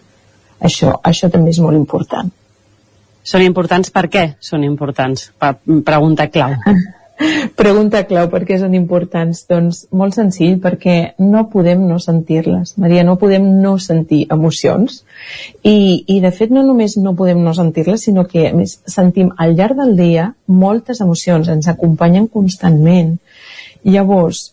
[0.60, 2.32] Això, això també és molt important.
[3.30, 5.30] Són importants per què són importants?
[5.86, 6.56] Pregunta clau.
[7.60, 9.42] Pregunta clau, per què són importants?
[9.50, 12.78] Doncs molt senzill, perquè no podem no sentir-les.
[12.80, 15.02] Maria, no podem no sentir emocions.
[15.64, 19.34] I, I, de fet, no només no podem no sentir-les, sinó que, a més, sentim
[19.38, 23.18] al llarg del dia moltes emocions, ens acompanyen constantment.
[23.84, 24.50] Llavors,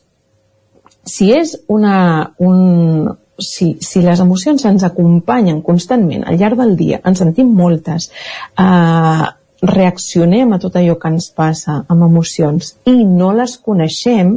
[1.07, 1.97] si és una,
[2.43, 8.11] un, si, si les emocions ens acompanyen constantment al llarg del dia, en sentim moltes,
[8.59, 9.27] eh,
[9.63, 14.37] reaccionem a tot allò que ens passa amb emocions i no les coneixem,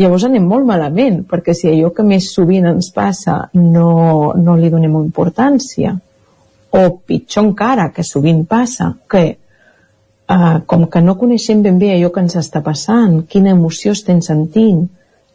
[0.00, 4.70] llavors anem molt malament, perquè si allò que més sovint ens passa no, no li
[4.72, 5.96] donem importància,
[6.70, 9.24] o pitjor encara, que sovint passa, que
[10.30, 14.22] eh, com que no coneixem ben bé allò que ens està passant, quina emoció estem
[14.24, 14.86] sentint,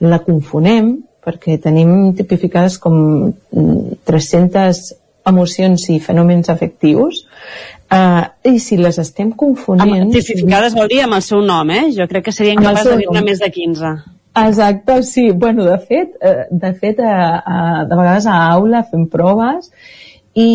[0.01, 3.33] la confonem, perquè tenim tipificades com
[4.05, 7.25] 300 emocions i fenòmens afectius
[7.85, 10.09] Uh, I si les estem confonent...
[10.15, 11.83] Certificades vol dir amb el seu nom, eh?
[11.93, 13.91] Jo crec que serien capaç de dir-ne més de 15.
[14.41, 15.29] Exacte, sí.
[15.31, 19.69] Bueno, de fet, eh, de fet a, a, de vegades a aula fem proves
[20.33, 20.49] i,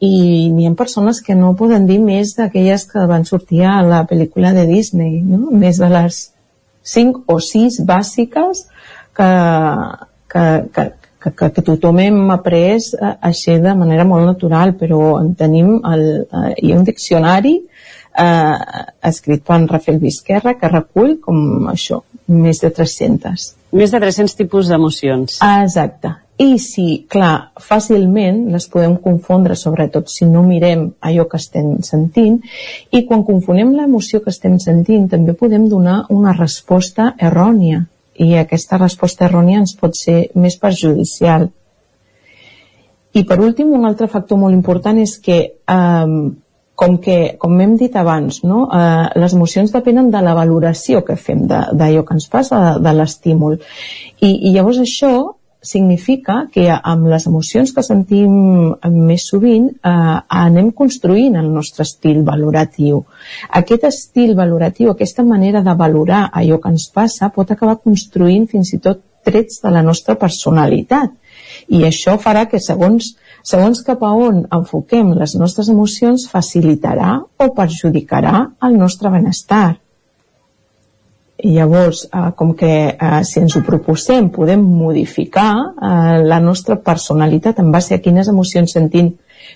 [0.00, 0.14] i
[0.50, 4.54] n'hi ha persones que no poden dir més d'aquelles que van sortir a la pel·lícula
[4.56, 5.52] de Disney, no?
[5.52, 6.24] Més de les
[6.96, 8.64] 5 o 6 bàsiques
[9.14, 9.30] que,
[10.32, 10.88] que, que,
[11.24, 15.78] que, que, que tothom hem après eh, així de manera molt natural, però en tenim
[15.80, 22.02] el, eh, hi ha un diccionari eh, escrit per Rafael Vizquerra que recull com això,
[22.28, 23.48] més de 300.
[23.74, 25.40] Més de 300 tipus d'emocions.
[25.42, 26.12] Exacte.
[26.34, 32.40] I si, clar, fàcilment les podem confondre, sobretot si no mirem allò que estem sentint,
[32.90, 37.84] i quan confonem l'emoció que estem sentint també podem donar una resposta errònia
[38.22, 41.48] i aquesta resposta errònia ens pot ser més perjudicial.
[43.14, 46.14] I per últim, un altre factor molt important és que, eh,
[46.74, 48.64] com que, com hem dit abans, no?
[48.66, 52.94] eh, les emocions depenen de la valoració que fem d'allò que ens passa, de, de
[52.98, 53.60] l'estímul.
[54.20, 55.14] I, I llavors això
[55.64, 58.34] significa que amb les emocions que sentim
[59.08, 59.94] més sovint eh,
[60.44, 63.02] anem construint el nostre estil valoratiu.
[63.60, 68.74] Aquest estil valoratiu, aquesta manera de valorar allò que ens passa pot acabar construint fins
[68.76, 71.10] i tot trets de la nostra personalitat.
[71.68, 77.46] i això farà que segons, segons cap a on enfoquem les nostres emocions facilitarà o
[77.56, 78.34] perjudicarà
[78.68, 79.78] el nostre benestar
[81.44, 87.60] llavors, eh, com que eh, si ens ho proposem podem modificar eh, la nostra personalitat
[87.60, 89.12] en base a quines emocions sentim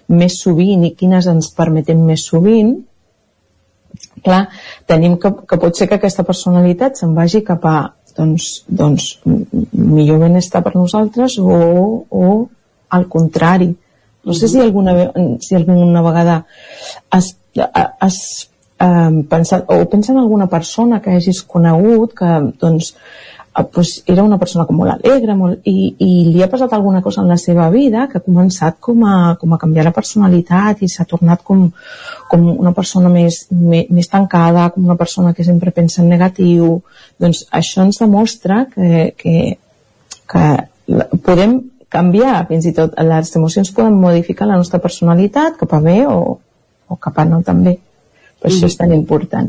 [0.09, 2.75] més sovint i quines ens permetem més sovint,
[4.25, 4.47] clar,
[4.87, 7.79] tenim que, que pot ser que aquesta personalitat se'n vagi cap a
[8.19, 12.25] doncs, doncs millor benestar per nosaltres o, o
[12.91, 13.71] al contrari.
[14.25, 14.93] No sé si alguna,
[15.41, 16.43] si alguna vegada
[17.15, 18.19] has, has
[18.79, 22.95] eh, o pensa en alguna persona que hagis conegut que doncs,
[23.59, 27.03] eh, pues, era una persona com molt alegre molt, i, i li ha passat alguna
[27.03, 30.83] cosa en la seva vida que ha començat com a, com a canviar la personalitat
[30.83, 31.71] i s'ha tornat com,
[32.31, 36.79] com una persona més, més, més tancada, com una persona que sempre pensa en negatiu.
[37.19, 39.59] Doncs això ens demostra que, que,
[40.29, 40.47] que
[41.25, 41.59] podem
[41.89, 46.39] canviar, fins i tot les emocions poden modificar la nostra personalitat cap a bé o,
[46.89, 47.79] o cap a no també
[48.39, 49.49] per això és tan important.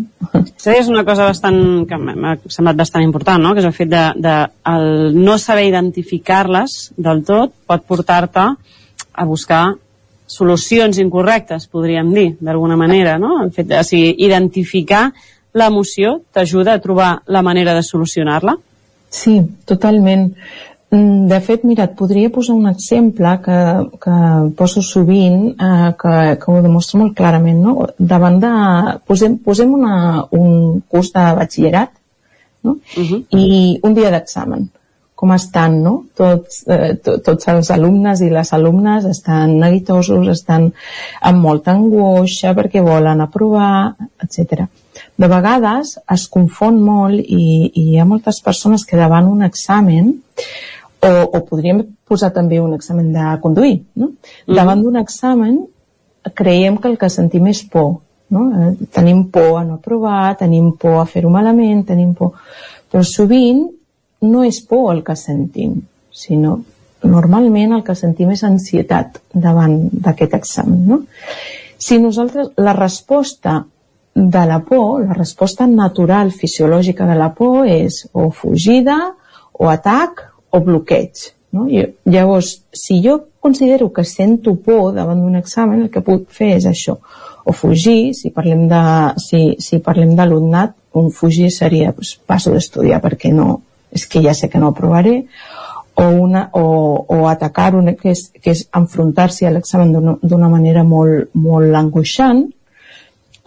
[0.57, 1.59] Sí, és una cosa bastant,
[1.89, 3.53] que m'ha semblat bastant important, no?
[3.53, 4.35] que és el fet de, de
[4.71, 9.63] el no saber identificar-les del tot pot portar-te a buscar
[10.29, 13.39] solucions incorrectes, podríem dir, d'alguna manera, no?
[13.43, 15.07] El fet de, o sigui, identificar
[15.57, 18.55] l'emoció t'ajuda a trobar la manera de solucionar-la?
[19.09, 20.29] Sí, totalment.
[20.91, 23.57] Mm, de fet, mira, et podria posar un exemple que,
[24.01, 24.15] que
[24.57, 27.85] poso sovint, eh, que, que ho demostra molt clarament, no?
[27.99, 28.49] Davant de...
[29.05, 31.93] Posem, posem una, un curs de batxillerat,
[32.65, 32.79] no?
[32.97, 33.21] Uh -huh.
[33.37, 34.69] I un dia d'examen.
[35.13, 36.05] Com estan, no?
[36.15, 40.71] Tots, eh, to, tots els alumnes i les alumnes estan neguitosos, estan
[41.21, 44.65] amb molta angoixa perquè volen aprovar, etc.
[45.17, 50.15] De vegades es confon molt i, i hi ha moltes persones que davant un examen
[51.01, 53.83] o, o podríem posar també un examen de conduir.
[53.95, 54.11] No?
[54.47, 54.55] Mm.
[54.55, 55.59] Davant d'un examen
[56.35, 57.99] creiem que el que sentim és por.
[58.29, 58.47] No?
[58.53, 62.35] Eh, tenim por a no aprovar, tenim por a fer-ho malament, tenim por...
[62.89, 63.67] Però sovint
[64.25, 65.77] no és por el que sentim,
[66.11, 66.59] sinó
[67.05, 70.81] normalment el que sentim és ansietat davant d'aquest examen.
[70.89, 71.01] No?
[71.79, 73.61] Si nosaltres, la resposta
[74.13, 78.97] de la por, la resposta natural fisiològica de la por és o fugida,
[79.53, 81.29] o atac, o bloqueig.
[81.51, 81.65] No?
[81.69, 86.55] I, llavors, si jo considero que sento por davant d'un examen, el que puc fer
[86.57, 86.99] és això,
[87.45, 88.81] o fugir, si parlem de,
[89.23, 93.61] si, si parlem d'alumnat, un fugir seria pues, passo d'estudiar perquè no,
[93.93, 95.23] és que ja sé que no aprovaré,
[95.99, 100.85] o, una, o, o atacar una, que és, que és enfrontar-s'hi a l'examen d'una manera
[100.87, 102.45] molt, molt angoixant,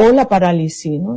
[0.03, 1.17] o la paràlisi, no?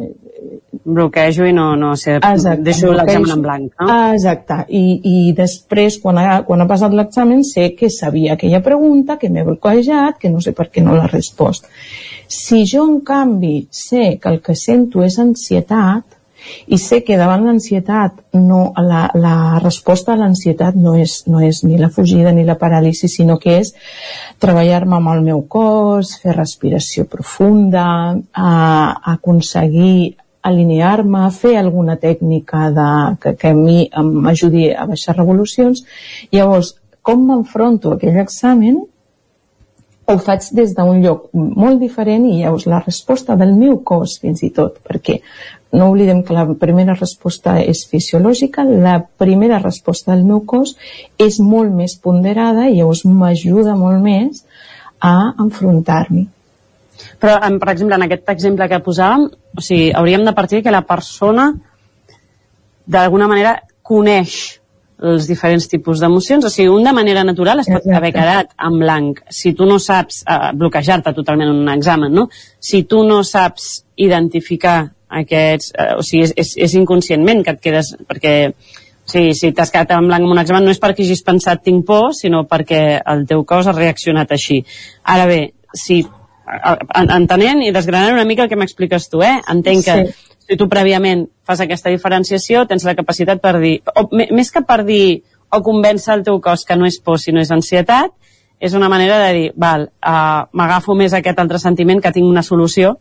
[0.86, 3.88] Bloquejo i no, no sé, Exacte, deixo l'examen en blanc, no?
[4.14, 9.18] Exacte, i, i després, quan ha, quan ha passat l'examen, sé que sabia aquella pregunta,
[9.22, 11.66] que m'he bloquejat, que no sé per què no l'ha respost.
[12.30, 16.16] Si jo, en canvi, sé que el que sento és ansietat,
[16.68, 21.64] i sé que davant l'ansietat no, la, la resposta a l'ansietat no, és, no és
[21.66, 23.74] ni la fugida ni la paràlisi sinó que és
[24.44, 27.88] treballar-me amb el meu cos, fer respiració profunda,
[28.34, 28.52] a,
[29.16, 30.16] aconseguir
[30.46, 32.90] alinear-me, fer alguna tècnica de,
[33.22, 35.84] que, que a mi m'ajudi a baixar revolucions.
[36.34, 36.76] Llavors,
[37.06, 38.84] com m'enfronto a aquell examen?
[40.06, 44.44] Ho faig des d'un lloc molt diferent i llavors la resposta del meu cos fins
[44.46, 45.20] i tot, perquè
[45.76, 50.76] no oblidem que la primera resposta és fisiològica, la primera resposta del meu cos
[51.18, 54.46] és molt més ponderada i llavors m'ajuda molt més
[55.02, 56.30] a enfrontar-m'hi.
[57.22, 60.84] Però, per exemple, en aquest exemple que posàvem, o sigui, hauríem de partir que la
[60.88, 61.52] persona
[62.86, 64.62] d'alguna manera coneix
[65.06, 67.98] els diferents tipus d'emocions, o sigui, un de manera natural es pot Exacte.
[67.98, 69.20] haver quedat en blanc.
[69.30, 72.30] Si tu no saps eh, bloquejar-te totalment en un examen, no?
[72.60, 74.78] Si tu no saps identificar
[75.20, 78.36] aquests, eh, o sigui, és, és, és inconscientment que et quedes, perquè
[79.06, 81.62] o sigui, si t'has quedat en blanc en un examen no és perquè hagis pensat
[81.64, 84.64] tinc por, sinó perquè el teu cos ha reaccionat així.
[85.04, 85.42] Ara bé,
[85.76, 86.02] si
[86.46, 89.38] entenent i desgranant una mica el que m'expliques tu, eh?
[89.52, 90.36] Entenc que sí.
[90.50, 94.84] si tu prèviament fas aquesta diferenciació, tens la capacitat per dir, o més que per
[94.86, 95.24] dir
[95.56, 98.14] o convèncer el teu cos que no és por, sinó és ansietat,
[98.60, 102.44] és una manera de dir, val, uh, m'agafo més aquest altre sentiment que tinc una
[102.44, 102.96] solució.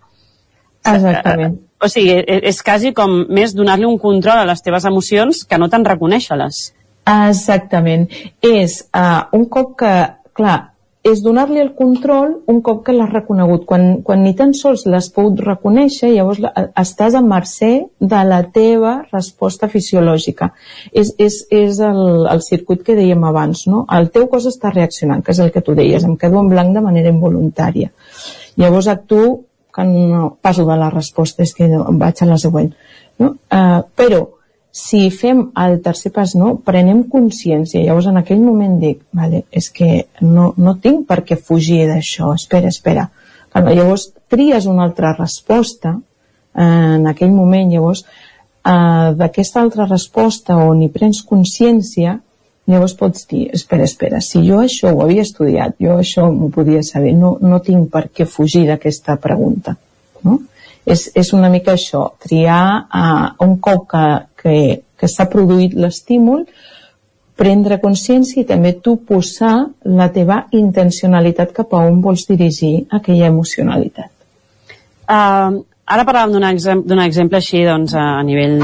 [0.85, 1.57] Exactament.
[1.57, 5.45] Uh, o sigui, és, és quasi com més donar-li un control a les teves emocions
[5.49, 6.65] que no te'n reconèixer-les.
[7.05, 8.09] Exactament.
[8.43, 9.95] És uh, un cop que,
[10.37, 10.59] clar,
[11.05, 13.67] és donar-li el control un cop que l'has reconegut.
[13.69, 18.41] Quan, quan ni tan sols l'has pogut reconèixer, llavors la, estàs a mercè de la
[18.55, 20.49] teva resposta fisiològica.
[20.93, 23.85] És, és, és el, el circuit que dèiem abans, no?
[23.93, 26.73] El teu cos està reaccionant, que és el que tu deies, em quedo en blanc
[26.73, 27.93] de manera involuntària.
[28.57, 29.43] Llavors actuo
[29.75, 32.73] que no passo de la resposta, és que vaig a la següent.
[33.21, 33.35] No?
[33.53, 34.23] Uh, però
[34.75, 39.69] si fem el tercer pas no, prenem consciència, llavors en aquell moment dic, vale, és
[39.71, 43.05] que no, no tinc per què fugir d'això, espera, espera.
[43.55, 50.59] Calma, llavors tries una altra resposta eh, en aquell moment, llavors eh, d'aquesta altra resposta
[50.59, 52.17] on hi prens consciència,
[52.67, 56.83] llavors pots dir, espera, espera, si jo això ho havia estudiat, jo això m'ho podia
[56.83, 59.79] saber, no, no tinc per què fugir d'aquesta pregunta.
[60.27, 60.41] No?
[60.83, 64.07] És, és una mica això, triar uh, un cop que,
[64.45, 66.45] que, que s'ha produït l'estímul,
[67.35, 69.57] prendre consciència i també tu posar
[69.91, 74.11] la teva intencionalitat cap a on vols dirigir aquella emocionalitat.
[75.05, 78.55] Uh, ara parlàvem d'un exemple, exemple així doncs, a nivell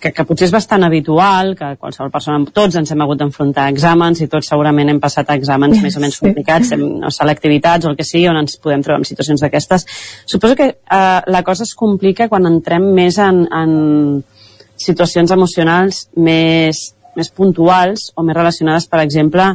[0.00, 3.74] que, que potser és bastant habitual, que qualsevol persona, tots ens hem hagut d'enfrontar a
[3.74, 7.86] exàmens i tots segurament hem passat a exàmens més o menys complicats, hem, no, selectivitats
[7.86, 9.86] o el que sigui, on ens podem trobar en situacions d'aquestes.
[10.24, 14.24] Suposo que eh, la cosa es complica quan entrem més en, en
[14.76, 16.82] situacions emocionals més,
[17.16, 19.54] més puntuals o més relacionades, per exemple,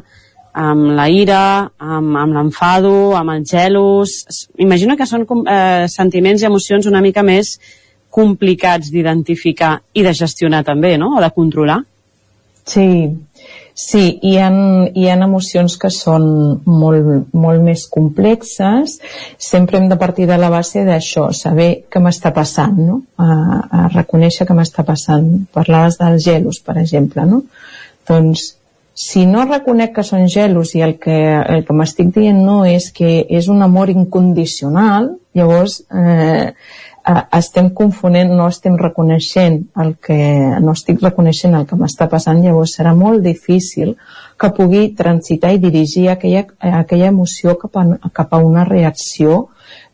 [0.54, 1.44] amb la ira,
[1.80, 4.18] amb, amb l'enfado, amb els gelos...
[4.60, 7.56] Imagino que són eh, sentiments i emocions una mica més
[8.12, 11.14] complicats d'identificar i de gestionar també, no?
[11.16, 11.80] O de controlar.
[12.68, 12.86] Sí,
[13.74, 14.50] sí, hi ha,
[14.94, 16.26] hi ha emocions que són
[16.66, 18.98] molt, molt més complexes.
[19.42, 23.02] Sempre hem de partir de la base d'això, saber què m'està passant, no?
[23.18, 23.30] A,
[23.82, 25.30] a reconèixer què m'està passant.
[25.54, 27.44] Parlaves dels gelos, per exemple, no?
[28.10, 28.52] Doncs
[28.94, 32.92] si no reconec que són gelos i el que, el que m'estic dient no és
[32.94, 36.52] que és un amor incondicional, llavors eh,
[37.08, 40.18] eh, estem confonent, no estem reconeixent el que,
[40.62, 43.96] no estic reconeixent el que m'està passant, llavors serà molt difícil
[44.40, 46.46] que pugui transitar i dirigir aquella,
[46.82, 49.48] aquella emoció cap a, cap a una reacció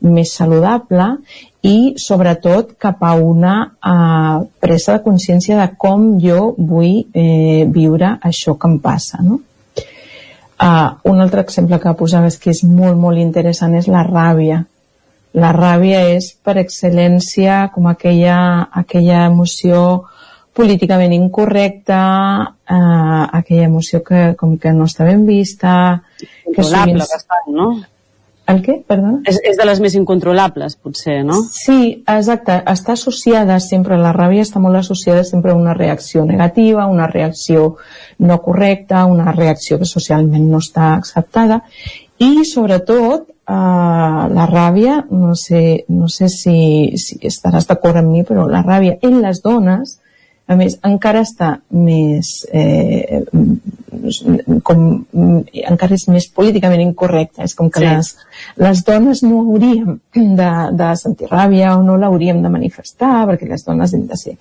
[0.04, 1.16] més saludable
[1.66, 8.16] i sobretot cap a una eh, presa de consciència de com jo vull eh, viure
[8.22, 9.42] això que em passa no?
[10.58, 14.64] Uh, un altre exemple que posaves que és molt molt interessant és la ràbia
[15.36, 19.82] la ràbia és per excel·lència com aquella, aquella emoció
[20.58, 22.00] políticament incorrecta,
[22.66, 26.02] eh, aquella emoció que com que no està ben vista...
[26.54, 26.98] Que sovint...
[26.98, 27.68] bastant, no?
[28.48, 28.78] El què?
[28.88, 29.20] Perdona?
[29.28, 31.42] És, és de les més incontrolables, potser, no?
[31.52, 32.56] Sí, exacte.
[32.72, 37.74] Està associada sempre, la ràbia està molt associada sempre a una reacció negativa, una reacció
[38.24, 41.60] no correcta, una reacció que socialment no està acceptada
[42.18, 46.58] i, sobretot, eh, la ràbia, no sé, no sé si,
[47.00, 49.98] si estaràs d'acord amb mi, però la ràbia en les dones
[50.48, 52.40] a més, encara està més...
[52.56, 53.22] Eh,
[54.64, 57.42] com, encara és més políticament incorrecte.
[57.44, 57.88] És com que sí.
[57.88, 58.12] les,
[58.64, 63.66] les dones no hauríem de, de sentir ràbia o no l'hauríem de manifestar, perquè les
[63.66, 64.38] dones hem de ser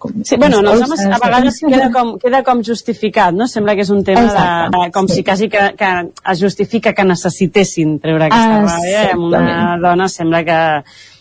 [0.00, 3.46] com sí, bueno, els homes a vegades queda com, queda com justificat, no?
[3.50, 5.20] Sembla que és un tema Exacte, de, de, com sí.
[5.20, 5.92] si quasi que, que
[6.32, 10.60] es justifica que necessitessin treure aquesta ràbia i amb una dona sembla que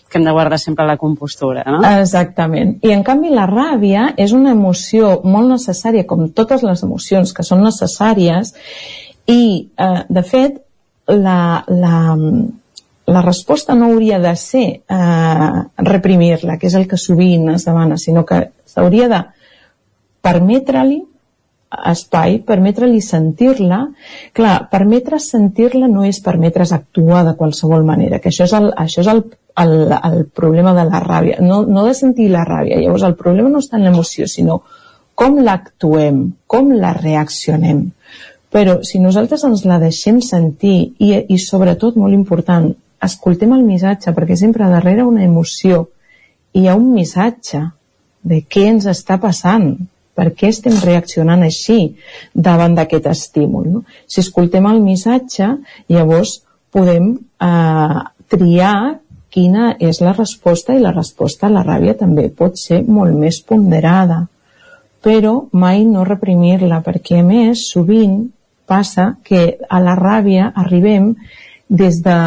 [0.09, 1.83] que hem de guardar sempre la compostura, no?
[2.01, 2.80] Exactament.
[2.82, 7.45] I en canvi la ràbia és una emoció molt necessària, com totes les emocions que
[7.45, 8.56] són necessàries,
[9.30, 9.43] i
[9.77, 10.58] eh, de fet
[11.14, 11.93] la, la,
[13.10, 15.52] la resposta no hauria de ser eh,
[15.90, 19.22] reprimir-la, que és el que sovint es demana, sinó que s'hauria de
[20.26, 21.00] permetre-li
[21.70, 23.84] espai, permetre-li sentir-la.
[24.34, 29.04] Clar, permetre sentir-la no és permetre's actuar de qualsevol manera, que això és el, això
[29.04, 29.24] és el,
[29.64, 32.80] el, el problema de la ràbia, no, no de sentir la ràbia.
[32.82, 34.64] Llavors, el problema no està en l'emoció, sinó
[35.20, 37.90] com l'actuem, com la reaccionem.
[38.50, 42.72] Però si nosaltres ens la deixem sentir i, i sobretot, molt important,
[43.06, 45.88] escoltem el missatge, perquè sempre darrere una emoció
[46.53, 47.61] hi ha un missatge
[48.26, 49.76] de què ens està passant,
[50.18, 51.95] per què estem reaccionant així
[52.34, 53.68] davant d'aquest estímul.
[53.72, 53.84] No?
[54.08, 55.53] Si escoltem el missatge,
[55.88, 56.42] llavors
[56.76, 62.58] podem eh, triar quina és la resposta i la resposta a la ràbia també pot
[62.60, 64.26] ser molt més ponderada
[65.06, 68.26] però mai no reprimir-la perquè a més sovint
[68.69, 71.14] passa que a la ràbia arribem
[71.69, 72.18] des de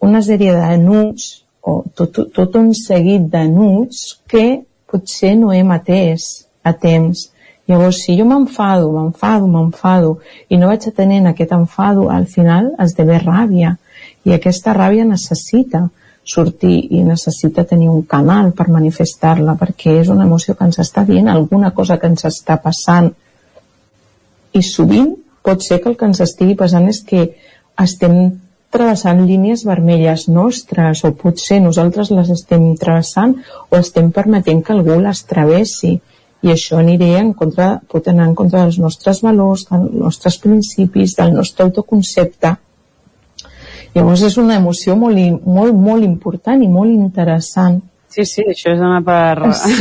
[0.00, 1.30] una sèrie de nuts
[1.60, 6.30] o tot, tot un seguit de nuts que potser no hem atès
[6.64, 7.28] a temps
[7.70, 10.16] Llavors, si jo m'enfado, m'enfado, m'enfado
[10.50, 13.76] i no vaig atenent aquest enfado, al final esdevé ràbia.
[14.26, 15.84] I aquesta ràbia necessita
[16.26, 21.04] sortir i necessita tenir un canal per manifestar-la perquè és una emoció que ens està
[21.06, 23.12] dient alguna cosa que ens està passant
[24.52, 25.14] i sovint
[25.46, 27.22] pot ser que el que ens estigui passant és que
[27.86, 28.18] estem
[28.70, 33.34] travessant línies vermelles nostres o potser nosaltres les estem travessant
[33.68, 35.98] o estem permetent que algú les travessi.
[36.40, 41.16] I això aniré en contra, pot anar en contra dels nostres valors, dels nostres principis,
[41.18, 42.54] del nostre autoconcepte.
[43.94, 47.80] Llavors és una emoció molt, molt, molt important i molt interessant.
[48.10, 49.52] Sí, sí, això és anar per...
[49.58, 49.76] Sí,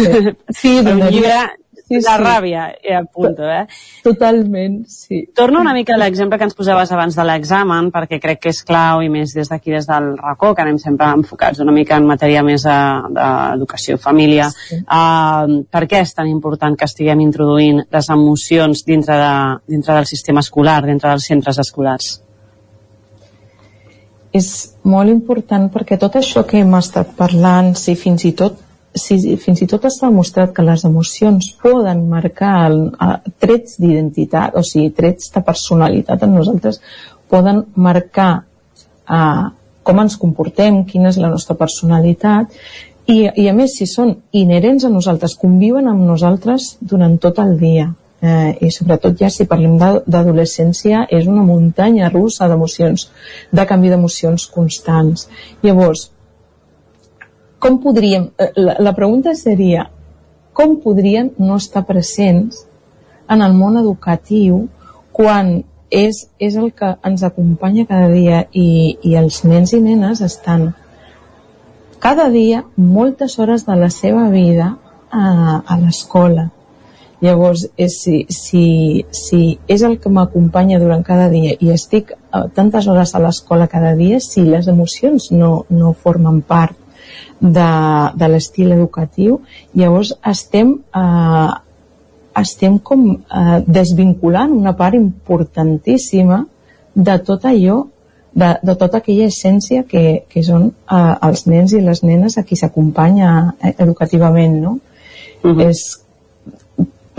[0.58, 1.38] sí per un llibre
[1.90, 2.24] sí, la sí.
[2.24, 3.66] ràbia, i a punto, eh?
[4.06, 5.24] Totalment, sí.
[5.36, 8.62] Torno una mica a l'exemple que ens posaves abans de l'examen, perquè crec que és
[8.68, 12.08] clau, i més des d'aquí, des del racó, que anem sempre enfocats una mica en
[12.08, 12.78] matèria més eh,
[13.18, 14.50] d'educació, família.
[14.54, 14.80] Sí.
[14.86, 19.36] Uh, per què és tan important que estiguem introduint les emocions dintre, de,
[19.76, 22.20] dintre del sistema escolar, dintre dels centres escolars?
[24.30, 28.60] és molt important perquè tot això que hem estat parlant, si fins i tot
[28.96, 34.58] si fins i tot s'ha demostrat que les emocions poden marcar el, a, trets d'identitat,
[34.58, 36.82] o sigui, trets de personalitat en nosaltres,
[37.30, 38.32] poden marcar
[39.06, 39.22] a,
[39.84, 42.54] com ens comportem, quina és la nostra personalitat,
[43.10, 47.56] i, i a més, si són inherents a nosaltres, conviuen amb nosaltres durant tot el
[47.58, 47.88] dia
[48.22, 53.08] eh, i sobretot ja si parlem d'adolescència és una muntanya russa d'emocions,
[53.52, 55.28] de canvi d'emocions constants.
[55.64, 56.10] Llavors,
[57.60, 59.90] com podríem, eh, la, la pregunta seria,
[60.54, 62.66] com podríem no estar presents
[63.30, 64.66] en el món educatiu
[65.14, 70.22] quan és, és el que ens acompanya cada dia i, i els nens i nenes
[70.26, 70.72] estan
[72.00, 74.78] cada dia moltes hores de la seva vida
[75.12, 75.26] a,
[75.66, 76.50] a l'escola?
[77.20, 82.46] Llavors, és, si, si, si és el que m'acompanya durant cada dia i estic uh,
[82.56, 86.78] tantes hores a l'escola cada dia, si les emocions no, no formen part
[87.40, 87.70] de,
[88.20, 89.40] de l'estil educatiu,
[89.76, 91.52] llavors estem, uh,
[92.40, 96.44] estem com uh, desvinculant una part importantíssima
[96.96, 97.86] de tot allò
[98.34, 102.46] de, de tota aquella essència que, que són uh, els nens i les nenes a
[102.46, 104.78] qui s'acompanya eh, educativament, no?
[105.44, 105.70] Uh -huh.
[105.70, 106.00] És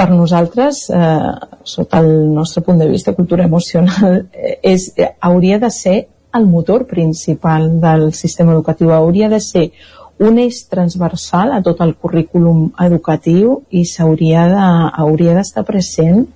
[0.00, 1.32] per nosaltres, eh,
[1.62, 6.46] sota el nostre punt de vista cultura emocional, eh, és, eh, hauria de ser el
[6.46, 9.72] motor principal del sistema educatiu, hauria de ser
[10.20, 14.66] un eix transversal a tot el currículum educatiu i s'hauria de,
[15.04, 16.26] hauria d'estar present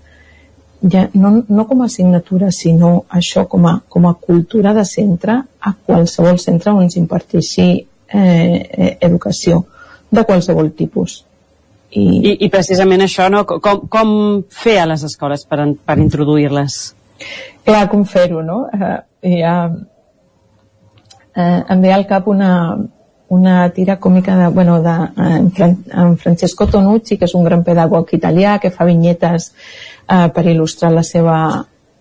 [0.91, 5.37] ja, no, no com a assignatura, sinó això com a, com a cultura de centre
[5.61, 9.65] a qualsevol centre on s'imparteixi eh, eh, educació
[10.11, 11.23] de qualsevol tipus.
[11.95, 13.45] I, I, i precisament això, no?
[13.47, 14.11] com, com
[14.51, 16.79] fer a les escoles per, per introduir-les?
[17.65, 18.65] Clar, com fer-ho, no?
[18.75, 19.55] Eh, ja,
[21.37, 22.51] eh, em ve al cap una,
[23.29, 28.13] una tira còmica de, bueno, de, eh, en, Francesco Tonucci, que és un gran pedagog
[28.13, 29.51] italià que fa vinyetes
[30.09, 31.39] eh, per il·lustrar la seva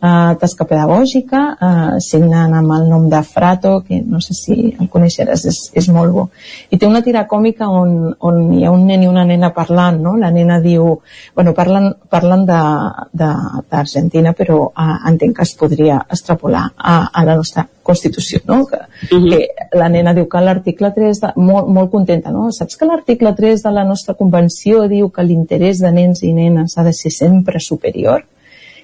[0.04, 4.90] eh, tasca pedagògica, eh, signant amb el nom de Frato, que no sé si el
[4.92, 6.30] coneixeràs, és, és molt bo.
[6.70, 10.02] I té una tira còmica on, on hi ha un nen i una nena parlant,
[10.04, 10.18] no?
[10.20, 11.00] La nena diu...
[11.36, 17.68] Bueno, parlen, parlen d'Argentina, però eh, entenc que es podria extrapolar a, a la nostra
[17.84, 18.66] Constitució, no?
[18.66, 19.30] Que, uh -huh.
[19.30, 22.50] que la nena diu que l'article 3, de, molt, molt contenta, no?
[22.52, 26.78] Saps que l'article 3 de la nostra convenció diu que l'interès de nens i nenes
[26.78, 28.24] ha de ser sempre superior?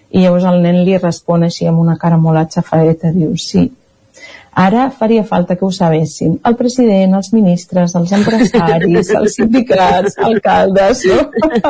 [0.10, 3.68] I llavors el nen li respon així amb una cara molt atxafadeta, diu, sí,
[4.60, 6.34] ara faria falta que ho sabéssim.
[6.46, 11.20] El president, els ministres, els empresaris, els sindicats, alcaldes, no?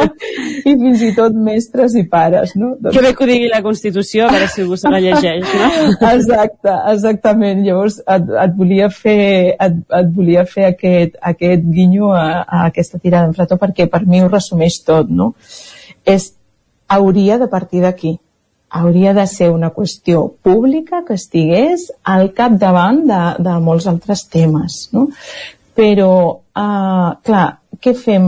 [0.69, 2.71] I fins i tot mestres i pares, no?
[2.79, 2.95] Doncs...
[2.95, 5.69] Que bé que ho digui la Constitució, a veure si algú se la llegeix, no?
[6.13, 7.61] Exacte, exactament.
[7.67, 9.19] Llavors et, et volia fer,
[9.53, 14.05] et, et volia fer aquest, aquest guinyo a, a aquesta tirada en frató perquè per
[14.07, 15.33] mi ho resumeix tot, no?
[16.07, 16.31] És,
[16.89, 18.15] hauria de partir d'aquí
[18.69, 24.81] hauria de ser una qüestió pública que estigués al capdavant de, de molts altres temes.
[24.93, 25.07] No?
[25.79, 26.11] Però,
[26.59, 27.47] uh, clar,
[27.79, 28.25] què fem?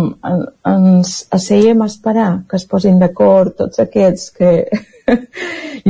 [0.68, 4.54] Ens asseiem a esperar que es posin d'acord tots aquests que...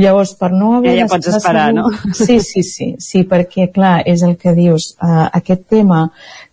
[0.02, 0.96] Llavors, per no haver...
[0.96, 1.90] Ja, ja pots esperar, no?
[2.18, 6.06] Sí, sí, sí, sí, perquè, clar, és el que dius, uh, aquest tema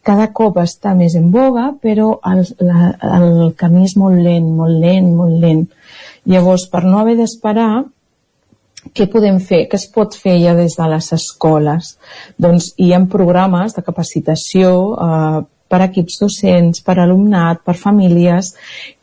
[0.05, 4.77] cada cop està més en boga, però el, la, el camí és molt lent, molt
[4.81, 5.65] lent, molt lent.
[6.29, 7.83] Llavors, per no haver d'esperar,
[8.95, 9.65] què podem fer?
[9.69, 11.95] Què es pot fer ja des de les escoles?
[12.39, 18.53] Doncs hi ha programes de capacitació eh, per equips docents, per alumnat, per famílies,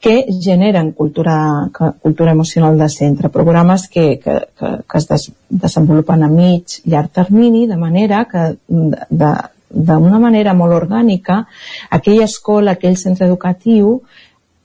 [0.02, 1.36] que generen cultura,
[1.72, 5.28] cultura emocional de centre, programes que, que, que, que es des,
[5.66, 9.32] desenvolupen a mig, llarg termini, de manera que de,
[9.70, 11.44] d'una manera molt orgànica,
[11.90, 14.00] aquella escola, aquell centre educatiu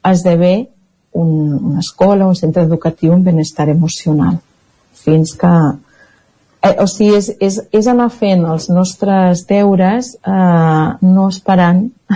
[0.02, 0.71] esdevé
[1.12, 4.40] un, una escola, un centre educatiu amb benestar emocional.
[5.04, 5.54] Fins que...
[6.62, 11.88] Eh, o sigui, és, és, és anar fent els nostres deures eh, no esperant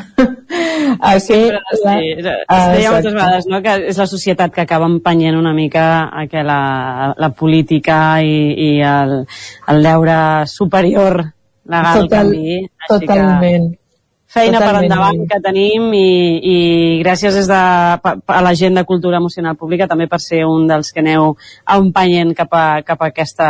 [0.99, 1.23] a que...
[1.23, 2.11] Sí, la, sí.
[2.21, 3.61] Es deia moltes vegades no?
[3.65, 6.59] que és la societat que acaba empenyent una mica a que la,
[7.17, 9.23] la política i, i el,
[9.73, 10.19] el deure
[10.51, 11.23] superior
[11.65, 12.59] legal Total, canvi.
[12.87, 13.71] Totalment.
[13.73, 13.84] Que
[14.27, 14.75] feina Totalment.
[14.75, 16.07] per endavant que tenim i,
[16.41, 16.57] i
[17.03, 20.91] gràcies des de, a la gent de Cultura Emocional Pública també per ser un dels
[20.91, 21.35] que aneu
[21.77, 23.49] empenyent cap a, cap a, aquesta,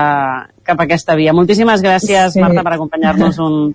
[0.65, 1.33] cap a aquesta via.
[1.33, 2.43] Moltíssimes gràcies, sí.
[2.43, 3.71] Marta, per acompanyar-nos un,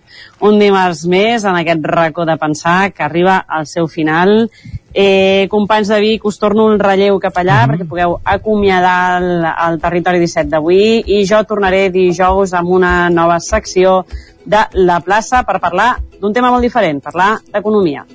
[0.47, 4.51] un dimarts més en aquest racó de pensar que arriba al seu final.
[4.93, 7.75] Eh, companys de Vic, us torno el relleu cap allà mm -hmm.
[7.75, 13.39] perquè pugueu acomiadar el, el territori 17 d'avui i jo tornaré dijous amb una nova
[13.39, 14.05] secció
[14.45, 18.07] de la plaça per parlar d'un tema molt diferent, parlar d'economia.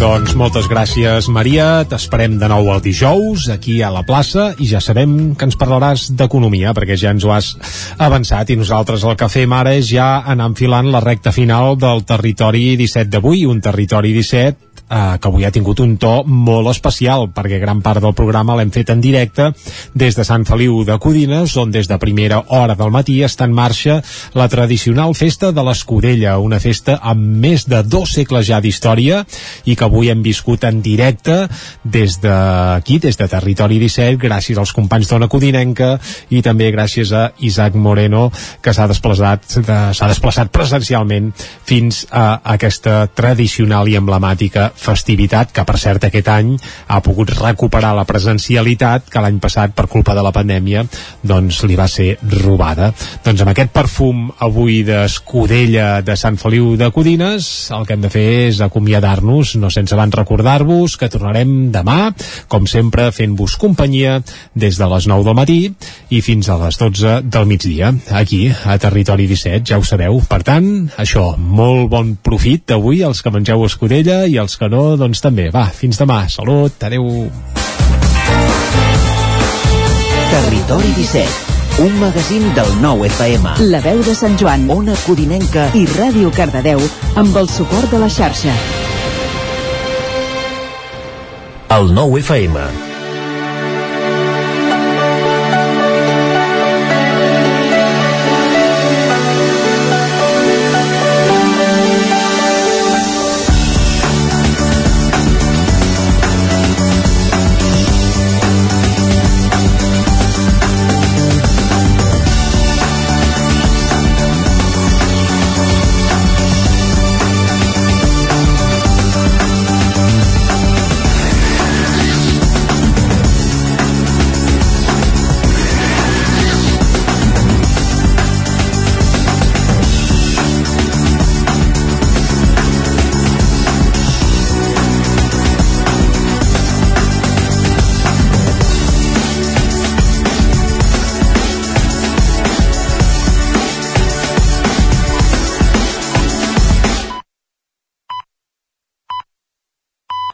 [0.00, 1.82] Doncs moltes gràcies, Maria.
[1.84, 6.06] T'esperem de nou el dijous aquí a la plaça i ja sabem que ens parlaràs
[6.16, 7.50] d'economia perquè ja ens ho has
[8.00, 12.00] avançat i nosaltres el que fem ara és ja anar enfilant la recta final del
[12.08, 17.28] territori 17 d'avui, un territori 17 eh, que avui ha tingut un to molt especial
[17.34, 19.50] perquè gran part del programa l'hem fet en directe
[19.94, 23.54] des de Sant Feliu de Codines on des de primera hora del matí està en
[23.54, 24.00] marxa
[24.34, 29.22] la tradicional festa de l'Escudella, una festa amb més de dos segles ja d'història
[29.64, 31.46] i que avui hem viscut en directe
[31.84, 35.94] des d'aquí, des de Territori 17 gràcies als companys d'Ona Codinenca
[36.30, 38.28] i també gràcies a Isaac Moreno
[38.60, 41.30] que s'ha desplaçat s'ha desplaçat presencialment
[41.64, 46.54] fins a aquesta tradicional i emblemàtica festivitat que per cert aquest any
[46.88, 50.84] ha pogut recuperar la presencialitat que l'any passat per culpa de la pandèmia
[51.22, 52.90] doncs li va ser robada.
[53.24, 58.12] Doncs amb aquest perfum avui d'escudella de Sant Feliu de Codines el que hem de
[58.12, 62.12] fer és acomiadar-nos no sense abans recordar-vos que tornarem demà
[62.48, 64.20] com sempre fent-vos companyia
[64.54, 65.60] des de les 9 del matí
[66.10, 70.20] i fins a les 12 del migdia aquí a Territori 17 ja ho sabeu.
[70.30, 74.96] Per tant això molt bon profit avui els que mengeu escudella i els que no,
[75.00, 75.50] doncs també.
[75.54, 76.24] Va, fins demà.
[76.32, 77.06] Salut, adeu.
[80.30, 81.50] Territori 17
[81.80, 83.54] un magazín del nou FM.
[83.72, 86.82] La veu de Sant Joan, Ona Codinenca i Ràdio Cardedeu
[87.16, 88.52] amb el suport de la xarxa.
[91.78, 92.89] El nou FM